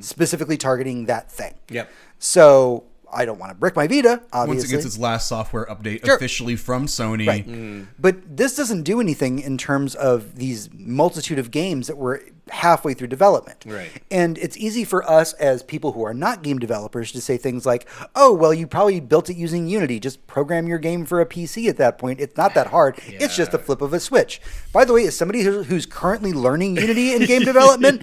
specifically 0.00 0.56
targeting 0.56 1.04
that 1.04 1.30
thing. 1.30 1.52
Mm-hmm. 1.66 1.74
Yep. 1.74 1.90
So 2.18 2.84
I 3.12 3.24
don't 3.24 3.38
want 3.38 3.50
to 3.50 3.54
brick 3.54 3.76
my 3.76 3.86
Vita, 3.86 4.22
obviously. 4.32 4.56
Once 4.56 4.64
it 4.64 4.70
gets 4.74 4.84
its 4.86 4.98
last 4.98 5.28
software 5.28 5.66
update 5.66 6.04
Sure. 6.04 6.16
officially 6.16 6.56
from 6.56 6.86
Sony, 6.86 7.26
Right. 7.26 7.46
Mm. 7.46 7.86
But 7.98 8.36
this 8.36 8.56
doesn't 8.56 8.82
do 8.84 9.00
anything 9.00 9.38
in 9.38 9.58
terms 9.58 9.94
of 9.94 10.36
these 10.36 10.70
multitude 10.72 11.38
of 11.38 11.50
games 11.50 11.86
that 11.88 11.96
were 11.98 12.22
halfway 12.50 12.92
through 12.92 13.06
development. 13.06 13.64
Right. 13.66 13.90
And 14.10 14.36
it's 14.38 14.56
easy 14.56 14.84
for 14.84 15.08
us 15.08 15.32
as 15.34 15.62
people 15.62 15.92
who 15.92 16.04
are 16.04 16.14
not 16.14 16.42
game 16.42 16.58
developers 16.58 17.12
to 17.12 17.20
say 17.20 17.36
things 17.36 17.64
like, 17.64 17.88
"Oh, 18.16 18.32
well, 18.32 18.52
you 18.52 18.66
probably 18.66 19.00
built 19.00 19.30
it 19.30 19.36
using 19.36 19.68
Unity. 19.68 20.00
Just 20.00 20.26
program 20.26 20.66
your 20.66 20.78
game 20.78 21.06
for 21.06 21.20
a 21.20 21.26
PC 21.26 21.68
at 21.68 21.76
that 21.78 21.98
point. 21.98 22.20
It's 22.20 22.36
not 22.36 22.54
that 22.54 22.68
hard. 22.68 22.98
It's 23.06 23.36
just 23.36 23.54
a 23.54 23.58
flip 23.58 23.80
of 23.80 23.92
a 23.92 24.00
switch." 24.00 24.40
By 24.72 24.84
the 24.84 24.92
way, 24.92 25.06
as 25.06 25.16
somebody 25.16 25.42
who's 25.42 25.86
currently 25.86 26.32
learning 26.32 26.76
Unity 26.76 27.14
in 27.14 27.26
game 27.26 27.42
development, 27.42 28.02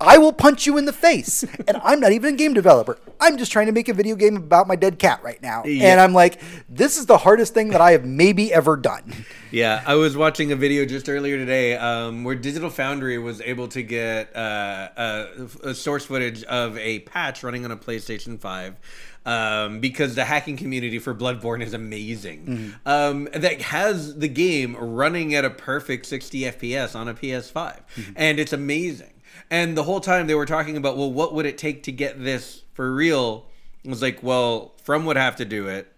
I 0.00 0.18
will 0.18 0.32
punch 0.32 0.66
you 0.66 0.76
in 0.76 0.84
the 0.84 0.92
face. 0.92 1.44
And 1.68 1.80
I'm 1.82 2.00
not 2.00 2.12
even 2.12 2.34
a 2.34 2.36
game 2.36 2.54
developer. 2.54 2.98
I'm 3.20 3.38
just 3.38 3.52
trying 3.52 3.66
to 3.66 3.72
make 3.72 3.88
a 3.88 3.94
video 3.94 4.16
game 4.16 4.36
about 4.36 4.66
my 4.66 4.76
dead 4.76 4.98
cat 4.98 5.22
right 5.22 5.40
now. 5.42 5.64
Yeah. 5.64 5.92
And 5.92 6.00
I'm 6.00 6.12
like, 6.12 6.40
this 6.68 6.98
is 6.98 7.06
the 7.06 7.18
hardest 7.18 7.54
thing 7.54 7.68
that 7.68 7.80
I 7.80 7.92
have 7.92 8.04
maybe 8.04 8.52
ever 8.52 8.76
done. 8.76 9.24
Yeah, 9.50 9.82
I 9.84 9.96
was 9.96 10.16
watching 10.16 10.52
a 10.52 10.56
video 10.56 10.84
just 10.84 11.08
earlier 11.08 11.36
today 11.36 11.76
um, 11.76 12.22
where 12.22 12.36
Digital 12.36 12.70
Foundry 12.70 13.18
was 13.18 13.40
able 13.40 13.66
to 13.68 13.82
get 13.82 14.34
uh, 14.36 14.88
a, 14.96 15.26
a 15.70 15.74
source 15.74 16.04
footage 16.04 16.44
of 16.44 16.78
a 16.78 17.00
patch 17.00 17.42
running 17.42 17.64
on 17.64 17.72
a 17.72 17.76
PlayStation 17.76 18.38
5 18.38 18.76
um, 19.26 19.80
because 19.80 20.14
the 20.14 20.24
hacking 20.24 20.56
community 20.56 21.00
for 21.00 21.14
Bloodborne 21.14 21.62
is 21.62 21.74
amazing. 21.74 22.74
Um, 22.86 23.28
that 23.34 23.60
has 23.62 24.16
the 24.18 24.28
game 24.28 24.76
running 24.76 25.34
at 25.34 25.44
a 25.44 25.50
perfect 25.50 26.06
60 26.06 26.42
FPS 26.42 26.94
on 26.94 27.08
a 27.08 27.14
PS5. 27.14 27.80
And 28.14 28.38
it's 28.38 28.52
amazing. 28.52 29.14
And 29.50 29.76
the 29.76 29.82
whole 29.82 30.00
time 30.00 30.28
they 30.28 30.34
were 30.36 30.46
talking 30.46 30.76
about, 30.76 30.96
well, 30.96 31.12
what 31.12 31.34
would 31.34 31.46
it 31.46 31.58
take 31.58 31.82
to 31.84 31.92
get 31.92 32.22
this 32.22 32.62
for 32.72 32.92
real? 32.92 33.46
It 33.82 33.90
was 33.90 34.00
like, 34.00 34.22
well, 34.22 34.74
From 34.84 35.04
would 35.06 35.16
have 35.16 35.36
to 35.36 35.44
do 35.44 35.66
it 35.66 35.92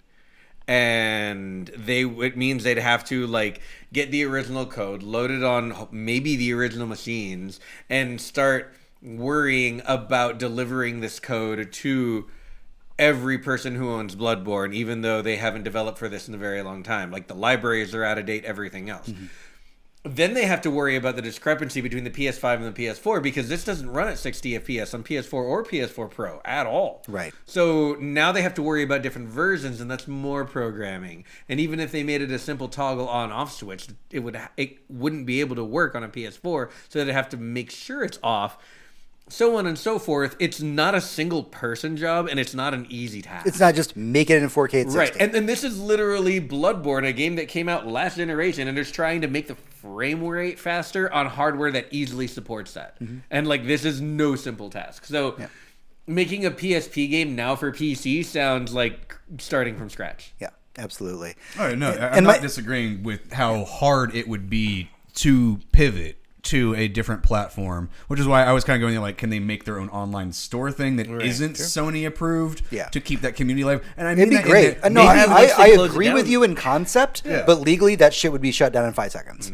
and 0.69 1.69
they 1.77 2.05
it 2.05 2.37
means 2.37 2.65
they'd 2.65 2.79
have 2.79 3.05
to 3.05 3.27
like 3.27 3.61
get 3.93 4.11
the 4.11 4.25
original 4.25 4.67
code 4.67 5.03
loaded 5.03 5.43
on 5.43 5.89
maybe 5.91 6.37
the 6.37 6.53
original 6.53 6.87
machines 6.87 7.61
and 7.91 8.21
start 8.21 8.73
worrying 9.03 9.83
about 9.87 10.39
delivering 10.39 11.01
this 11.01 11.19
code 11.19 11.73
to 11.73 12.29
every 12.99 13.39
person 13.39 13.75
who 13.75 13.91
owns 13.91 14.15
Bloodborne 14.15 14.73
even 14.73 15.03
though 15.03 15.23
they 15.23 15.37
haven't 15.37 15.65
developed 15.65 15.99
for 15.99 16.09
this 16.09 16.29
in 16.29 16.35
a 16.35 16.39
very 16.39 16.63
long 16.63 16.83
time. 16.83 17.11
Like 17.11 17.27
the 17.27 17.35
libraries 17.35 17.95
are 17.95 18.05
out 18.05 18.19
of 18.19 18.27
date 18.27 18.45
everything 18.45 18.89
else 18.89 19.09
mm-hmm. 19.09 19.27
Then 20.05 20.35
they 20.35 20.47
have 20.47 20.61
to 20.63 20.71
worry 20.71 20.97
about 20.97 21.15
the 21.15 21.23
discrepancy 21.23 21.81
between 21.81 22.03
the 22.03 22.11
PS5 22.11 22.57
and 22.57 22.75
the 22.75 22.87
PS4 22.87 23.23
because 23.23 23.49
this 23.49 23.65
doesn't 23.65 23.89
run 23.89 24.09
at 24.09 24.19
60 24.19 24.59
FPS 24.59 24.95
on 24.95 25.05
PS4 25.05 25.35
or 25.35 25.65
PS4 25.65 26.11
Pro 26.11 26.41
at 26.45 26.67
all. 26.67 27.03
Right. 27.07 27.33
So 27.45 27.97
now 28.01 28.33
they 28.33 28.43
have 28.43 28.55
to 28.55 28.63
worry 28.63 28.83
about 28.83 29.03
different 29.03 29.29
versions, 29.29 29.81
and 29.81 29.91
that's 29.91 30.09
more 30.09 30.45
programming. 30.45 31.25
And 31.49 31.61
even 31.61 31.79
if 31.79 31.93
they 31.93 32.03
made 32.03 32.21
it 32.21 32.33
a 32.33 32.39
simple 32.39 32.69
toggle 32.69 33.09
on-off 33.09 33.53
switch, 33.53 33.89
it 34.11 34.21
would 34.21 34.39
it 34.57 34.79
wouldn't 34.89 35.25
be 35.27 35.41
able 35.41 35.55
to 35.57 35.65
work 35.65 35.95
on 35.95 36.03
a 36.03 36.09
PS4. 36.09 36.71
So 36.89 37.05
they'd 37.05 37.13
have 37.13 37.29
to 37.31 37.37
make 37.37 37.71
sure 37.71 38.03
it's 38.03 38.19
off. 38.23 38.59
So 39.29 39.57
on 39.57 39.67
and 39.67 39.79
so 39.79 39.99
forth. 39.99 40.37
It's 40.39 40.61
not 40.61 40.95
a 40.95 41.01
single 41.01 41.43
person 41.45 41.97
job, 41.97 42.29
and 42.31 42.39
it's 42.39 42.53
not 42.55 42.75
an 42.75 42.87
easy 42.91 43.23
task. 43.23 43.47
It's 43.47 43.61
not 43.61 43.75
just 43.75 43.97
make 43.97 44.29
it 44.29 44.43
in 44.43 44.49
4K 44.49 44.83
at 44.83 44.91
60. 44.91 44.99
Right, 44.99 45.17
and, 45.19 45.35
and 45.35 45.49
this 45.49 45.65
is 45.65 45.81
literally 45.81 46.39
Bloodborne, 46.41 47.07
a 47.07 47.13
game 47.15 47.37
that 47.37 47.49
came 47.49 47.69
out 47.69 47.87
last 47.87 48.17
generation, 48.19 48.69
and 48.69 48.79
it's 48.79 48.91
trying 48.91 49.23
to 49.23 49.29
make 49.29 49.47
the 49.49 49.55
frame 49.55 50.23
rate 50.23 50.59
faster 50.59 51.11
on 51.13 51.27
hardware 51.27 51.71
that 51.73 51.87
easily 51.91 52.27
supports 52.27 52.75
that. 52.75 53.01
Mm-hmm. 53.01 53.19
And 53.31 53.47
like, 53.49 53.67
this 53.67 53.85
is 53.87 54.01
no 54.03 54.37
simple 54.37 54.69
task. 54.69 55.07
So, 55.07 55.37
making 56.07 56.45
a 56.45 56.51
PSP 56.51 57.09
game 57.11 57.35
now 57.35 57.57
for 57.57 57.73
PC 57.73 58.25
sounds 58.25 58.75
like 58.75 59.17
starting 59.39 59.79
from 59.79 59.89
scratch. 59.89 60.35
yeah, 60.41 60.51
absolutely. 60.77 61.37
Oh 61.59 61.75
no, 61.75 61.91
I- 61.91 62.09
I'm 62.11 62.19
and 62.19 62.27
not 62.27 62.37
my- 62.37 62.39
disagreeing 62.39 63.03
with 63.03 63.33
how 63.33 63.65
hard 63.65 64.15
it 64.15 64.29
would 64.29 64.51
be 64.51 64.91
to 65.15 65.61
pivot 65.73 66.19
to 66.43 66.75
a 66.75 66.89
different 66.89 67.23
platform, 67.23 67.89
which 68.09 68.19
is 68.19 68.27
why 68.27 68.43
I 68.45 68.53
was 68.53 68.65
kind 68.65 68.83
of 68.83 68.87
going 68.87 69.01
like, 69.01 69.17
can 69.17 69.31
they 69.31 69.39
make 69.39 69.65
their 69.65 69.79
own 69.79 69.89
online 69.91 70.33
store 70.33 70.73
thing 70.73 70.97
that 70.97 71.09
not 71.09 71.21
Sony 71.23 72.07
approved 72.07 72.63
Yeah. 72.71 72.89
to 72.89 73.01
keep 73.01 73.21
that 73.21 73.37
community 73.37 73.63
alive? 73.63 73.85
And 73.97 74.09
I 74.09 74.13
It'd 74.13 74.19
mean 74.25 74.29
be 74.31 74.35
that 74.37 74.45
in 74.47 74.51
great. 74.51 74.75
that 74.83 74.85
Uh, 74.87 74.89
no, 74.89 75.03
I, 75.03 75.25
I, 75.25 75.55
I 75.59 75.67
agree 75.69 76.13
with 76.13 76.29
you 76.29 76.43
in 76.43 76.55
concept, 76.55 77.23
but 77.25 77.61
legally 77.61 77.95
that 77.97 78.13
shit 78.13 78.33
would 78.33 78.41
be 78.43 78.51
shut 78.51 78.73
down 78.73 78.87
in 78.87 78.93
five 78.93 79.13
seconds. 79.13 79.53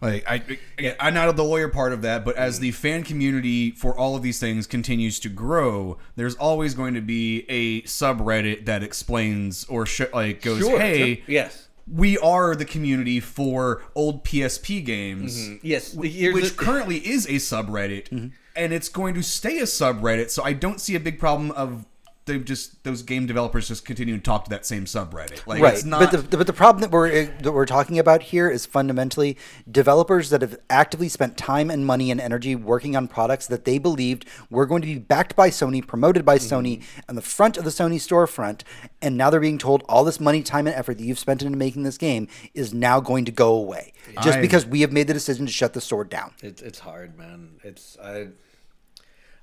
Like 0.00 0.24
I, 0.30 0.42
again, 0.78 0.94
I'm 1.00 1.12
not 1.12 1.34
the 1.34 1.42
lawyer 1.42 1.66
part 1.68 1.92
of 1.92 2.02
that, 2.02 2.24
but 2.24 2.36
as 2.36 2.60
the 2.60 2.70
fan 2.70 3.02
community 3.02 3.72
for 3.72 3.98
all 3.98 4.14
of 4.14 4.22
these 4.22 4.38
things 4.38 4.68
continues 4.68 5.18
to 5.20 5.28
grow, 5.28 5.98
there's 6.14 6.36
always 6.36 6.74
going 6.74 6.94
to 6.94 7.00
be 7.00 7.44
a 7.48 7.82
subreddit 7.82 8.66
that 8.66 8.84
explains 8.84 9.64
or 9.64 9.86
sh- 9.86 10.02
like 10.14 10.40
goes, 10.40 10.64
"Hey, 10.68 11.24
Yes. 11.26 11.66
We 11.92 12.18
are 12.18 12.54
the 12.54 12.64
community 12.64 13.20
for 13.20 13.82
old 13.94 14.24
PSP 14.24 14.84
games." 14.84 15.38
Mm-hmm. 15.38 15.66
Yes. 15.66 15.94
Wh- 15.94 16.06
Here's 16.06 16.34
which 16.34 16.48
the- 16.56 16.64
currently 16.64 16.96
is 16.98 17.26
a 17.26 17.32
subreddit, 17.34 18.08
mm-hmm. 18.08 18.28
and 18.56 18.72
it's 18.72 18.88
going 18.88 19.14
to 19.14 19.22
stay 19.22 19.58
a 19.58 19.62
subreddit. 19.64 20.30
So 20.30 20.42
I 20.42 20.52
don't 20.52 20.80
see 20.80 20.94
a 20.94 21.00
big 21.00 21.18
problem 21.18 21.50
of 21.52 21.86
they 22.28 22.38
just 22.38 22.84
those 22.84 23.02
game 23.02 23.26
developers 23.26 23.66
just 23.66 23.84
continue 23.84 24.16
to 24.16 24.22
talk 24.22 24.44
to 24.44 24.50
that 24.50 24.64
same 24.64 24.84
subreddit. 24.84 25.44
Like 25.46 25.60
right, 25.60 25.74
it's 25.74 25.84
not. 25.84 26.12
but 26.12 26.30
the 26.30 26.36
but 26.36 26.46
the 26.46 26.52
problem 26.52 26.82
that 26.82 26.92
we're 26.92 27.24
that 27.24 27.52
we're 27.52 27.66
talking 27.66 27.98
about 27.98 28.22
here 28.22 28.48
is 28.48 28.64
fundamentally 28.64 29.36
developers 29.68 30.30
that 30.30 30.42
have 30.42 30.56
actively 30.70 31.08
spent 31.08 31.36
time 31.36 31.70
and 31.70 31.84
money 31.84 32.12
and 32.12 32.20
energy 32.20 32.54
working 32.54 32.94
on 32.94 33.08
products 33.08 33.48
that 33.48 33.64
they 33.64 33.78
believed 33.78 34.24
were 34.50 34.66
going 34.66 34.82
to 34.82 34.86
be 34.86 34.98
backed 34.98 35.34
by 35.34 35.50
Sony, 35.50 35.84
promoted 35.84 36.24
by 36.24 36.38
mm-hmm. 36.38 36.54
Sony, 36.54 36.84
on 37.08 37.16
the 37.16 37.22
front 37.22 37.56
of 37.56 37.64
the 37.64 37.70
Sony 37.70 37.96
storefront, 37.96 38.62
and 39.02 39.16
now 39.16 39.30
they're 39.30 39.40
being 39.40 39.58
told 39.58 39.82
all 39.88 40.04
this 40.04 40.20
money, 40.20 40.42
time, 40.42 40.68
and 40.68 40.76
effort 40.76 40.98
that 40.98 41.04
you've 41.04 41.18
spent 41.18 41.42
into 41.42 41.58
making 41.58 41.82
this 41.82 41.98
game 41.98 42.28
is 42.54 42.72
now 42.72 43.00
going 43.00 43.24
to 43.24 43.32
go 43.32 43.54
away 43.54 43.92
just 44.22 44.38
I- 44.38 44.40
because 44.40 44.64
we 44.64 44.82
have 44.82 44.92
made 44.92 45.08
the 45.08 45.14
decision 45.14 45.46
to 45.46 45.52
shut 45.52 45.72
the 45.72 45.80
store 45.80 46.04
down. 46.04 46.34
It's 46.42 46.62
it's 46.62 46.78
hard, 46.78 47.18
man. 47.18 47.56
It's 47.64 47.98
I. 47.98 48.28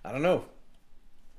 I 0.03 0.11
don't 0.11 0.21
know. 0.21 0.45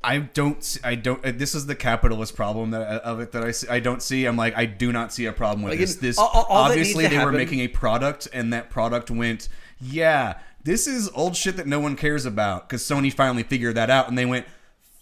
I 0.04 0.18
don't. 0.18 0.78
I 0.84 0.94
don't. 0.94 1.24
uh, 1.24 1.32
This 1.34 1.54
is 1.54 1.66
the 1.66 1.74
capitalist 1.74 2.36
problem 2.36 2.70
that, 2.70 2.82
uh, 2.82 3.00
of 3.04 3.20
it 3.20 3.32
that 3.32 3.42
I 3.42 3.50
see. 3.50 3.66
I 3.68 3.80
don't 3.80 4.02
see. 4.02 4.24
I'm 4.26 4.36
like 4.36 4.56
I 4.56 4.64
do 4.66 4.92
not 4.92 5.12
see 5.12 5.26
a 5.26 5.32
problem 5.32 5.62
with 5.62 5.72
Like, 5.72 5.80
this. 5.80 5.96
This 5.96 6.18
all- 6.18 6.28
all- 6.32 6.46
obviously 6.48 7.06
they 7.08 7.24
were 7.24 7.32
making 7.32 7.60
a 7.60 7.68
product, 7.68 8.28
and 8.32 8.52
that 8.52 8.70
product 8.70 9.10
went. 9.10 9.48
Yeah, 9.80 10.34
this 10.62 10.86
is 10.86 11.10
old 11.14 11.34
shit 11.36 11.56
that 11.56 11.66
no 11.66 11.80
one 11.80 11.96
cares 11.96 12.24
about 12.24 12.68
because 12.68 12.82
Sony 12.82 13.12
finally 13.12 13.42
figured 13.42 13.74
that 13.74 13.90
out, 13.90 14.08
and 14.08 14.16
they 14.16 14.26
went, 14.26 14.46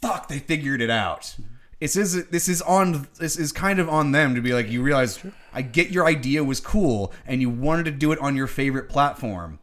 "Fuck!" 0.01 0.29
They 0.29 0.39
figured 0.39 0.81
it 0.81 0.91
out. 0.91 1.37
This 1.81 1.97
is 1.97 2.27
this 2.29 2.49
is 2.49 2.63
on 2.63 3.07
this 3.19 3.37
is 3.37 3.53
kind 3.53 3.79
of 3.79 3.91
on 3.91 4.13
them 4.13 4.35
to 4.35 4.41
be 4.41 4.55
like 4.55 4.71
you 4.71 4.81
realize 4.83 5.19
I 5.53 5.61
get 5.61 5.91
your 5.91 6.07
idea 6.07 6.43
was 6.43 6.59
cool 6.61 7.13
and 7.27 7.43
you 7.43 7.51
wanted 7.51 7.85
to 7.85 7.91
do 7.91 8.11
it 8.13 8.19
on 8.21 8.37
your 8.37 8.47
favorite 8.47 8.89
platform 8.89 9.59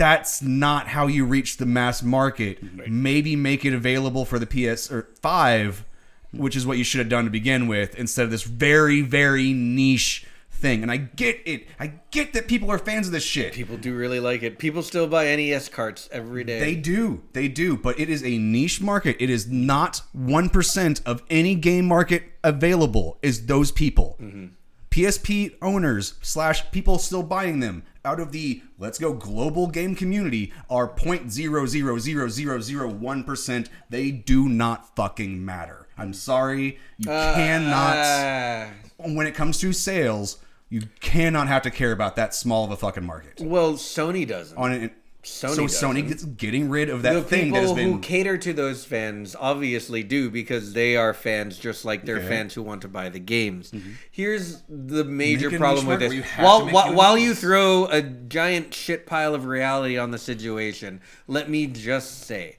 that's 0.00 0.40
not 0.40 0.88
how 0.88 1.08
you 1.08 1.26
reach 1.26 1.58
the 1.58 1.66
mass 1.66 2.02
market. 2.02 2.88
Maybe 2.88 3.36
make 3.36 3.66
it 3.66 3.74
available 3.74 4.24
for 4.24 4.38
the 4.38 4.46
PS 4.46 4.90
or 4.90 5.10
5, 5.20 5.84
which 6.32 6.56
is 6.56 6.66
what 6.66 6.78
you 6.78 6.84
should 6.84 7.00
have 7.00 7.10
done 7.10 7.24
to 7.24 7.30
begin 7.30 7.68
with 7.68 7.94
instead 7.96 8.24
of 8.24 8.30
this 8.30 8.44
very 8.44 9.02
very 9.02 9.52
niche 9.52 10.26
thing. 10.50 10.82
And 10.82 10.90
I 10.90 10.96
get 10.96 11.40
it. 11.44 11.66
I 11.78 11.92
get 12.10 12.32
that 12.32 12.48
people 12.48 12.70
are 12.70 12.78
fans 12.78 13.08
of 13.08 13.12
this 13.12 13.24
shit. 13.24 13.52
People 13.52 13.76
do 13.76 13.94
really 13.94 14.20
like 14.20 14.42
it. 14.42 14.58
People 14.58 14.82
still 14.82 15.06
buy 15.06 15.24
NES 15.36 15.68
carts 15.68 16.08
every 16.10 16.44
day. 16.44 16.60
They 16.60 16.76
do. 16.76 17.22
They 17.34 17.48
do. 17.48 17.76
But 17.76 18.00
it 18.00 18.08
is 18.08 18.24
a 18.24 18.38
niche 18.38 18.80
market. 18.80 19.16
It 19.20 19.28
is 19.28 19.50
not 19.50 20.00
1% 20.16 21.02
of 21.04 21.22
any 21.28 21.54
game 21.54 21.86
market 21.86 22.22
available 22.42 23.18
is 23.20 23.46
those 23.46 23.70
people. 23.70 24.16
Mm-hmm. 24.20 24.46
PSP 24.90 25.54
owners 25.62 26.14
slash 26.20 26.68
people 26.72 26.98
still 26.98 27.22
buying 27.22 27.60
them 27.60 27.84
out 28.04 28.18
of 28.18 28.32
the 28.32 28.60
let's 28.78 28.98
go 28.98 29.12
global 29.12 29.68
game 29.68 29.94
community 29.94 30.52
are 30.68 30.88
0.0000001%. 30.88 33.68
They 33.88 34.10
do 34.10 34.48
not 34.48 34.96
fucking 34.96 35.44
matter. 35.44 35.86
I'm 35.96 36.12
sorry. 36.12 36.78
You 36.98 37.06
cannot 37.06 37.96
Ah. 37.96 38.70
when 38.98 39.26
it 39.26 39.34
comes 39.34 39.58
to 39.58 39.72
sales, 39.72 40.38
you 40.68 40.82
cannot 41.00 41.48
have 41.48 41.62
to 41.62 41.70
care 41.70 41.92
about 41.92 42.16
that 42.16 42.34
small 42.34 42.64
of 42.64 42.70
a 42.70 42.76
fucking 42.76 43.04
market. 43.04 43.40
well, 43.40 43.74
Sony 43.74 44.26
doesn't. 44.26 44.56
On 44.56 44.72
it 44.72 44.92
Sony 45.22 45.68
so. 45.68 45.88
Sony 45.88 46.06
gets 46.06 46.24
getting 46.24 46.70
rid 46.70 46.88
of 46.88 47.02
that 47.02 47.12
the 47.12 47.22
thing 47.22 47.44
people 47.46 47.60
that 47.60 47.66
has 47.66 47.74
been 47.74 47.92
who 47.92 47.98
cater 48.00 48.38
to 48.38 48.52
those 48.52 48.84
fans 48.84 49.36
obviously 49.38 50.02
do 50.02 50.30
because 50.30 50.72
they 50.72 50.96
are 50.96 51.12
fans 51.12 51.58
just 51.58 51.84
like 51.84 52.04
they're. 52.04 52.18
Mm-hmm. 52.18 52.28
fans 52.28 52.54
who 52.54 52.62
want 52.62 52.82
to 52.82 52.88
buy 52.88 53.08
the 53.08 53.18
games. 53.18 53.72
Here's 54.10 54.62
the 54.68 55.04
major 55.04 55.50
problem 55.50 55.86
with 55.86 56.00
market 56.00 56.08
where 56.08 56.16
you 56.16 56.22
this. 56.22 56.38
While 56.38 56.68
while, 56.68 56.94
while 56.94 57.18
you 57.18 57.34
throw 57.34 57.86
a 57.86 58.02
giant 58.02 58.72
shit 58.72 59.06
pile 59.06 59.34
of 59.34 59.44
reality 59.44 59.98
on 59.98 60.10
the 60.10 60.18
situation, 60.18 61.00
let 61.26 61.50
me 61.50 61.66
just 61.66 62.22
say 62.22 62.56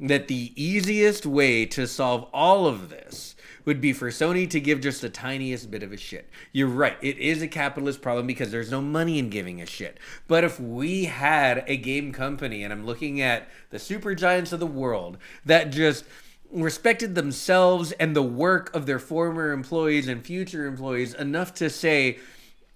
that 0.00 0.28
the 0.28 0.52
easiest 0.56 1.24
way 1.26 1.66
to 1.66 1.86
solve 1.86 2.28
all 2.32 2.66
of 2.66 2.90
this 2.90 3.33
would 3.64 3.80
be 3.80 3.92
for 3.92 4.08
Sony 4.08 4.48
to 4.50 4.60
give 4.60 4.80
just 4.80 5.00
the 5.00 5.08
tiniest 5.08 5.70
bit 5.70 5.82
of 5.82 5.92
a 5.92 5.96
shit. 5.96 6.28
You're 6.52 6.68
right. 6.68 6.96
It 7.00 7.18
is 7.18 7.42
a 7.42 7.48
capitalist 7.48 8.02
problem 8.02 8.26
because 8.26 8.50
there's 8.50 8.70
no 8.70 8.80
money 8.80 9.18
in 9.18 9.30
giving 9.30 9.60
a 9.60 9.66
shit. 9.66 9.98
But 10.28 10.44
if 10.44 10.60
we 10.60 11.04
had 11.04 11.64
a 11.66 11.76
game 11.76 12.12
company, 12.12 12.62
and 12.62 12.72
I'm 12.72 12.86
looking 12.86 13.20
at 13.20 13.48
the 13.70 13.78
super 13.78 14.14
giants 14.14 14.52
of 14.52 14.60
the 14.60 14.66
world 14.66 15.18
that 15.44 15.70
just 15.70 16.04
respected 16.50 17.14
themselves 17.14 17.92
and 17.92 18.14
the 18.14 18.22
work 18.22 18.74
of 18.74 18.86
their 18.86 18.98
former 18.98 19.52
employees 19.52 20.08
and 20.08 20.24
future 20.24 20.66
employees 20.66 21.14
enough 21.14 21.52
to 21.54 21.68
say 21.68 22.18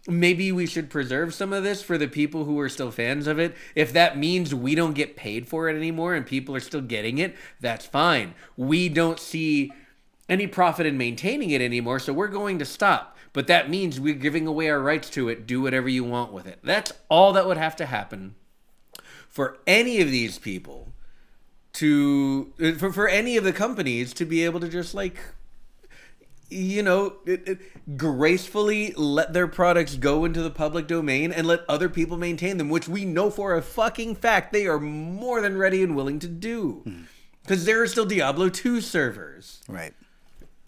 maybe 0.08 0.50
we 0.50 0.66
should 0.66 0.90
preserve 0.90 1.34
some 1.34 1.52
of 1.52 1.62
this 1.62 1.82
for 1.82 1.98
the 1.98 2.08
people 2.08 2.44
who 2.44 2.58
are 2.58 2.68
still 2.68 2.90
fans 2.90 3.26
of 3.26 3.38
it. 3.38 3.54
If 3.74 3.92
that 3.92 4.16
means 4.16 4.54
we 4.54 4.74
don't 4.74 4.94
get 4.94 5.16
paid 5.16 5.46
for 5.46 5.68
it 5.68 5.76
anymore 5.76 6.14
and 6.14 6.26
people 6.26 6.56
are 6.56 6.60
still 6.60 6.80
getting 6.80 7.18
it, 7.18 7.36
that's 7.60 7.86
fine. 7.86 8.34
We 8.56 8.88
don't 8.88 9.20
see 9.20 9.70
any 10.28 10.46
profit 10.46 10.86
in 10.86 10.98
maintaining 10.98 11.50
it 11.50 11.60
anymore, 11.62 11.98
so 11.98 12.12
we're 12.12 12.28
going 12.28 12.58
to 12.58 12.64
stop. 12.64 13.16
But 13.32 13.46
that 13.46 13.70
means 13.70 14.00
we're 14.00 14.14
giving 14.14 14.46
away 14.46 14.68
our 14.70 14.80
rights 14.80 15.10
to 15.10 15.28
it. 15.28 15.46
Do 15.46 15.60
whatever 15.60 15.88
you 15.88 16.04
want 16.04 16.32
with 16.32 16.46
it. 16.46 16.58
That's 16.62 16.92
all 17.08 17.32
that 17.34 17.46
would 17.46 17.56
have 17.56 17.76
to 17.76 17.86
happen 17.86 18.34
for 19.28 19.58
any 19.66 20.00
of 20.00 20.10
these 20.10 20.38
people 20.38 20.88
to 21.74 22.52
uh, 22.60 22.72
for, 22.72 22.92
for 22.92 23.08
any 23.08 23.36
of 23.36 23.44
the 23.44 23.52
companies 23.52 24.12
to 24.14 24.24
be 24.24 24.44
able 24.44 24.58
to 24.58 24.68
just 24.68 24.94
like 24.94 25.18
you 26.48 26.82
know 26.82 27.16
it, 27.26 27.46
it, 27.46 27.96
gracefully 27.96 28.92
let 28.96 29.32
their 29.32 29.46
products 29.46 29.94
go 29.94 30.24
into 30.24 30.42
the 30.42 30.50
public 30.50 30.86
domain 30.86 31.30
and 31.30 31.46
let 31.46 31.60
other 31.68 31.88
people 31.88 32.16
maintain 32.16 32.56
them 32.56 32.70
which 32.70 32.88
we 32.88 33.04
know 33.04 33.30
for 33.30 33.54
a 33.54 33.62
fucking 33.62 34.14
fact 34.16 34.52
they 34.52 34.66
are 34.66 34.80
more 34.80 35.40
than 35.40 35.58
ready 35.58 35.82
and 35.82 35.94
willing 35.94 36.18
to 36.18 36.26
do 36.26 36.80
hmm. 36.84 37.02
because 37.42 37.64
there 37.64 37.82
are 37.82 37.86
still 37.86 38.06
diablo 38.06 38.48
2 38.48 38.80
servers 38.80 39.60
Right. 39.68 39.92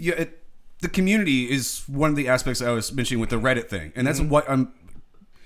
Yeah, 0.01 0.14
it, 0.14 0.42
the 0.80 0.88
community 0.88 1.51
is 1.51 1.82
one 1.86 2.11
of 2.11 2.16
the 2.16 2.28
aspects 2.28 2.62
I 2.62 2.70
was 2.70 2.92
mentioning 2.92 3.20
with 3.20 3.30
the 3.30 3.36
Reddit 3.36 3.68
thing, 3.68 3.92
and 3.94 4.07
that's 4.07 4.20
mm-hmm. 4.20 4.30
what 4.30 4.48
I'm. 4.51 4.72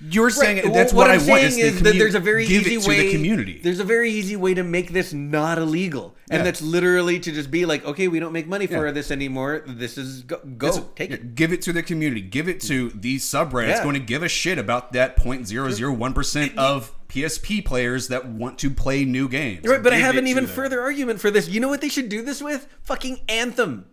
You're 0.00 0.28
saying 0.28 0.64
Right. 0.64 0.74
that's 0.74 0.92
Well, 0.92 1.06
what, 1.06 1.10
I'm 1.10 1.20
I 1.20 1.28
want. 1.30 1.40
saying 1.40 1.46
Is, 1.46 1.56
the 1.56 1.62
is 1.62 1.82
that 1.82 1.94
there's 1.94 2.14
a 2.14 2.20
very 2.20 2.46
give 2.46 2.66
easy 2.66 2.74
it 2.74 2.82
to 2.82 2.88
way. 2.88 3.06
the 3.06 3.12
community. 3.12 3.60
There's 3.62 3.80
a 3.80 3.84
very 3.84 4.10
easy 4.10 4.36
way 4.36 4.52
to 4.52 4.62
make 4.62 4.92
this 4.92 5.14
not 5.14 5.56
illegal, 5.56 6.14
and 6.30 6.40
Yeah. 6.40 6.44
that's 6.44 6.60
literally 6.60 7.18
to 7.20 7.32
just 7.32 7.50
be 7.50 7.64
like, 7.64 7.86
okay, 7.86 8.08
we 8.08 8.20
don't 8.20 8.32
make 8.32 8.46
money 8.46 8.66
for 8.66 8.86
Yeah. 8.86 8.92
this 8.92 9.10
anymore. 9.10 9.62
This 9.66 9.96
is 9.96 10.22
go, 10.22 10.40
go 10.58 10.90
take 10.94 11.10
it. 11.10 11.34
Give 11.34 11.52
it 11.52 11.62
to 11.62 11.72
the 11.72 11.82
community. 11.82 12.20
Give 12.20 12.48
it 12.48 12.60
to 12.62 12.88
mm-hmm. 12.88 13.00
these 13.00 13.24
subreddits 13.24 13.68
Yeah. 13.68 13.82
going 13.82 13.94
to 13.94 14.00
give 14.00 14.22
a 14.22 14.28
shit 14.28 14.58
about 14.58 14.92
that 14.92 15.16
0.001% 15.16 16.56
of 16.56 16.92
PSP 17.08 17.64
players 17.64 18.08
that 18.08 18.26
want 18.26 18.58
to 18.58 18.70
play 18.70 19.04
new 19.04 19.28
games. 19.28 19.66
Right, 19.66 19.82
but 19.82 19.92
I 19.94 19.98
have 19.98 20.16
an 20.16 20.26
even 20.26 20.46
further 20.46 20.82
argument 20.82 21.20
for 21.20 21.30
this. 21.30 21.48
You 21.48 21.60
know 21.60 21.68
what 21.68 21.80
they 21.80 21.88
should 21.88 22.08
do 22.08 22.22
this 22.22 22.42
with? 22.42 22.66
Fucking 22.82 23.20
Anthem. 23.28 23.86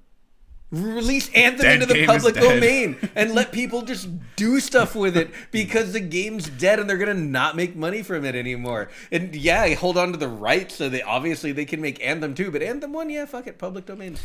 Release 0.71 1.29
Anthem 1.33 1.63
Dead 1.63 1.81
into 1.81 1.93
the 1.93 2.05
public 2.05 2.35
domain 2.35 2.95
and 3.13 3.33
let 3.33 3.51
people 3.51 3.81
just 3.81 4.07
do 4.37 4.61
stuff 4.61 4.95
with 4.95 5.17
it 5.17 5.29
because 5.51 5.91
the 5.91 5.99
game's 5.99 6.47
dead 6.49 6.79
and 6.79 6.89
they're 6.89 6.97
gonna 6.97 7.13
not 7.13 7.57
make 7.57 7.75
money 7.75 8.01
from 8.03 8.23
it 8.23 8.35
anymore. 8.35 8.89
And 9.11 9.35
yeah, 9.35 9.73
hold 9.73 9.97
on 9.97 10.13
to 10.13 10.17
the 10.17 10.29
rights 10.29 10.75
so 10.75 10.87
they 10.87 11.01
obviously 11.01 11.51
they 11.51 11.65
can 11.65 11.81
make 11.81 12.01
Anthem 12.05 12.33
too. 12.35 12.51
But 12.51 12.61
Anthem 12.61 12.93
one, 12.93 13.09
yeah, 13.09 13.25
fuck 13.25 13.47
it, 13.47 13.57
public 13.57 13.85
domain. 13.85 14.17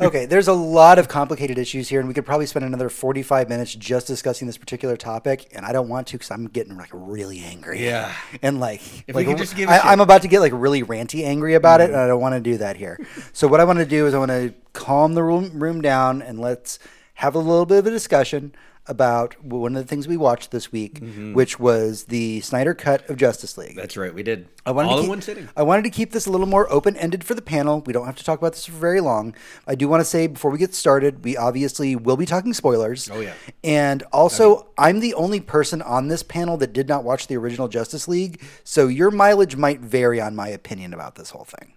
Okay, 0.00 0.24
there's 0.24 0.48
a 0.48 0.54
lot 0.54 0.98
of 0.98 1.08
complicated 1.08 1.58
issues 1.58 1.88
here, 1.88 2.00
and 2.00 2.08
we 2.08 2.14
could 2.14 2.24
probably 2.24 2.46
spend 2.46 2.64
another 2.64 2.88
45 2.88 3.48
minutes 3.48 3.74
just 3.74 4.06
discussing 4.06 4.46
this 4.46 4.56
particular 4.56 4.96
topic, 4.96 5.48
and 5.52 5.66
I 5.66 5.72
don't 5.72 5.88
want 5.88 6.06
to 6.08 6.12
because 6.14 6.30
I'm 6.30 6.46
getting 6.46 6.76
like 6.76 6.88
really 6.92 7.40
angry. 7.40 7.84
Yeah. 7.84 8.12
and 8.42 8.60
like, 8.60 8.80
If 9.06 9.14
like 9.14 9.26
we 9.26 9.32
could 9.32 9.38
just 9.38 9.56
give 9.56 9.68
I. 9.68 9.78
Mm-hmm. 9.78 9.88
I'm 9.88 10.00
about 10.00 10.22
to 10.22 10.28
get 10.28 10.40
like 10.40 10.52
really 10.54 10.82
ranty 10.82 11.24
angry 11.24 11.54
about 11.54 11.80
it, 11.80 11.90
and 11.90 11.98
I 11.98 12.06
don't 12.06 12.20
want 12.20 12.34
to 12.34 12.40
do 12.40 12.56
that 12.58 12.76
here. 12.76 12.98
so 13.32 13.46
what 13.46 13.60
I 13.60 13.64
want 13.64 13.78
to 13.78 13.86
do 13.86 14.06
is 14.06 14.14
I 14.14 14.18
want 14.18 14.30
to 14.30 14.54
calm 14.72 15.14
the 15.14 15.22
room 15.22 15.60
room 15.60 15.80
down 15.80 16.22
and 16.22 16.40
let's 16.40 16.78
have 17.14 17.34
a 17.34 17.38
little 17.38 17.66
bit 17.66 17.78
of 17.78 17.86
a 17.86 17.90
discussion 17.90 18.54
about 18.86 19.42
one 19.44 19.76
of 19.76 19.82
the 19.82 19.88
things 19.88 20.08
we 20.08 20.16
watched 20.16 20.50
this 20.50 20.72
week, 20.72 21.00
Mm-hmm. 21.00 21.34
which 21.34 21.60
was 21.60 22.04
the 22.04 22.40
Snyder 22.40 22.74
cut 22.74 23.08
of 23.08 23.16
Justice 23.16 23.56
League. 23.56 23.76
That's 23.76 23.96
right, 23.96 24.12
we 24.14 24.22
did. 24.22 24.48
I 24.66 24.72
wanted 24.72 24.88
All 24.88 24.94
to 24.96 24.98
in 25.00 25.04
keep, 25.04 25.08
one 25.10 25.22
sitting. 25.22 25.48
I 25.56 25.62
wanted 25.62 25.82
to 25.84 25.90
keep 25.90 26.10
this 26.12 26.26
a 26.26 26.30
little 26.30 26.46
more 26.46 26.70
open 26.72 26.96
ended 26.96 27.22
for 27.24 27.34
the 27.34 27.42
panel. 27.42 27.80
We 27.86 27.92
don't 27.92 28.06
have 28.06 28.16
to 28.16 28.24
talk 28.24 28.38
about 28.38 28.52
this 28.52 28.66
for 28.66 28.72
very 28.72 29.00
long. 29.00 29.34
I 29.66 29.74
do 29.74 29.88
want 29.88 30.00
to 30.00 30.04
say 30.04 30.26
before 30.26 30.50
we 30.50 30.58
get 30.58 30.74
started, 30.74 31.24
we 31.24 31.36
obviously 31.36 31.94
will 31.96 32.16
be 32.16 32.26
talking 32.26 32.52
spoilers. 32.52 33.08
Oh, 33.10 33.20
yeah. 33.20 33.34
And 33.64 34.02
also, 34.12 34.68
I'm 34.76 35.00
the 35.00 35.14
only 35.14 35.40
person 35.40 35.80
on 35.82 36.08
this 36.08 36.22
panel 36.22 36.56
that 36.58 36.72
did 36.72 36.88
not 36.88 37.04
watch 37.04 37.26
the 37.28 37.36
original 37.36 37.68
Justice 37.68 38.08
League, 38.08 38.42
so 38.64 38.88
your 38.88 39.10
mileage 39.10 39.56
might 39.56 39.80
vary 39.80 40.20
on 40.20 40.34
my 40.36 40.48
opinion 40.48 40.92
about 40.92 41.14
this 41.14 41.30
whole 41.30 41.44
thing. 41.44 41.74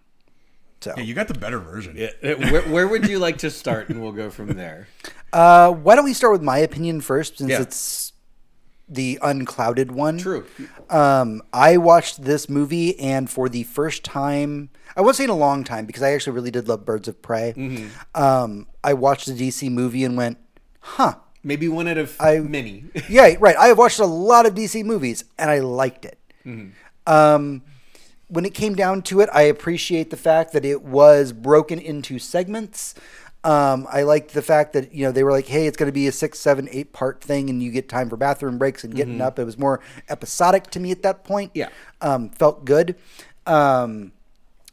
So, 0.84 0.94
Yeah, 0.98 1.04
you 1.04 1.14
got 1.14 1.28
the 1.30 1.34
better 1.34 1.60
version. 1.60 1.96
Yeah, 1.96 2.34
where, 2.52 2.62
where 2.64 2.88
would 2.88 3.08
you 3.08 3.18
like 3.20 3.38
to 3.40 3.50
start, 3.50 3.90
and 3.90 4.02
we'll 4.02 4.12
go 4.12 4.30
from 4.30 4.50
there. 4.50 4.88
uh, 5.34 5.72
why 5.72 5.96
don't 5.96 6.04
we 6.06 6.14
start 6.14 6.34
with 6.34 6.42
my 6.42 6.58
opinion 6.58 7.00
first, 7.02 7.38
since 7.38 7.50
Yeah. 7.50 7.62
it's 7.62 8.12
the 8.90 9.18
unclouded 9.22 9.92
one? 9.94 10.18
True. 10.18 10.46
Um, 10.90 11.42
I 11.54 11.78
watched 11.78 12.24
this 12.24 12.50
movie, 12.50 13.00
and 13.00 13.30
for 13.30 13.48
the 13.48 13.64
first 13.64 14.04
time, 14.04 14.70
I 14.98 15.02
won't 15.02 15.16
say 15.16 15.24
in 15.24 15.30
a 15.30 15.36
long 15.38 15.64
time 15.64 15.86
because 15.86 16.04
I 16.04 16.12
actually 16.12 16.34
really 16.34 16.52
did 16.52 16.68
love 16.68 16.84
Birds 16.86 17.08
of 17.08 17.22
Prey. 17.22 17.54
Mm-hmm. 17.56 18.22
Um, 18.22 18.68
I 18.84 18.94
watched 18.94 19.28
the 19.28 19.34
DC 19.34 19.72
movie 19.72 20.04
and 20.04 20.18
went, 20.18 20.38
huh. 20.82 21.16
Maybe 21.46 21.68
one 21.70 21.88
out 21.88 21.98
of 21.98 22.16
I- 22.20 22.40
many. 22.40 22.86
Yeah, 23.10 23.36
right. 23.40 23.56
I 23.58 23.68
have 23.68 23.78
watched 23.78 24.00
a 24.00 24.06
lot 24.06 24.46
of 24.46 24.54
DC 24.54 24.84
movies, 24.84 25.24
and 25.40 25.50
I 25.50 25.60
liked 25.60 26.04
it. 26.06 26.20
Um, 27.08 27.64
when 28.34 28.46
it 28.46 28.54
came 28.54 28.76
down 28.76 29.02
to 29.04 29.22
it, 29.22 29.30
I 29.34 29.44
appreciate 29.44 30.10
the 30.10 30.18
fact 30.18 30.54
that 30.54 30.66
it 30.66 30.82
was 30.84 31.32
broken 31.32 31.80
into 31.80 32.20
segments. 32.20 32.96
Um, 33.46 33.88
I 33.92 34.04
liked 34.04 34.34
the 34.34 34.42
fact 34.42 34.72
that 34.74 34.94
you 34.94 35.06
know 35.06 35.12
they 35.12 35.24
were 35.24 35.32
like, 35.32 35.48
"Hey, 35.48 35.68
it's 35.68 35.76
going 35.78 35.88
to 35.90 35.94
be 35.94 36.08
a 36.08 36.12
six, 36.12 36.40
seven, 36.40 36.68
eight 36.72 36.94
part 36.94 37.22
thing, 37.22 37.50
and 37.50 37.62
you 37.62 37.72
get 37.72 37.90
time 37.90 38.10
for 38.10 38.16
bathroom 38.18 38.58
breaks 38.58 38.84
and 38.84 38.96
getting 38.96 39.20
up." 39.22 39.38
It 39.38 39.44
was 39.44 39.58
more 39.58 39.82
episodic 40.10 40.68
to 40.72 40.80
me 40.80 40.92
at 40.92 41.04
that 41.04 41.24
point. 41.26 41.52
Yeah. 41.54 41.70
um, 42.02 42.30
felt 42.30 42.64
good. 42.66 42.96
Um, 43.46 44.14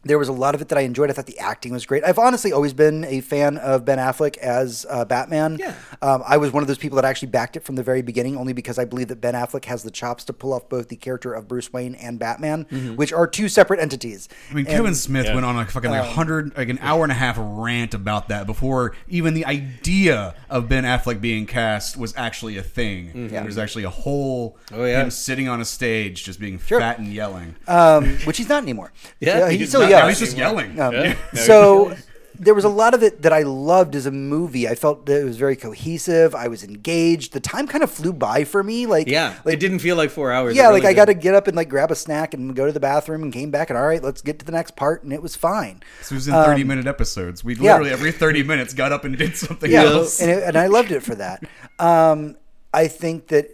there 0.04 0.18
was 0.18 0.28
a 0.28 0.32
lot 0.32 0.54
of 0.54 0.60
it 0.62 0.68
that 0.68 0.78
I 0.78 0.82
enjoyed. 0.82 1.10
I 1.10 1.12
thought 1.12 1.26
the 1.26 1.38
acting 1.38 1.72
was 1.72 1.84
great. 1.84 2.02
I've 2.04 2.18
honestly 2.18 2.52
always 2.52 2.72
been 2.72 3.04
a 3.04 3.20
fan 3.20 3.58
of 3.58 3.84
Ben 3.84 3.98
Affleck 3.98 4.36
as 4.38 4.86
uh, 4.88 5.04
Batman. 5.04 5.58
Yeah. 5.60 5.74
Um, 6.00 6.22
I 6.26 6.38
was 6.38 6.52
one 6.52 6.62
of 6.62 6.68
those 6.68 6.78
people 6.78 6.96
that 6.96 7.04
actually 7.04 7.28
backed 7.28 7.56
it 7.56 7.64
from 7.64 7.74
the 7.76 7.82
very 7.82 8.00
beginning, 8.00 8.36
only 8.36 8.52
because 8.54 8.78
I 8.78 8.84
believe 8.86 9.08
that 9.08 9.20
Ben 9.20 9.34
Affleck 9.34 9.66
has 9.66 9.82
the 9.82 9.90
chops 9.90 10.24
to 10.24 10.32
pull 10.32 10.52
off 10.54 10.68
both 10.68 10.88
the 10.88 10.96
character 10.96 11.34
of 11.34 11.48
Bruce 11.48 11.72
Wayne 11.72 11.94
and 11.96 12.18
Batman, 12.18 12.62
which 12.96 13.12
are 13.12 13.26
two 13.26 13.48
separate 13.48 13.78
entities. 13.80 14.28
I 14.50 14.54
mean, 14.54 14.66
And- 14.66 14.74
Kevin 14.76 14.94
Smith 14.94 15.26
went 15.34 15.44
on 15.44 15.56
a 15.58 15.66
fucking 15.66 15.90
Um, 15.90 15.96
like 15.98 16.06
a 16.06 16.10
hundred, 16.12 16.56
like 16.56 16.68
an 16.70 16.78
hour 16.80 17.02
and 17.02 17.12
a 17.12 17.16
half 17.16 17.36
rant 17.38 17.92
about 17.92 18.28
that 18.28 18.46
before 18.46 18.94
even 19.08 19.34
the 19.34 19.44
idea 19.44 20.34
of 20.48 20.68
Ben 20.68 20.84
Affleck 20.84 21.20
being 21.20 21.46
cast 21.46 21.96
was 21.96 22.14
actually 22.16 22.56
a 22.56 22.62
thing. 22.62 23.28
There's 23.28 23.58
actually 23.58 23.84
a 23.84 23.90
whole 23.90 24.56
Mm-hmm. 24.70 24.80
Oh, 24.80 24.84
yeah. 24.84 25.02
him 25.02 25.10
sitting 25.10 25.48
on 25.48 25.60
a 25.60 25.64
stage 25.64 26.24
just 26.24 26.38
being 26.40 26.56
fat 26.58 26.98
and 26.98 27.08
yelling. 27.12 27.56
um, 27.66 28.16
which 28.24 28.36
he's 28.38 28.48
not 28.48 28.62
anymore. 28.62 28.92
Yeah, 29.18 29.48
he's, 29.50 29.60
he's 29.60 29.68
still 29.70 29.88
not- 29.90 29.96
young. 29.96 30.00
now 30.02 30.08
he's 30.08 30.18
just 30.18 30.36
yelling. 30.36 30.80
Um, 30.80 30.94
Yeah. 30.94 31.14
So 31.34 31.96
there 32.42 32.54
was 32.54 32.64
a 32.64 32.70
lot 32.70 32.94
of 32.94 33.02
it 33.02 33.20
that 33.20 33.34
I 33.34 33.42
loved 33.42 33.94
as 33.94 34.06
a 34.06 34.10
movie. 34.10 34.66
I 34.66 34.74
felt 34.74 35.04
that 35.04 35.20
it 35.20 35.24
was 35.24 35.36
very 35.36 35.56
cohesive. 35.56 36.34
I 36.34 36.48
was 36.48 36.64
engaged. 36.64 37.34
The 37.34 37.40
time 37.40 37.66
kind 37.66 37.84
of 37.84 37.90
flew 37.90 38.14
by 38.14 38.44
for 38.44 38.62
me. 38.62 38.86
Like 38.86 39.08
Yeah, 39.08 39.34
like 39.44 39.54
it 39.54 39.60
didn't 39.60 39.80
feel 39.80 39.94
like 39.94 40.08
four 40.08 40.32
hours. 40.32 40.56
yeah, 40.56 40.68
It 40.68 40.72
like 40.72 40.82
really 40.84 40.94
I 40.94 40.96
got 40.96 41.04
to 41.06 41.14
get 41.14 41.34
up 41.34 41.48
and 41.48 41.56
like 41.56 41.68
grab 41.68 41.90
a 41.90 41.94
snack 41.94 42.32
and 42.32 42.56
go 42.56 42.64
to 42.64 42.72
the 42.72 42.80
bathroom 42.80 43.22
and 43.22 43.30
came 43.30 43.50
back 43.50 43.68
and 43.68 43.78
all 43.78 43.86
right, 43.86 44.02
let's 44.02 44.22
get 44.22 44.38
to 44.38 44.46
the 44.46 44.52
next 44.52 44.74
part 44.74 45.02
and 45.02 45.12
it 45.12 45.20
was 45.20 45.36
fine. 45.36 45.82
It 46.00 46.10
was 46.12 46.28
in 46.28 46.32
30 46.34 46.64
minute 46.64 46.86
episodes. 46.86 47.44
We 47.44 47.56
literally 47.56 47.90
every 47.90 48.10
30 48.12 48.42
minutes 48.44 48.72
got 48.72 48.90
up 48.90 49.04
and 49.04 49.18
did 49.18 49.36
something 49.36 49.70
Yeah, 49.70 49.82
else. 49.84 50.22
and, 50.22 50.30
it, 50.30 50.42
and 50.42 50.56
I 50.56 50.66
loved 50.68 50.92
it 50.92 51.00
for 51.02 51.16
that. 51.16 51.42
Um, 51.78 52.36
I 52.72 52.88
think 52.88 53.26
that 53.28 53.50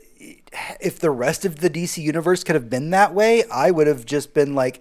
if 0.81 1.01
the 1.01 1.11
rest 1.11 1.45
of 1.45 1.57
the 1.59 1.69
DC 1.69 1.99
universe 2.03 2.45
could 2.45 2.55
have 2.55 2.71
been 2.71 2.91
that 2.91 3.13
way, 3.15 3.43
I 3.53 3.73
would 3.73 3.89
have 3.89 4.07
just 4.07 4.33
been 4.33 4.55
like, 4.55 4.81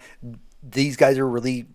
these 0.71 0.97
guys 0.97 1.17
are 1.17 1.27
really 1.27 1.67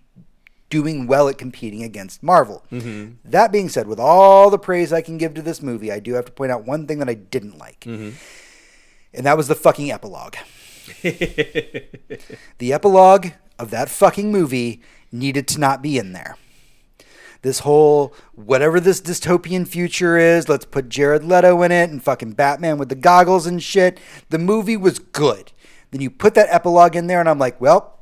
doing 0.69 1.07
well 1.07 1.29
at 1.29 1.37
competing 1.37 1.83
against 1.83 2.23
Marvel. 2.23 2.65
Mm-hmm. 2.71 3.17
That 3.25 3.53
being 3.53 3.69
said, 3.69 3.87
with 3.87 3.99
all 3.99 4.51
the 4.51 4.59
praise 4.59 4.93
I 4.93 5.03
can 5.03 5.19
give 5.19 5.35
to 5.35 5.43
this 5.43 5.63
movie, 5.63 5.93
I 5.93 6.01
do 6.01 6.15
have 6.15 6.25
to 6.27 6.33
point 6.33 6.53
out 6.53 6.65
one 6.65 6.87
thing 6.87 6.99
that 7.01 7.09
I 7.09 7.15
didn't 7.15 7.59
like. 7.59 7.81
Mm-hmm. 7.81 8.17
And 9.13 9.27
that 9.27 9.37
was 9.37 9.49
the 9.49 9.55
fucking 9.57 9.91
epilogue. 9.91 10.37
the 11.03 12.73
epilogue 12.73 13.29
of 13.59 13.71
that 13.71 13.89
fucking 13.89 14.31
movie 14.31 14.81
needed 15.13 15.49
to 15.49 15.61
not 15.61 15.83
be 15.83 15.99
in 15.99 16.13
there. 16.13 16.37
This 17.43 17.61
whole 17.61 18.15
whatever 18.35 18.81
this 18.81 19.01
dystopian 19.01 19.67
future 19.67 20.19
is, 20.19 20.49
let's 20.49 20.67
put 20.67 20.89
Jared 20.89 21.25
Leto 21.25 21.63
in 21.63 21.73
it 21.73 21.91
and 21.91 22.03
fucking 22.03 22.33
Batman 22.33 22.79
with 22.79 22.91
the 22.91 22.95
goggles 22.95 23.47
and 23.47 23.63
shit. 23.63 23.99
The 24.29 24.39
movie 24.39 24.77
was 24.77 24.99
good. 24.99 25.53
Then 25.91 26.01
you 26.01 26.11
put 26.11 26.35
that 26.35 26.49
epilogue 26.51 26.95
in 26.95 27.07
there, 27.07 27.19
and 27.19 27.29
I'm 27.29 27.39
like, 27.39 27.61
well, 27.61 28.00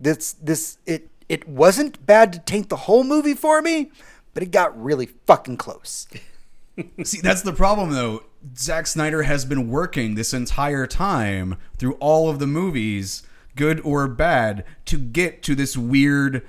this 0.00 0.32
this 0.32 0.78
it 0.86 1.08
it 1.28 1.48
wasn't 1.48 2.04
bad 2.06 2.32
to 2.32 2.38
taint 2.40 2.68
the 2.68 2.76
whole 2.76 3.04
movie 3.04 3.34
for 3.34 3.62
me, 3.62 3.90
but 4.34 4.42
it 4.42 4.50
got 4.50 4.80
really 4.82 5.06
fucking 5.26 5.58
close. 5.58 6.08
See, 7.04 7.20
that's 7.20 7.42
the 7.42 7.52
problem, 7.52 7.90
though. 7.90 8.24
Zack 8.56 8.86
Snyder 8.86 9.22
has 9.22 9.44
been 9.44 9.68
working 9.68 10.14
this 10.14 10.32
entire 10.32 10.86
time 10.86 11.56
through 11.78 11.94
all 11.94 12.30
of 12.30 12.38
the 12.38 12.46
movies, 12.46 13.22
good 13.54 13.80
or 13.80 14.08
bad, 14.08 14.64
to 14.86 14.98
get 14.98 15.42
to 15.44 15.54
this 15.54 15.76
weird 15.76 16.44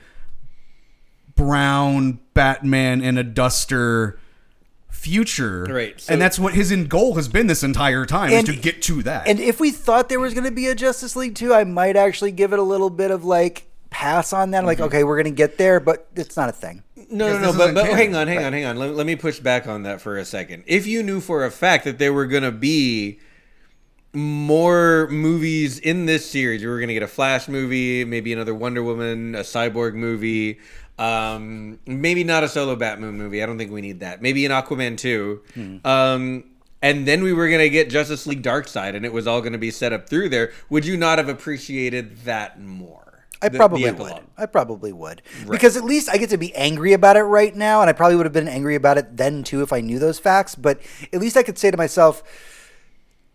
brown 1.36 2.20
Batman 2.34 3.02
in 3.02 3.18
a 3.18 3.24
duster 3.24 4.20
future. 5.02 5.64
Right, 5.64 6.00
so- 6.00 6.14
and 6.14 6.22
that's 6.22 6.38
what 6.38 6.54
his 6.54 6.72
end 6.72 6.88
goal 6.90 7.16
has 7.16 7.28
been 7.28 7.48
this 7.48 7.64
entire 7.64 8.06
time 8.06 8.32
And- 8.32 8.48
is 8.48 8.56
to 8.56 8.62
get 8.62 8.84
to 8.84 9.02
that. 9.04 9.28
And 9.28 9.40
if 9.40 9.60
we 9.60 9.72
thought 9.72 10.10
there 10.10 10.20
was 10.20 10.34
going 10.34 10.46
to 10.46 10.52
be 10.52 10.68
a 10.68 10.76
Justice 10.76 11.16
League 11.16 11.34
2, 11.34 11.54
I 11.54 11.64
might 11.64 11.96
actually 11.96 12.32
give 12.32 12.54
it 12.54 12.60
a 12.60 12.64
little 12.64 12.92
bit 12.92 13.10
of 13.10 13.26
like 13.26 13.68
pass 13.90 14.32
on 14.32 14.52
that. 14.52 14.64
Like, 14.64 14.78
mm-hmm. 14.78 14.86
okay, 14.86 15.04
we're 15.04 15.22
going 15.22 15.34
to 15.34 15.38
get 15.38 15.58
there, 15.58 15.80
but 15.80 16.08
it's 16.16 16.38
not 16.38 16.50
a 16.50 16.52
thing. 16.52 16.84
No, 17.10 17.34
no, 17.34 17.52
no, 17.52 17.58
but, 17.58 17.74
but 17.74 17.86
canon. 17.86 17.98
hang 17.98 18.16
on, 18.16 18.28
hang 18.28 18.44
on, 18.44 18.54
hang 18.54 18.66
on. 18.66 18.78
Let, 18.78 18.96
let 18.96 19.06
me 19.08 19.16
push 19.16 19.40
back 19.40 19.68
on 19.68 19.84
that 19.84 20.02
for 20.02 20.18
a 20.18 20.24
second. 20.24 20.64
If 20.68 20.86
you 20.86 21.02
knew 21.02 21.20
for 21.20 21.44
a 21.44 21.52
fact 21.52 21.84
that 21.86 21.98
there 21.98 22.14
were 22.14 22.28
going 22.28 22.44
to 22.44 22.52
be 22.52 23.20
more 24.14 25.08
movies 25.10 25.80
in 25.80 26.06
this 26.06 26.30
series, 26.30 26.62
you 26.62 26.70
were 26.70 26.78
going 26.78 26.90
to 26.90 26.94
get 26.94 27.04
a 27.04 27.08
Flash 27.08 27.48
movie, 27.48 28.06
maybe 28.06 28.32
another 28.32 28.54
Wonder 28.54 28.84
Woman, 28.84 29.36
a 29.36 29.40
Cyborg 29.40 29.96
movie, 29.96 30.60
um, 31.02 31.80
maybe 31.88 32.24
not 32.24 32.44
a 32.44 32.48
solo 32.48 32.76
Batman 32.76 33.18
movie. 33.18 33.42
I 33.42 33.48
don't 33.48 33.58
think 33.58 33.72
we 33.72 33.82
need 33.82 34.02
that. 34.02 34.22
Maybe 34.22 34.46
an 34.46 34.52
Aquaman 34.52 34.98
2. 35.00 35.42
Hmm. 35.56 35.78
Um, 35.84 36.44
and 36.84 37.08
then 37.08 37.24
we 37.24 37.34
were 37.34 37.48
going 37.48 37.60
to 37.60 37.70
get 37.70 37.90
Justice 37.90 38.28
League 38.28 38.44
Dark 38.44 38.68
Side, 38.68 38.94
and 38.94 39.04
it 39.04 39.12
was 39.12 39.26
all 39.26 39.42
going 39.42 39.54
to 39.54 39.60
be 39.60 39.72
set 39.72 39.94
up 39.94 40.08
through 40.08 40.30
there. 40.30 40.52
Would 40.70 40.86
you 40.86 40.98
not 40.98 41.18
have 41.18 41.28
appreciated 41.28 42.18
that 42.26 42.60
more? 42.62 43.26
I 43.42 43.50
The- 43.50 43.58
probably 43.58 43.92
would. 43.92 44.20
I 44.38 44.46
probably 44.46 44.94
would. 44.94 45.24
Because 45.50 45.76
at 45.76 45.84
least 45.84 46.08
I 46.08 46.18
get 46.18 46.30
to 46.30 46.38
be 46.38 46.54
angry 46.54 46.94
about 46.94 47.18
it 47.18 47.24
right 47.24 47.56
now, 47.56 47.82
and 47.82 47.90
I 47.90 47.94
probably 47.94 48.16
would 48.16 48.28
have 48.28 48.34
been 48.34 48.48
angry 48.48 48.76
about 48.76 49.00
it 49.00 49.18
then 49.18 49.44
too 49.44 49.64
if 49.64 49.74
I 49.74 49.82
knew 49.82 49.98
those 49.98 50.20
facts. 50.20 50.54
But 50.54 50.80
at 51.12 51.20
least 51.20 51.36
I 51.36 51.42
could 51.42 51.58
say 51.58 51.72
to 51.72 51.78
myself, 51.78 52.22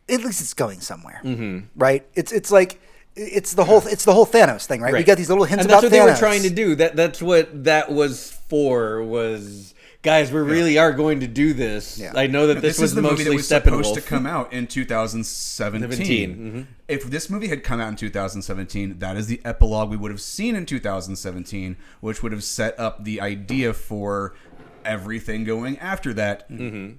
at 0.09 0.21
least 0.21 0.41
it's 0.41 0.55
going 0.55 0.81
somewhere, 0.81 1.21
mm-hmm. 1.25 1.67
right? 1.75 2.07
It's 2.15 2.31
it's 2.31 2.53
like 2.53 2.81
it's 3.17 3.55
the 3.55 3.65
whole 3.65 3.87
it's 3.87 4.05
the 4.05 4.13
whole 4.13 4.27
Thanos 4.27 4.67
thing, 4.67 4.81
right? 4.81 4.93
We 4.93 5.03
got 5.03 5.17
these 5.17 5.29
little 5.29 5.45
hints 5.45 5.65
about. 5.65 5.85
and 5.85 5.93
about 5.93 5.97
that's 5.97 6.01
what 6.01 6.07
Thanos. 6.07 6.07
they 6.07 6.13
were 6.13 6.19
trying 6.19 6.43
to 6.43 6.51
do. 6.51 6.75
That 6.77 6.97
that's 6.97 7.23
what 7.23 7.65
that 7.65 7.91
was 7.91 8.31
for. 8.49 9.03
Was 9.03 9.75
guys, 10.03 10.31
we 10.31 10.41
really 10.41 10.79
are 10.79 10.93
going 10.93 11.21
to 11.21 11.27
do 11.27 11.53
this. 11.53 11.99
Yeah. 11.99 12.13
I 12.15 12.29
know 12.29 12.47
that 12.47 12.55
this, 12.55 12.77
This, 12.77 12.79
was 12.79 12.91
is 12.91 12.95
the 12.95 13.03
movie 13.03 13.25
that 13.25 13.33
mostly 13.33 13.37
was 13.37 13.49
supposed 13.49 13.95
to 13.95 14.01
come 14.01 14.27
out 14.27 14.53
in 14.53 14.67
2017. 14.67 15.91
17, 15.91 16.37
mhm. 16.37 16.67
If 16.87 17.05
this 17.05 17.29
movie 17.29 17.49
had 17.49 17.65
come 17.65 17.81
out 17.81 17.89
in 17.89 17.97
2017, 17.97 19.01
that 19.01 19.17
is 19.17 19.27
the 19.27 19.41
epilogue 19.45 19.91
we 19.91 19.97
would 19.97 20.13
have 20.13 20.21
seen 20.21 20.55
in 20.55 20.65
2017, 20.65 21.77
which 22.01 22.23
would 22.23 22.33
have 22.33 22.45
set 22.45 22.79
up 22.79 23.03
the 23.05 23.21
idea 23.21 23.73
for 23.73 24.35
everything 24.85 25.43
going 25.43 25.79
after 25.79 26.15
that. 26.15 26.49
Mm-hmm. 26.49 26.97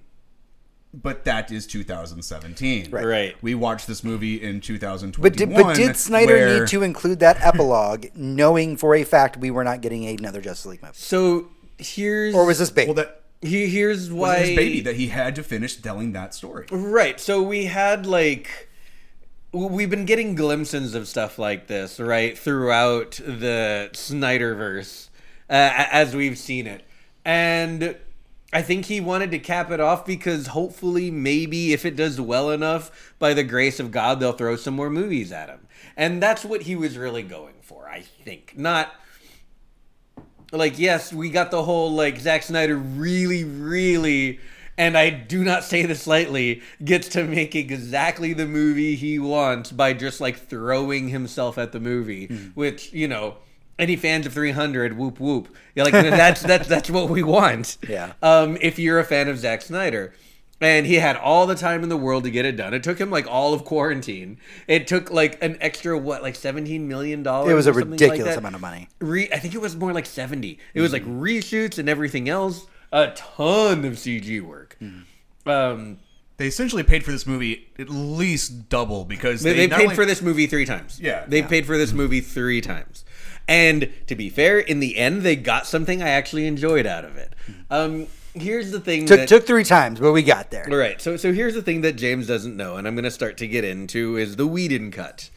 But 0.99 1.25
that 1.25 1.51
is 1.51 1.67
2017. 1.67 2.89
Right. 2.89 3.05
Right. 3.05 3.35
We 3.41 3.53
watched 3.53 3.85
this 3.85 4.03
movie 4.03 4.41
in 4.41 4.61
2021. 4.61 5.21
But 5.21 5.37
did, 5.37 5.53
but 5.53 5.75
did 5.75 5.95
Snyder 5.95 6.33
where- 6.33 6.59
need 6.59 6.67
to 6.69 6.81
include 6.81 7.19
that 7.19 7.39
epilogue, 7.41 8.07
knowing 8.15 8.77
for 8.77 8.95
a 8.95 9.03
fact 9.03 9.37
we 9.37 9.51
were 9.51 9.63
not 9.63 9.81
getting 9.81 10.05
another 10.05 10.41
Justice 10.41 10.65
League 10.65 10.81
movie, 10.81 10.93
So 10.95 11.49
here's 11.77 12.33
or 12.33 12.45
was 12.45 12.57
this 12.57 12.71
bait? 12.71 12.87
Well, 12.87 12.95
that 12.95 13.21
he, 13.41 13.67
here's 13.67 14.09
was 14.09 14.13
why 14.13 14.37
his 14.39 14.55
baby 14.55 14.81
that 14.81 14.95
he 14.95 15.07
had 15.09 15.35
to 15.35 15.43
finish 15.43 15.75
telling 15.75 16.13
that 16.13 16.33
story. 16.33 16.65
Right. 16.71 17.19
So 17.19 17.43
we 17.43 17.65
had 17.65 18.07
like 18.07 18.69
we've 19.51 19.89
been 19.89 20.05
getting 20.05 20.35
glimpses 20.35 20.95
of 20.95 21.07
stuff 21.07 21.37
like 21.39 21.67
this, 21.67 21.99
right, 21.99 22.37
throughout 22.37 23.11
the 23.23 23.89
Snyderverse 23.93 25.09
uh, 25.49 25.85
as 25.91 26.15
we've 26.15 26.37
seen 26.37 26.67
it. 26.67 26.83
And 27.23 27.95
I 28.53 28.61
think 28.61 28.85
he 28.85 29.01
wanted 29.01 29.31
to 29.31 29.39
cap 29.39 29.71
it 29.71 29.79
off 29.79 30.05
because 30.05 30.47
hopefully 30.47 31.11
maybe 31.11 31.73
if 31.73 31.85
it 31.85 31.97
does 31.97 32.21
well 32.21 32.49
enough 32.49 33.13
by 33.19 33.33
the 33.33 33.43
grace 33.43 33.79
of 33.79 33.91
God 33.91 34.19
they'll 34.19 34.31
throw 34.31 34.55
some 34.55 34.75
more 34.75 34.89
movies 34.89 35.31
at 35.31 35.49
him. 35.49 35.67
And 35.97 36.23
that's 36.23 36.45
what 36.45 36.61
he 36.61 36.75
was 36.75 36.97
really 36.97 37.23
going 37.23 37.55
for, 37.61 37.89
I 37.89 38.01
think. 38.01 38.53
Not 38.55 38.93
like 40.51 40.79
yes, 40.79 41.11
we 41.11 41.29
got 41.29 41.51
the 41.51 41.63
whole 41.63 41.91
like 41.91 42.19
Zack 42.19 42.43
Snyder 42.43 42.77
really, 42.77 43.43
really, 43.43 44.39
and 44.77 44.97
I 44.97 45.09
do 45.09 45.43
not 45.43 45.63
say 45.63 45.85
this 45.85 46.07
lightly, 46.07 46.61
gets 46.83 47.09
to 47.09 47.23
make 47.23 47.55
exactly 47.55 48.33
the 48.33 48.45
movie 48.45 48.95
he 48.95 49.19
wants 49.19 49.71
by 49.71 49.93
just 49.93 50.21
like 50.21 50.37
throwing 50.37 51.09
himself 51.09 51.57
at 51.57 51.71
the 51.71 51.79
movie, 51.79 52.27
hmm. 52.27 52.47
which 52.53 52.93
you 52.93 53.07
know. 53.07 53.37
Any 53.79 53.95
fans 53.95 54.25
of 54.25 54.33
300, 54.33 54.97
whoop 54.97 55.19
whoop. 55.19 55.55
Yeah, 55.75 55.83
like 55.83 55.93
that's 55.93 56.41
that's 56.41 56.67
that's 56.67 56.89
what 56.89 57.09
we 57.09 57.21
want. 57.23 57.77
Yeah. 57.87 58.13
Um, 58.21 58.57
if 58.61 58.79
you're 58.79 58.99
a 58.99 59.03
fan 59.03 59.27
of 59.27 59.37
Zack 59.37 59.61
Snyder, 59.61 60.13
and 60.59 60.87
he 60.87 60.95
had 60.95 61.15
all 61.15 61.45
the 61.45 61.53
time 61.53 61.83
in 61.83 61.89
the 61.89 61.97
world 61.97 62.23
to 62.23 62.31
get 62.31 62.43
it 62.43 62.55
done. 62.57 62.73
It 62.73 62.81
took 62.81 62.99
him 62.99 63.11
like 63.11 63.27
all 63.27 63.53
of 63.53 63.63
quarantine. 63.65 64.39
It 64.67 64.87
took 64.87 65.11
like 65.11 65.41
an 65.43 65.57
extra 65.61 65.95
what, 65.95 66.23
like 66.23 66.33
17 66.35 66.87
million 66.87 67.21
dollars. 67.21 67.51
it 67.51 67.53
was 67.53 67.67
a 67.67 67.69
or 67.69 67.73
something 67.75 67.91
like 67.91 67.99
ridiculous 68.01 68.35
amount 68.35 68.55
of 68.55 68.61
money. 68.61 68.89
re- 68.99 69.29
I 69.31 69.37
think 69.37 69.53
it 69.53 69.61
was 69.61 69.75
more 69.75 69.93
like 69.93 70.07
70. 70.07 70.57
It 70.73 70.81
was 70.81 70.91
like 70.91 71.03
reshoots 71.05 71.77
and 71.77 71.87
everything 71.87 72.27
else. 72.27 72.65
A 72.91 73.11
ton 73.15 73.85
of 73.85 73.93
CG 73.93 74.41
work. 74.41 74.79
Um, 75.45 75.99
They 76.37 76.47
essentially 76.47 76.83
paid 76.83 77.03
for 77.03 77.11
this 77.11 77.25
movie 77.27 77.67
at 77.79 77.89
least 77.89 78.69
double 78.69 79.05
because 79.05 79.41
they, 79.43 79.51
they, 79.53 79.55
they 79.57 79.67
not 79.67 79.77
paid 79.77 79.83
only- 79.85 79.95
for 79.95 80.05
this 80.05 80.21
movie 80.21 80.47
three 80.47 80.65
times. 80.65 80.99
Yeah. 80.99 81.25
They 81.27 81.39
Yeah. 81.39 81.47
paid 81.47 81.65
for 81.65 81.77
this 81.77 81.93
movie 81.93 82.21
three 82.21 82.61
times. 82.61 83.05
And 83.47 83.91
to 84.07 84.15
be 84.15 84.29
fair, 84.29 84.59
in 84.59 84.79
the 84.79 84.97
end, 84.97 85.21
they 85.21 85.35
got 85.35 85.65
something 85.65 86.01
I 86.01 86.09
actually 86.09 86.47
enjoyed 86.47 86.85
out 86.85 87.05
of 87.05 87.15
it. 87.15 87.33
Um, 87.69 88.07
here's 88.33 88.71
the 88.71 88.79
thing 88.79 89.05
Took 89.05 89.19
that, 89.19 89.27
took 89.29 89.47
three 89.47 89.63
times, 89.63 89.99
but 89.99 90.11
we 90.11 90.21
got 90.21 90.51
there. 90.51 90.67
All 90.69 90.77
right. 90.77 91.01
So 91.01 91.17
so 91.17 91.31
here's 91.33 91.53
the 91.53 91.61
thing 91.61 91.81
that 91.81 91.93
James 91.93 92.27
doesn't 92.27 92.55
know, 92.57 92.75
and 92.75 92.87
I'm 92.87 92.95
going 92.95 93.05
to 93.05 93.11
start 93.11 93.37
to 93.37 93.47
get 93.47 93.63
into 93.63 94.17
is 94.17 94.35
the 94.35 94.47
Whedon 94.47 94.91
cut. 94.91 95.29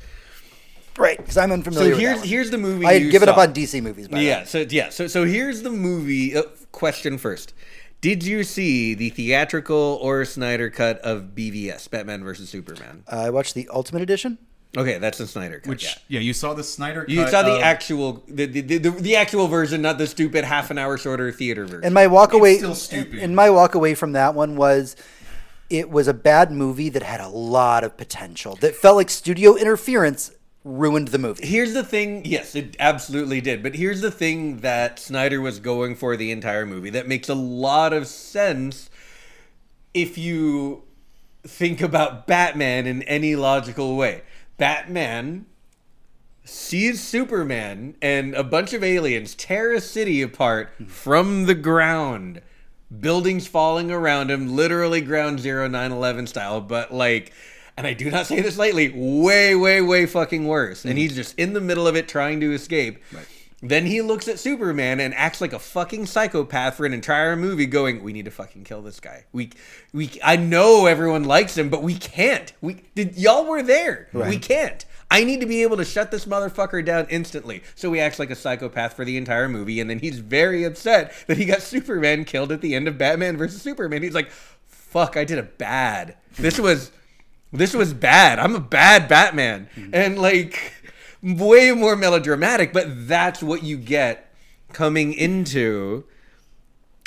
Right, 0.99 1.17
because 1.17 1.37
I'm 1.39 1.51
So 1.51 1.55
unfamiliar. 1.55 1.91
with 1.91 2.01
here's 2.01 2.23
here's 2.25 2.51
the 2.51 2.59
movie. 2.59 2.85
I 2.85 2.95
had 2.95 3.03
you 3.03 3.11
given 3.11 3.29
up 3.29 3.39
on 3.39 3.55
DC 3.55 3.81
movies. 3.83 4.09
By 4.09 4.21
Yeah. 4.21 4.45
So 4.45 4.67
yeah. 4.69 4.91
So 4.91 5.07
so 5.07 5.25
here's 5.25 5.63
the 5.63 5.71
movie. 5.71 6.37
Uh, 6.37 6.43
question 6.73 7.17
first. 7.17 7.55
Did 8.01 8.25
you 8.25 8.45
see 8.45 8.95
the 8.95 9.11
theatrical 9.11 9.99
or 10.03 10.25
Snyder 10.25 10.71
cut 10.71 10.99
of 11.01 11.35
BVS, 11.35 11.89
Batman 11.91 12.25
versus 12.25 12.49
Superman? 12.49 13.05
Uh, 13.11 13.17
I 13.17 13.31
watched 13.31 13.55
the 13.55 13.69
Ultimate 13.73 14.03
Edition. 14.03 14.39
Okay, 14.77 14.99
that's 14.99 15.19
the 15.19 15.27
Snyder 15.27 15.59
cut. 15.59 15.69
Which 15.69 15.85
yeah. 15.85 15.95
yeah. 16.09 16.21
you 16.21 16.33
saw 16.33 16.55
the 16.55 16.63
Snyder. 16.63 17.05
You 17.09 17.27
saw 17.29 17.43
the 17.43 17.57
of- 17.57 17.63
actual 17.63 18.23
the, 18.29 18.47
the, 18.47 18.61
the, 18.61 18.91
the 18.91 19.17
actual 19.17 19.49
version, 19.49 19.83
not 19.83 19.99
the 19.99 20.07
stupid 20.07 20.45
half 20.45 20.71
an 20.71 20.79
hour 20.79 20.97
shorter 20.97 21.33
theater 21.33 21.65
version. 21.67 21.85
And 21.85 21.95
my 21.95 22.07
walk 22.07 22.33
away, 22.33 22.59
still 22.59 22.75
stupid. 22.75 23.19
and 23.19 23.35
my 23.35 23.51
walk 23.51 23.75
away 23.75 23.95
from 23.95 24.13
that 24.13 24.35
one 24.35 24.57
was, 24.57 24.95
it 25.69 25.91
was 25.91 26.07
a 26.07 26.15
bad 26.15 26.53
movie 26.53 26.89
that 26.89 27.03
had 27.03 27.21
a 27.21 27.29
lot 27.29 27.83
of 27.83 27.97
potential. 27.97 28.57
That 28.61 28.77
felt 28.77 28.97
like 28.97 29.11
studio 29.11 29.57
interference 29.57 30.31
ruined 30.65 31.09
the 31.09 31.19
movie. 31.19 31.47
Here's 31.47 31.73
the 31.73 31.83
thing. 31.83 32.25
Yes, 32.25 32.55
it 32.55 32.77
absolutely 32.79 33.41
did. 33.41 33.63
But 33.63 33.75
here's 33.75 34.03
the 34.03 34.11
thing 34.11 34.59
that 34.59 34.99
Snyder 34.99 35.41
was 35.41 35.59
going 35.59 35.97
for 35.97 36.17
the 36.17 36.31
entire 36.31 36.67
movie 36.67 36.91
that 36.91 37.09
makes 37.09 37.29
a 37.29 37.35
lot 37.35 37.93
of 37.93 38.07
sense 38.07 38.91
if 39.95 40.17
you 40.19 40.83
think 41.43 41.81
about 41.81 42.27
Batman 42.27 42.87
in 42.87 43.03
any 43.05 43.35
logical 43.35 43.97
way. 43.97 44.23
Batman 44.61 45.47
sees 46.45 47.03
Superman 47.03 47.97
and 48.03 48.35
a 48.35 48.45
bunch 48.45 48.75
of 48.75 48.85
aliens 48.85 49.35
tear 49.35 49.73
a 49.73 49.81
city 49.81 50.21
apart 50.21 50.71
from 50.87 51.47
the 51.47 51.55
ground. 51.55 52.43
Buildings 53.01 53.47
falling 53.47 53.91
around 53.91 54.31
him, 54.31 54.55
literally 54.55 55.01
ground 55.01 55.41
zero 55.41 55.67
9 55.67 55.93
11 55.93 56.27
style, 56.27 56.61
but 56.61 56.93
like, 56.93 57.33
and 57.79 57.87
I 57.87 57.95
do 57.95 58.11
not 58.11 58.27
say 58.27 58.43
this 58.43 58.59
lightly, 58.59 58.91
way, 58.95 59.55
way, 59.55 59.81
way 59.81 60.05
fucking 60.05 60.47
worse. 60.47 60.85
And 60.85 60.95
mm. 60.95 60.99
he's 60.99 61.15
just 61.15 61.39
in 61.39 61.55
the 61.55 61.61
middle 61.63 61.87
of 61.87 61.97
it 61.97 62.07
trying 62.07 62.41
to 62.41 62.53
escape. 62.53 62.99
Then 63.63 63.85
he 63.85 64.01
looks 64.01 64.27
at 64.27 64.39
Superman 64.39 65.01
and 65.01 65.15
acts 65.15 65.41
like 65.41 65.53
a 65.53 65.59
fucking 65.59 66.07
psychopath 66.07 66.77
for 66.77 66.87
an 66.87 66.95
entire 66.95 67.37
movie, 67.37 67.67
going, 67.67 68.03
"We 68.03 68.13
need 68.13 68.25
to 68.25 68.31
fucking 68.31 68.65
kill 68.65 68.81
this 68.81 69.01
guy. 69.01 69.25
We, 69.33 69.51
we. 69.93 70.11
I 70.25 70.37
know 70.37 70.87
everyone 70.87 71.25
likes 71.25 71.59
him, 71.59 71.69
but 71.69 71.83
we 71.83 71.95
can't. 71.95 72.53
We 72.63 72.85
did. 72.95 73.19
Y'all 73.19 73.45
were 73.45 73.63
there. 73.63 74.09
We 74.13 74.39
can't. 74.39 74.85
I 75.11 75.25
need 75.25 75.41
to 75.41 75.47
be 75.47 75.63
able 75.63 75.77
to 75.77 75.85
shut 75.85 76.11
this 76.11 76.25
motherfucker 76.25 76.83
down 76.83 77.07
instantly." 77.11 77.63
So 77.75 77.93
he 77.93 78.01
acts 78.01 78.19
like 78.19 78.31
a 78.31 78.37
psychopath 78.37 78.95
for 78.95 79.05
the 79.05 79.19
entire 79.19 79.49
movie, 79.49 79.79
and 79.79 79.91
then 79.91 79.99
he's 79.99 80.21
very 80.21 80.65
upset 80.65 81.13
that 81.27 81.37
he 81.37 81.45
got 81.45 81.61
Superman 81.61 82.25
killed 82.25 82.53
at 82.53 82.63
the 82.63 82.75
end 82.75 82.89
of 82.89 82.97
Batman 82.97 83.37
versus 83.37 83.61
Superman. 83.61 84.03
He's 84.03 84.15
like, 84.15 84.31
"Fuck, 84.67 85.19
I 85.19 85.25
did 85.25 85.39
a 85.39 85.43
bad. 85.43 86.17
This 86.37 86.59
was." 86.59 86.93
this 87.53 87.75
was 87.75 87.93
bad. 87.93 88.39
I'm 88.39 88.55
a 88.55 88.61
bad 88.61 89.09
Batman. 89.09 89.69
Mm-hmm. 89.75 89.91
And 89.93 90.19
like 90.19 90.73
way 91.23 91.73
more 91.73 91.97
melodramatic, 91.97 92.73
but 92.73 93.09
that's 93.09 93.43
what 93.43 93.63
you 93.63 93.77
get 93.77 94.33
coming 94.73 95.13
into 95.13 96.05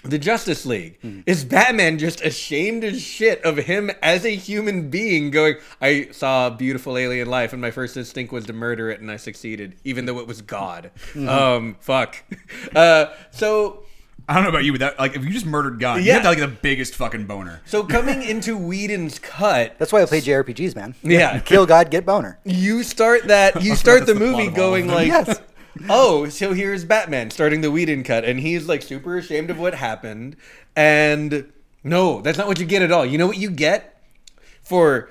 the 0.03 0.19
Justice 0.19 0.65
League. 0.65 0.98
Is 1.26 1.45
Batman 1.45 1.98
just 1.98 2.19
ashamed 2.22 2.84
as 2.84 3.02
shit 3.02 3.41
of 3.44 3.56
him 3.57 3.90
as 4.02 4.26
a 4.26 4.35
human 4.35 4.90
being 4.90 5.31
going, 5.31 5.56
I 5.81 6.10
saw 6.11 6.48
a 6.48 6.52
beautiful 6.52 6.98
alien 6.98 7.30
life 7.30 7.53
and 7.53 7.61
my 7.61 7.72
first 7.72 7.95
instinct 7.95 8.34
was 8.34 8.45
to 8.48 8.53
murder 8.53 8.90
it 8.90 8.99
and 8.99 9.10
I 9.10 9.15
succeeded, 9.15 9.77
even 9.85 10.06
though 10.06 10.19
it 10.19 10.27
was 10.27 10.41
God. 10.41 10.91
Um 11.15 11.77
fuck. 11.80 12.18
Uh 12.76 13.07
so 13.31 13.85
I 14.27 14.35
don't 14.35 14.43
know 14.43 14.49
about 14.49 14.63
you, 14.63 14.71
but 14.71 14.79
that 14.79 14.99
like 14.99 15.15
if 15.15 15.23
you 15.25 15.31
just 15.31 15.45
murdered 15.45 15.79
God, 15.79 15.95
you 15.99 16.03
Yeah. 16.05 16.13
had 16.19 16.25
like 16.25 16.39
the 16.39 16.47
biggest 16.47 16.95
fucking 16.95 17.25
boner. 17.25 17.61
so 17.65 17.83
coming 17.83 18.21
into 18.33 18.57
Whedon's 18.57 19.19
cut, 19.19 19.75
That's 19.79 19.91
why 19.91 20.01
I 20.01 20.05
play 20.05 20.21
JRPGs, 20.21 20.75
man. 20.75 20.95
Yeah. 21.03 21.39
Kill 21.39 21.65
God, 21.65 21.91
get 21.91 22.05
boner. 22.05 22.39
you 22.45 22.83
start 22.83 23.25
that 23.27 23.61
you 23.61 23.75
start 23.75 24.05
the 24.05 24.13
the 24.13 24.19
movie 24.19 24.47
going 24.49 24.87
like 24.87 25.07
Yes. 25.07 25.41
oh 25.89 26.29
so 26.29 26.53
here's 26.53 26.85
batman 26.85 27.31
starting 27.31 27.61
the 27.61 27.71
Whedon 27.71 28.03
cut 28.03 28.23
and 28.23 28.39
he's 28.39 28.67
like 28.67 28.81
super 28.83 29.17
ashamed 29.17 29.49
of 29.49 29.57
what 29.59 29.73
happened 29.73 30.35
and 30.75 31.51
no 31.83 32.21
that's 32.21 32.37
not 32.37 32.47
what 32.47 32.59
you 32.59 32.65
get 32.67 32.83
at 32.83 32.91
all 32.91 33.03
you 33.03 33.17
know 33.17 33.25
what 33.25 33.37
you 33.39 33.49
get 33.49 33.99
for 34.61 35.09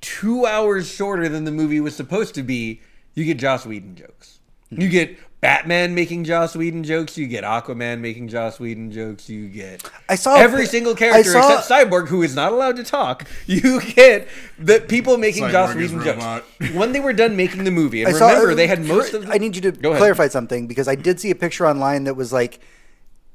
two 0.00 0.46
hours 0.46 0.88
shorter 0.90 1.28
than 1.28 1.44
the 1.44 1.50
movie 1.52 1.80
was 1.80 1.94
supposed 1.94 2.34
to 2.34 2.42
be 2.42 2.80
you 3.14 3.24
get 3.26 3.38
joss 3.38 3.66
whedon 3.66 3.94
jokes 3.94 4.38
You 4.70 4.88
get 4.88 5.18
Batman 5.40 5.94
making 5.94 6.24
Joss 6.24 6.56
Whedon 6.56 6.82
jokes. 6.82 7.16
You 7.16 7.28
get 7.28 7.44
Aquaman 7.44 8.00
making 8.00 8.26
Joss 8.28 8.58
Whedon 8.58 8.90
jokes. 8.90 9.28
You 9.30 9.46
get 9.48 9.88
I 10.08 10.16
saw 10.16 10.34
every 10.36 10.64
a 10.64 10.66
single 10.66 10.96
character 10.96 11.30
saw- 11.30 11.58
except 11.60 11.68
Cyborg, 11.90 12.08
who 12.08 12.22
is 12.22 12.34
not 12.34 12.52
allowed 12.52 12.76
to 12.76 12.84
talk. 12.84 13.26
You 13.46 13.80
get 13.80 14.26
the 14.58 14.80
people 14.80 15.16
making 15.16 15.44
Cyborg 15.44 15.52
Joss 15.52 15.70
is 15.76 15.92
Whedon 15.92 15.98
robot. 16.16 16.44
jokes. 16.60 16.72
When 16.74 16.92
they 16.92 17.00
were 17.00 17.12
done 17.12 17.36
making 17.36 17.64
the 17.64 17.70
movie, 17.70 18.02
and 18.02 18.14
I 18.14 18.18
saw- 18.18 18.28
remember 18.30 18.54
they 18.56 18.66
had 18.66 18.84
most 18.84 19.14
of. 19.14 19.26
The, 19.26 19.32
I 19.32 19.38
need 19.38 19.54
you 19.54 19.62
to 19.62 19.72
clarify 19.72 20.26
something 20.28 20.66
because 20.66 20.88
I 20.88 20.96
did 20.96 21.20
see 21.20 21.30
a 21.30 21.34
picture 21.36 21.66
online 21.66 22.04
that 22.04 22.14
was 22.14 22.32
like 22.32 22.58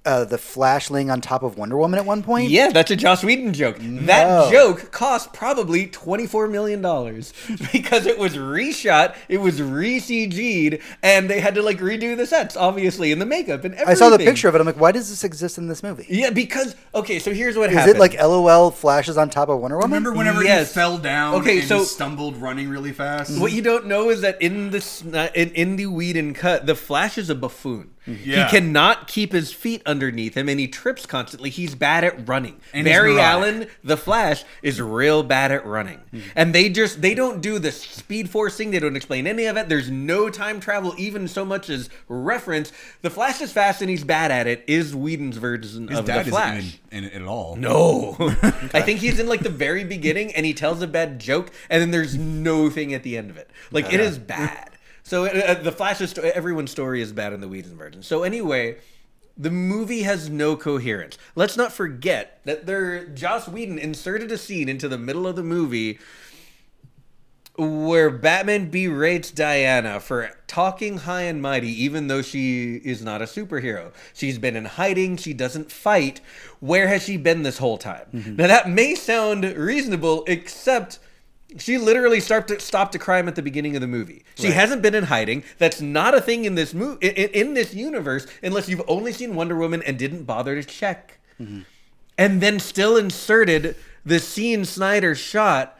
uh, 0.05 0.25
the 0.25 0.37
Flash 0.37 0.89
laying 0.89 1.09
on 1.09 1.21
top 1.21 1.43
of 1.43 1.57
Wonder 1.57 1.77
Woman 1.77 1.97
at 1.97 2.05
one 2.05 2.23
point. 2.23 2.49
Yeah, 2.49 2.69
that's 2.71 2.91
a 2.91 2.95
Joss 2.95 3.23
Whedon 3.23 3.53
joke. 3.53 3.77
That 3.79 4.51
joke 4.51 4.91
cost 4.91 5.31
probably 5.33 5.87
$24 5.87 6.51
million 6.51 6.81
because 7.71 8.05
it 8.05 8.17
was 8.19 8.33
reshot, 8.35 9.15
it 9.29 9.37
was 9.37 9.61
re 9.61 9.99
CG'd, 9.99 10.81
and 11.01 11.29
they 11.29 11.39
had 11.39 11.55
to 11.55 11.61
like 11.61 11.77
redo 11.79 12.17
the 12.17 12.25
sets, 12.25 12.57
obviously, 12.57 13.11
and 13.11 13.21
the 13.21 13.25
makeup 13.25 13.63
and 13.63 13.73
everything. 13.75 13.91
I 13.91 13.93
saw 13.93 14.09
the 14.09 14.17
picture 14.17 14.47
of 14.49 14.55
it. 14.55 14.59
I'm 14.59 14.65
like, 14.67 14.79
why 14.79 14.91
does 14.91 15.09
this 15.09 15.23
exist 15.23 15.57
in 15.57 15.67
this 15.67 15.81
movie? 15.83 16.05
Yeah, 16.09 16.31
because, 16.31 16.75
okay, 16.93 17.19
so 17.19 17.33
here's 17.33 17.55
what 17.57 17.69
Is 17.69 17.77
happened. 17.77 17.91
Is 17.91 17.95
it 17.95 17.99
like 17.99 18.13
LOL 18.21 18.71
flashes 18.71 19.17
on 19.17 19.29
top 19.29 19.47
of 19.49 19.59
Wonder 19.59 19.77
Woman? 19.77 19.91
Remember 19.91 20.11
whenever 20.17 20.43
Yes. 20.43 20.69
he 20.69 20.73
fell 20.75 20.97
down 20.97 21.35
Okay, 21.35 21.59
and 21.59 21.67
so- 21.67 21.83
stumbled 21.83 22.35
running 22.37 22.67
really 22.69 22.91
fast? 22.91 23.39
What 23.39 23.51
you 23.53 23.61
don't 23.61 23.85
know 23.87 24.09
is 24.09 24.21
that 24.21 24.41
in 24.41 24.71
the 24.71 24.79
sni- 24.79 25.33
in, 25.33 25.51
in 25.51 25.75
the 25.77 25.85
Whedon 25.87 26.33
cut, 26.33 26.65
the 26.65 26.75
Flash 26.75 27.17
is 27.17 27.29
a 27.29 27.35
buffoon. 27.35 27.91
Mm-hmm. 28.07 28.29
Yeah. 28.29 28.45
He 28.45 28.51
cannot 28.51 29.07
keep 29.07 29.31
his 29.31 29.53
feet 29.53 29.81
underneath 29.85 30.35
him, 30.35 30.49
and 30.49 30.59
he 30.59 30.67
trips 30.67 31.05
constantly. 31.05 31.49
He's 31.49 31.75
bad 31.75 32.03
at 32.03 32.27
running. 32.27 32.59
And 32.73 32.85
Barry. 32.85 33.19
Allen, 33.19 33.67
the 33.83 33.97
Flash, 33.97 34.43
is 34.61 34.81
real 34.81 35.23
bad 35.23 35.51
at 35.51 35.65
running, 35.65 35.99
mm-hmm. 36.13 36.29
and 36.35 36.53
they 36.53 36.69
just 36.69 37.01
they 37.01 37.13
don't 37.13 37.41
do 37.41 37.59
the 37.59 37.71
speed 37.71 38.29
forcing. 38.29 38.71
They 38.71 38.79
don't 38.79 38.95
explain 38.95 39.27
any 39.27 39.45
of 39.45 39.57
it. 39.57 39.69
There's 39.69 39.89
no 39.89 40.29
time 40.29 40.59
travel, 40.59 40.93
even 40.97 41.27
so 41.27 41.45
much 41.45 41.69
as 41.69 41.89
reference. 42.07 42.71
The 43.01 43.09
Flash 43.09 43.41
is 43.41 43.51
fast, 43.51 43.81
and 43.81 43.89
he's 43.89 44.03
bad 44.03 44.31
at 44.31 44.47
it. 44.47 44.63
Is 44.67 44.95
Whedon's 44.95 45.37
version 45.37 45.87
His 45.87 45.99
of 45.99 46.05
the 46.05 46.23
Flash? 46.23 46.79
in, 46.91 46.99
in 46.99 47.03
it 47.05 47.13
at 47.13 47.23
all. 47.23 47.55
No. 47.55 48.15
I 48.73 48.81
think 48.81 48.99
he's 48.99 49.19
in 49.19 49.27
like 49.27 49.41
the 49.41 49.49
very 49.49 49.83
beginning 49.83 50.33
and 50.33 50.45
he 50.45 50.53
tells 50.53 50.81
a 50.81 50.87
bad 50.87 51.19
joke 51.19 51.51
and 51.69 51.81
then 51.81 51.91
there's 51.91 52.15
no 52.15 52.69
thing 52.69 52.93
at 52.93 53.03
the 53.03 53.17
end 53.17 53.29
of 53.29 53.37
it. 53.37 53.49
Like 53.71 53.91
it 53.91 53.99
is 53.99 54.17
bad. 54.17 54.72
So 55.03 55.25
uh, 55.25 55.29
uh, 55.29 55.53
the 55.55 55.71
Flash's 55.71 56.11
sto- 56.11 56.31
everyone's 56.33 56.71
story 56.71 57.01
is 57.01 57.11
bad 57.11 57.33
in 57.33 57.41
the 57.41 57.47
Whedon 57.47 57.75
version. 57.77 58.03
So 58.03 58.23
anyway, 58.23 58.77
the 59.37 59.51
movie 59.51 60.03
has 60.03 60.29
no 60.29 60.55
coherence. 60.55 61.17
Let's 61.35 61.57
not 61.57 61.73
forget 61.73 62.39
that 62.45 62.65
there 62.65 63.05
Joss 63.05 63.47
Whedon 63.47 63.77
inserted 63.79 64.31
a 64.31 64.37
scene 64.37 64.69
into 64.69 64.87
the 64.87 64.97
middle 64.97 65.27
of 65.27 65.35
the 65.35 65.43
movie 65.43 65.99
where 67.55 68.09
Batman 68.09 68.71
berates 68.71 69.29
Diana 69.29 69.99
for 69.99 70.31
talking 70.47 70.99
high 70.99 71.23
and 71.23 71.39
mighty, 71.39 71.69
even 71.83 72.07
though 72.07 72.23
she 72.23 72.77
is 72.77 73.03
not 73.03 73.21
a 73.21 73.25
superhero. 73.25 73.91
She's 74.13 74.39
been 74.39 74.55
in 74.55 74.65
hiding, 74.65 75.17
she 75.17 75.33
doesn't 75.33 75.71
fight. 75.71 76.19
Where 76.61 76.87
has 76.87 77.03
she 77.03 77.15
been 77.17 77.43
this 77.43 77.59
whole 77.59 77.77
time? 77.77 78.07
Now, 78.37 78.47
that 78.47 78.69
may 78.69 78.95
sound 78.95 79.43
reasonable, 79.43 80.23
except. 80.27 80.97
She 81.57 81.77
literally 81.77 82.19
stopped 82.19 82.61
stopped 82.61 82.95
a 82.95 82.99
crime 82.99 83.27
at 83.27 83.35
the 83.35 83.41
beginning 83.41 83.75
of 83.75 83.81
the 83.81 83.87
movie. 83.87 84.23
She 84.35 84.51
hasn't 84.51 84.81
been 84.81 84.95
in 84.95 85.05
hiding. 85.05 85.43
That's 85.57 85.81
not 85.81 86.15
a 86.15 86.21
thing 86.21 86.45
in 86.45 86.55
this 86.55 86.73
movie 86.73 87.07
in, 87.07 87.29
in 87.29 87.53
this 87.53 87.73
universe 87.73 88.27
unless 88.41 88.69
you've 88.69 88.83
only 88.87 89.13
seen 89.13 89.35
Wonder 89.35 89.55
Woman 89.55 89.81
and 89.83 89.97
didn't 89.97 90.23
bother 90.23 90.61
to 90.61 90.67
check. 90.67 91.19
Mm-hmm. 91.39 91.61
And 92.17 92.41
then 92.41 92.59
still 92.59 92.97
inserted 92.97 93.75
the 94.05 94.19
scene 94.19 94.65
Snyder 94.65 95.15
shot 95.15 95.79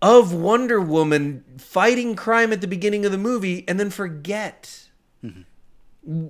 of 0.00 0.32
Wonder 0.32 0.80
Woman 0.80 1.44
fighting 1.58 2.14
crime 2.14 2.52
at 2.52 2.60
the 2.60 2.68
beginning 2.68 3.04
of 3.04 3.12
the 3.12 3.18
movie 3.18 3.64
and 3.66 3.80
then 3.80 3.90
forget. 3.90 4.88
Mm-hmm. 5.24 6.28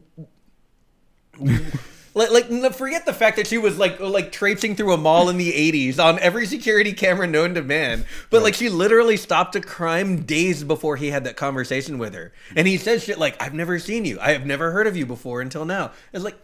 Like, 2.16 2.50
like 2.50 2.74
forget 2.74 3.06
the 3.06 3.12
fact 3.12 3.36
that 3.36 3.46
she 3.46 3.58
was 3.58 3.78
like 3.78 4.00
uh, 4.00 4.08
like 4.08 4.32
traipsing 4.32 4.74
through 4.74 4.92
a 4.92 4.96
mall 4.96 5.28
in 5.28 5.36
the 5.36 5.52
80s 5.52 6.02
on 6.02 6.18
every 6.18 6.46
security 6.46 6.92
camera 6.92 7.26
known 7.26 7.54
to 7.54 7.62
man 7.62 8.06
but 8.30 8.42
like 8.42 8.54
she 8.54 8.68
literally 8.68 9.16
stopped 9.16 9.54
a 9.54 9.60
crime 9.60 10.22
days 10.22 10.64
before 10.64 10.96
he 10.96 11.10
had 11.10 11.24
that 11.24 11.36
conversation 11.36 11.98
with 11.98 12.14
her 12.14 12.32
and 12.56 12.66
he 12.66 12.76
says 12.76 13.04
shit 13.04 13.18
like 13.18 13.40
i've 13.40 13.54
never 13.54 13.78
seen 13.78 14.04
you 14.04 14.18
i 14.20 14.32
have 14.32 14.46
never 14.46 14.72
heard 14.72 14.86
of 14.86 14.96
you 14.96 15.06
before 15.06 15.40
until 15.40 15.64
now 15.64 15.92
it's 16.12 16.24
like 16.24 16.36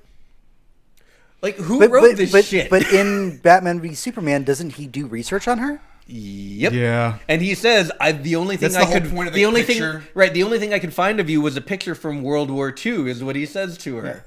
like 1.43 1.57
who 1.57 1.81
but, 1.81 1.91
wrote 1.91 2.03
but, 2.03 2.17
this 2.17 2.33
but, 2.33 2.45
shit 2.45 2.71
but 2.71 2.91
in 2.93 3.37
Batman 3.43 3.81
v 3.81 3.95
Superman, 3.95 4.45
doesn't 4.45 4.75
he 4.75 4.87
do 4.87 5.07
research 5.07 5.49
on 5.49 5.59
her? 5.59 5.81
Yep. 6.07 6.73
Yeah. 6.73 7.19
And 7.29 7.43
he 7.43 7.55
says, 7.55 7.91
"I 8.01 8.13
the 8.13 8.37
only 8.37 8.57
thing 8.57 8.71
That's 8.71 8.85
I 8.85 8.89
whole 8.89 9.01
could 9.01 9.11
point 9.11 9.29
of 9.29 9.35
the, 9.35 9.41
the 9.41 9.47
only 9.47 9.65
picture. 9.65 10.01
thing 10.01 10.09
right 10.15 10.33
the 10.33 10.43
only 10.45 10.59
thing 10.59 10.73
I 10.73 10.79
could 10.79 10.95
find 10.95 11.21
of 11.21 11.29
you 11.29 11.41
was 11.41 11.57
a 11.57 11.61
picture 11.61 11.95
from 11.95 12.23
World 12.23 12.51
War 12.51 12.75
II," 12.75 13.11
is 13.11 13.23
what 13.23 13.37
he 13.37 13.47
says 13.47 13.77
to 13.79 13.97
her. 13.97 14.25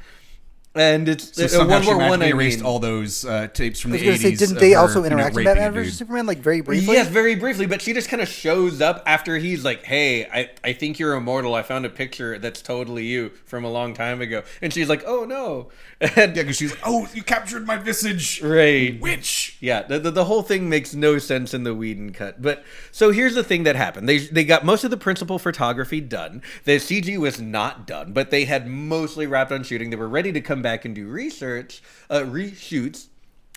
And 0.76 1.07
it's 1.07 1.35
So 1.35 1.45
uh, 1.45 1.47
somehow 1.47 1.76
World 1.76 1.84
she 1.85 1.93
War 1.93 2.10
One. 2.10 2.22
I 2.22 2.27
erased 2.27 2.60
mean. 2.60 2.65
all 2.65 2.80
those 2.80 3.23
uh, 3.26 3.47
tapes 3.47 3.80
from 3.80 3.93
I 3.93 3.97
the 3.97 4.10
was 4.10 4.22
going 4.22 4.34
80s. 4.34 4.39
didn't 4.39 4.60
they 4.60 4.72
her, 4.72 4.80
also 4.80 5.03
you 5.03 5.10
know, 5.10 5.15
interact 5.15 5.38
in 5.38 5.45
raping 5.45 5.45
Batman 5.45 5.69
a 5.69 5.72
vs. 5.72 5.97
Superman, 5.97 6.26
like 6.26 6.39
very 6.39 6.61
briefly? 6.61 6.93
Yes, 6.93 7.07
very 7.07 7.35
briefly, 7.35 7.65
but 7.65 7.81
she 7.81 7.93
just 7.93 8.10
kind 8.10 8.22
of 8.22 8.27
shows 8.27 8.81
up 8.81 9.02
after 9.06 9.38
he's 9.38 9.64
like, 9.64 9.84
"Hey, 9.84 10.26
I, 10.26 10.52
I 10.64 10.73
think 10.73 10.99
you're 10.99 11.14
immortal. 11.15 11.56
I 11.56 11.64
found 11.64 11.85
a 11.85 11.89
picture 11.89 12.38
that's 12.39 12.61
totally 12.61 13.06
you 13.06 13.31
from 13.45 13.64
a 13.64 13.72
long 13.72 13.93
time 13.93 14.22
ago." 14.22 14.43
And 14.61 14.73
she's 14.73 14.89
like, 14.89 15.03
"Oh 15.06 15.26
no!" 15.26 15.69
And 16.02 16.35
Yeah, 16.35 16.43
because 16.43 16.57
she's 16.57 16.72
like, 16.72 16.81
oh, 16.85 17.07
you 17.14 17.23
captured 17.23 17.65
my 17.65 17.77
visage. 17.77 18.41
right, 18.41 18.99
Witch. 18.99 19.57
Yeah, 19.61 19.84
the, 19.84 19.97
the, 19.99 20.11
the 20.11 20.26
whole 20.26 20.41
thing 20.41 20.68
makes 20.69 20.93
no 20.93 21.18
sense 21.19 21.53
in 21.53 21.64
the 21.64 21.73
Whedon 21.73 22.11
cut. 22.11 22.41
But 22.41 22.64
so 22.91 23.11
here's 23.11 23.34
the 23.35 23.43
thing 23.43 23.64
that 23.64 23.76
happened: 23.77 24.10
they 24.10 24.18
they 24.19 24.43
got 24.43 24.65
most 24.65 24.84
of 24.84 24.91
the 24.91 24.97
principal 24.97 25.39
photography 25.39 26.02
done. 26.02 26.41
The 26.65 26.73
CG 26.77 27.18
was 27.18 27.39
not 27.39 27.88
done, 27.88 28.11
but 28.11 28.30
they 28.30 28.43
had 28.45 28.68
mostly 28.68 29.26
wrapped 29.26 29.52
on 29.53 29.64
shooting. 29.64 29.89
They 29.89 29.95
were 29.95 30.10
ready 30.10 30.31
to 30.34 30.41
come 30.41 30.61
back 30.65 30.83
and 30.83 30.95
do 30.95 31.07
research, 31.07 31.83
uh, 32.09 32.21
reshoots. 32.21 33.07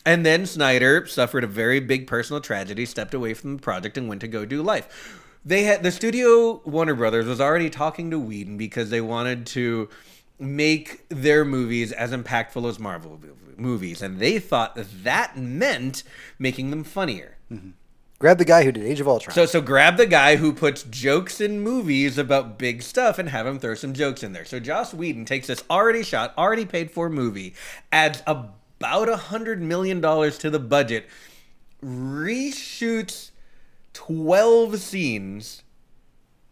And 0.04 0.24
then 0.24 0.44
Snyder 0.44 1.06
suffered 1.06 1.42
a 1.42 1.48
very 1.48 1.80
big 1.80 2.06
personal 2.06 2.42
tragedy, 2.42 2.84
stepped 2.84 3.14
away 3.14 3.32
from 3.32 3.56
the 3.56 3.62
project, 3.62 3.96
and 3.96 4.08
went 4.08 4.20
to 4.20 4.28
go 4.28 4.44
do 4.44 4.62
life. 4.62 5.24
They 5.44 5.62
had 5.64 5.82
the 5.82 5.90
studio 5.90 6.60
Warner 6.66 6.94
Brothers 6.94 7.26
was 7.26 7.40
already 7.40 7.70
talking 7.70 8.10
to 8.10 8.18
Whedon 8.18 8.58
because 8.58 8.90
they 8.90 9.00
wanted 9.00 9.46
to 9.46 9.88
make 10.38 11.08
their 11.08 11.44
movies 11.44 11.92
as 11.92 12.12
impactful 12.12 12.68
as 12.68 12.78
Marvel 12.78 13.18
movies, 13.56 14.02
and 14.02 14.20
they 14.20 14.38
thought 14.38 14.74
that, 14.74 15.04
that 15.04 15.36
meant 15.38 16.02
making 16.38 16.70
them 16.70 16.84
funnier. 16.84 17.38
Grab 18.20 18.38
the 18.38 18.44
guy 18.44 18.64
who 18.64 18.72
did 18.72 18.82
Age 18.82 19.00
of 19.00 19.06
Ultron. 19.06 19.32
So, 19.32 19.46
so 19.46 19.60
grab 19.60 19.96
the 19.96 20.06
guy 20.06 20.36
who 20.36 20.52
puts 20.52 20.82
jokes 20.82 21.40
in 21.40 21.60
movies 21.60 22.18
about 22.18 22.58
big 22.58 22.82
stuff 22.82 23.16
and 23.16 23.28
have 23.28 23.46
him 23.46 23.60
throw 23.60 23.76
some 23.76 23.92
jokes 23.92 24.24
in 24.24 24.32
there. 24.32 24.44
So 24.44 24.58
Joss 24.58 24.92
Whedon 24.92 25.24
takes 25.24 25.46
this 25.46 25.62
already 25.70 26.02
shot, 26.02 26.34
already 26.36 26.64
paid 26.64 26.90
for 26.90 27.08
movie, 27.08 27.54
adds 27.92 28.22
about 28.26 29.08
a 29.08 29.16
hundred 29.16 29.62
million 29.62 30.00
dollars 30.00 30.36
to 30.38 30.50
the 30.50 30.58
budget, 30.58 31.06
reshoots 31.84 33.30
twelve 33.92 34.80
scenes, 34.80 35.62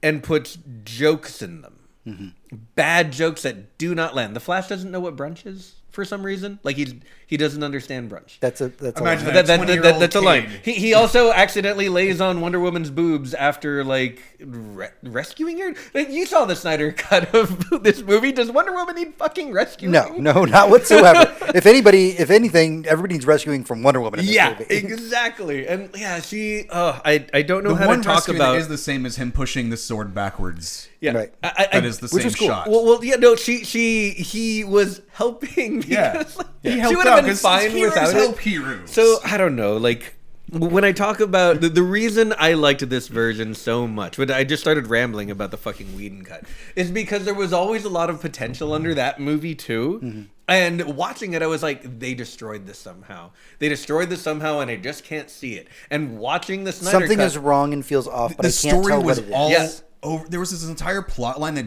and 0.05 0.23
puts 0.23 0.59
jokes 0.85 1.43
in 1.43 1.63
them. 1.63 1.81
Mm-hmm. 2.07 2.57
Bad 2.77 3.11
jokes 3.11 3.43
that 3.43 3.77
do 3.77 3.93
not 3.93 4.15
land. 4.15 4.37
The 4.37 4.41
Flash 4.41 4.69
doesn't 4.69 4.93
know 4.93 5.01
what 5.01 5.17
brunch 5.17 5.45
is 5.45 5.75
for 5.91 6.05
some 6.05 6.25
reason. 6.25 6.61
Like 6.63 6.77
he 6.77 7.01
he 7.27 7.37
doesn't 7.37 7.63
understand 7.65 8.11
brunch. 8.11 8.39
that's 8.41 8.61
a 8.61 8.69
that's 8.69 9.01
Imagine 9.01 9.29
a 9.29 9.33
that. 9.33 9.47
That, 9.47 9.59
that, 9.59 9.67
that, 9.67 9.79
20-year-old 9.81 10.03
that's 10.03 10.15
a 10.17 10.21
line. 10.21 10.49
He, 10.65 10.73
he 10.75 10.95
also 10.95 11.33
accidentally 11.33 11.89
lays 11.89 12.21
on 12.21 12.41
Wonder 12.41 12.61
Woman's 12.61 12.91
boobs 12.91 13.35
after 13.35 13.83
like 13.85 14.23
re- 14.41 14.89
rescuing 15.03 15.59
her. 15.59 15.75
Like, 15.93 16.11
you 16.11 16.25
saw 16.27 16.45
the 16.45 16.55
Snyder 16.57 16.93
cut 16.93 17.35
of 17.35 17.69
this 17.83 18.01
movie. 18.03 18.33
Does 18.33 18.51
Wonder 18.51 18.73
Woman 18.73 18.95
need 18.97 19.15
fucking 19.15 19.53
rescuing? 19.53 19.93
No, 19.93 20.15
no, 20.17 20.45
not 20.45 20.71
whatsoever. 20.71 21.35
if 21.55 21.67
anybody, 21.67 22.11
if 22.11 22.31
anything, 22.31 22.87
everybody's 22.87 23.27
rescuing 23.27 23.65
from 23.65 23.83
Wonder 23.83 24.01
Woman 24.01 24.21
in 24.21 24.27
this 24.27 24.35
Yeah, 24.35 24.57
movie. 24.59 24.67
exactly. 24.77 25.67
And 25.67 25.91
yeah, 25.97 26.21
she. 26.21 26.67
Oh, 26.71 27.01
I 27.05 27.27
I 27.35 27.43
don't 27.43 27.65
know 27.65 27.71
The 27.71 27.77
how 27.77 27.87
one 27.89 27.99
to 28.03 28.05
talk 28.05 28.29
about. 28.29 28.53
that 28.53 28.59
is 28.59 28.69
the 28.69 28.79
same 28.79 29.05
as 29.07 29.17
him 29.17 29.33
pushing 29.33 29.71
the 29.71 29.77
sword 29.77 30.15
backwards. 30.15 30.89
yeah, 31.01 31.13
Right. 31.13 31.35
I, 31.43 31.49
I, 31.49 31.67
That 31.73 31.85
I- 31.85 31.87
is 31.87 31.99
the 31.99 32.07
which 32.09 32.23
same 32.23 32.25
was 32.25 32.35
cool. 32.37 32.49
shot. 32.49 32.69
Well, 32.71 32.85
well, 32.85 33.05
yeah, 33.05 33.17
no, 33.17 33.35
she, 33.37 33.65
she, 33.65 34.11
he 34.11 34.63
was 34.65 35.03
helping. 35.13 35.83
Yeah. 35.87 36.19
Because, 36.19 36.37
like, 36.37 36.47
He 36.63 36.79
helped 36.79 36.97
would 36.99 37.07
out, 37.25 37.29
have 37.29 37.41
fine 37.41 37.71
heroes 37.71 37.95
without 37.95 38.13
help 38.15 38.37
it. 38.37 38.43
heroes. 38.43 38.91
So 38.91 39.19
I 39.25 39.37
don't 39.37 39.57
know, 39.57 39.77
like 39.77 40.15
when 40.53 40.85
I 40.85 40.93
talk 40.93 41.19
about 41.19 41.61
the, 41.61 41.69
the 41.69 41.83
reason 41.83 42.33
I 42.39 42.53
liked 42.53 42.89
this 42.89 43.09
version 43.09 43.55
so 43.55 43.89
much, 43.89 44.17
but 44.17 44.31
I 44.31 44.45
just 44.45 44.63
started 44.63 44.87
rambling 44.87 45.31
about 45.31 45.51
the 45.51 45.57
fucking 45.57 45.97
Whedon 45.97 46.25
cut, 46.25 46.45
is 46.77 46.91
because 46.91 47.25
there 47.25 47.35
was 47.35 47.53
always 47.53 47.85
a 47.85 47.89
lot 47.89 48.11
of 48.11 48.21
potential 48.21 48.73
under 48.73 48.95
that 48.95 49.19
movie 49.21 49.55
too. 49.57 50.01
Mm-hmm. 50.03 50.23
And 50.49 50.97
watching 50.97 51.35
it, 51.35 51.43
I 51.43 51.49
was 51.49 51.65
like, 51.65 51.99
they 51.99 52.15
destroyed 52.15 52.67
this 52.67 52.79
somehow. 52.79 53.33
They 53.59 53.69
destroyed 53.69 54.11
this 54.11 54.23
somehow, 54.23 54.61
and 54.61 54.71
I 54.71 54.77
just 54.77 55.03
can't 55.03 55.29
see 55.29 55.55
it. 55.55 55.67
And 55.91 56.19
watching 56.19 56.63
the 56.63 56.71
Snyder 56.71 57.01
Something 57.01 57.19
cut, 57.19 57.27
is 57.27 57.37
wrong 57.37 57.73
and 57.73 57.85
feels 57.85 58.07
off, 58.07 58.37
but 58.37 58.45
the 58.45 58.49
I 58.49 58.53
can't 58.53 58.85
story 58.85 58.93
tell 58.93 59.03
was 59.03 59.19
what 59.19 59.27
it 59.27 59.31
is. 59.31 59.35
all 59.35 59.51
Yes. 59.51 59.83
over. 60.05 60.29
There 60.29 60.39
was 60.39 60.53
this 60.53 60.65
entire 60.65 61.03
plot 61.03 61.41
line 61.41 61.57
that 61.57 61.67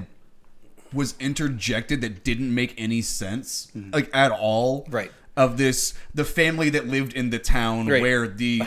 was 0.93 1.15
interjected 1.19 1.99
that 1.99 2.23
didn't 2.23 2.55
make 2.55 2.73
any 2.77 3.01
sense, 3.01 3.69
like 3.91 4.09
at 4.15 4.31
all. 4.31 4.87
Right. 4.89 5.11
Of 5.39 5.57
this, 5.57 5.93
the 6.13 6.25
family 6.25 6.69
that 6.71 6.85
lived 6.87 7.13
in 7.13 7.29
the 7.29 7.39
town 7.39 7.87
Right. 7.87 8.01
where 8.01 8.27
the 8.27 8.61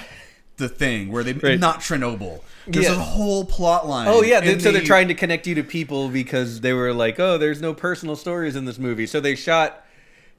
the 0.57 0.69
thing 0.69 1.11
where 1.13 1.23
they 1.25 1.33
Right. 1.33 1.59
not 1.59 1.81
Chernobyl. 1.81 2.41
There's 2.67 2.87
Yeah. 2.87 2.93
a 2.93 2.99
whole 2.99 3.45
plot 3.45 3.87
line. 3.89 4.09
Oh 4.09 4.23
yeah, 4.23 4.41
so 4.59 4.71
they're 4.73 4.81
trying 4.83 5.09
to 5.09 5.15
connect 5.15 5.47
you 5.47 5.55
to 5.57 5.63
people 5.63 6.09
because 6.09 6.61
they 6.61 6.73
were 6.73 6.93
like, 6.95 7.19
"Oh, 7.21 7.37
there's 7.37 7.61
no 7.61 7.75
personal 7.75 8.17
stories 8.17 8.57
in 8.57 8.65
this 8.65 8.79
movie." 8.79 9.07
So 9.07 9.21
they 9.21 9.35
shot 9.35 9.85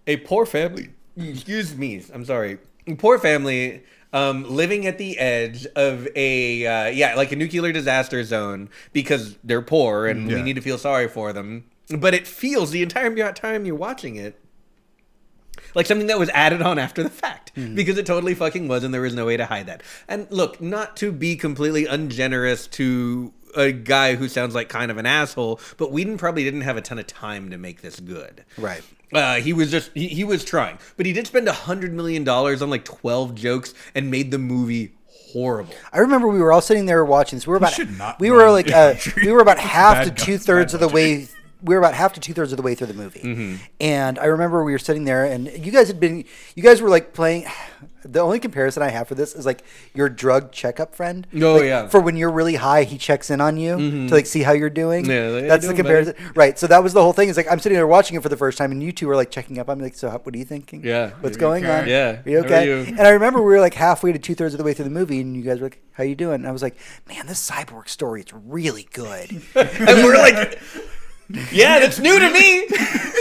a 0.08 0.18
poor 0.18 0.46
family. 0.46 0.90
Excuse 1.22 1.76
me, 1.76 2.02
I'm 2.14 2.26
sorry. 2.26 2.58
Poor 2.98 3.20
family 3.20 3.82
um, 4.14 4.44
living 4.50 4.86
at 4.88 4.98
the 4.98 5.18
edge 5.20 5.66
of 5.76 6.08
a 6.16 6.66
uh, 6.66 6.88
yeah, 6.88 7.16
like 7.16 7.32
a 7.32 7.36
nuclear 7.36 7.72
disaster 7.72 8.24
zone 8.24 8.70
because 8.94 9.36
they're 9.44 9.62
poor 9.62 10.08
and 10.08 10.28
we 10.28 10.42
need 10.42 10.56
to 10.56 10.62
feel 10.62 10.78
sorry 10.78 11.08
for 11.08 11.32
them. 11.34 11.66
But 11.90 12.14
it 12.14 12.26
feels 12.28 12.72
the 12.72 12.82
entire 12.82 13.34
time 13.34 13.66
you're 13.66 13.76
watching 13.76 14.16
it 14.16 14.40
like 15.76 15.86
something 15.86 16.08
that 16.08 16.20
was 16.20 16.30
added 16.30 16.62
on 16.62 16.80
after 16.80 17.04
the 17.04 17.10
fact. 17.10 17.52
Because 17.76 17.98
it 17.98 18.06
totally 18.06 18.34
fucking 18.36 18.68
was 18.68 18.84
and 18.84 18.94
there 18.94 19.02
was 19.02 19.14
no 19.14 19.26
way 19.26 19.38
to 19.38 19.46
hide 19.46 19.68
that. 19.68 19.84
And 20.08 20.28
look 20.32 20.60
not 20.62 20.98
to 20.98 21.12
be 21.12 21.36
completely 21.36 21.86
ungenerous 21.86 22.68
to 22.68 23.34
a 23.56 23.72
guy 23.72 24.16
who 24.16 24.28
sounds 24.28 24.56
like 24.56 24.68
kind 24.68 24.90
of 24.90 24.98
an 24.98 25.06
asshole 25.06 25.60
but 25.78 25.92
Whedon 25.92 26.18
probably 26.18 26.44
didn't 26.44 26.62
have 26.62 26.76
a 26.76 26.82
ton 26.82 26.98
of 26.98 27.06
time 27.06 27.52
to 27.52 27.58
make 27.58 27.82
this 27.82 28.00
good. 28.00 28.44
Right. 28.58 28.82
uh, 29.14 29.36
he 29.36 29.54
was 29.54 29.70
just 29.70 29.92
he, 29.94 30.08
he 30.08 30.24
was 30.24 30.44
trying. 30.44 30.80
But 30.98 31.06
he 31.06 31.14
did 31.14 31.28
spend 31.28 31.48
a 31.48 31.54
hundred 31.54 31.94
million 31.94 32.24
dollars 32.24 32.62
on 32.64 32.70
like 32.72 32.84
12 32.86 33.36
jokes 33.36 33.74
and 33.94 34.10
made 34.10 34.32
the 34.32 34.40
movie 34.40 34.94
horrible. 35.34 35.74
I 35.92 36.00
remember 36.00 36.28
we 36.28 36.40
were 36.40 36.52
all 36.52 36.62
sitting 36.62 36.86
there 36.86 37.04
watching 37.06 37.38
this. 37.38 37.46
We 37.48 37.52
were 37.52 37.58
about 37.58 38.20
we 38.20 38.32
were 38.32 38.50
like 38.50 38.72
uh, 38.74 38.96
we 39.18 39.32
were 39.32 39.42
about 39.42 39.60
half 39.76 40.06
to 40.06 40.12
two 40.12 40.38
thirds 40.38 40.74
of 40.74 40.80
the 40.80 40.88
way. 40.88 41.28
We 41.64 41.74
were 41.76 41.80
about 41.80 41.94
half 41.94 42.14
to 42.14 42.20
two 42.20 42.34
thirds 42.34 42.52
of 42.52 42.58
the 42.58 42.64
way 42.64 42.76
through 42.76 42.88
the 42.88 42.94
movie, 42.94 43.22
Mm-hmm. 43.22 43.56
and 43.80 44.20
I 44.20 44.26
remember 44.26 44.64
we 44.64 44.74
were 44.74 44.80
sitting 44.80 45.06
there, 45.06 45.24
and 45.26 45.48
you 45.48 45.72
guys 45.72 45.88
had 45.88 46.00
been, 46.00 46.26
you 46.56 46.62
guys 46.64 46.82
were 46.82 46.90
like 46.90 47.14
playing. 47.14 47.46
The 48.06 48.20
only 48.20 48.38
comparison 48.42 48.84
I 48.84 48.90
have 48.90 49.08
for 49.08 49.16
this 49.16 49.34
is 49.34 49.46
like 49.46 49.64
your 49.94 50.10
drug 50.10 50.52
checkup 50.52 50.94
friend. 50.94 51.26
Oh, 51.36 51.54
Like, 51.54 51.64
yeah. 51.64 51.88
For 51.88 52.02
when 52.02 52.18
you're 52.18 52.32
really 52.34 52.56
high, 52.56 52.84
he 52.84 52.98
checks 52.98 53.30
in 53.30 53.40
on 53.40 53.56
you 53.56 53.78
to 54.10 54.14
like 54.14 54.26
see 54.26 54.44
how 54.44 54.52
you're 54.52 54.70
doing. 54.70 55.06
Yeah, 55.06 55.28
like, 55.28 55.48
that's 55.48 55.66
the 55.66 55.74
doing, 55.74 55.84
buddy? 55.84 56.06
comparison, 56.12 56.34
right? 56.36 56.60
So 56.60 56.68
that 56.68 56.84
was 56.84 56.92
the 56.92 57.02
whole 57.02 57.14
thing. 57.14 57.30
It's 57.30 57.38
like 57.38 57.50
I'm 57.50 57.60
sitting 57.62 57.78
there 57.78 57.88
watching 57.88 58.18
it 58.18 58.22
for 58.22 58.28
the 58.28 58.36
first 58.36 58.58
time, 58.58 58.74
and 58.74 58.84
you 58.84 58.92
two 58.92 59.08
were 59.08 59.16
like 59.16 59.32
checking 59.32 59.58
up. 59.58 59.70
I'm 59.70 59.80
like, 59.80 59.96
so 59.96 60.10
what 60.10 60.36
are 60.36 60.38
you 60.38 60.44
thinking? 60.44 60.84
Yeah. 60.84 61.12
what's 61.22 61.38
going 61.38 61.64
okay? 61.64 61.80
on? 61.84 61.88
Yeah. 61.88 62.22
are 62.26 62.30
you 62.30 62.38
How 62.40 62.44
are 62.44 62.46
okay? 62.48 62.66
you? 62.66 62.76
And 62.98 63.00
I 63.08 63.12
remember 63.12 63.40
we 63.42 63.54
were 63.54 63.62
like 63.62 63.74
halfway 63.74 64.12
to 64.12 64.20
two 64.20 64.36
thirds 64.36 64.54
of 64.54 64.58
the 64.58 64.66
way 64.66 64.74
through 64.74 64.84
the 64.84 64.92
movie, 64.92 65.22
and 65.22 65.34
you 65.38 65.42
guys 65.42 65.60
were 65.62 65.68
like, 65.68 65.82
"How 65.94 66.04
you 66.04 66.16
doing?" 66.16 66.36
And 66.36 66.48
I 66.48 66.52
was 66.52 66.62
like, 66.62 66.76
"Man, 67.08 67.26
this 67.28 67.50
cyborg 67.50 67.88
story 67.88 68.20
it's 68.20 68.34
really 68.34 68.90
good." 68.92 69.32
and 69.56 70.04
we're 70.04 70.18
like 70.18 70.60
yeah 71.52 71.80
that's 71.80 72.00
new 72.00 72.20
to 72.20 72.30
me 72.32 72.66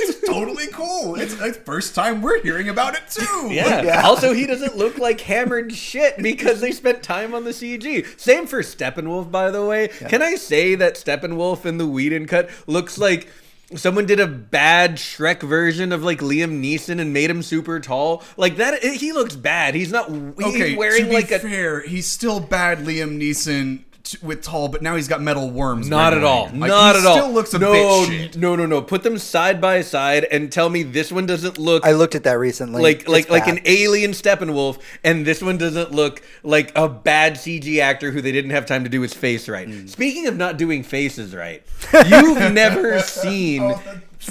It's 0.05 0.27
totally 0.29 0.67
cool. 0.69 1.15
It's 1.21 1.35
the 1.35 1.53
first 1.53 1.95
time 1.95 2.23
we're 2.23 2.43
hearing 2.43 2.69
about 2.69 2.95
it 2.95 3.03
too. 3.09 3.49
Yeah. 3.53 3.83
Yeah. 3.83 4.03
Also, 4.03 4.33
he 4.33 4.47
doesn't 4.47 4.77
look 4.77 4.97
like 4.99 5.21
hammered 5.21 5.73
shit 5.75 6.17
because 6.19 6.61
they 6.61 6.73
spent 6.73 7.03
time 7.03 7.35
on 7.35 7.45
the 7.45 7.51
CG. 7.51 8.19
Same 8.19 8.47
for 8.47 8.63
Steppenwolf, 8.63 9.31
by 9.31 9.51
the 9.51 9.65
way. 9.65 9.89
Can 9.89 10.23
I 10.23 10.35
say 10.37 10.75
that 10.77 10.95
Steppenwolf 10.95 11.67
in 11.67 11.77
the 11.79 11.87
Whedon 11.87 12.27
cut 12.27 12.49
looks 12.67 12.99
like 12.99 13.29
someone 13.75 14.07
did 14.07 14.21
a 14.21 14.27
bad 14.27 14.97
Shrek 14.97 15.43
version 15.43 15.93
of 15.93 16.03
like 16.03 16.19
Liam 16.21 16.63
Neeson 16.63 16.99
and 17.01 17.13
made 17.13 17.29
him 17.31 17.43
super 17.43 17.79
tall? 17.79 18.23
Like 18.37 18.57
that, 18.57 18.83
he 18.83 19.13
looks 19.13 19.37
bad. 19.37 19.75
He's 19.75 19.93
not. 19.93 20.09
He's 20.11 20.33
Okay, 20.55 20.75
wearing 20.77 21.05
to 21.05 21.11
be 21.11 21.15
like 21.17 21.31
a. 21.31 21.39
fair, 21.41 21.81
he's 21.83 22.07
still 22.07 22.41
bad 22.41 22.79
Liam 22.79 23.21
Neeson 23.21 23.81
t- 24.05 24.19
with 24.23 24.43
tall, 24.43 24.69
but 24.69 24.83
now 24.83 24.97
he's 24.97 25.09
got 25.09 25.21
metal 25.21 25.51
worms. 25.51 25.89
Not 25.89 26.13
at 26.15 26.25
all. 26.25 26.47
Like, 26.47 26.69
Not 26.69 26.95
he 26.97 27.01
at 27.01 27.07
all. 27.07 27.17
Still 27.17 27.33
looks 27.33 27.55
a 27.55 27.59
no, 27.59 27.73
bit 27.73 28.09
shit. 28.33 28.37
no, 28.37 28.57
no, 28.57 28.67
no. 28.67 28.83
Put 28.83 29.03
them 29.03 29.19
side 29.19 29.61
by 29.61 29.81
side 29.83 30.25
and 30.31 30.51
tell 30.53 30.69
me 30.69 30.83
this 30.83 31.11
one 31.13 31.27
doesn't 31.27 31.59
look 31.59 31.85
I 31.87 31.93
looked 31.93 32.15
at 32.15 32.25
that 32.25 32.39
recently. 32.39 32.83
like 32.83 33.09
like 33.09 33.23
It's 33.25 33.31
like 33.31 33.45
bad. 33.47 33.59
an 33.59 33.63
alien 33.65 34.11
Steppenwolf, 34.13 34.81
and 35.05 35.25
this 35.27 35.43
one 35.43 35.59
doesn't 35.59 35.93
look 35.93 36.23
like 36.43 36.73
a 36.77 36.89
bad 36.89 37.35
CG 37.35 37.79
actor 37.79 38.11
who 38.11 38.21
they 38.21 38.33
didn't 38.33 38.51
have 38.53 38.67
time 38.67 38.85
to 38.85 38.91
do 38.91 39.01
his 39.03 39.15
face 39.15 39.49
right. 39.49 39.69
Hmm. 39.69 39.87
Speaking 39.87 40.27
of 40.27 40.37
not 40.37 40.57
doing 40.57 40.83
faces 40.83 41.35
right, 41.35 41.63
you've 42.07 42.53
never 42.53 43.01
seen 43.01 43.75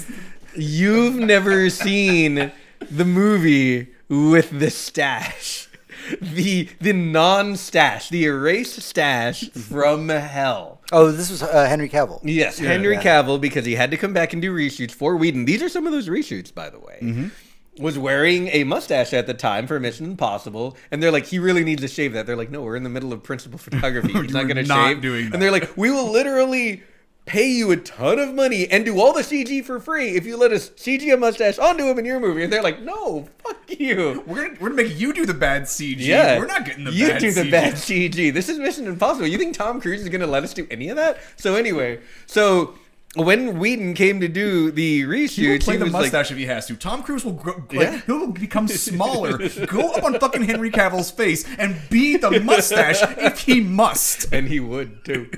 you've 0.55 1.15
never 1.15 1.69
seen 1.69 2.51
the 2.89 3.05
movie 3.05 3.87
with 4.09 4.49
the 4.59 4.69
stash. 4.69 5.67
The 6.21 6.69
the 6.79 6.93
non-stash, 6.93 8.09
the 8.09 8.25
erased 8.25 8.81
stash 8.81 9.49
from 9.51 10.09
hell. 10.09 10.81
Oh, 10.91 11.11
this 11.11 11.29
was 11.29 11.41
uh, 11.41 11.67
Henry 11.67 11.89
Cavill. 11.89 12.19
Yes, 12.23 12.57
Henry 12.57 12.95
yeah. 12.95 13.01
Cavill, 13.01 13.39
because 13.39 13.65
he 13.65 13.75
had 13.75 13.91
to 13.91 13.97
come 13.97 14.13
back 14.13 14.33
and 14.33 14.41
do 14.41 14.53
reshoots 14.53 14.91
for 14.91 15.15
Whedon. 15.15 15.45
These 15.45 15.61
are 15.61 15.69
some 15.69 15.85
of 15.85 15.93
those 15.93 16.09
reshoots, 16.09 16.53
by 16.53 16.69
the 16.69 16.79
way. 16.79 16.99
Mm-hmm. 17.01 17.27
Was 17.83 17.97
wearing 17.97 18.49
a 18.49 18.65
mustache 18.65 19.13
at 19.13 19.27
the 19.27 19.33
time 19.33 19.65
for 19.65 19.79
Mission 19.79 20.05
Impossible, 20.05 20.75
and 20.91 21.01
they're 21.01 21.11
like, 21.11 21.25
he 21.25 21.39
really 21.39 21.63
needs 21.63 21.81
to 21.81 21.87
shave 21.87 22.11
that. 22.13 22.25
They're 22.25 22.35
like, 22.35 22.51
no, 22.51 22.61
we're 22.61 22.75
in 22.75 22.83
the 22.83 22.89
middle 22.89 23.13
of 23.13 23.23
principal 23.23 23.57
photography. 23.59 24.11
He's 24.21 24.33
not 24.33 24.43
going 24.43 24.57
to 24.57 24.63
not 24.63 24.89
shave. 24.89 25.01
doing 25.01 25.25
that. 25.25 25.33
And 25.33 25.41
they're 25.41 25.51
like, 25.51 25.77
we 25.77 25.89
will 25.89 26.11
literally 26.11 26.83
pay 27.31 27.47
you 27.49 27.71
a 27.71 27.77
ton 27.77 28.19
of 28.19 28.33
money 28.33 28.67
and 28.69 28.83
do 28.83 28.99
all 28.99 29.13
the 29.13 29.21
CG 29.21 29.63
for 29.63 29.79
free 29.79 30.09
if 30.17 30.25
you 30.25 30.35
let 30.35 30.51
us 30.51 30.69
CG 30.71 31.13
a 31.13 31.15
mustache 31.15 31.57
onto 31.57 31.85
him 31.87 31.97
in 31.97 32.03
your 32.03 32.19
movie. 32.19 32.43
And 32.43 32.51
they're 32.51 32.61
like, 32.61 32.81
no, 32.81 33.29
fuck 33.41 33.57
you. 33.79 34.21
We're 34.27 34.47
gonna, 34.47 34.57
we're 34.59 34.69
gonna 34.69 34.83
make 34.83 34.99
you 34.99 35.13
do 35.13 35.25
the 35.25 35.33
bad 35.33 35.63
CG. 35.63 35.95
Yeah, 35.99 36.37
we're 36.39 36.45
not 36.47 36.65
getting 36.65 36.83
the 36.83 36.91
you 36.91 37.07
bad 37.07 37.21
You 37.23 37.29
do 37.31 37.35
the 37.43 37.47
CG. 37.47 37.51
bad 37.51 37.73
CG. 37.75 38.33
This 38.33 38.49
is 38.49 38.59
Mission 38.59 38.85
Impossible. 38.85 39.27
You 39.27 39.37
think 39.37 39.55
Tom 39.55 39.79
Cruise 39.79 40.01
is 40.01 40.09
going 40.09 40.19
to 40.21 40.27
let 40.27 40.43
us 40.43 40.53
do 40.53 40.67
any 40.69 40.89
of 40.89 40.97
that? 40.97 41.19
So 41.37 41.55
anyway, 41.55 42.01
so 42.25 42.73
when 43.15 43.59
Whedon 43.59 43.93
came 43.93 44.19
to 44.21 44.27
do 44.27 44.71
the 44.71 45.03
reshoot, 45.03 45.29
He 45.31 45.49
will 45.51 45.59
play 45.59 45.73
he 45.73 45.77
the 45.79 45.85
was 45.85 45.93
like, 45.93 46.01
mustache 46.03 46.31
if 46.31 46.37
he 46.37 46.45
has 46.47 46.65
to. 46.67 46.75
Tom 46.75 47.01
Cruise 47.03 47.23
will 47.25 47.33
grow, 47.33 47.55
like, 47.71 47.87
Yeah. 47.87 48.01
he'll 48.05 48.27
become 48.27 48.67
smaller, 48.89 49.37
go 49.67 49.91
up 49.91 50.03
on 50.03 50.19
fucking 50.19 50.43
Henry 50.43 50.69
Cavill's 50.71 51.11
face, 51.11 51.45
and 51.57 51.75
be 51.89 52.17
the 52.17 52.39
mustache 52.41 53.01
if 53.17 53.39
he 53.39 53.59
must. 53.61 54.31
and 54.33 54.47
he 54.47 54.59
would 54.59 55.03
too. 55.05 55.29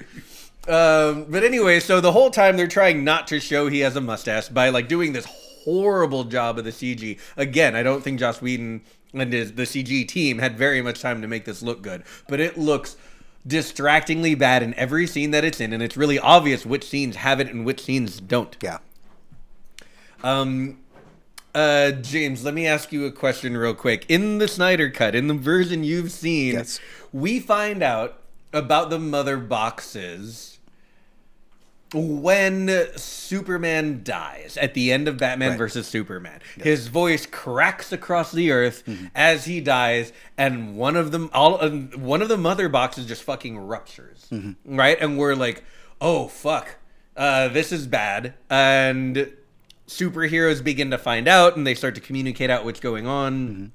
Um, 0.68 1.26
but 1.30 1.44
anyway, 1.44 1.80
so 1.80 2.00
the 2.00 2.12
whole 2.14 2.32
time 2.32 2.56
they're 2.56 2.68
trying 2.68 3.04
not 3.04 3.28
to 3.28 3.40
show 3.40 3.68
he 3.68 3.80
has 3.82 3.96
a 3.96 4.02
mustache 4.02 4.48
by 4.50 4.70
like 4.70 4.88
doing 4.88 5.12
this 5.14 5.26
horrible 5.26 6.24
job 6.24 6.58
of 6.58 6.64
the 6.64 6.72
CG. 6.72 7.20
Again, 7.36 7.76
I 7.76 7.84
don't 7.84 8.02
think 8.02 8.20
Joss 8.20 8.42
Whedon 8.42 8.82
and 9.14 9.34
his 9.34 9.54
the 9.54 9.64
CG 9.64 10.08
team 10.08 10.40
had 10.40 10.58
very 10.58 10.82
much 10.82 11.02
time 11.02 11.22
to 11.22 11.28
make 11.28 11.46
this 11.46 11.62
look 11.62 11.82
good, 11.82 12.04
but 12.30 12.40
it 12.40 12.58
looks 12.58 12.96
distractingly 13.46 14.36
bad 14.36 14.64
in 14.64 14.74
every 14.76 15.06
scene 15.06 15.32
that 15.32 15.44
it's 15.44 15.60
in, 15.60 15.74
and 15.74 15.84
it's 15.84 15.98
really 15.98 16.18
obvious 16.18 16.66
which 16.66 16.88
scenes 16.88 17.18
have 17.18 17.42
it 17.42 17.50
and 17.50 17.66
which 17.66 17.82
scenes 17.84 18.22
don't. 18.22 18.56
Yeah. 18.62 18.78
Um, 20.24 20.80
uh, 21.54 21.92
James, 21.92 22.46
let 22.46 22.54
me 22.54 22.66
ask 22.66 22.94
you 22.94 23.06
a 23.06 23.12
question 23.12 23.58
real 23.58 23.74
quick. 23.74 24.06
In 24.08 24.38
the 24.38 24.48
Snyder 24.48 24.90
Cut, 24.90 25.14
in 25.14 25.28
the 25.28 25.34
version 25.34 25.84
you've 25.84 26.12
seen, 26.12 26.54
Yes. 26.54 26.80
we 27.12 27.42
find 27.42 27.84
out 27.84 28.20
about 28.54 28.90
the 28.90 29.00
mother 29.00 29.38
boxes 29.38 30.53
when 31.94 32.88
Superman 32.96 34.02
dies 34.04 34.58
at 34.60 34.74
the 34.74 34.92
end 34.92 35.08
of 35.08 35.18
Batman 35.18 35.52
Right. 35.52 35.58
versus 35.58 35.88
Superman. 35.88 36.40
His 36.62 36.88
voice 36.88 37.26
cracks 37.26 37.92
across 37.92 38.32
the 38.32 38.52
earth 38.52 38.84
Mm-hmm. 38.86 39.06
as 39.16 39.46
he 39.46 39.62
dies, 39.62 40.12
and 40.38 40.76
one 40.78 40.96
of 40.96 41.12
them, 41.12 41.30
all 41.34 41.58
one 41.68 42.22
of 42.22 42.28
the 42.30 42.38
mother 42.38 42.68
boxes 42.70 43.06
just 43.06 43.24
fucking 43.24 43.58
ruptures, 43.58 44.28
Mm-hmm. 44.32 44.76
right? 44.78 44.98
And 45.00 45.18
we're 45.18 45.36
like, 45.36 45.64
oh 46.02 46.28
fuck, 46.28 46.78
uh, 47.16 47.48
this 47.50 47.72
is 47.72 47.86
bad, 47.88 48.34
and 48.50 49.32
superheroes 49.88 50.64
begin 50.64 50.90
to 50.92 50.98
find 50.98 51.28
out, 51.28 51.56
and 51.56 51.68
they 51.68 51.76
start 51.76 51.96
to 51.96 52.02
communicate 52.02 52.50
out 52.50 52.66
what's 52.66 52.80
going 52.80 53.06
on. 53.08 53.48
Mm-hmm. 53.50 53.66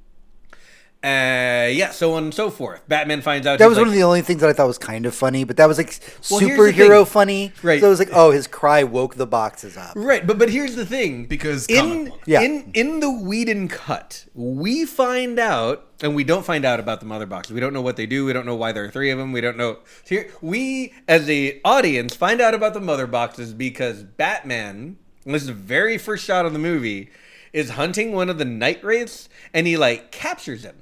Uh, 1.02 1.70
yeah, 1.70 1.90
so 1.90 2.14
on 2.14 2.24
and 2.24 2.34
so 2.34 2.50
forth. 2.50 2.82
Batman 2.88 3.22
finds 3.22 3.46
out 3.46 3.60
That 3.60 3.68
was 3.68 3.78
like, 3.78 3.82
one 3.82 3.88
of 3.88 3.94
the 3.94 4.02
only 4.02 4.20
things 4.20 4.40
that 4.40 4.50
I 4.50 4.52
thought 4.52 4.66
was 4.66 4.78
kind 4.78 5.06
of 5.06 5.14
funny, 5.14 5.44
but 5.44 5.56
that 5.56 5.66
was 5.66 5.78
like 5.78 5.96
Well, 6.28 6.40
superhero 6.40 7.06
funny. 7.06 7.52
Right. 7.62 7.80
So 7.80 7.86
it 7.86 7.90
was 7.90 8.00
like, 8.00 8.10
oh, 8.12 8.32
his 8.32 8.48
cry 8.48 8.82
woke 8.82 9.14
the 9.14 9.26
boxes 9.26 9.76
up. 9.76 9.92
Right, 9.94 10.26
but 10.26 10.38
but 10.38 10.50
here's 10.50 10.74
the 10.74 10.84
thing. 10.84 11.26
Because 11.26 11.66
in. 11.66 12.12
Yeah. 12.26 12.40
in 12.40 12.72
in 12.74 12.98
the 12.98 13.12
Whedon 13.12 13.68
cut, 13.68 14.24
we 14.34 14.84
find 14.84 15.38
out, 15.38 15.86
and 16.02 16.16
we 16.16 16.24
don't 16.24 16.44
find 16.44 16.64
out 16.64 16.80
about 16.80 16.98
the 16.98 17.06
mother 17.06 17.26
boxes. 17.26 17.54
We 17.54 17.60
don't 17.60 17.72
know 17.72 17.82
what 17.82 17.94
they 17.94 18.06
do. 18.06 18.24
We 18.24 18.32
don't 18.32 18.46
know 18.46 18.56
why 18.56 18.72
there 18.72 18.84
are 18.84 18.90
three 18.90 19.10
of 19.10 19.18
them. 19.18 19.30
We 19.30 19.40
don't 19.40 19.56
know. 19.56 19.78
Here, 20.04 20.32
we 20.40 20.94
as 21.06 21.26
the 21.26 21.60
audience 21.64 22.16
find 22.16 22.40
out 22.40 22.54
about 22.54 22.74
the 22.74 22.80
mother 22.80 23.06
boxes 23.06 23.54
because 23.54 24.02
Batman. 24.02 24.96
This 25.24 25.42
is 25.42 25.48
the 25.48 25.54
very 25.54 25.96
first 25.96 26.24
shot 26.24 26.44
of 26.44 26.52
the 26.52 26.58
movie. 26.58 27.10
Is 27.52 27.70
hunting 27.70 28.12
one 28.12 28.28
of 28.28 28.38
the 28.38 28.44
night 28.44 28.82
wraiths, 28.84 29.28
and 29.54 29.66
he 29.66 29.76
like 29.76 30.10
captures 30.10 30.64
him, 30.64 30.76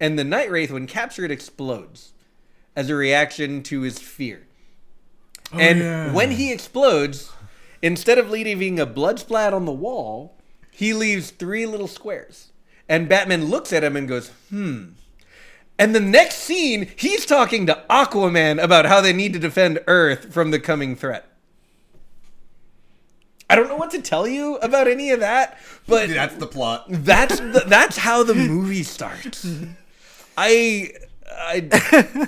and 0.00 0.18
the 0.18 0.24
night 0.24 0.50
wraith, 0.50 0.70
when 0.70 0.86
captured, 0.86 1.30
explodes 1.30 2.12
as 2.74 2.88
a 2.88 2.94
reaction 2.94 3.62
to 3.64 3.82
his 3.82 3.98
fear. 3.98 4.46
and 5.52 5.78
yeah. 5.80 6.12
when 6.12 6.30
he 6.32 6.52
explodes, 6.52 7.30
instead 7.82 8.18
of 8.18 8.30
leaving 8.30 8.80
a 8.80 8.86
blood 8.86 9.18
splat 9.18 9.52
on 9.52 9.64
the 9.66 9.72
wall, 9.72 10.36
he 10.70 10.94
leaves 10.94 11.30
three 11.30 11.66
little 11.66 11.88
squares. 11.88 12.52
And 12.88 13.08
Batman 13.08 13.46
looks 13.46 13.72
at 13.72 13.84
him 13.84 13.96
and 13.96 14.08
goes, 14.08 14.30
hmm. 14.48 14.90
And 15.78 15.94
the 15.94 16.00
next 16.00 16.36
scene, 16.36 16.90
he's 16.96 17.24
talking 17.24 17.66
to 17.66 17.82
Aquaman 17.88 18.62
about 18.62 18.86
how 18.86 19.00
they 19.00 19.12
need 19.12 19.32
to 19.32 19.38
defend 19.38 19.80
Earth 19.86 20.32
from 20.32 20.50
the 20.50 20.60
coming 20.60 20.94
threat. 20.96 21.26
I 23.48 23.56
don't 23.56 23.66
know 23.68 23.76
what 23.76 23.90
to 23.92 24.00
tell 24.02 24.28
you 24.28 24.56
about 24.56 24.86
any 24.86 25.10
of 25.10 25.20
that, 25.20 25.58
but 25.88 26.08
That's 26.08 26.36
the 26.36 26.46
plot. 26.46 26.84
that's 26.88 27.40
the, 27.40 27.64
that's 27.66 27.96
how 27.96 28.22
the 28.22 28.34
movie 28.34 28.84
starts. 28.84 29.44
I 30.36 30.90
I, 31.32 31.68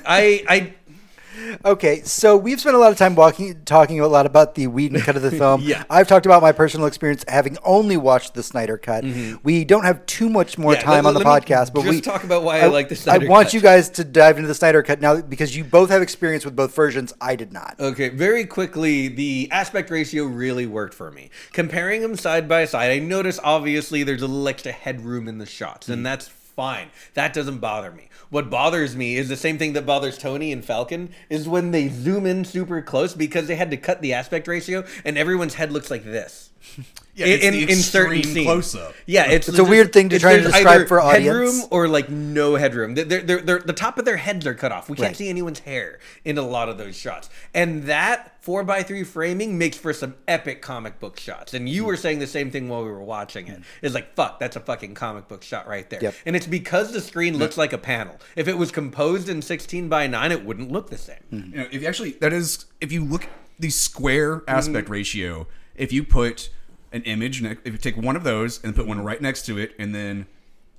I, 0.06 0.44
I, 0.48 0.74
Okay, 1.64 2.02
so 2.02 2.36
we've 2.36 2.60
spent 2.60 2.76
a 2.76 2.78
lot 2.78 2.92
of 2.92 2.98
time 2.98 3.14
walking, 3.14 3.62
talking 3.64 3.98
a 4.00 4.06
lot 4.06 4.26
about 4.26 4.54
the 4.54 4.68
Whedon 4.68 5.00
cut 5.00 5.16
of 5.16 5.22
the 5.22 5.30
film. 5.42 5.60
Yeah. 5.62 5.82
I've 5.90 6.06
talked 6.06 6.24
about 6.24 6.40
my 6.40 6.52
personal 6.52 6.86
experience 6.86 7.24
having 7.26 7.58
only 7.64 7.96
watched 7.96 8.34
the 8.34 8.42
Snyder 8.42 8.78
cut. 8.78 9.04
We 9.42 9.64
don't 9.64 9.84
have 9.84 10.04
too 10.06 10.28
much 10.28 10.56
more 10.56 10.72
Mm-hmm. 10.74 10.80
Yeah, 10.88 10.94
time 10.94 11.04
let- 11.04 11.14
on 11.16 11.22
the 11.22 11.24
podcast, 11.28 11.72
but 11.74 11.82
just 11.82 11.88
we 11.88 12.00
talk 12.00 12.22
about 12.24 12.42
why 12.44 12.60
I 12.60 12.66
like 12.66 12.88
the 12.88 12.96
Snyder 12.96 13.26
I 13.26 13.28
want 13.28 13.46
cut. 13.48 13.54
you 13.54 13.60
guys 13.60 13.88
to 13.90 14.04
dive 14.04 14.36
into 14.36 14.46
the 14.48 14.54
Snyder 14.54 14.82
cut 14.82 15.00
now 15.00 15.20
because 15.20 15.56
you 15.56 15.64
both 15.64 15.90
have 15.90 16.00
experience 16.00 16.44
with 16.44 16.54
both 16.54 16.74
versions. 16.76 17.12
I 17.20 17.34
did 17.34 17.52
not. 17.52 17.76
Okay, 17.80 18.08
very 18.10 18.44
quickly, 18.46 19.08
the 19.08 19.48
aspect 19.50 19.90
ratio 19.90 20.24
really 20.24 20.66
worked 20.66 20.94
for 20.94 21.10
me. 21.10 21.30
Comparing 21.52 22.02
them 22.02 22.16
side 22.16 22.48
by 22.48 22.66
side, 22.66 22.90
I 22.92 22.98
notice 23.00 23.40
obviously 23.42 24.02
there's 24.04 24.22
a 24.22 24.28
little 24.28 24.46
extra 24.48 24.72
headroom 24.72 25.26
in 25.28 25.38
the 25.38 25.46
shots, 25.46 25.88
and 25.88 26.04
that's 26.06 26.30
fine. 26.54 26.90
That 27.14 27.32
doesn't 27.32 27.58
bother 27.58 27.90
me. 27.90 28.08
What 28.30 28.50
bothers 28.50 28.94
me 28.94 29.16
is 29.16 29.28
the 29.28 29.36
same 29.36 29.58
thing 29.58 29.72
that 29.72 29.86
bothers 29.86 30.16
Tony 30.16 30.52
and 30.52 30.64
Falcon 30.64 31.10
is 31.28 31.48
when 31.48 31.70
they 31.70 31.88
zoom 31.88 32.26
in 32.26 32.44
super 32.44 32.80
close 32.80 33.14
because 33.14 33.46
they 33.46 33.56
had 33.56 33.70
to 33.70 33.76
cut 33.76 34.00
the 34.00 34.12
aspect 34.12 34.46
ratio 34.46 34.84
and 35.04 35.18
everyone's 35.18 35.54
head 35.54 35.72
looks 35.72 35.90
like 35.90 36.04
this. 36.04 36.51
Yeah, 37.14 37.26
it's 37.26 37.44
the 37.44 37.62
extreme 37.64 38.22
scenes. 38.24 38.46
close-up. 38.46 38.94
Yeah, 39.04 39.30
it's 39.30 39.46
It's 39.46 39.58
a 39.58 39.64
weird 39.64 39.92
thing 39.92 40.08
to 40.08 40.18
try 40.18 40.36
to 40.38 40.42
describe 40.44 40.66
either 40.66 40.86
for 40.86 40.98
audience. 40.98 41.26
Headroom 41.26 41.68
or 41.70 41.86
like 41.86 42.08
no 42.08 42.54
headroom. 42.54 42.94
They're, 42.94 43.04
they're, 43.20 43.42
they're, 43.42 43.58
the 43.58 43.74
top 43.74 43.98
of 43.98 44.06
their 44.06 44.16
heads 44.16 44.46
are 44.46 44.54
cut 44.54 44.72
off. 44.72 44.88
We 44.88 44.96
can't 44.96 45.08
Right. 45.08 45.16
see 45.16 45.28
anyone's 45.28 45.58
hair 45.58 45.98
in 46.24 46.38
a 46.38 46.42
lot 46.42 46.70
of 46.70 46.78
those 46.78 46.96
shots. 46.96 47.28
And 47.52 47.82
that 47.82 48.36
four 48.40 48.64
by 48.64 48.82
three 48.82 49.04
framing 49.04 49.58
makes 49.58 49.76
for 49.76 49.92
some 49.92 50.14
epic 50.26 50.62
comic 50.62 51.00
book 51.00 51.20
shots. 51.20 51.52
And 51.52 51.68
Hmm. 51.68 51.74
you 51.74 51.84
were 51.84 51.98
saying 51.98 52.18
the 52.20 52.26
same 52.26 52.50
thing 52.50 52.70
while 52.70 52.82
we 52.82 52.90
were 52.90 53.02
watching 53.02 53.46
it. 53.46 53.60
It's 53.82 53.94
like, 53.94 54.14
fuck, 54.14 54.40
that's 54.40 54.56
a 54.56 54.60
fucking 54.60 54.94
comic 54.94 55.28
book 55.28 55.42
shot 55.42 55.68
right 55.68 55.90
there. 55.90 56.00
Yep. 56.02 56.14
And 56.24 56.34
it's 56.34 56.46
because 56.46 56.92
the 56.94 57.02
screen 57.02 57.36
looks 57.36 57.58
like 57.58 57.74
a 57.74 57.78
panel. 57.78 58.18
If 58.36 58.48
it 58.48 58.56
was 58.56 58.72
composed 58.72 59.28
in 59.28 59.42
16 59.42 59.90
by 59.90 60.06
9, 60.06 60.32
it 60.32 60.46
wouldn't 60.46 60.72
look 60.72 60.88
the 60.88 60.96
same. 60.96 61.16
Hmm. 61.28 61.36
You 61.50 61.56
know, 61.58 61.66
if 61.70 61.82
you 61.82 61.86
actually 61.88 62.12
that 62.22 62.32
is 62.32 62.64
if 62.80 62.90
you 62.90 63.04
look 63.04 63.26
the 63.58 63.68
square 63.68 64.36
Mm-hmm. 64.38 64.48
aspect 64.50 64.88
ratio, 64.88 65.46
if 65.74 65.92
you 65.92 66.04
put 66.04 66.50
an 66.92 67.02
image, 67.02 67.42
if 67.42 67.66
you 67.66 67.78
take 67.78 67.96
one 67.96 68.16
of 68.16 68.24
those 68.24 68.62
and 68.62 68.74
put 68.74 68.86
one 68.86 69.02
right 69.02 69.20
next 69.20 69.46
to 69.46 69.58
it, 69.58 69.74
and 69.78 69.94
then 69.94 70.26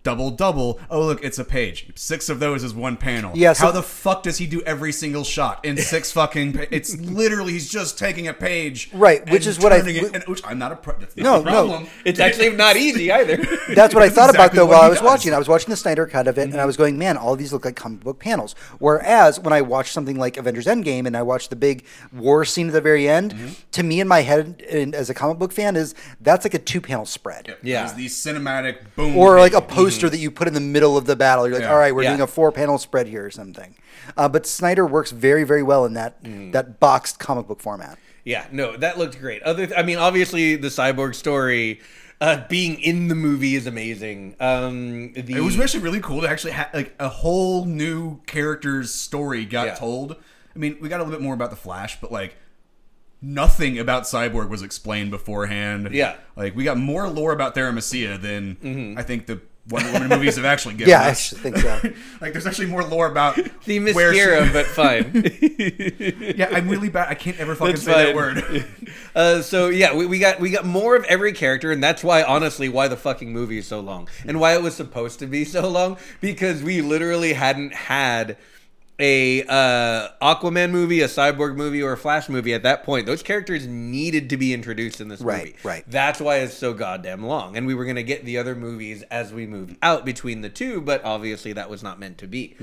double 0.04 0.32
double, 0.32 0.80
oh 0.90 1.02
look, 1.06 1.24
it's 1.24 1.40
a 1.40 1.46
page. 1.46 1.88
Six 1.96 2.30
of 2.30 2.40
those 2.40 2.64
is 2.64 2.74
one 2.74 2.98
panel. 2.98 3.32
Yeah, 3.36 3.54
so- 3.54 3.66
How 3.68 3.72
the 3.72 3.82
fuck 3.84 4.24
does 4.24 4.38
he 4.38 4.46
do 4.48 4.62
every 4.64 4.92
single 4.92 5.24
shot 5.24 5.64
in 5.64 5.78
six 5.78 6.12
fucking? 6.20 6.54
Pa- 6.54 6.66
it's 6.72 6.98
literally 7.00 7.54
he's 7.54 7.70
just 7.70 7.98
taking 7.98 8.28
a 8.28 8.34
page, 8.34 8.90
Right, 8.94 9.28
which 9.32 9.48
is 9.48 9.60
what 9.60 9.72
I- 9.74 9.80
turning 9.80 9.96
it- 9.98 10.14
and, 10.16 10.24
which 10.26 10.42
I'm 10.46 10.60
not 10.60 10.72
a 10.72 10.76
pro- 10.76 10.98
that's 11.00 11.16
not 11.16 11.24
No, 11.24 11.36
a 11.42 11.44
no. 11.44 11.52
problem. 11.68 11.88
It's 12.06 12.20
actually 12.20 12.50
not 12.56 12.76
easy 12.76 13.12
either. 13.12 13.38
That's 13.74 13.94
what 13.94 14.04
I 14.04 14.08
That's 14.08 14.16
thought 14.16 14.30
about 14.30 14.52
exactly 14.52 14.58
though 14.60 14.66
what 14.66 14.74
while 14.74 14.82
he 14.82 14.86
I 14.88 14.90
was 14.90 15.00
does. 15.00 15.06
watching. 15.06 15.34
I 15.34 15.38
was 15.40 15.48
watching 15.48 15.70
the 15.70 15.78
Snyder 15.78 16.06
cut 16.06 16.28
of 16.28 16.38
it, 16.38 16.50
and 16.50 16.60
I 16.60 16.66
was 16.66 16.76
going, 16.78 16.98
"Man, 16.98 17.18
all 17.18 17.34
of 17.34 17.40
these 17.40 17.54
look 17.54 17.66
like 17.66 17.76
comic 17.76 18.02
book 18.02 18.20
panels." 18.20 18.56
Whereas 18.80 19.40
when 19.40 19.54
I 19.54 19.62
watched 19.62 19.94
something 19.94 20.18
like 20.18 20.38
Avengers 20.38 20.66
Endgame 20.66 21.06
and 21.08 21.16
I 21.16 21.22
watched 21.22 21.50
the 21.50 21.56
big 21.56 21.86
war 22.12 22.44
scene 22.46 22.68
at 22.68 22.74
the 22.74 22.82
very 22.82 23.08
end, 23.08 23.34
Mm-hmm. 23.34 23.54
to 23.72 23.84
me 23.84 24.00
in 24.02 24.08
my 24.08 24.22
head, 24.22 24.62
and 24.70 24.94
as 24.94 25.10
a 25.10 25.14
comic 25.14 25.40
book 25.40 25.54
fan, 25.54 25.76
is 25.78 25.96
that's 26.20 26.44
like 26.46 26.54
a 26.54 26.60
two 26.60 26.82
panel 26.82 27.06
spread. 27.06 27.56
Yeah. 27.64 27.80
There's 27.86 27.94
these 27.94 28.16
cinematic 28.16 28.78
boom, 28.96 29.16
Or 29.18 29.40
like 29.40 29.54
a 29.54 29.62
page. 29.62 29.78
Poster 29.94 30.10
that 30.10 30.18
you 30.18 30.32
put 30.32 30.48
in 30.48 30.54
the 30.54 30.60
middle 30.62 30.98
of 30.98 31.06
the 31.06 31.16
battle. 31.16 31.46
You're 31.48 31.56
like, 31.56 31.64
Yeah. 31.64 31.72
all 31.74 31.78
right, 31.80 31.94
we're 31.94 32.04
Yeah. 32.04 32.10
doing 32.12 32.22
a 32.22 32.28
four 32.28 32.52
panel 32.52 32.78
spread 32.78 33.08
here 33.08 33.26
or 33.26 33.32
something. 33.32 33.76
Uh, 34.18 34.28
but 34.30 34.46
Snyder 34.46 34.86
works 34.86 35.12
very, 35.12 35.44
very 35.44 35.64
well 35.64 35.86
in 35.86 35.94
that 35.94 36.24
Mm-hmm. 36.24 36.52
that 36.52 36.80
boxed 36.80 37.20
comic 37.20 37.48
book 37.48 37.62
format. 37.62 37.98
Yeah, 38.26 38.46
no, 38.52 38.78
that 38.78 38.98
looked 38.98 39.20
great. 39.20 39.42
Other, 39.44 39.66
th- 39.68 39.78
I 39.78 39.84
mean, 39.84 39.98
obviously 39.98 40.56
the 40.56 40.70
cyborg 40.70 41.14
story, 41.16 41.82
uh, 42.22 42.42
being 42.48 42.80
in 42.82 43.10
the 43.10 43.16
movie 43.16 43.56
is 43.56 43.68
amazing. 43.68 44.36
Um, 44.40 45.12
the, 45.14 45.34
It 45.36 45.42
was 45.42 45.60
actually 45.60 45.84
really 45.84 46.00
cool 46.00 46.22
to 46.22 46.30
actually 46.30 46.52
have 46.54 46.70
like 46.74 46.96
a 47.00 47.10
whole 47.10 47.66
new 47.66 48.22
character's 48.26 48.94
story 48.94 49.44
got 49.46 49.68
Yeah. 49.68 49.76
told. 49.76 50.16
I 50.56 50.60
mean, 50.60 50.78
we 50.80 50.88
got 50.88 51.02
a 51.02 51.04
little 51.04 51.18
bit 51.20 51.24
more 51.24 51.34
about 51.34 51.50
the 51.50 51.56
Flash, 51.58 51.98
but 52.00 52.12
like 52.14 52.36
nothing 53.22 53.80
about 53.80 54.04
Cyborg 54.04 54.50
was 54.50 54.62
explained 54.62 55.12
beforehand. 55.12 55.90
Yeah. 55.92 56.16
like 56.36 56.56
we 56.56 56.64
got 56.64 56.78
more 56.78 57.08
lore 57.10 57.32
about 57.32 57.56
Theramesia 57.56 58.22
than 58.22 58.96
I 58.98 59.04
think 59.04 59.26
the 59.28 59.42
Wonder 59.70 59.94
Woman 59.94 60.10
movies 60.10 60.36
have 60.36 60.44
actually 60.44 60.76
given 60.76 60.90
Yeah, 60.90 61.04
I 61.04 61.10
us. 61.12 61.32
actually 61.34 61.52
think 61.52 61.58
so. 61.58 61.94
like, 62.22 62.34
there's 62.34 62.46
actually 62.46 62.68
more 62.68 62.84
lore 62.84 63.08
about 63.10 63.36
the 63.66 63.80
where 63.94 64.14
she- 64.14 64.20
mascara, 64.20 64.50
but 64.52 64.66
fine. 64.68 66.34
yeah, 66.38 66.50
I'm 66.52 66.68
really 66.68 66.90
bad. 66.90 67.08
I 67.10 67.16
can't 67.16 67.40
ever 67.40 67.56
fucking 67.56 67.76
That's 67.76 67.86
say 67.86 68.06
that 68.08 68.16
word. 68.16 68.66
Uh, 69.16 69.42
so 69.42 69.70
yeah, 69.70 69.96
we, 69.96 70.06
we 70.06 70.20
got 70.20 70.40
we 70.42 70.50
got 70.50 70.66
more 70.66 70.96
of 70.96 71.06
every 71.06 71.32
character, 71.32 71.72
and 71.72 71.82
that's 71.84 72.04
why 72.04 72.24
honestly 72.24 72.68
why 72.68 72.88
the 72.90 72.98
fucking 72.98 73.32
movie 73.32 73.58
is 73.58 73.68
so 73.68 73.80
long, 73.80 74.10
and 74.28 74.40
why 74.40 74.54
it 74.54 74.62
was 74.62 74.76
supposed 74.76 75.20
to 75.20 75.28
be 75.28 75.46
so 75.46 75.70
long 75.70 75.98
because 76.20 76.62
we 76.62 76.82
literally 76.82 77.34
hadn't 77.34 77.74
had 77.74 78.36
a 79.04 79.44
uh, 79.44 80.08
Aquaman 80.22 80.72
movie, 80.72 81.02
a 81.02 81.08
Cyborg 81.08 81.56
movie, 81.58 81.84
or 81.84 81.92
a 81.92 81.98
Flash 81.98 82.30
movie 82.30 82.54
at 82.54 82.64
that 82.64 82.84
point. 82.86 83.06
Those 83.06 83.22
characters 83.22 83.68
needed 83.68 84.30
to 84.30 84.38
be 84.38 84.54
introduced 84.54 85.02
in 85.02 85.10
this 85.10 85.20
Right, 85.20 85.40
movie. 85.48 85.56
right. 85.64 85.84
That's 85.88 86.22
why 86.22 86.38
it's 86.38 86.54
so 86.54 86.74
goddamn 86.74 87.24
long, 87.26 87.58
and 87.58 87.68
we 87.68 87.76
were 87.76 87.84
gonna 87.86 88.02
get 88.04 88.24
the 88.24 88.38
other 88.38 88.56
movies 88.56 89.04
as 89.12 89.34
we 89.34 89.46
moved 89.46 89.76
out 89.84 90.06
between 90.06 90.40
the 90.42 90.50
two, 90.50 90.80
but 90.80 91.04
obviously 91.04 91.52
that 91.54 91.70
was 91.70 91.84
not 91.84 92.00
meant 92.00 92.18
to 92.20 92.28
be. 92.28 92.56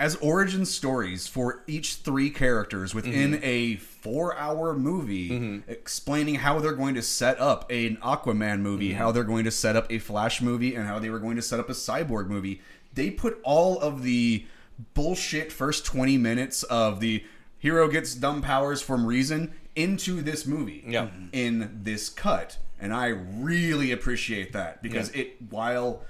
as 0.00 0.14
origin 0.16 0.64
stories 0.64 1.26
for 1.26 1.64
each 1.66 1.96
three 1.96 2.30
characters 2.30 2.94
within 2.94 3.32
Mm-hmm. 3.32 3.44
a 3.44 3.74
four-hour 3.76 4.72
movie, 4.74 5.62
explaining 5.68 6.36
how 6.36 6.60
they're 6.60 6.72
going 6.72 6.94
to 6.94 7.02
set 7.02 7.38
up 7.40 7.68
an 7.70 7.96
Aquaman 7.96 8.60
movie, 8.60 8.90
Mm-hmm. 8.90 8.98
how 8.98 9.12
they're 9.12 9.24
going 9.24 9.44
to 9.44 9.50
set 9.50 9.76
up 9.76 9.90
a 9.90 9.98
Flash 9.98 10.40
movie, 10.40 10.74
and 10.76 10.86
how 10.86 10.98
they 10.98 11.10
were 11.10 11.18
going 11.18 11.36
to 11.36 11.42
set 11.42 11.58
up 11.60 11.68
a 11.68 11.72
Cyborg 11.72 12.28
movie. 12.28 12.60
They 12.94 13.10
put 13.10 13.38
all 13.42 13.78
of 13.80 14.02
the 14.02 14.46
bullshit 14.94 15.52
first 15.52 15.84
twenty 15.84 16.16
minutes 16.18 16.62
of 16.64 17.00
the 17.00 17.24
hero 17.58 17.88
gets 17.88 18.14
dumb 18.14 18.42
powers 18.42 18.80
from 18.80 19.04
reason 19.06 19.52
into 19.74 20.20
this 20.22 20.46
movie. 20.46 20.84
Yeah. 20.86 21.08
In 21.32 21.80
this 21.82 22.08
cut, 22.08 22.58
and 22.80 22.92
I 22.92 23.08
really 23.08 23.92
appreciate 23.92 24.52
that 24.52 24.82
because 24.82 25.10
it 25.10 25.36
while. 25.50 26.02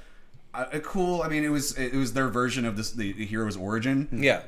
Uh, 0.54 0.64
cool. 0.82 1.22
I 1.22 1.28
mean, 1.28 1.44
it 1.44 1.50
was 1.50 1.76
it 1.78 1.92
was 1.92 2.14
their 2.14 2.28
version 2.28 2.64
of 2.64 2.76
this 2.76 2.90
the, 2.92 3.12
the 3.12 3.26
hero's 3.26 3.56
origin, 3.56 4.08
Yeah. 4.10 4.40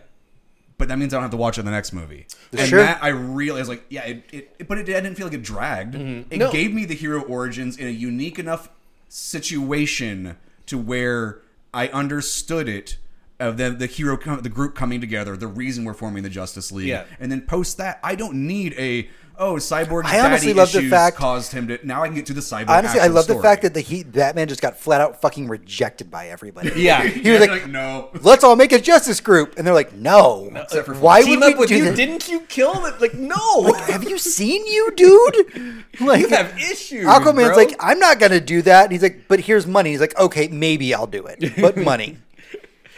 but 0.78 0.88
that 0.88 0.98
means 0.98 1.12
I 1.12 1.18
don't 1.18 1.24
have 1.24 1.30
to 1.32 1.36
watch 1.36 1.58
it 1.58 1.60
in 1.60 1.66
the 1.66 1.70
next 1.72 1.92
movie. 1.92 2.26
And 2.52 2.68
Sure. 2.68 2.78
that 2.80 3.02
I 3.02 3.12
was 3.12 3.68
like, 3.68 3.84
yeah, 3.90 4.04
it, 4.06 4.24
it 4.58 4.66
but 4.66 4.78
it, 4.78 4.88
I 4.88 5.00
didn't 5.00 5.16
feel 5.16 5.26
like 5.26 5.34
it 5.34 5.42
dragged. 5.42 5.94
It 5.94 6.38
No. 6.38 6.50
gave 6.50 6.72
me 6.72 6.86
the 6.86 6.94
hero 6.94 7.20
origins 7.20 7.76
in 7.76 7.86
a 7.86 7.90
unique 7.90 8.38
enough 8.38 8.70
situation 9.08 10.36
to 10.66 10.78
where 10.78 11.42
I 11.72 11.88
understood 11.88 12.68
it 12.68 12.96
of 13.40 13.56
the 13.56 13.70
the 13.70 13.86
hero 13.86 14.16
com- 14.16 14.42
the 14.42 14.48
group 14.48 14.74
coming 14.74 15.00
together, 15.00 15.36
the 15.36 15.46
reason 15.48 15.84
we're 15.84 15.94
forming 15.94 16.22
the 16.22 16.30
Justice 16.30 16.70
League, 16.70 16.88
Yeah. 16.88 17.04
and 17.18 17.30
then 17.32 17.40
post 17.42 17.78
that 17.78 17.98
I 18.04 18.14
don't 18.14 18.46
need 18.46 18.74
a 18.78 19.08
oh 19.38 19.54
cyborg. 19.54 20.04
I 20.04 20.20
honestly 20.20 20.48
daddy 20.48 20.58
love 20.58 20.72
the 20.72 20.88
fact- 20.90 21.16
caused 21.16 21.52
him 21.52 21.66
to 21.68 21.78
now 21.82 22.02
I 22.02 22.08
can 22.08 22.14
get 22.16 22.26
to 22.26 22.34
the 22.34 22.42
cyborg. 22.42 22.68
Honestly, 22.68 23.00
I 23.00 23.04
actual 23.04 23.14
love 23.16 23.26
the 23.26 23.40
fact 23.40 23.62
that 23.62 23.72
the 23.72 23.80
he, 23.80 24.04
Batman 24.04 24.48
just 24.48 24.60
got 24.60 24.76
flat 24.78 25.00
out 25.00 25.22
fucking 25.22 25.48
rejected 25.48 26.10
by 26.10 26.28
everybody. 26.28 26.70
Yeah. 26.76 27.02
he 27.04 27.30
was 27.30 27.40
Yeah, 27.40 27.46
like, 27.46 27.66
no. 27.68 28.10
let's 28.20 28.44
all 28.44 28.54
make 28.54 28.72
a 28.72 28.78
justice 28.80 29.18
group, 29.20 29.54
and 29.56 29.66
they're 29.66 29.72
like, 29.74 29.94
no. 29.94 30.50
Except 30.54 30.84
for 30.86 30.94
Why 30.94 31.22
Team 31.22 31.40
would 31.40 31.54
we 31.54 31.58
with 31.60 31.68
do 31.70 31.76
you? 31.78 31.84
that? 31.86 31.96
Didn't 31.96 32.28
you 32.28 32.40
kill 32.40 32.74
them? 32.74 32.94
Like 33.00 33.14
no. 33.14 33.72
Have 33.72 34.04
you 34.04 34.18
seen 34.18 34.66
you, 34.66 34.90
dude? 34.96 35.84
Like, 36.00 36.20
you 36.20 36.28
have 36.28 36.56
issues. 36.58 37.04
Aquaman's 37.06 37.48
bro. 37.48 37.56
like, 37.56 37.74
I'm 37.80 37.98
not 37.98 38.18
gonna 38.20 38.40
do 38.40 38.62
that. 38.62 38.84
And 38.84 38.92
he's 38.92 39.02
like, 39.02 39.26
but 39.28 39.40
here's 39.40 39.66
money. 39.66 39.90
He's 39.90 40.00
like, 40.00 40.18
okay, 40.18 40.48
maybe 40.48 40.94
I'll 40.94 41.06
do 41.06 41.26
it, 41.26 41.52
but 41.60 41.76
money. 41.76 42.18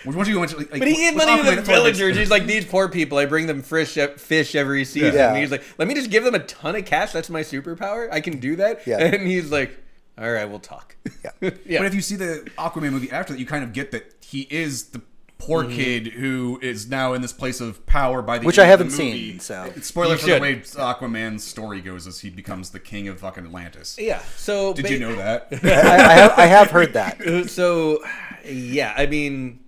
Once 0.05 0.29
you 0.29 0.35
go 0.35 0.43
into, 0.43 0.57
like, 0.57 0.70
But 0.70 0.89
he 0.89 0.95
gave 0.97 1.15
money 1.16 1.37
to 1.37 1.43
the 1.43 1.59
it's 1.59 1.69
all 1.69 1.74
like- 1.74 1.95
villagers. 1.95 2.16
He's 2.16 2.31
like, 2.31 2.47
these 2.47 2.65
poor 2.65 2.89
people. 2.89 3.19
I 3.19 3.27
bring 3.27 3.47
them 3.47 3.62
fish, 3.62 3.97
fish 4.16 4.55
every 4.55 4.85
season. 4.85 5.15
Yeah. 5.15 5.29
And 5.31 5.39
he's 5.39 5.51
like, 5.51 5.62
let 5.79 5.87
me 5.89 5.95
just 5.95 6.11
give 6.11 6.24
them 6.24 6.35
a 6.35 6.41
ton 6.41 6.74
of 6.77 6.85
cash. 6.85 7.12
That's 7.12 7.31
my 7.31 7.43
superpower. 7.43 8.11
I 8.12 8.20
can 8.20 8.39
do 8.39 8.57
that. 8.57 8.87
Yeah. 8.87 8.99
And 9.03 9.27
he's 9.27 9.51
like, 9.53 9.79
all 10.19 10.31
right, 10.31 10.45
we'll 10.45 10.59
talk. 10.59 10.97
Yeah. 11.24 11.31
yeah. 11.66 11.79
But 11.79 11.87
if 11.87 11.95
you 11.95 12.01
see 12.03 12.16
the 12.16 12.49
Aquaman 12.59 12.93
movie 12.93 13.11
after 13.11 13.33
that, 13.33 13.39
you 13.39 13.47
kind 13.47 13.65
of 13.65 13.73
get 13.73 13.91
that 13.93 14.12
he 14.24 14.47
is 14.51 14.85
the 14.91 15.01
poor 15.39 15.65
Mm-hmm. 15.65 15.74
kid 15.77 16.07
who 16.09 16.57
is 16.62 16.89
now 16.89 17.15
in 17.15 17.20
this 17.23 17.33
place 17.33 17.61
of 17.61 17.85
power 17.85 18.23
by 18.23 18.39
the 18.39 18.47
Which 18.47 18.59
end 18.61 18.70
I 18.70 18.73
of 18.74 18.79
the 18.79 18.85
haven't 18.85 18.99
movie. 19.05 19.31
seen, 19.33 19.41
so- 19.41 19.73
spoiler 19.81 20.12
You 20.12 20.19
for 20.19 20.27
should. 20.29 20.37
the 20.37 20.41
way 20.41 20.57
Aquaman's 20.61 21.43
story 21.43 21.81
goes 21.81 22.07
is 22.07 22.20
he 22.20 22.31
becomes 22.31 22.70
the 22.70 22.79
king 22.79 23.09
of 23.09 23.19
fucking 23.19 23.45
Atlantis. 23.47 23.97
yeah. 23.99 24.23
So 24.37 24.73
Did 24.73 24.85
ba- 24.85 24.93
you 24.93 24.99
know 25.01 25.16
that? 25.16 25.49
I, 25.51 25.57
I, 25.57 26.12
have, 26.12 26.39
I 26.39 26.47
have 26.47 26.70
heard 26.70 26.93
that. 26.93 27.49
so 27.51 28.05
yeah 28.45 28.93
i 28.97 29.07
mean 29.07 29.33
he- 29.43 29.59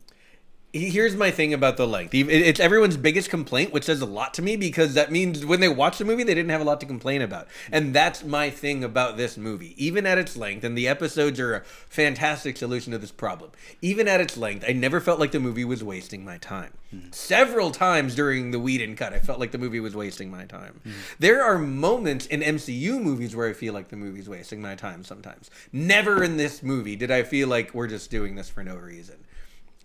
here's 0.74 1.14
my 1.14 1.30
thing 1.30 1.54
about 1.54 1.76
the 1.76 1.86
length. 1.86 2.14
It's 2.14 2.58
everyone's 2.58 2.96
biggest 2.96 3.30
complaint 3.30 3.72
which 3.72 3.84
says 3.84 4.00
a 4.00 4.06
lot 4.06 4.34
to 4.34 4.42
me 4.42 4.56
because 4.56 4.94
that 4.94 5.12
means 5.12 5.46
when 5.46 5.60
they 5.60 5.68
watched 5.68 6.00
the 6.00 6.04
movie 6.04 6.24
they 6.24 6.34
didn't 6.34 6.50
have 6.50 6.60
a 6.60 6.64
lot 6.64 6.80
to 6.80 6.86
complain 6.86 7.22
about. 7.22 7.46
And 7.70 7.94
that's 7.94 8.24
my 8.24 8.50
thing 8.50 8.82
about 8.82 9.16
this 9.16 9.36
movie. 9.36 9.74
Even 9.82 10.04
at 10.04 10.18
its 10.18 10.36
length 10.36 10.64
and 10.64 10.76
the 10.76 10.88
episodes 10.88 11.38
are 11.38 11.54
a 11.54 11.60
fantastic 11.88 12.56
solution 12.56 12.90
to 12.92 12.98
this 12.98 13.12
problem. 13.12 13.52
Even 13.82 14.08
at 14.08 14.20
its 14.20 14.36
length 14.36 14.64
i 14.68 14.72
never 14.72 15.00
felt 15.00 15.20
like 15.20 15.30
the 15.30 15.40
movie 15.40 15.64
was 15.64 15.84
wasting 15.84 16.24
my 16.24 16.38
time. 16.38 16.72
Several 17.10 17.72
times 17.72 18.14
during 18.14 18.50
the 18.50 18.60
Whedon 18.60 18.96
cut 18.96 19.12
i 19.12 19.18
felt 19.20 19.38
like 19.38 19.52
the 19.52 19.58
movie 19.58 19.80
was 19.80 19.94
wasting 19.94 20.30
my 20.30 20.44
time. 20.44 20.80
There 21.20 21.42
are 21.44 21.58
moments 21.58 22.26
in 22.26 22.40
mcu 22.40 23.00
movies 23.00 23.36
where 23.36 23.48
i 23.48 23.52
feel 23.52 23.74
like 23.74 23.88
the 23.88 23.96
movie's 23.96 24.28
wasting 24.28 24.60
my 24.60 24.74
time 24.74 25.04
sometimes. 25.04 25.50
Never 25.72 26.24
in 26.24 26.36
this 26.36 26.64
movie 26.64 26.96
did 26.96 27.12
i 27.12 27.22
feel 27.22 27.46
like 27.46 27.72
we're 27.74 27.86
just 27.86 28.10
doing 28.10 28.34
this 28.34 28.48
for 28.48 28.64
no 28.64 28.74
reason 28.74 29.23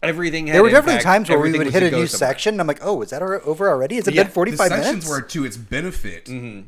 everything. 0.04 0.48
Had 0.48 0.56
There 0.56 0.64
were 0.64 0.70
definitely 0.70 0.94
impact, 0.94 1.06
times 1.06 1.30
where 1.30 1.40
we 1.40 1.58
would 1.58 1.68
hit 1.68 1.80
to 1.82 1.88
a 1.88 1.92
new 1.92 2.08
somewhere. 2.08 2.08
section. 2.08 2.60
I'm 2.60 2.68
like, 2.68 2.80
oh, 2.82 3.02
is 3.02 3.10
that 3.12 3.22
over 3.22 3.70
already? 3.70 3.96
Has 3.96 4.08
it 4.08 4.14
Yeah, 4.14 4.24
been 4.24 4.32
45 4.32 4.58
the 4.58 4.76
sections 4.76 4.88
minutes? 4.88 5.10
were 5.10 5.22
to 5.22 5.46
its 5.46 5.58
benefit, 5.58 6.26
Mm-hmm. 6.26 6.68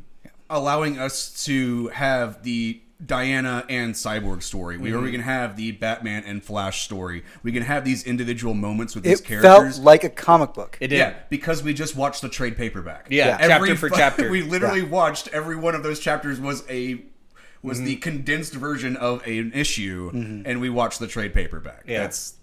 allowing 0.49 0.99
us 0.99 1.44
to 1.45 1.88
have 1.90 2.44
the 2.44 2.82
Diana 3.03 3.66
and 3.68 3.95
Cyborg 3.95 4.44
story. 4.44 4.78
We 4.78 4.91
Mm-hmm. 4.91 5.03
we 5.03 5.12
can 5.12 5.22
have 5.22 5.56
the 5.58 5.72
Batman 5.72 6.24
and 6.26 6.44
Flash 6.44 6.84
story. 6.84 7.24
We 7.41 7.52
can 7.52 7.64
have 7.64 7.84
these 7.84 8.03
individual 8.03 8.53
moments 8.53 8.94
with 8.94 9.03
these 9.03 9.22
it 9.22 9.26
characters. 9.26 9.76
felt 9.78 9.84
like 9.84 10.03
a 10.03 10.10
comic 10.10 10.53
book. 10.53 10.78
It 10.80 10.90
did. 10.90 10.99
yeah, 10.99 11.14
because 11.30 11.64
we 11.64 11.74
just 11.74 11.95
watched 11.95 12.22
the 12.22 12.30
trade 12.30 12.58
paperback. 12.58 13.08
Yeah, 13.10 13.38
Yeah. 13.40 13.48
chapter 13.48 13.76
for 13.76 13.90
chapter. 13.90 14.30
We 14.30 14.44
literally 14.44 14.82
Yeah. 14.82 14.88
watched 14.90 15.30
every 15.30 15.56
one 15.56 15.74
of 15.74 15.82
those 15.82 15.99
chapters 15.99 16.40
was 16.40 16.64
a 16.70 17.02
was 17.64 17.78
Mm-hmm. 17.78 17.86
the 17.88 17.95
condensed 17.98 18.53
version 18.53 18.95
of 18.98 19.26
an 19.26 19.52
issue, 19.56 20.10
and 20.45 20.60
we 20.62 20.70
watched 20.70 20.99
the 20.99 21.08
trade 21.08 21.34
paperback. 21.34 21.84
Yeah. 21.88 22.02
That's 22.02 22.34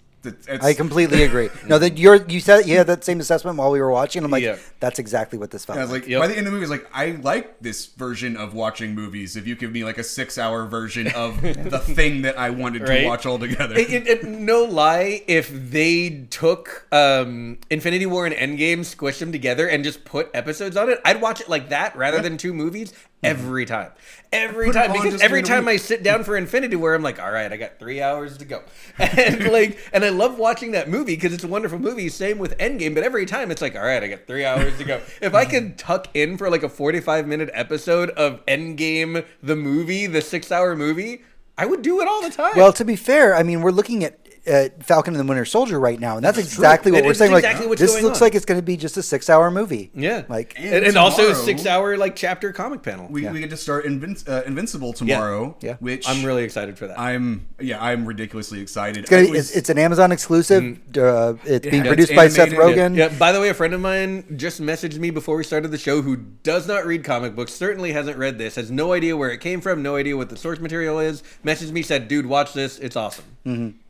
I 0.60 0.74
completely 0.74 1.22
agree. 1.22 1.48
No, 1.66 1.78
that 1.78 1.96
you're 1.96 2.16
you 2.26 2.40
said 2.40 2.66
you 2.66 2.76
had 2.76 2.86
that 2.88 3.04
same 3.04 3.20
assessment 3.20 3.56
while 3.56 3.70
we 3.70 3.80
were 3.80 3.90
watching. 3.90 4.24
I'm 4.24 4.30
like, 4.30 4.42
Yeah. 4.42 4.56
that's 4.80 4.98
exactly 4.98 5.38
what 5.38 5.50
this 5.50 5.64
felt 5.64 5.78
I 5.78 5.82
like. 5.82 5.90
was 5.92 6.00
like, 6.00 6.08
Yep. 6.08 6.20
by 6.20 6.26
the 6.26 6.36
end 6.36 6.46
of 6.46 6.52
the 6.52 6.58
movie, 6.58 6.66
I 6.66 6.70
was 6.70 6.80
like, 6.80 6.90
I 6.92 7.10
like 7.22 7.60
this 7.60 7.86
version 7.86 8.36
of 8.36 8.52
watching 8.52 8.94
movies. 8.94 9.36
If 9.36 9.46
you 9.46 9.54
give 9.54 9.70
me 9.72 9.84
like 9.84 9.96
a 9.98 10.02
six-hour 10.04 10.66
version 10.66 11.06
of 11.14 11.40
the 11.42 11.78
thing 11.78 12.22
that 12.22 12.38
I 12.38 12.50
wanted 12.50 12.84
to 12.86 13.06
watch 13.06 13.26
all 13.26 13.38
together, 13.38 13.76
It, 13.76 13.92
it, 13.92 14.06
it- 14.06 14.24
no 14.24 14.64
lie, 14.64 15.22
if 15.28 15.50
they 15.52 16.26
took 16.30 16.86
um, 16.92 17.58
Infinity 17.70 18.06
War 18.06 18.26
and 18.26 18.34
Endgame, 18.34 18.80
squished 18.80 19.20
them 19.20 19.30
together, 19.32 19.68
and 19.68 19.84
just 19.84 20.04
put 20.04 20.30
episodes 20.34 20.76
on 20.76 20.90
it, 20.90 21.00
I'd 21.04 21.20
watch 21.20 21.40
it 21.40 21.48
like 21.48 21.68
that 21.68 21.96
rather 21.96 22.20
than 22.20 22.36
two 22.38 22.52
movies 22.52 22.92
Mm-hmm. 23.22 23.36
every 23.36 23.66
time. 23.66 23.90
Every 24.32 24.70
time, 24.70 24.92
because 24.92 25.20
every 25.20 25.42
time 25.42 25.66
I 25.66 25.76
sit 25.76 26.04
down 26.04 26.22
for 26.22 26.36
Infinity 26.36 26.76
War, 26.76 26.94
I'm 26.94 27.02
like, 27.02 27.20
all 27.20 27.32
right, 27.32 27.52
I 27.52 27.56
got 27.56 27.78
three 27.80 28.00
hours 28.00 28.38
to 28.38 28.44
go, 28.44 28.62
and 28.98 29.50
like, 29.50 29.78
and 29.92 30.04
I 30.04 30.10
love 30.10 30.38
watching 30.38 30.72
that 30.72 30.88
movie 30.88 31.16
because 31.16 31.32
it's 31.32 31.42
a 31.42 31.48
wonderful 31.48 31.80
movie. 31.80 32.08
Same 32.10 32.38
with 32.38 32.56
Endgame, 32.58 32.94
but 32.94 33.02
every 33.02 33.26
time 33.26 33.50
it's 33.50 33.60
like, 33.60 33.74
all 33.74 33.82
right, 33.82 34.02
I 34.04 34.06
got 34.06 34.26
three 34.28 34.44
hours 34.44 34.76
to 34.78 34.84
go. 34.84 35.00
if 35.20 35.34
I 35.34 35.46
could 35.46 35.78
tuck 35.78 36.08
in 36.14 36.36
for 36.36 36.48
like 36.48 36.62
a 36.62 36.68
45 36.68 37.26
minute 37.26 37.50
episode 37.54 38.10
of 38.10 38.44
Endgame, 38.46 39.24
the 39.42 39.56
movie, 39.56 40.06
the 40.06 40.22
six 40.22 40.52
hour 40.52 40.76
movie. 40.76 41.22
I 41.56 41.66
would 41.66 41.82
do 41.82 42.00
it 42.00 42.06
all 42.06 42.22
the 42.22 42.30
time. 42.30 42.52
Well, 42.54 42.72
to 42.74 42.84
be 42.84 42.94
fair, 42.94 43.34
I 43.34 43.42
mean, 43.42 43.62
we're 43.62 43.72
looking 43.72 44.04
at 44.04 44.27
uh, 44.48 44.68
Falcon 44.80 45.14
and 45.14 45.20
the 45.20 45.28
Winter 45.28 45.44
Soldier 45.44 45.78
right 45.78 45.98
now, 46.00 46.16
and 46.16 46.24
that's 46.24 46.38
exactly 46.38 46.90
what 46.92 47.04
It 47.04 47.06
we're 47.06 47.14
saying. 47.14 47.32
exactly 47.34 47.60
like, 47.62 47.68
what's 47.70 47.80
this 47.80 47.92
going 47.92 48.04
looks 48.04 48.20
on. 48.20 48.26
like 48.26 48.34
it's 48.34 48.44
going 48.44 48.58
to 48.60 48.64
be 48.64 48.76
just 48.76 48.96
a 48.96 49.02
six-hour 49.02 49.50
movie. 49.50 49.90
Yeah, 49.94 50.24
like 50.28 50.54
And 50.58 50.74
and, 50.74 50.86
and 50.86 50.96
also 50.96 51.30
a 51.30 51.34
six-hour 51.34 51.96
like 51.96 52.16
chapter 52.16 52.52
comic 52.52 52.82
panel. 52.82 53.06
we, 53.10 53.24
Yeah. 53.24 53.32
we 53.32 53.40
get 53.40 53.50
to 53.50 53.56
start 53.56 53.84
Invin- 53.84 54.28
uh, 54.28 54.42
Invincible 54.46 54.92
tomorrow. 54.92 55.56
Yeah. 55.60 55.76
which 55.80 56.08
I'm 56.08 56.24
really 56.24 56.44
excited 56.44 56.78
for 56.78 56.86
that. 56.86 56.98
I'm 56.98 57.46
yeah, 57.60 57.82
I'm 57.82 58.06
ridiculously 58.06 58.60
excited. 58.60 58.98
it's, 59.04 59.10
gonna, 59.10 59.28
was- 59.28 59.48
it's, 59.50 59.56
it's 59.56 59.68
an 59.70 59.78
Amazon 59.78 60.12
exclusive. 60.12 60.78
Uh, 60.96 61.34
it's 61.44 61.66
being 61.66 61.82
produced 61.84 62.10
it's 62.10 62.16
by 62.16 62.28
Seth. 62.28 62.50
Rogen. 62.50 62.96
yeah. 62.96 63.08
By 63.08 63.32
the 63.32 63.40
way, 63.40 63.48
a 63.48 63.54
friend 63.54 63.74
of 63.74 63.80
mine 63.80 64.24
just 64.36 64.60
messaged 64.62 64.98
me 64.98 65.10
before 65.10 65.36
we 65.36 65.44
started 65.44 65.68
the 65.70 65.78
show, 65.78 66.02
who 66.02 66.16
does 66.16 66.66
not 66.66 66.86
read 66.86 67.04
comic 67.04 67.34
books, 67.34 67.52
certainly 67.52 67.92
hasn't 67.92 68.16
read 68.16 68.38
this, 68.38 68.54
has 68.56 68.70
no 68.70 68.92
idea 68.92 69.16
where 69.16 69.30
it 69.30 69.38
came 69.40 69.60
from, 69.60 69.82
no 69.82 69.96
idea 69.96 70.16
what 70.16 70.28
the 70.30 70.36
source 70.36 70.58
material 70.60 70.98
is. 70.98 71.22
Messaged 71.44 71.72
me, 71.72 71.82
said, 71.82 72.08
"Dude, 72.08 72.26
watch 72.26 72.52
this. 72.52 72.78
It's 72.78 72.96
awesome." 72.96 73.24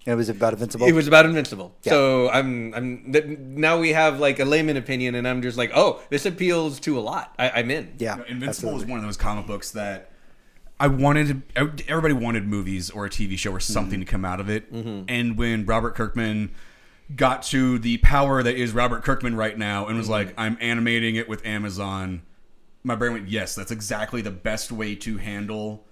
And 0.09 0.15
it 0.15 0.17
was 0.17 0.31
about 0.31 0.55
Invincible. 0.55 0.87
It 0.87 0.93
was 0.93 1.07
about 1.07 1.27
Invincible. 1.27 1.75
Yeah. 1.83 1.91
So 1.91 2.31
I'm, 2.31 2.73
I'm. 2.73 3.13
Th- 3.13 3.27
now 3.27 3.79
we 3.79 3.91
have 3.91 4.19
like 4.19 4.41
a 4.41 4.47
layman 4.47 4.79
opinion, 4.79 5.15
and 5.15 5.29
I'm 5.29 5.43
just 5.43 5.59
like, 5.59 5.71
oh, 5.75 6.01
this 6.09 6.25
appeals 6.25 6.81
to 6.81 6.99
a 6.99 7.01
lot. 7.01 7.35
I, 7.39 7.51
I'm 7.51 7.71
in. 7.71 7.93
yeah, 7.99 8.15
You 8.15 8.21
know, 8.21 8.27
Invincible 8.27 8.71
absolutely. 8.71 8.85
is 8.85 8.91
one 8.91 8.99
of 9.01 9.05
those 9.05 9.19
comic 9.19 9.47
books 9.47 9.73
that 9.73 10.11
I 10.81 10.87
wanted 10.87 11.43
to. 11.55 11.73
Everybody 11.89 12.15
wanted 12.15 12.49
movies 12.49 12.89
or 12.89 13.05
a 13.05 13.11
TV 13.11 13.37
show 13.37 13.51
or 13.51 13.59
mm-hmm. 13.59 13.71
something 13.71 14.01
to 14.01 14.07
come 14.07 14.25
out 14.25 14.41
of 14.41 14.49
it. 14.49 14.73
Mm-hmm. 14.73 15.05
And 15.09 15.37
when 15.37 15.67
Robert 15.67 15.95
Kirkman 15.95 16.55
got 17.15 17.43
to 17.43 17.79
the 17.79 17.99
power 17.99 18.43
that 18.43 18.55
is 18.55 18.73
Robert 18.73 19.05
Kirkman 19.05 19.37
right 19.37 19.59
now 19.59 19.89
and 19.89 19.99
was 19.99 20.07
mm-hmm. 20.07 20.13
like, 20.13 20.35
"I'm 20.39 20.57
animating 20.59 21.17
it 21.17 21.29
with 21.29 21.45
Amazon," 21.45 22.23
my 22.83 22.95
brain 22.95 23.13
went, 23.13 23.29
"Yes, 23.29 23.55
that's 23.55 23.71
exactly 23.71 24.23
the 24.23 24.31
best 24.31 24.73
way 24.73 24.95
to 24.95 25.19
handle." 25.19 25.85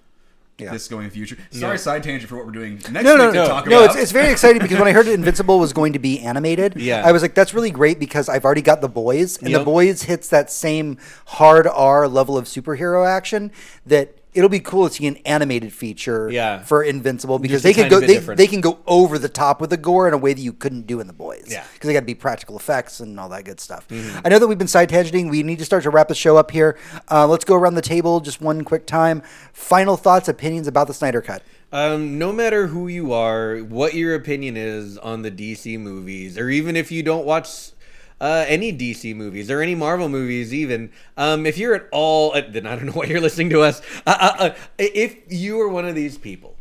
Yeah. 0.59 0.73
This 0.73 0.89
going 0.89 1.05
in 1.05 1.11
the 1.11 1.15
future. 1.15 1.37
Sorry, 1.51 1.77
side 1.77 2.03
tangent 2.03 2.31
for 2.31 2.37
what 2.37 2.47
we're 2.47 2.53
doing 2.53 2.77
next 2.91 3.05
No, 3.05 3.15
no, 3.17 3.25
week 3.27 3.35
to 3.35 3.39
no, 3.41 3.47
talk 3.47 3.67
no. 3.67 3.77
about. 3.85 3.91
It's, 3.91 4.05
it's 4.05 4.13
very 4.13 4.33
exciting 4.33 4.63
because 4.63 4.79
when 4.79 4.89
I 4.89 4.93
heard 4.93 5.07
Invincible 5.07 5.59
was 5.59 5.75
going 5.75 5.93
to 5.93 5.99
be 5.99 6.21
animated, 6.21 6.77
Yeah. 6.77 7.03
I 7.05 7.13
was 7.13 7.21
like, 7.21 7.35
"That's 7.35 7.53
really 7.53 7.71
great" 7.71 7.99
because 8.01 8.31
I've 8.31 8.45
already 8.45 8.63
got 8.63 8.81
the 8.81 8.89
boys, 8.89 9.37
and 9.43 9.55
the 9.55 9.63
boys 9.63 10.05
hits 10.05 10.29
that 10.29 10.51
same 10.51 10.97
hard 11.27 11.67
R 11.67 12.09
level 12.09 12.39
of 12.39 12.47
superhero 12.47 13.07
action 13.07 13.53
that 13.85 14.16
it'll 14.37 14.49
be 14.51 14.61
cool 14.61 14.89
to 14.89 14.95
see 14.95 15.07
an 15.07 15.17
animated 15.25 15.73
feature 15.73 16.29
Yeah. 16.31 16.63
for 16.63 16.83
Invincible 16.83 17.39
because 17.39 17.63
they 17.63 17.73
can 17.73 17.89
go 17.89 18.01
they, 18.01 18.07
different. 18.07 18.39
they 18.39 18.47
can 18.47 18.61
go 18.61 18.79
over 18.87 19.19
the 19.19 19.29
top 19.29 19.61
with 19.61 19.71
the 19.71 19.77
gore 19.77 20.07
in 20.07 20.15
a 20.15 20.19
way 20.19 20.33
that 20.35 20.41
you 20.41 20.53
couldn't 20.53 20.87
do 20.87 21.01
in 21.01 21.07
the 21.07 21.13
boys. 21.13 21.47
Yeah. 21.49 21.65
because 21.75 21.89
they 21.89 21.95
got 21.95 22.01
to 22.01 22.07
be 22.07 22.15
practical 22.15 22.57
effects 22.57 23.01
and 23.01 23.19
all 23.19 23.29
that 23.31 23.45
good 23.45 23.59
stuff. 23.61 23.89
Mm-hmm. 23.89 24.21
I 24.25 24.29
know 24.29 24.39
that 24.39 24.47
we've 24.47 24.59
been 24.59 24.69
side 24.69 24.91
tangenting. 24.91 25.31
We 25.31 25.43
need 25.43 25.59
to 25.59 25.65
start 25.65 25.83
to 25.85 25.91
wrap 25.91 26.09
the 26.09 26.15
show 26.15 26.37
up 26.37 26.51
here. 26.51 26.79
Uh, 27.11 27.27
let's 27.27 27.45
go 27.45 27.55
around 27.57 27.75
the 27.75 27.83
table 27.83 28.21
just 28.21 28.41
one 28.41 28.63
quick 28.65 28.87
time. 28.87 29.23
Final 29.53 29.97
thoughts, 29.97 30.29
opinions 30.29 30.67
about 30.69 30.87
the 30.87 30.95
Snyder 30.95 31.21
Cut. 31.23 31.43
Um, 31.73 32.17
no 32.19 32.33
matter 32.33 32.69
who 32.69 32.87
you 32.89 33.13
are, 33.13 33.59
what 33.59 33.95
your 33.95 34.15
opinion 34.15 34.57
is 34.57 34.97
on 34.99 35.23
the 35.23 35.31
DC 35.33 35.79
movies, 35.81 36.39
or 36.39 36.49
even 36.49 36.77
if 36.77 36.93
you 36.93 37.03
don't 37.03 37.27
watch 37.27 37.73
uh, 38.21 38.45
any 38.49 38.73
DC 38.73 39.15
movies 39.15 39.51
or 39.51 39.61
any 39.61 39.75
Marvel 39.75 40.09
movies, 40.09 40.55
even 40.55 40.91
um, 41.17 41.47
if 41.47 41.59
you're 41.59 41.75
at 41.75 41.87
all, 41.93 42.35
uh, 42.35 42.43
then 42.49 42.67
I 42.67 42.77
don't 42.77 42.87
know 42.87 42.93
why 42.93 43.05
you're 43.07 43.21
listening 43.21 43.51
to 43.51 43.61
us. 43.61 43.81
Uh, 44.07 44.17
uh, 44.19 44.37
uh, 44.39 44.55
if 44.79 45.17
you 45.29 45.61
are 45.61 45.69
one 45.69 45.87
of 45.87 45.95
these 45.95 46.19
people 46.19 46.56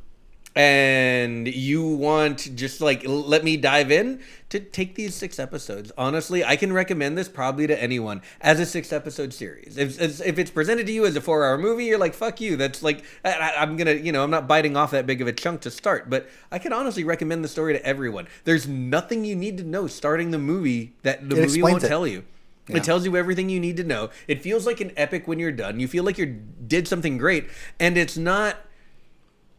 and 0.56 1.48
you 1.50 1.86
want 1.86 2.56
just 2.56 2.80
like 2.80 3.04
let 3.06 3.44
me 3.44 3.58
dive 3.58 3.92
in 3.92 4.22
to 4.50 4.60
take 4.60 4.96
these 4.96 5.14
six 5.14 5.38
episodes 5.38 5.92
honestly 5.98 6.46
i 6.46 6.56
can 6.56 6.72
recommend 6.72 7.18
this 7.18 7.28
probably 7.28 7.68
to 7.68 7.82
anyone 7.84 8.22
as 8.40 8.60
a 8.60 8.66
six 8.66 8.94
episode 8.94 9.34
series 9.34 9.78
if, 9.78 10.00
if 10.22 10.40
it's 10.40 10.52
presented 10.52 10.86
to 10.86 10.94
you 10.94 11.06
as 11.06 11.16
a 11.16 11.22
four 11.22 11.46
hour 11.46 11.58
movie 11.58 11.84
you're 11.86 11.98
like 11.98 12.14
fuck 12.14 12.40
you 12.40 12.56
that's 12.56 12.82
like 12.82 13.04
I, 13.26 13.54
i'm 13.58 13.76
gonna 13.76 13.94
you 13.94 14.14
know 14.14 14.24
i'm 14.24 14.32
not 14.32 14.48
biting 14.48 14.78
off 14.78 14.92
that 14.92 15.06
big 15.06 15.22
of 15.22 15.28
a 15.28 15.34
chunk 15.34 15.60
to 15.62 15.72
start 15.72 16.10
but 16.10 16.30
i 16.52 16.58
can 16.58 16.72
honestly 16.72 17.04
recommend 17.04 17.44
the 17.44 17.50
story 17.50 17.74
to 17.74 17.86
everyone 17.86 18.28
there's 18.46 18.66
nothing 18.68 19.26
you 19.26 19.36
need 19.36 19.58
to 19.58 19.64
know 19.66 19.88
starting 19.88 20.32
the 20.32 20.40
movie 20.40 20.94
that 21.04 21.28
the 21.30 21.36
It 21.36 21.48
movie 21.48 21.62
won't 21.64 21.84
it. 21.84 21.88
tell 21.90 22.08
you 22.08 22.24
Yeah. 22.68 22.78
It 22.78 22.84
tells 22.84 23.06
you 23.06 23.16
everything 23.16 23.48
you 23.50 23.60
need 23.60 23.78
to 23.78 23.84
know. 23.84 24.10
It 24.28 24.42
feels 24.42 24.66
like 24.66 24.82
an 24.82 24.92
epic 24.98 25.28
when 25.28 25.38
you're 25.38 25.52
done. 25.52 25.80
You 25.80 25.88
feel 25.88 26.04
like 26.04 26.18
you 26.18 26.42
did 26.66 26.88
something 26.88 27.20
great, 27.20 27.46
and 27.80 27.96
it's 27.96 28.18
not. 28.18 28.58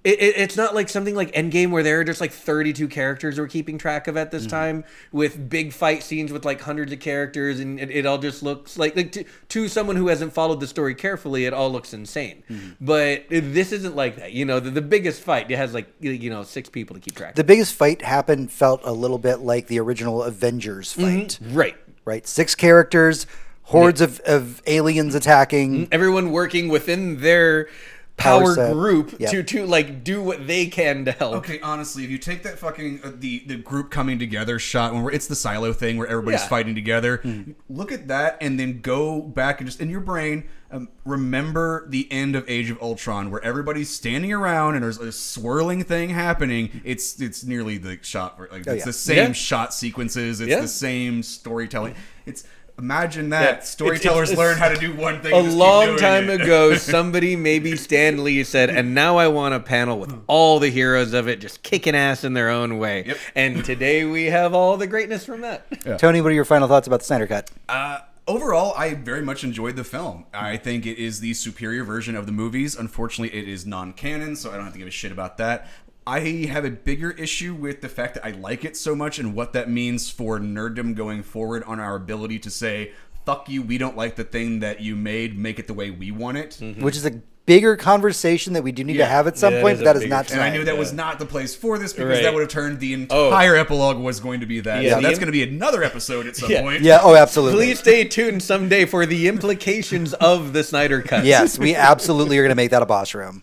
It, 0.06 0.20
it, 0.20 0.36
it's 0.36 0.56
not 0.56 0.72
like 0.72 0.88
something 0.88 1.16
like 1.16 1.32
Endgame 1.32 1.72
where 1.72 1.82
there 1.82 1.98
are 1.98 2.04
just 2.04 2.20
like 2.20 2.30
32 2.30 2.86
characters 2.86 3.40
we're 3.40 3.48
keeping 3.48 3.76
track 3.76 4.06
of 4.06 4.16
at 4.16 4.30
this 4.30 4.42
mm-hmm. 4.42 4.50
time 4.50 4.84
with 5.10 5.50
big 5.50 5.72
fight 5.72 6.04
scenes 6.04 6.30
with 6.30 6.44
like 6.44 6.60
hundreds 6.60 6.92
of 6.92 7.00
characters 7.00 7.58
and 7.58 7.80
it, 7.80 7.90
it 7.90 8.06
all 8.06 8.16
just 8.16 8.40
looks 8.40 8.78
like 8.78 8.94
like 8.94 9.10
to, 9.10 9.24
to 9.48 9.66
someone 9.66 9.96
who 9.96 10.06
hasn't 10.06 10.32
followed 10.32 10.60
the 10.60 10.66
story 10.68 10.94
carefully 10.94 11.44
it 11.44 11.52
all 11.52 11.72
looks 11.72 11.92
insane. 11.92 12.44
Mm-hmm. 12.48 12.84
But 12.84 13.24
this 13.30 13.72
isn't 13.72 13.96
like 13.96 14.14
that. 14.14 14.32
You 14.32 14.44
know, 14.44 14.60
the, 14.60 14.70
the 14.70 14.80
biggest 14.80 15.22
fight 15.22 15.50
it 15.50 15.56
has 15.56 15.74
like 15.74 15.92
you 15.98 16.30
know 16.30 16.44
six 16.44 16.68
people 16.68 16.94
to 16.94 17.00
keep 17.00 17.16
track. 17.16 17.34
The 17.34 17.40
of. 17.40 17.48
biggest 17.48 17.74
fight 17.74 18.02
happened 18.02 18.52
felt 18.52 18.82
a 18.84 18.92
little 18.92 19.18
bit 19.18 19.40
like 19.40 19.66
the 19.66 19.80
original 19.80 20.22
Avengers 20.22 20.94
mm-hmm. 20.94 21.20
fight, 21.20 21.38
Right. 21.42 21.76
right? 22.04 22.26
Six 22.28 22.54
characters, 22.54 23.26
hordes 23.64 24.00
of, 24.00 24.20
of 24.20 24.62
aliens 24.66 25.16
attacking. 25.16 25.88
Everyone 25.90 26.30
working 26.30 26.68
within 26.68 27.20
their 27.20 27.68
power, 28.16 28.54
set. 28.54 28.72
group 28.72 29.14
Yep. 29.18 29.30
to 29.30 29.42
to 29.42 29.66
like 29.66 30.02
do 30.02 30.22
what 30.22 30.46
they 30.46 30.66
can 30.66 31.04
to 31.04 31.12
help. 31.12 31.34
Okay, 31.36 31.60
honestly, 31.60 32.02
if 32.04 32.10
you 32.10 32.18
take 32.18 32.42
that 32.44 32.58
fucking 32.58 33.00
uh, 33.04 33.12
the 33.14 33.44
the 33.46 33.56
group 33.56 33.90
coming 33.90 34.18
together 34.18 34.58
shot 34.58 34.94
when 34.94 35.02
we're, 35.02 35.12
it's 35.12 35.26
the 35.26 35.36
silo 35.36 35.72
thing 35.72 35.96
where 35.98 36.06
everybody's 36.08 36.40
Yeah. 36.40 36.48
fighting 36.48 36.74
together, 36.74 37.18
Hmm. 37.18 37.52
look 37.68 37.92
at 37.92 38.08
that 38.08 38.38
and 38.40 38.58
then 38.58 38.80
go 38.80 39.20
back 39.20 39.60
and 39.60 39.68
just 39.68 39.80
in 39.80 39.90
your 39.90 40.00
brain 40.00 40.44
um, 40.68 40.88
remember 41.04 41.86
the 41.88 42.10
end 42.10 42.34
of 42.34 42.44
Age 42.48 42.70
of 42.70 42.82
Ultron 42.82 43.30
where 43.30 43.42
everybody's 43.44 43.88
standing 43.88 44.32
around 44.32 44.74
and 44.74 44.82
there's 44.82 44.98
a 44.98 45.12
swirling 45.12 45.84
thing 45.84 46.10
happening. 46.10 46.80
It's 46.84 47.20
it's 47.20 47.44
nearly 47.44 47.78
the 47.78 47.98
shot 48.02 48.40
like 48.50 48.60
it's 48.62 48.68
Oh, 48.68 48.72
yeah. 48.74 48.84
the 48.84 48.92
same 48.92 49.16
Yeah. 49.28 49.32
shot 49.32 49.72
sequences. 49.74 50.40
It's 50.40 50.50
Yeah. 50.50 50.60
the 50.60 50.66
same 50.68 51.22
storytelling. 51.22 51.94
It's 52.26 52.42
imagine 52.78 53.30
that 53.30 53.56
Yeah. 53.58 53.60
Storytellers 53.60 54.30
it's- 54.30 54.38
learn 54.38 54.58
how 54.58 54.68
to 54.68 54.76
do 54.76 54.94
one 54.94 55.20
thing. 55.20 55.32
A 55.32 55.36
and 55.36 55.44
just 55.46 55.56
keep 55.56 55.60
long 55.66 55.96
time 55.96 56.28
it. 56.30 56.42
ago, 56.42 56.74
somebody, 56.76 57.36
maybe 57.36 57.76
Stan 57.76 58.22
Lee, 58.22 58.44
said, 58.44 58.70
and 58.70 58.94
now 58.94 59.16
I 59.16 59.28
want 59.28 59.54
a 59.54 59.60
panel 59.60 59.98
with 59.98 60.14
all 60.26 60.58
the 60.58 60.68
heroes 60.70 61.12
of 61.12 61.28
it 61.28 61.40
just 61.40 61.62
kicking 61.62 61.94
ass 61.94 62.24
in 62.24 62.34
their 62.34 62.50
own 62.50 62.78
way. 62.78 63.04
Yep. 63.06 63.18
And 63.34 63.64
today 63.64 64.04
we 64.04 64.24
have 64.26 64.54
all 64.54 64.76
the 64.76 64.86
greatness 64.86 65.24
from 65.24 65.40
that. 65.42 65.66
Tony, 65.98 66.20
what 66.20 66.30
are 66.32 66.34
your 66.34 66.44
final 66.44 66.68
thoughts 66.68 66.86
about 66.86 67.00
the 67.00 67.06
Snyder 67.06 67.26
Cut? 67.26 67.50
Uh, 67.68 68.00
overall, 68.28 68.74
I 68.76 68.94
very 68.94 69.22
much 69.22 69.42
enjoyed 69.44 69.76
the 69.76 69.84
film. 69.84 70.26
I 70.34 70.56
think 70.56 70.84
it 70.86 70.98
is 70.98 71.20
the 71.20 71.34
superior 71.34 71.84
version 71.84 72.14
of 72.16 72.26
the 72.26 72.32
movies. 72.32 72.76
Unfortunately, 72.76 73.36
it 73.38 73.48
is 73.48 73.64
non-canon, 73.66 74.36
so 74.36 74.50
I 74.50 74.54
don't 74.56 74.64
have 74.64 74.72
to 74.74 74.78
give 74.78 74.88
a 74.88 74.92
shit 74.92 75.12
about 75.12 75.38
that. 75.38 75.68
I 76.06 76.20
have 76.50 76.64
a 76.64 76.70
bigger 76.70 77.10
issue 77.10 77.54
with 77.54 77.80
the 77.80 77.88
fact 77.88 78.14
that 78.14 78.24
I 78.24 78.30
like 78.30 78.64
it 78.64 78.76
so 78.76 78.94
much 78.94 79.18
and 79.18 79.34
what 79.34 79.52
that 79.54 79.68
means 79.68 80.08
for 80.10 80.38
nerddom 80.38 80.94
going 80.94 81.22
forward 81.24 81.64
on 81.64 81.80
our 81.80 81.96
ability 81.96 82.38
to 82.40 82.50
say, 82.50 82.92
fuck 83.24 83.48
you, 83.48 83.60
we 83.62 83.76
don't 83.76 83.96
like 83.96 84.14
the 84.14 84.22
thing 84.24 84.60
that 84.60 84.80
you 84.80 84.94
made, 84.94 85.36
make 85.36 85.58
it 85.58 85.66
the 85.66 85.74
way 85.74 85.90
we 85.90 86.12
want 86.12 86.36
it. 86.38 86.58
Mm-hmm. 86.60 86.82
Which 86.82 86.96
is 86.96 87.04
a 87.04 87.20
bigger 87.46 87.76
conversation 87.76 88.52
that 88.52 88.62
we 88.62 88.70
do 88.72 88.84
need 88.84 88.98
to 88.98 89.04
have 89.06 89.26
at 89.26 89.36
some 89.38 89.54
Yeah, 89.54 89.62
point. 89.62 89.74
is 89.74 89.78
But 89.80 89.84
that 89.84 89.96
a 89.96 89.98
is 89.98 90.02
bigger 90.04 90.14
not 90.14 90.30
And 90.32 90.40
I 90.40 90.50
knew 90.50 90.64
that 90.64 90.74
Yeah. 90.74 90.78
was 90.78 90.92
not 90.92 91.18
the 91.18 91.26
place 91.26 91.54
for 91.56 91.76
this 91.78 91.92
because 91.92 92.08
Right. 92.08 92.22
that 92.22 92.34
would 92.34 92.40
have 92.40 92.50
turned 92.50 92.78
the 92.80 93.06
Oh. 93.10 93.26
entire 93.26 93.56
epilogue 93.56 93.98
was 93.98 94.20
going 94.20 94.40
to 94.40 94.46
be 94.46 94.60
that. 94.60 94.82
Yeah, 94.84 94.94
so 94.96 95.00
that's 95.00 95.14
im- 95.14 95.18
going 95.20 95.26
to 95.26 95.32
be 95.32 95.42
another 95.42 95.82
episode 95.82 96.26
at 96.28 96.36
some 96.36 96.50
Yeah. 96.50 96.62
point. 96.62 96.82
Yeah. 96.82 97.00
Oh, 97.02 97.14
absolutely. 97.16 97.66
Please 97.66 97.78
stay 97.80 98.04
tuned 98.04 98.42
someday 98.44 98.84
for 98.84 99.06
the 99.06 99.26
implications 99.28 100.12
of 100.14 100.52
the 100.52 100.62
Snyder 100.62 101.02
Cut. 101.02 101.24
Yes, 101.24 101.58
we 101.58 101.74
absolutely 101.74 102.38
are 102.38 102.42
going 102.42 102.50
to 102.50 102.56
make 102.56 102.70
that 102.70 102.82
a 102.82 102.86
boss 102.86 103.12
room. 103.14 103.42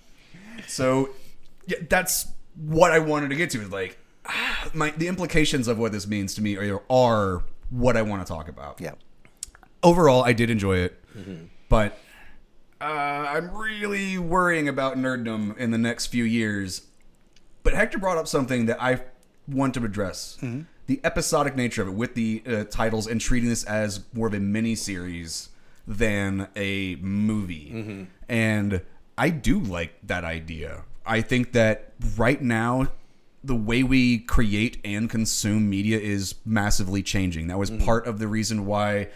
So 0.68 1.10
yeah, 1.68 1.77
that's 1.90 2.27
what 2.55 2.91
I 2.91 2.99
wanted 2.99 3.30
to 3.30 3.35
get 3.35 3.49
to. 3.51 3.61
Is 3.61 3.71
like 3.71 3.97
ah, 4.25 4.69
my 4.73 4.91
the 4.91 5.07
implications 5.07 5.67
of 5.67 5.77
what 5.77 5.91
this 5.91 6.07
means 6.07 6.34
to 6.35 6.41
me 6.41 6.55
are, 6.57 6.81
are 6.89 7.43
what 7.69 7.97
I 7.97 8.01
want 8.01 8.25
to 8.25 8.31
talk 8.31 8.47
about. 8.47 8.80
Yeah. 8.81 8.91
Overall, 9.81 10.23
I 10.23 10.34
did 10.34 10.49
enjoy 10.49 10.77
it, 10.77 10.99
Mm-hmm. 11.17 11.45
but 11.69 11.97
uh, 12.81 12.84
I'm 12.85 13.53
really 13.55 14.17
worrying 14.17 14.67
about 14.67 14.97
nerddom 14.97 15.55
in 15.57 15.71
the 15.71 15.77
next 15.77 16.07
few 16.07 16.23
years. 16.23 16.88
But 17.63 17.73
Hector 17.73 17.97
brought 17.99 18.17
up 18.17 18.27
something 18.27 18.65
that 18.67 18.81
I 18.81 19.01
want 19.47 19.73
to 19.75 19.84
address: 19.85 20.38
the 20.88 20.99
episodic 21.03 21.55
nature 21.55 21.81
of 21.81 21.88
it, 21.89 21.93
with 21.93 22.15
the 22.15 22.41
uh, 22.47 22.63
titles 22.65 23.07
and 23.07 23.19
treating 23.21 23.49
this 23.49 23.63
as 23.65 24.05
more 24.13 24.27
of 24.27 24.34
a 24.34 24.39
mini 24.39 24.75
series 24.75 25.49
than 25.85 26.47
a 26.55 26.95
movie. 26.97 28.07
And 28.30 28.81
I 29.17 29.30
do 29.30 29.59
like 29.59 29.93
that 30.07 30.23
idea. 30.23 30.84
I 31.05 31.21
think 31.21 31.51
that 31.53 31.93
right 32.17 32.41
now 32.41 32.89
the 33.43 33.55
way 33.55 33.84
we 33.84 34.19
create 34.19 34.80
and 34.85 35.09
consume 35.09 35.69
media 35.69 35.99
is 35.99 36.35
massively 36.45 37.03
changing. 37.03 37.47
That 37.47 37.57
was 37.57 37.69
part 37.69 38.07
of 38.07 38.19
the 38.19 38.27
reason 38.27 38.65
why 38.65 39.09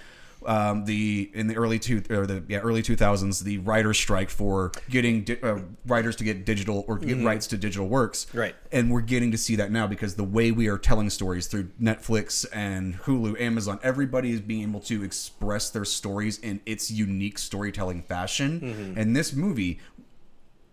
um, 0.45 0.85
the 0.85 1.31
in 1.33 1.47
the 1.47 1.55
early 1.55 1.79
two 1.79 2.03
or 2.09 2.27
the 2.27 2.43
yeah, 2.47 2.59
early 2.59 2.81
two 2.81 2.95
thousands 2.95 3.39
the 3.39 3.57
writers 3.59 3.97
strike 3.97 4.29
for 4.29 4.71
getting 4.89 5.23
di- 5.23 5.41
uh, 5.41 5.59
writers 5.85 6.15
to 6.17 6.23
get 6.23 6.45
digital 6.45 6.85
or 6.87 6.97
get 6.97 7.23
rights 7.23 7.47
to 7.47 7.57
digital 7.57 7.87
works. 7.87 8.27
Right. 8.33 8.55
and 8.71 8.91
we're 8.91 9.01
getting 9.01 9.31
to 9.31 9.37
see 9.37 9.55
that 9.55 9.71
now 9.71 9.87
because 9.87 10.15
the 10.15 10.23
way 10.23 10.51
we 10.51 10.67
are 10.67 10.77
telling 10.77 11.09
stories 11.09 11.47
through 11.47 11.69
Netflix 11.81 12.45
and 12.53 12.99
Hulu, 12.99 13.39
Amazon, 13.41 13.79
everybody 13.81 14.31
is 14.31 14.41
being 14.41 14.63
able 14.63 14.79
to 14.81 15.03
express 15.03 15.69
their 15.69 15.85
stories 15.85 16.37
in 16.39 16.61
its 16.65 16.91
unique 16.91 17.39
storytelling 17.39 18.03
fashion. 18.03 18.93
And 18.97 19.15
this 19.15 19.33
movie 19.33 19.79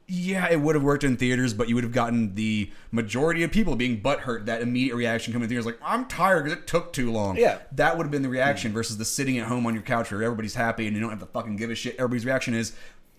yeah, 0.06 0.50
it 0.50 0.60
would 0.60 0.74
have 0.74 0.84
worked 0.84 1.02
in 1.02 1.16
theaters, 1.16 1.54
but 1.54 1.68
you 1.68 1.74
would 1.74 1.84
have 1.84 1.92
gotten 1.92 2.34
the 2.34 2.70
majority 2.90 3.42
of 3.42 3.50
people 3.50 3.74
being 3.74 4.02
butthurt. 4.02 4.46
That 4.46 4.60
immediate 4.60 4.96
reaction 4.96 5.32
coming 5.32 5.44
in 5.44 5.48
theaters, 5.48 5.64
like 5.66 5.78
I'm 5.82 6.06
tired 6.06 6.44
because 6.44 6.58
it 6.58 6.66
took 6.66 6.92
too 6.92 7.10
long. 7.10 7.36
Yeah. 7.36 7.58
that 7.72 7.96
would 7.96 8.04
have 8.04 8.10
been 8.10 8.22
the 8.22 8.28
reaction 8.28 8.72
versus 8.72 8.98
the 8.98 9.04
sitting 9.04 9.38
at 9.38 9.46
home 9.46 9.66
on 9.66 9.72
your 9.72 9.82
couch 9.82 10.10
where 10.10 10.22
everybody's 10.22 10.54
happy 10.54 10.86
and 10.86 10.94
you 10.94 11.00
don't 11.00 11.10
have 11.10 11.20
to 11.20 11.26
fucking 11.26 11.56
give 11.56 11.70
a 11.70 11.74
shit. 11.74 11.94
Everybody's 11.96 12.26
reaction 12.26 12.54
is, 12.54 12.74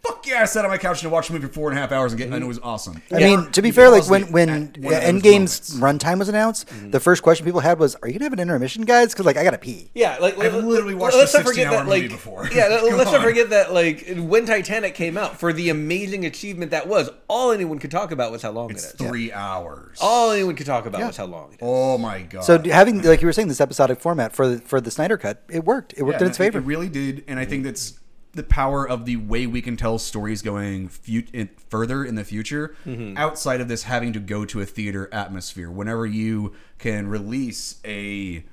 "Fuck 0.07 0.25
yeah!" 0.27 0.41
I 0.41 0.45
sat 0.45 0.65
on 0.65 0.71
my 0.71 0.77
couch 0.77 1.01
and 1.03 1.11
watched 1.11 1.29
a 1.29 1.33
movie 1.33 1.47
for 1.47 1.53
four 1.53 1.69
and 1.69 1.77
a 1.77 1.81
half 1.81 1.91
hours 1.91 2.11
and, 2.11 2.19
get, 2.19 2.31
and 2.31 2.43
it 2.43 2.47
was 2.47 2.59
awesome. 2.59 3.01
I 3.11 3.15
Or 3.15 3.19
mean, 3.19 3.51
to 3.51 3.61
be 3.61 3.69
you 3.69 3.73
fair, 3.73 3.89
like 3.89 4.07
when 4.09 4.23
when 4.31 4.49
at 4.49 4.77
one 4.77 4.93
Endgame's 4.93 5.79
runtime 5.79 6.19
was 6.19 6.29
announced, 6.29 6.67
mm-hmm. 6.67 6.91
the 6.91 6.99
first 6.99 7.23
question 7.23 7.45
people 7.45 7.59
had 7.61 7.79
was, 7.79 7.95
"Are 7.95 8.07
you 8.07 8.13
gonna 8.13 8.25
have 8.25 8.33
an 8.33 8.39
intermission, 8.39 8.83
guys?" 8.83 9.13
Because 9.13 9.25
like 9.25 9.37
I 9.37 9.43
gotta 9.43 9.57
pee. 9.57 9.89
Yeah, 9.93 10.17
like 10.19 10.37
I've 10.37 10.53
let- 10.53 10.63
literally 10.63 10.93
let- 10.93 11.01
watched 11.01 11.15
let's 11.17 11.33
a 11.33 11.37
not 11.39 11.47
forget 11.47 11.67
16-hour 11.67 11.77
that, 11.77 11.85
movie 11.87 12.01
like, 12.01 12.09
before. 12.11 12.49
Yeah, 12.53 12.67
let- 12.69 12.81
Come 12.89 12.97
let's 12.97 13.11
not 13.11 13.21
forget 13.23 13.49
that 13.51 13.73
like 13.73 14.15
when 14.17 14.45
Titanic 14.45 14.95
came 14.95 15.17
out, 15.17 15.37
for 15.39 15.53
the 15.53 15.69
amazing 15.69 16.25
achievement 16.25 16.71
that 16.71 16.87
was, 16.87 17.09
all 17.27 17.51
anyone 17.51 17.79
could 17.79 17.91
talk 17.91 18.11
about 18.11 18.31
was 18.31 18.41
how 18.41 18.51
long 18.51 18.71
It's 18.71 18.93
it 18.93 19.01
is. 19.01 19.07
three 19.07 19.31
hours. 19.31 19.97
All 20.01 20.31
anyone 20.31 20.55
could 20.55 20.65
talk 20.65 20.85
about 20.85 21.01
was 21.01 21.17
how 21.17 21.25
long 21.25 21.51
it 21.51 21.55
is. 21.55 21.59
Oh 21.61 21.97
my 21.97 22.21
god! 22.21 22.43
So 22.43 22.59
having, 22.63 23.01
like 23.01 23.21
you 23.21 23.27
were 23.27 23.33
saying, 23.33 23.47
this 23.47 23.61
episodic 23.61 23.99
format 23.99 24.33
for 24.35 24.47
the, 24.47 24.57
for 24.59 24.79
the 24.81 24.91
Snyder 24.91 25.17
cut, 25.17 25.43
it 25.49 25.63
worked. 25.65 25.93
It 25.97 26.03
worked 26.03 26.21
in 26.21 26.27
its 26.27 26.37
favor. 26.37 26.59
It 26.59 26.65
really 26.65 26.89
did, 26.89 27.23
and 27.27 27.39
I 27.39 27.45
think 27.45 27.63
that's 27.63 27.99
the 28.35 28.43
power 28.43 28.87
of 28.87 29.05
the 29.05 29.15
way 29.15 29.47
we 29.47 29.61
can 29.61 29.77
tell 29.77 29.97
stories 29.97 30.41
going 30.41 30.89
in, 31.07 31.49
further 31.69 32.03
in 32.03 32.15
the 32.15 32.23
future, 32.23 32.75
mm-hmm. 32.85 33.17
outside 33.17 33.61
of 33.61 33.67
this 33.67 33.83
having 33.83 34.13
to 34.13 34.19
go 34.19 34.45
to 34.45 34.61
a 34.61 34.65
theater 34.65 35.09
atmosphere. 35.11 35.71
Whenever 35.71 36.05
you 36.05 36.53
can 36.77 37.07
release 37.07 37.79
a 37.85 38.43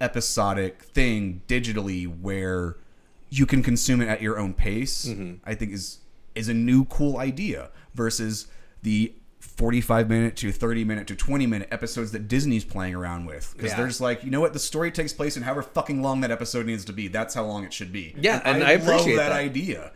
episodic 0.00 0.82
thing 0.82 1.42
digitally 1.46 2.06
where 2.06 2.76
you 3.28 3.46
can 3.46 3.62
consume 3.62 4.00
it 4.00 4.08
at 4.08 4.20
your 4.20 4.38
own 4.38 4.52
pace, 4.52 5.06
mm-hmm. 5.06 5.34
I 5.44 5.54
think 5.54 5.72
is 5.72 5.98
is 6.34 6.48
a 6.48 6.54
new 6.54 6.84
cool 6.84 7.18
idea 7.18 7.70
versus 7.94 8.46
the 8.82 9.14
45 9.60 10.08
minute 10.08 10.36
to 10.36 10.50
30 10.50 10.84
minute 10.84 11.06
to 11.08 11.14
20 11.14 11.46
minute 11.46 11.68
episodes 11.70 12.12
that 12.12 12.28
Disney's 12.28 12.64
playing 12.64 12.94
around 12.94 13.26
with. 13.26 13.52
Because 13.54 13.72
Yeah. 13.72 13.76
they're 13.76 13.88
just 13.88 14.00
like 14.00 14.24
you 14.24 14.30
know 14.30 14.40
what? 14.40 14.54
The 14.54 14.58
story 14.58 14.90
takes 14.90 15.12
place 15.12 15.36
in 15.36 15.42
however 15.42 15.62
fucking 15.62 16.00
long 16.00 16.22
that 16.22 16.30
episode 16.30 16.64
needs 16.64 16.86
to 16.86 16.94
be. 16.94 17.08
That's 17.08 17.34
how 17.34 17.44
long 17.44 17.64
it 17.64 17.72
should 17.74 17.92
be. 17.92 18.14
Yeah, 18.18 18.40
and 18.42 18.64
I 18.64 18.72
appreciate 18.72 19.16
love 19.16 19.26
that, 19.26 19.28
that. 19.28 19.32
idea. 19.32 19.92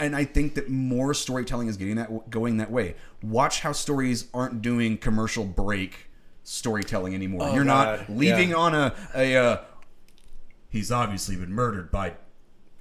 And 0.00 0.16
I 0.16 0.24
think 0.24 0.54
that 0.54 0.68
more 0.68 1.14
storytelling 1.14 1.68
is 1.68 1.76
getting 1.76 1.94
that 1.94 2.28
going 2.28 2.56
that 2.56 2.72
way. 2.72 2.96
Watch 3.22 3.60
how 3.60 3.70
stories 3.72 4.26
aren't 4.34 4.62
doing 4.62 4.98
commercial 4.98 5.44
break 5.44 6.08
storytelling 6.42 7.14
anymore. 7.14 7.50
You're 7.50 7.64
God, 7.64 8.00
not 8.08 8.10
leaving 8.16 8.50
yeah. 8.50 8.56
on 8.56 8.74
a 8.74 8.94
a 9.14 9.36
uh, 9.36 9.60
he's 10.70 10.90
obviously 10.90 11.36
been 11.36 11.52
murdered 11.52 11.92
by 11.92 12.14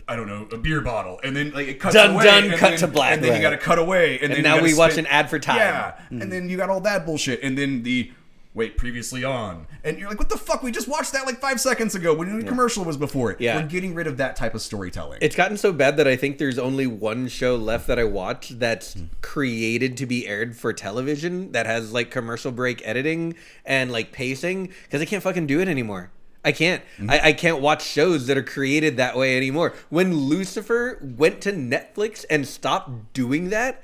I 0.08 0.16
don't 0.16 0.28
know 0.28 0.48
a 0.52 0.58
beer 0.58 0.82
bottle, 0.82 1.20
and 1.24 1.36
then 1.36 1.52
like 1.52 1.68
it 1.68 1.80
cuts 1.80 1.96
Dun, 1.96 2.12
away, 2.12 2.24
dun, 2.24 2.44
and 2.46 2.54
cut 2.54 2.70
then- 2.70 2.80
to 2.80 2.88
black. 2.88 3.14
and 3.14 3.24
then 3.24 3.32
Right. 3.32 3.38
you 3.38 3.42
got 3.42 3.50
to 3.50 3.58
cut 3.58 3.78
away, 3.78 4.20
and, 4.20 4.32
then 4.34 4.44
now 4.44 4.62
we 4.62 4.74
watch 4.74 4.98
an 4.98 5.06
ad 5.08 5.30
for 5.30 5.38
time. 5.38 5.58
Yeah, 5.58 5.94
mm. 6.12 6.22
and 6.22 6.32
then 6.32 6.50
you 6.50 6.58
got 6.58 6.70
all 6.70 6.82
that 6.82 7.06
bullshit, 7.06 7.42
and 7.44 7.58
then 7.58 7.84
the 7.84 8.12
wait 8.54 8.76
previously 8.76 9.24
on, 9.24 9.68
and 9.84 10.00
you're 10.00 10.10
like, 10.10 10.18
what 10.18 10.30
the 10.30 10.38
fuck? 10.38 10.64
We 10.64 10.72
just 10.72 10.88
watched 10.88 11.14
that 11.14 11.26
like 11.26 11.40
five 11.40 11.62
seconds 11.62 11.94
ago 11.94 12.14
when 12.14 12.40
the 12.40 12.46
commercial 12.46 12.84
was 12.84 12.98
before 12.98 13.32
it. 13.32 13.40
Yeah. 13.40 13.58
we're 13.58 13.68
getting 13.68 13.94
rid 13.94 14.08
of 14.08 14.18
that 14.18 14.36
type 14.36 14.56
of 14.56 14.62
storytelling. 14.62 15.20
It's 15.22 15.36
gotten 15.36 15.58
so 15.58 15.72
bad 15.72 15.98
that 15.98 16.08
I 16.08 16.16
think 16.16 16.40
there's 16.40 16.58
only 16.58 16.88
one 16.88 17.28
show 17.28 17.56
left 17.56 17.86
that 17.88 18.00
I 18.00 18.06
watch 18.06 18.50
that's 18.50 18.94
hmm. 18.94 19.06
created 19.22 19.96
to 19.98 20.06
be 20.06 20.28
aired 20.28 20.58
for 20.58 20.74
television 20.74 21.52
that 21.52 21.66
has 21.68 21.94
like 21.94 22.10
commercial 22.10 22.52
break 22.52 22.82
editing 22.88 23.36
and 23.64 23.92
like 23.92 24.12
pacing 24.12 24.72
because 24.84 25.02
I 25.02 25.06
can't 25.06 25.22
fucking 25.22 25.48
do 25.48 25.60
it 25.60 25.68
anymore. 25.68 26.12
I 26.48 26.54
can't. 26.54 26.82
I, 27.10 27.20
I 27.20 27.34
can't 27.34 27.60
watch 27.60 27.86
shows 27.86 28.28
that 28.28 28.38
are 28.38 28.44
created 28.44 28.96
that 28.96 29.18
way 29.18 29.36
anymore. 29.36 29.74
When 29.90 30.16
Lucifer 30.16 30.98
went 31.02 31.42
to 31.42 31.52
Netflix 31.52 32.24
and 32.30 32.48
stopped 32.48 33.12
doing 33.12 33.50
that, 33.50 33.84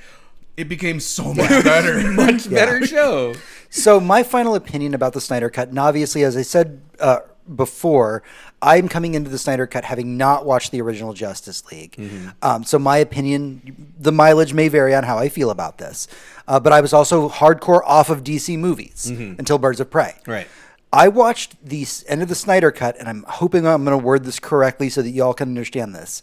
it 0.56 0.70
became 0.70 1.02
so 1.02 1.34
much 1.34 1.50
better. 1.66 2.10
much 2.12 2.50
better 2.50 2.88
show. 2.88 3.36
So 3.70 4.00
my 4.00 4.24
final 4.24 4.56
opinion 4.56 4.94
about 4.94 5.12
the 5.12 5.20
Snyder 5.20 5.50
Cut, 5.50 5.68
and 5.68 5.78
obviously, 5.78 6.24
as 6.24 6.38
I 6.38 6.42
said 6.42 6.82
uh, 7.02 7.20
before, 7.54 8.24
I'm 8.62 8.88
coming 8.88 9.14
into 9.14 9.30
the 9.30 9.38
Snyder 9.38 9.68
Cut 9.68 9.84
having 9.84 10.16
not 10.16 10.46
watched 10.46 10.72
the 10.72 10.80
original 10.80 11.12
Justice 11.12 11.70
League. 11.70 12.00
Um, 12.42 12.64
so 12.64 12.80
my 12.80 12.96
opinion, 12.96 13.94
the 14.00 14.14
mileage 14.14 14.54
may 14.54 14.70
vary 14.70 14.96
on 14.96 15.04
how 15.04 15.18
I 15.18 15.28
feel 15.28 15.50
about 15.50 15.80
this. 15.80 16.08
Uh, 16.48 16.62
but 16.62 16.72
I 16.72 16.80
was 16.80 16.94
also 16.94 17.28
hardcore 17.28 17.82
off 17.86 18.10
of 18.10 18.24
DC 18.24 18.58
movies 18.58 19.10
until 19.10 19.58
Birds 19.58 19.82
of 19.82 19.92
Prey. 19.92 20.16
Right. 20.26 20.48
I 20.94 21.08
watched 21.08 21.56
the 21.66 21.88
end 22.08 22.22
of 22.22 22.30
the 22.30 22.36
Snyder 22.36 22.72
Cut, 22.72 23.00
and 23.00 23.10
I'm 23.10 23.26
hoping 23.28 23.66
I'm 23.66 23.84
going 23.84 24.00
to 24.00 24.06
word 24.06 24.26
this 24.26 24.40
correctly 24.40 24.90
so 24.90 25.02
that 25.02 25.10
y'all 25.10 25.34
can 25.34 25.50
understand 25.50 25.96
this. 25.96 26.22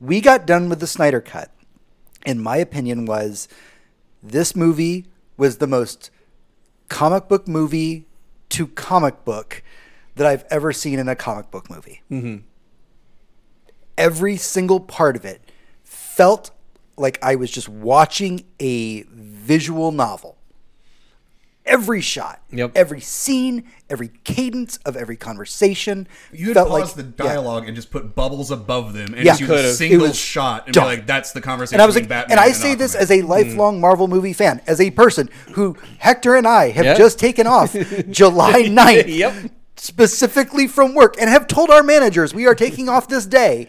We 0.00 0.20
got 0.20 0.46
done 0.46 0.68
with 0.68 0.80
the 0.80 0.86
Snyder 0.86 1.22
Cut, 1.22 1.50
and 2.26 2.42
my 2.42 2.58
opinion 2.58 3.06
was 3.06 3.48
this 4.22 4.54
movie 4.54 5.06
was 5.38 5.56
the 5.56 5.66
most 5.66 6.10
comic 6.88 7.26
book 7.26 7.48
movie 7.48 8.04
to 8.50 8.66
comic 8.66 9.24
book 9.24 9.62
that 10.16 10.26
I've 10.26 10.44
ever 10.50 10.74
seen 10.74 10.98
in 10.98 11.08
a 11.08 11.16
comic 11.16 11.50
book 11.50 11.70
movie. 11.70 12.02
Mm-hmm. 12.10 12.44
Every 13.96 14.36
single 14.36 14.78
part 14.78 15.16
of 15.16 15.24
it 15.24 15.40
felt 15.82 16.50
like 16.98 17.18
I 17.22 17.34
was 17.34 17.50
just 17.50 17.68
watching 17.68 18.44
a 18.60 19.04
visual 19.04 19.90
novel. 19.90 20.35
Every 21.66 22.00
shot, 22.00 22.40
Yep. 22.52 22.72
every 22.76 23.00
scene, 23.00 23.64
every 23.90 24.10
cadence 24.22 24.78
of 24.86 24.96
every 24.96 25.16
conversation. 25.16 26.06
You 26.32 26.46
had 26.48 26.54
felt 26.54 26.68
paused 26.68 26.96
like- 26.96 27.16
the 27.16 27.24
yeah. 27.24 27.30
dialogue 27.30 27.66
and 27.66 27.74
just 27.74 27.90
put 27.90 28.14
bubbles 28.14 28.52
above 28.52 28.92
them, 28.92 29.14
and 29.14 29.24
Yeah. 29.24 29.32
just 29.32 29.40
use 29.40 29.48
Could've. 29.50 29.64
a 29.64 29.68
It 29.70 29.74
single 29.74 30.06
was 30.06 30.16
shot 30.16 30.66
and 30.66 30.74
dumb. 30.74 30.84
be 30.84 30.88
like, 30.90 31.06
"That's 31.08 31.32
the 31.32 31.40
conversation." 31.40 31.74
And 31.74 31.82
I 31.82 31.86
was 31.86 31.96
like, 31.96 32.04
between 32.04 32.18
and 32.20 32.28
Batman 32.28 32.38
I 32.38 32.52
say 32.52 32.74
this 32.76 32.94
as 32.94 33.10
a 33.10 33.22
lifelong 33.22 33.74
hmm. 33.76 33.80
Marvel 33.80 34.06
movie 34.06 34.32
fan, 34.32 34.60
as 34.68 34.80
a 34.80 34.90
person 34.92 35.28
who 35.54 35.76
Hector 35.98 36.36
and 36.36 36.46
I 36.46 36.70
have 36.70 36.84
Yeah. 36.84 36.94
just 36.94 37.18
taken 37.18 37.48
off 37.48 37.72
July 38.10 38.62
9th, 38.68 39.08
Yep. 39.08 39.34
specifically 39.76 40.68
from 40.68 40.94
work, 40.94 41.16
and 41.20 41.28
have 41.28 41.46
told 41.48 41.70
our 41.70 41.82
managers 41.82 42.32
we 42.32 42.46
are 42.46 42.54
taking 42.54 42.88
off 42.88 43.08
this 43.08 43.26
day. 43.26 43.66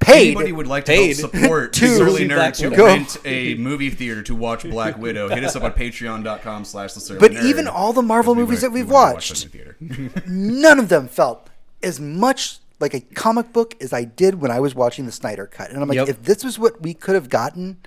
Paid. 0.00 0.28
Anybody 0.36 0.52
would 0.52 0.66
like 0.66 0.84
to 0.86 0.92
Paid 0.92 1.16
help 1.18 1.32
support 1.32 1.72
to 1.74 1.80
the 1.88 1.96
Surly 1.96 2.16
see 2.22 2.28
Nerd 2.28 2.54
to 2.58 2.68
Widow. 2.70 2.84
rent 2.84 3.16
a 3.24 3.54
movie 3.54 3.90
theater 3.90 4.22
to 4.24 4.34
watch 4.34 4.62
Black 4.64 4.98
Widow. 4.98 5.28
Hit 5.28 5.44
us 5.44 5.56
up 5.56 5.62
on 5.62 5.72
patreon.com 5.72 6.64
slash 6.64 6.92
the 6.92 7.00
Surly 7.00 7.20
But 7.20 7.32
Nerd. 7.32 7.44
even 7.44 7.68
all 7.68 7.92
the 7.92 8.02
Marvel 8.02 8.34
movies 8.34 8.60
that 8.60 8.70
we've 8.72 8.86
we 8.86 8.92
wanna 8.92 9.14
watch 9.14 9.30
watched- 9.30 9.52
them 9.52 9.60
in 9.88 10.08
theater. 10.10 10.22
none 10.28 10.78
of 10.78 10.88
them 10.90 11.08
felt 11.08 11.48
as 11.82 11.98
much 12.00 12.58
like 12.80 12.92
a 12.92 13.00
comic 13.00 13.52
book 13.52 13.76
as 13.80 13.92
I 13.92 14.04
did 14.04 14.40
when 14.40 14.50
I 14.50 14.60
was 14.60 14.74
watching 14.74 15.06
the 15.06 15.12
Snyder 15.12 15.46
Cut. 15.46 15.70
And 15.70 15.80
I'm 15.80 15.88
like, 15.88 15.96
Yep. 15.96 16.08
if 16.08 16.22
this 16.22 16.44
was 16.44 16.58
what 16.58 16.82
we 16.82 16.92
could 16.92 17.14
have 17.14 17.28
gotten, 17.30 17.78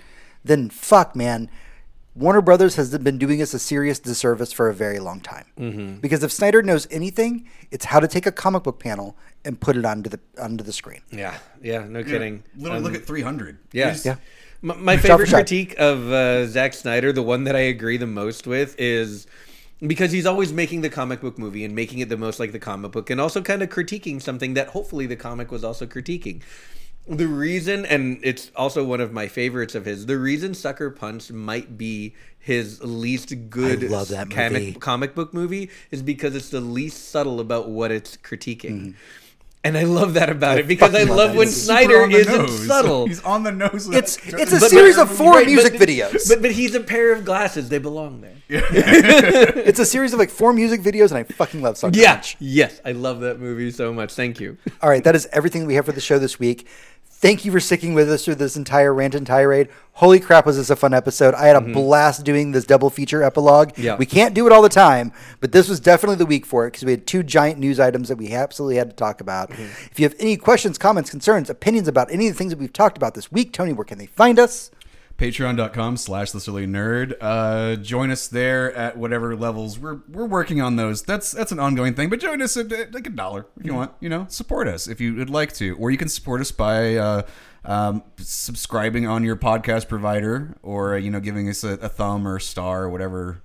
then 0.43 0.69
fuck, 0.69 1.15
man. 1.15 1.49
Warner 2.17 2.41
Brothers 2.41 2.75
has 2.75 2.97
been 2.97 3.17
doing 3.17 3.41
us 3.41 3.53
a 3.53 3.59
serious 3.59 3.99
disservice 3.99 4.51
for 4.51 4.69
a 4.69 4.73
very 4.73 4.99
long 4.99 5.19
time. 5.21 5.45
Mm-hmm. 5.59 5.95
Because 5.99 6.23
if 6.23 6.31
Snyder 6.31 6.63
knows 6.63 6.87
anything, 6.89 7.47
it's 7.69 7.85
how 7.85 7.99
to 7.99 8.07
take 8.07 8.25
a 8.25 8.31
comic 8.31 8.63
book 8.63 8.79
panel 8.79 9.15
and 9.45 9.59
put 9.59 9.77
it 9.77 9.85
onto 9.85 10.09
the 10.09 10.19
onto 10.41 10.63
the 10.63 10.73
screen. 10.73 11.01
Yeah, 11.11 11.37
yeah, 11.61 11.85
no 11.85 12.03
kidding. 12.03 12.43
Literally, 12.55 12.77
Um, 12.77 12.83
look 12.83 12.95
at 12.95 13.05
300. 13.05 13.59
Yeah. 13.71 13.91
Just- 13.91 14.05
Yeah. 14.05 14.15
My, 14.63 14.73
my 14.75 14.97
favorite 14.97 15.27
shot. 15.29 15.35
critique 15.45 15.75
of 15.77 16.11
uh, 16.11 16.47
Zack 16.47 16.73
Snyder, 16.73 17.13
the 17.13 17.21
one 17.21 17.43
that 17.43 17.55
I 17.55 17.59
agree 17.59 17.97
the 17.97 18.07
most 18.07 18.47
with, 18.47 18.73
is 18.79 19.27
because 19.85 20.11
he's 20.11 20.25
always 20.25 20.51
making 20.51 20.81
the 20.81 20.89
comic 20.89 21.21
book 21.21 21.37
movie 21.37 21.63
and 21.63 21.75
making 21.75 21.99
it 21.99 22.09
the 22.09 22.17
most 22.17 22.39
like 22.39 22.51
the 22.53 22.59
comic 22.59 22.91
book, 22.91 23.11
and 23.11 23.21
also 23.21 23.39
kind 23.43 23.61
of 23.61 23.69
critiquing 23.69 24.19
something 24.19 24.55
that 24.55 24.69
hopefully 24.69 25.05
the 25.05 25.15
comic 25.15 25.51
was 25.51 25.63
also 25.63 25.85
critiquing. 25.85 26.41
The 27.09 27.27
reason, 27.27 27.85
and 27.85 28.19
it's 28.21 28.51
also 28.55 28.83
one 28.83 28.99
of 28.99 29.13
my 29.13 29.27
favorites 29.29 29.75
of 29.75 29.85
his, 29.85 30.07
the 30.07 30.17
reason 30.17 30.53
Sucker 30.53 30.89
Punch 30.89 31.31
might 31.31 31.77
be 31.77 32.13
his 32.37 32.83
least 32.83 33.33
good 33.49 33.83
I 33.85 33.87
love 33.87 34.09
that 34.09 34.29
comic- 34.29 34.51
movie. 34.51 34.73
comic 34.73 35.15
book 35.15 35.33
movie 35.33 35.69
is 35.89 36.01
because 36.01 36.35
it's 36.35 36.49
the 36.49 36.59
least 36.61 37.09
subtle 37.09 37.39
about 37.39 37.69
what 37.69 37.91
it's 37.91 38.17
critiquing. 38.17 38.71
Mm-hmm. 38.71 38.91
And 39.63 39.77
I 39.77 39.83
love 39.83 40.13
that 40.13 40.29
about 40.29 40.59
it 40.59 40.67
because 40.67 40.95
I 40.95 41.03
love 41.03 41.17
love 41.17 41.29
when 41.31 41.47
movie. 41.47 41.51
Super 41.51 41.65
Snyder 41.79 42.09
isn't 42.09 42.37
nose. 42.37 42.67
subtle. 42.67 43.07
He's 43.07 43.21
on 43.23 43.43
the 43.43 43.51
nose. 43.51 43.89
It's 43.89 44.15
that- 44.17 44.39
it's 44.39 44.53
a 44.53 44.59
But- 44.61 44.69
series 44.69 44.95
but- 44.95 45.09
of 45.09 45.17
four 45.17 45.31
right, 45.33 45.45
but- 45.45 45.51
music 45.51 45.73
videos. 45.73 46.29
But 46.29 46.41
but 46.41 46.51
he's 46.51 46.73
a 46.73 46.79
pair 46.79 47.11
of 47.11 47.25
glasses. 47.25 47.67
They 47.67 47.79
belong 47.79 48.21
there. 48.21 48.33
it's 48.49 49.79
a 49.79 49.85
series 49.85 50.13
of 50.13 50.19
like 50.19 50.29
four 50.29 50.53
music 50.53 50.81
videos, 50.81 51.09
and 51.09 51.17
I 51.17 51.23
fucking 51.23 51.61
love 51.61 51.77
Sucker 51.77 51.99
Yeah. 51.99 52.13
Punch. 52.15 52.37
Yes, 52.39 52.79
I 52.85 52.93
love 52.93 53.19
that 53.21 53.39
movie 53.41 53.71
so 53.71 53.91
much. 53.93 54.13
Thank 54.13 54.39
you. 54.39 54.57
All 54.81 54.89
right, 54.89 55.03
that 55.03 55.15
is 55.15 55.27
everything 55.33 55.65
we 55.65 55.73
have 55.75 55.85
for 55.85 55.91
the 55.91 55.99
show 56.01 56.17
this 56.17 56.39
week. 56.39 56.65
Thank 57.19 57.45
you 57.45 57.51
for 57.51 57.59
sticking 57.59 57.95
with 57.95 58.11
us 58.11 58.23
through 58.23 58.35
this 58.35 58.55
entire 58.55 58.93
rant 58.93 59.15
and 59.15 59.25
tirade. 59.25 59.69
Holy 59.93 60.19
crap, 60.19 60.45
was 60.45 60.57
this 60.57 60.69
a 60.69 60.75
fun 60.75 60.93
episode! 60.93 61.33
I 61.33 61.47
had 61.47 61.55
a 61.55 61.61
blast 61.61 62.23
doing 62.23 62.51
this 62.51 62.63
double 62.63 62.91
feature 62.91 63.23
epilogue. 63.23 63.69
Mm-hmm. 63.69 63.81
Yeah. 63.81 63.95
we 63.95 64.05
can't 64.05 64.35
do 64.35 64.45
it 64.45 64.53
all 64.53 64.61
the 64.61 64.69
time, 64.69 65.11
but 65.39 65.51
this 65.51 65.67
was 65.67 65.79
definitely 65.79 66.17
the 66.17 66.27
week 66.27 66.45
for 66.45 66.67
it 66.67 66.71
because 66.73 66.85
we 66.85 66.91
had 66.91 67.07
two 67.07 67.23
giant 67.23 67.57
news 67.57 67.79
items 67.79 68.09
that 68.09 68.19
we 68.19 68.33
absolutely 68.33 68.75
had 68.75 68.91
to 68.91 68.95
talk 68.95 69.19
about. 69.19 69.49
Mm-hmm. 69.49 69.63
If 69.91 69.99
you 69.99 70.05
have 70.05 70.13
any 70.19 70.37
questions, 70.37 70.77
comments, 70.77 71.09
concerns, 71.09 71.49
opinions 71.49 71.87
about 71.87 72.11
any 72.11 72.27
of 72.27 72.35
the 72.35 72.37
things 72.37 72.51
that 72.51 72.59
we've 72.59 72.71
talked 72.71 72.97
about 72.97 73.15
this 73.15 73.31
week, 73.31 73.51
Tony, 73.51 73.73
where 73.73 73.83
can 73.83 73.97
they 73.97 74.05
find 74.05 74.37
us? 74.37 74.69
patreon.com 75.17 75.97
slash 75.97 76.31
the 76.31 76.39
Surly 76.39 76.67
Nerd. 76.67 77.15
Uh 77.19 77.75
join 77.75 78.11
us 78.11 78.27
there 78.27 78.73
at 78.73 78.97
whatever 78.97 79.35
levels 79.35 79.79
we're 79.79 79.99
we're 80.09 80.25
working 80.25 80.61
on 80.61 80.75
those. 80.75 81.01
That's 81.01 81.31
that's 81.31 81.51
an 81.51 81.59
ongoing 81.59 81.93
thing 81.95 82.09
but 82.09 82.19
join 82.19 82.41
us 82.41 82.55
at 82.57 82.71
at, 82.71 82.93
like 82.93 83.07
a 83.07 83.09
dollar 83.11 83.47
if 83.59 83.65
you 83.65 83.73
want 83.73 83.91
you 83.99 84.09
know 84.09 84.25
support 84.29 84.67
us 84.67 84.87
if 84.87 85.01
you 85.01 85.15
would 85.15 85.29
like 85.29 85.53
to 85.53 85.75
or 85.77 85.89
you 85.91 85.97
can 85.97 86.09
support 86.09 86.41
us 86.41 86.51
by 86.51 86.95
uh 86.95 87.21
um, 87.65 88.01
subscribing 88.17 89.05
on 89.07 89.23
your 89.25 89.35
podcast 89.35 89.89
provider 89.89 90.55
or 90.63 90.93
uh, 90.93 90.97
you 90.97 91.11
know 91.11 91.19
giving 91.19 91.49
us 91.49 91.63
a, 91.65 91.71
a 91.73 91.89
thumb 91.89 92.25
or 92.25 92.37
a 92.37 92.41
star 92.41 92.83
or 92.83 92.89
whatever. 92.89 93.41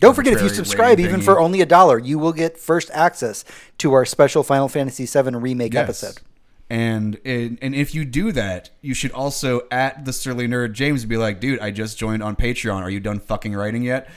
Don't 0.00 0.14
forget, 0.14 0.32
if 0.34 0.42
you 0.42 0.48
subscribe, 0.48 1.00
even 1.00 1.20
for 1.20 1.40
only 1.40 1.60
a 1.60 1.66
dollar, 1.66 1.98
you 1.98 2.20
will 2.20 2.32
get 2.32 2.56
first 2.56 2.88
access 2.92 3.44
to 3.78 3.94
our 3.94 4.04
special 4.04 4.44
Final 4.44 4.68
Fantasy 4.68 5.06
VII 5.06 5.34
remake 5.36 5.74
Yes. 5.74 5.82
episode. 6.04 6.20
And, 6.70 7.18
and 7.24 7.58
and 7.62 7.74
if 7.74 7.94
you 7.94 8.04
do 8.04 8.30
that, 8.32 8.68
you 8.82 8.92
should 8.92 9.12
also 9.12 9.62
at 9.70 10.04
the 10.04 10.12
Surly 10.12 10.46
Nerd 10.46 10.72
James 10.74 11.04
be 11.06 11.16
like, 11.16 11.40
dude, 11.40 11.60
I 11.60 11.70
just 11.70 11.96
joined 11.98 12.22
on 12.22 12.36
Patreon. 12.36 12.82
Are 12.82 12.90
you 12.90 13.00
done 13.00 13.20
fucking 13.20 13.54
writing 13.54 13.82
yet? 13.82 14.08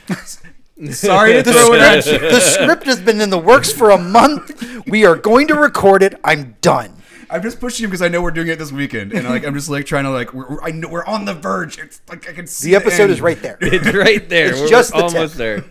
Sorry 0.90 1.32
to 1.34 1.42
The 1.42 1.52
throw 1.52 1.72
it 1.74 1.80
at 1.80 2.04
script, 2.04 2.22
you. 2.24 2.30
the 2.30 2.40
script 2.40 2.84
has 2.86 3.00
been 3.00 3.20
in 3.20 3.30
the 3.30 3.38
works 3.38 3.72
for 3.72 3.90
a 3.90 3.98
month. 3.98 4.84
We 4.86 5.04
are 5.04 5.16
going 5.16 5.48
to 5.48 5.54
record 5.54 6.02
it. 6.02 6.14
I'm 6.24 6.56
done. 6.60 6.96
I'm 7.30 7.40
just 7.40 7.60
pushing 7.60 7.84
him 7.84 7.90
because 7.90 8.02
I 8.02 8.08
know 8.08 8.20
we're 8.20 8.30
doing 8.32 8.48
it 8.48 8.58
this 8.58 8.72
weekend, 8.72 9.12
and 9.14 9.26
like 9.26 9.46
I'm 9.46 9.54
just 9.54 9.70
like 9.70 9.86
trying 9.86 10.04
to 10.04 10.10
like 10.10 10.34
we're, 10.34 10.48
we're- 10.48 10.60
I 10.62 10.70
know 10.72 10.88
we're 10.88 11.04
on 11.06 11.24
the 11.24 11.32
verge. 11.34 11.78
It's 11.78 12.02
like 12.08 12.28
I 12.28 12.32
can 12.34 12.46
see 12.46 12.70
The 12.70 12.76
episode 12.76 13.04
end. 13.04 13.12
is 13.12 13.20
right 13.22 13.40
there. 13.40 13.56
It's 13.62 13.94
right 13.94 14.28
there. 14.28 14.50
It's 14.50 14.60
We're 14.60 14.68
just 14.68 14.92
the 14.92 14.98
tip. 14.98 15.14
almost 15.14 15.36
there. 15.38 15.64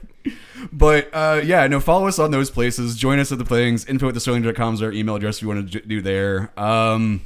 But 0.74 1.10
uh, 1.14 1.42
yeah, 1.44 1.68
no, 1.68 1.80
follow 1.80 2.08
us 2.08 2.18
on 2.20 2.32
those 2.32 2.50
places. 2.50 2.96
Join 2.96 3.20
us 3.20 3.32
at 3.32 3.38
the 3.38 3.46
things. 3.46 3.86
Info 3.86 4.10
at 4.10 4.16
thesterling.com 4.16 4.76
is 4.76 4.82
our 4.82 4.92
email 4.92 5.16
address 5.16 5.38
if 5.38 5.42
you 5.42 5.48
want 5.50 5.72
to 5.72 5.82
do 5.82 6.02
there. 6.02 6.52
Um, 6.58 7.22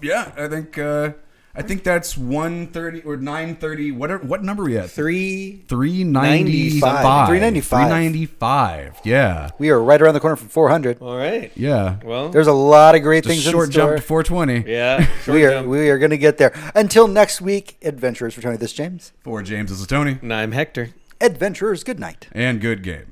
yeah, 0.00 0.32
I 0.36 0.48
think 0.48 0.78
uh, 0.78 1.12
I 1.54 1.60
think 1.60 1.84
that's 1.84 2.16
130 2.16 3.02
or 3.02 3.18
930. 3.18 3.92
What 3.92 4.10
are, 4.10 4.18
what 4.18 4.42
number 4.42 4.62
are 4.62 4.66
we 4.66 4.78
at? 4.78 4.90
Three. 4.90 5.62
395. 5.68 6.80
395. 7.28 7.28
395. 7.68 9.00
Yeah. 9.04 9.50
We 9.58 9.68
are 9.68 9.82
right 9.82 10.00
around 10.00 10.14
the 10.14 10.20
corner 10.20 10.36
from 10.36 10.48
400. 10.48 11.02
All 11.02 11.14
right. 11.16 11.52
Yeah. 11.54 11.98
Well. 12.04 12.30
There's 12.30 12.46
a 12.46 12.52
lot 12.54 12.94
of 12.94 13.02
great 13.02 13.24
Just 13.24 13.34
things 13.34 13.46
a 13.46 13.50
short 13.50 13.66
in 13.66 13.72
store. 13.72 13.88
jump 13.90 14.00
to 14.00 14.02
420. 14.02 14.70
yeah. 14.70 15.06
we 15.28 15.44
are 15.44 15.50
jump. 15.50 15.68
we 15.68 15.90
are 15.90 15.98
going 15.98 16.10
to 16.10 16.18
get 16.18 16.38
there. 16.38 16.54
Until 16.74 17.06
next 17.06 17.42
week, 17.42 17.76
adventurers 17.82 18.32
for 18.32 18.40
Tony. 18.40 18.56
This 18.56 18.70
is 18.70 18.76
James. 18.76 19.12
For 19.20 19.42
James, 19.42 19.70
this 19.70 19.80
is 19.80 19.86
Tony. 19.86 20.18
And 20.22 20.32
I'm 20.32 20.52
Hector. 20.52 20.88
Adventurers, 21.22 21.84
good 21.84 22.00
night. 22.00 22.26
And 22.32 22.60
good 22.60 22.82
game. 22.82 23.11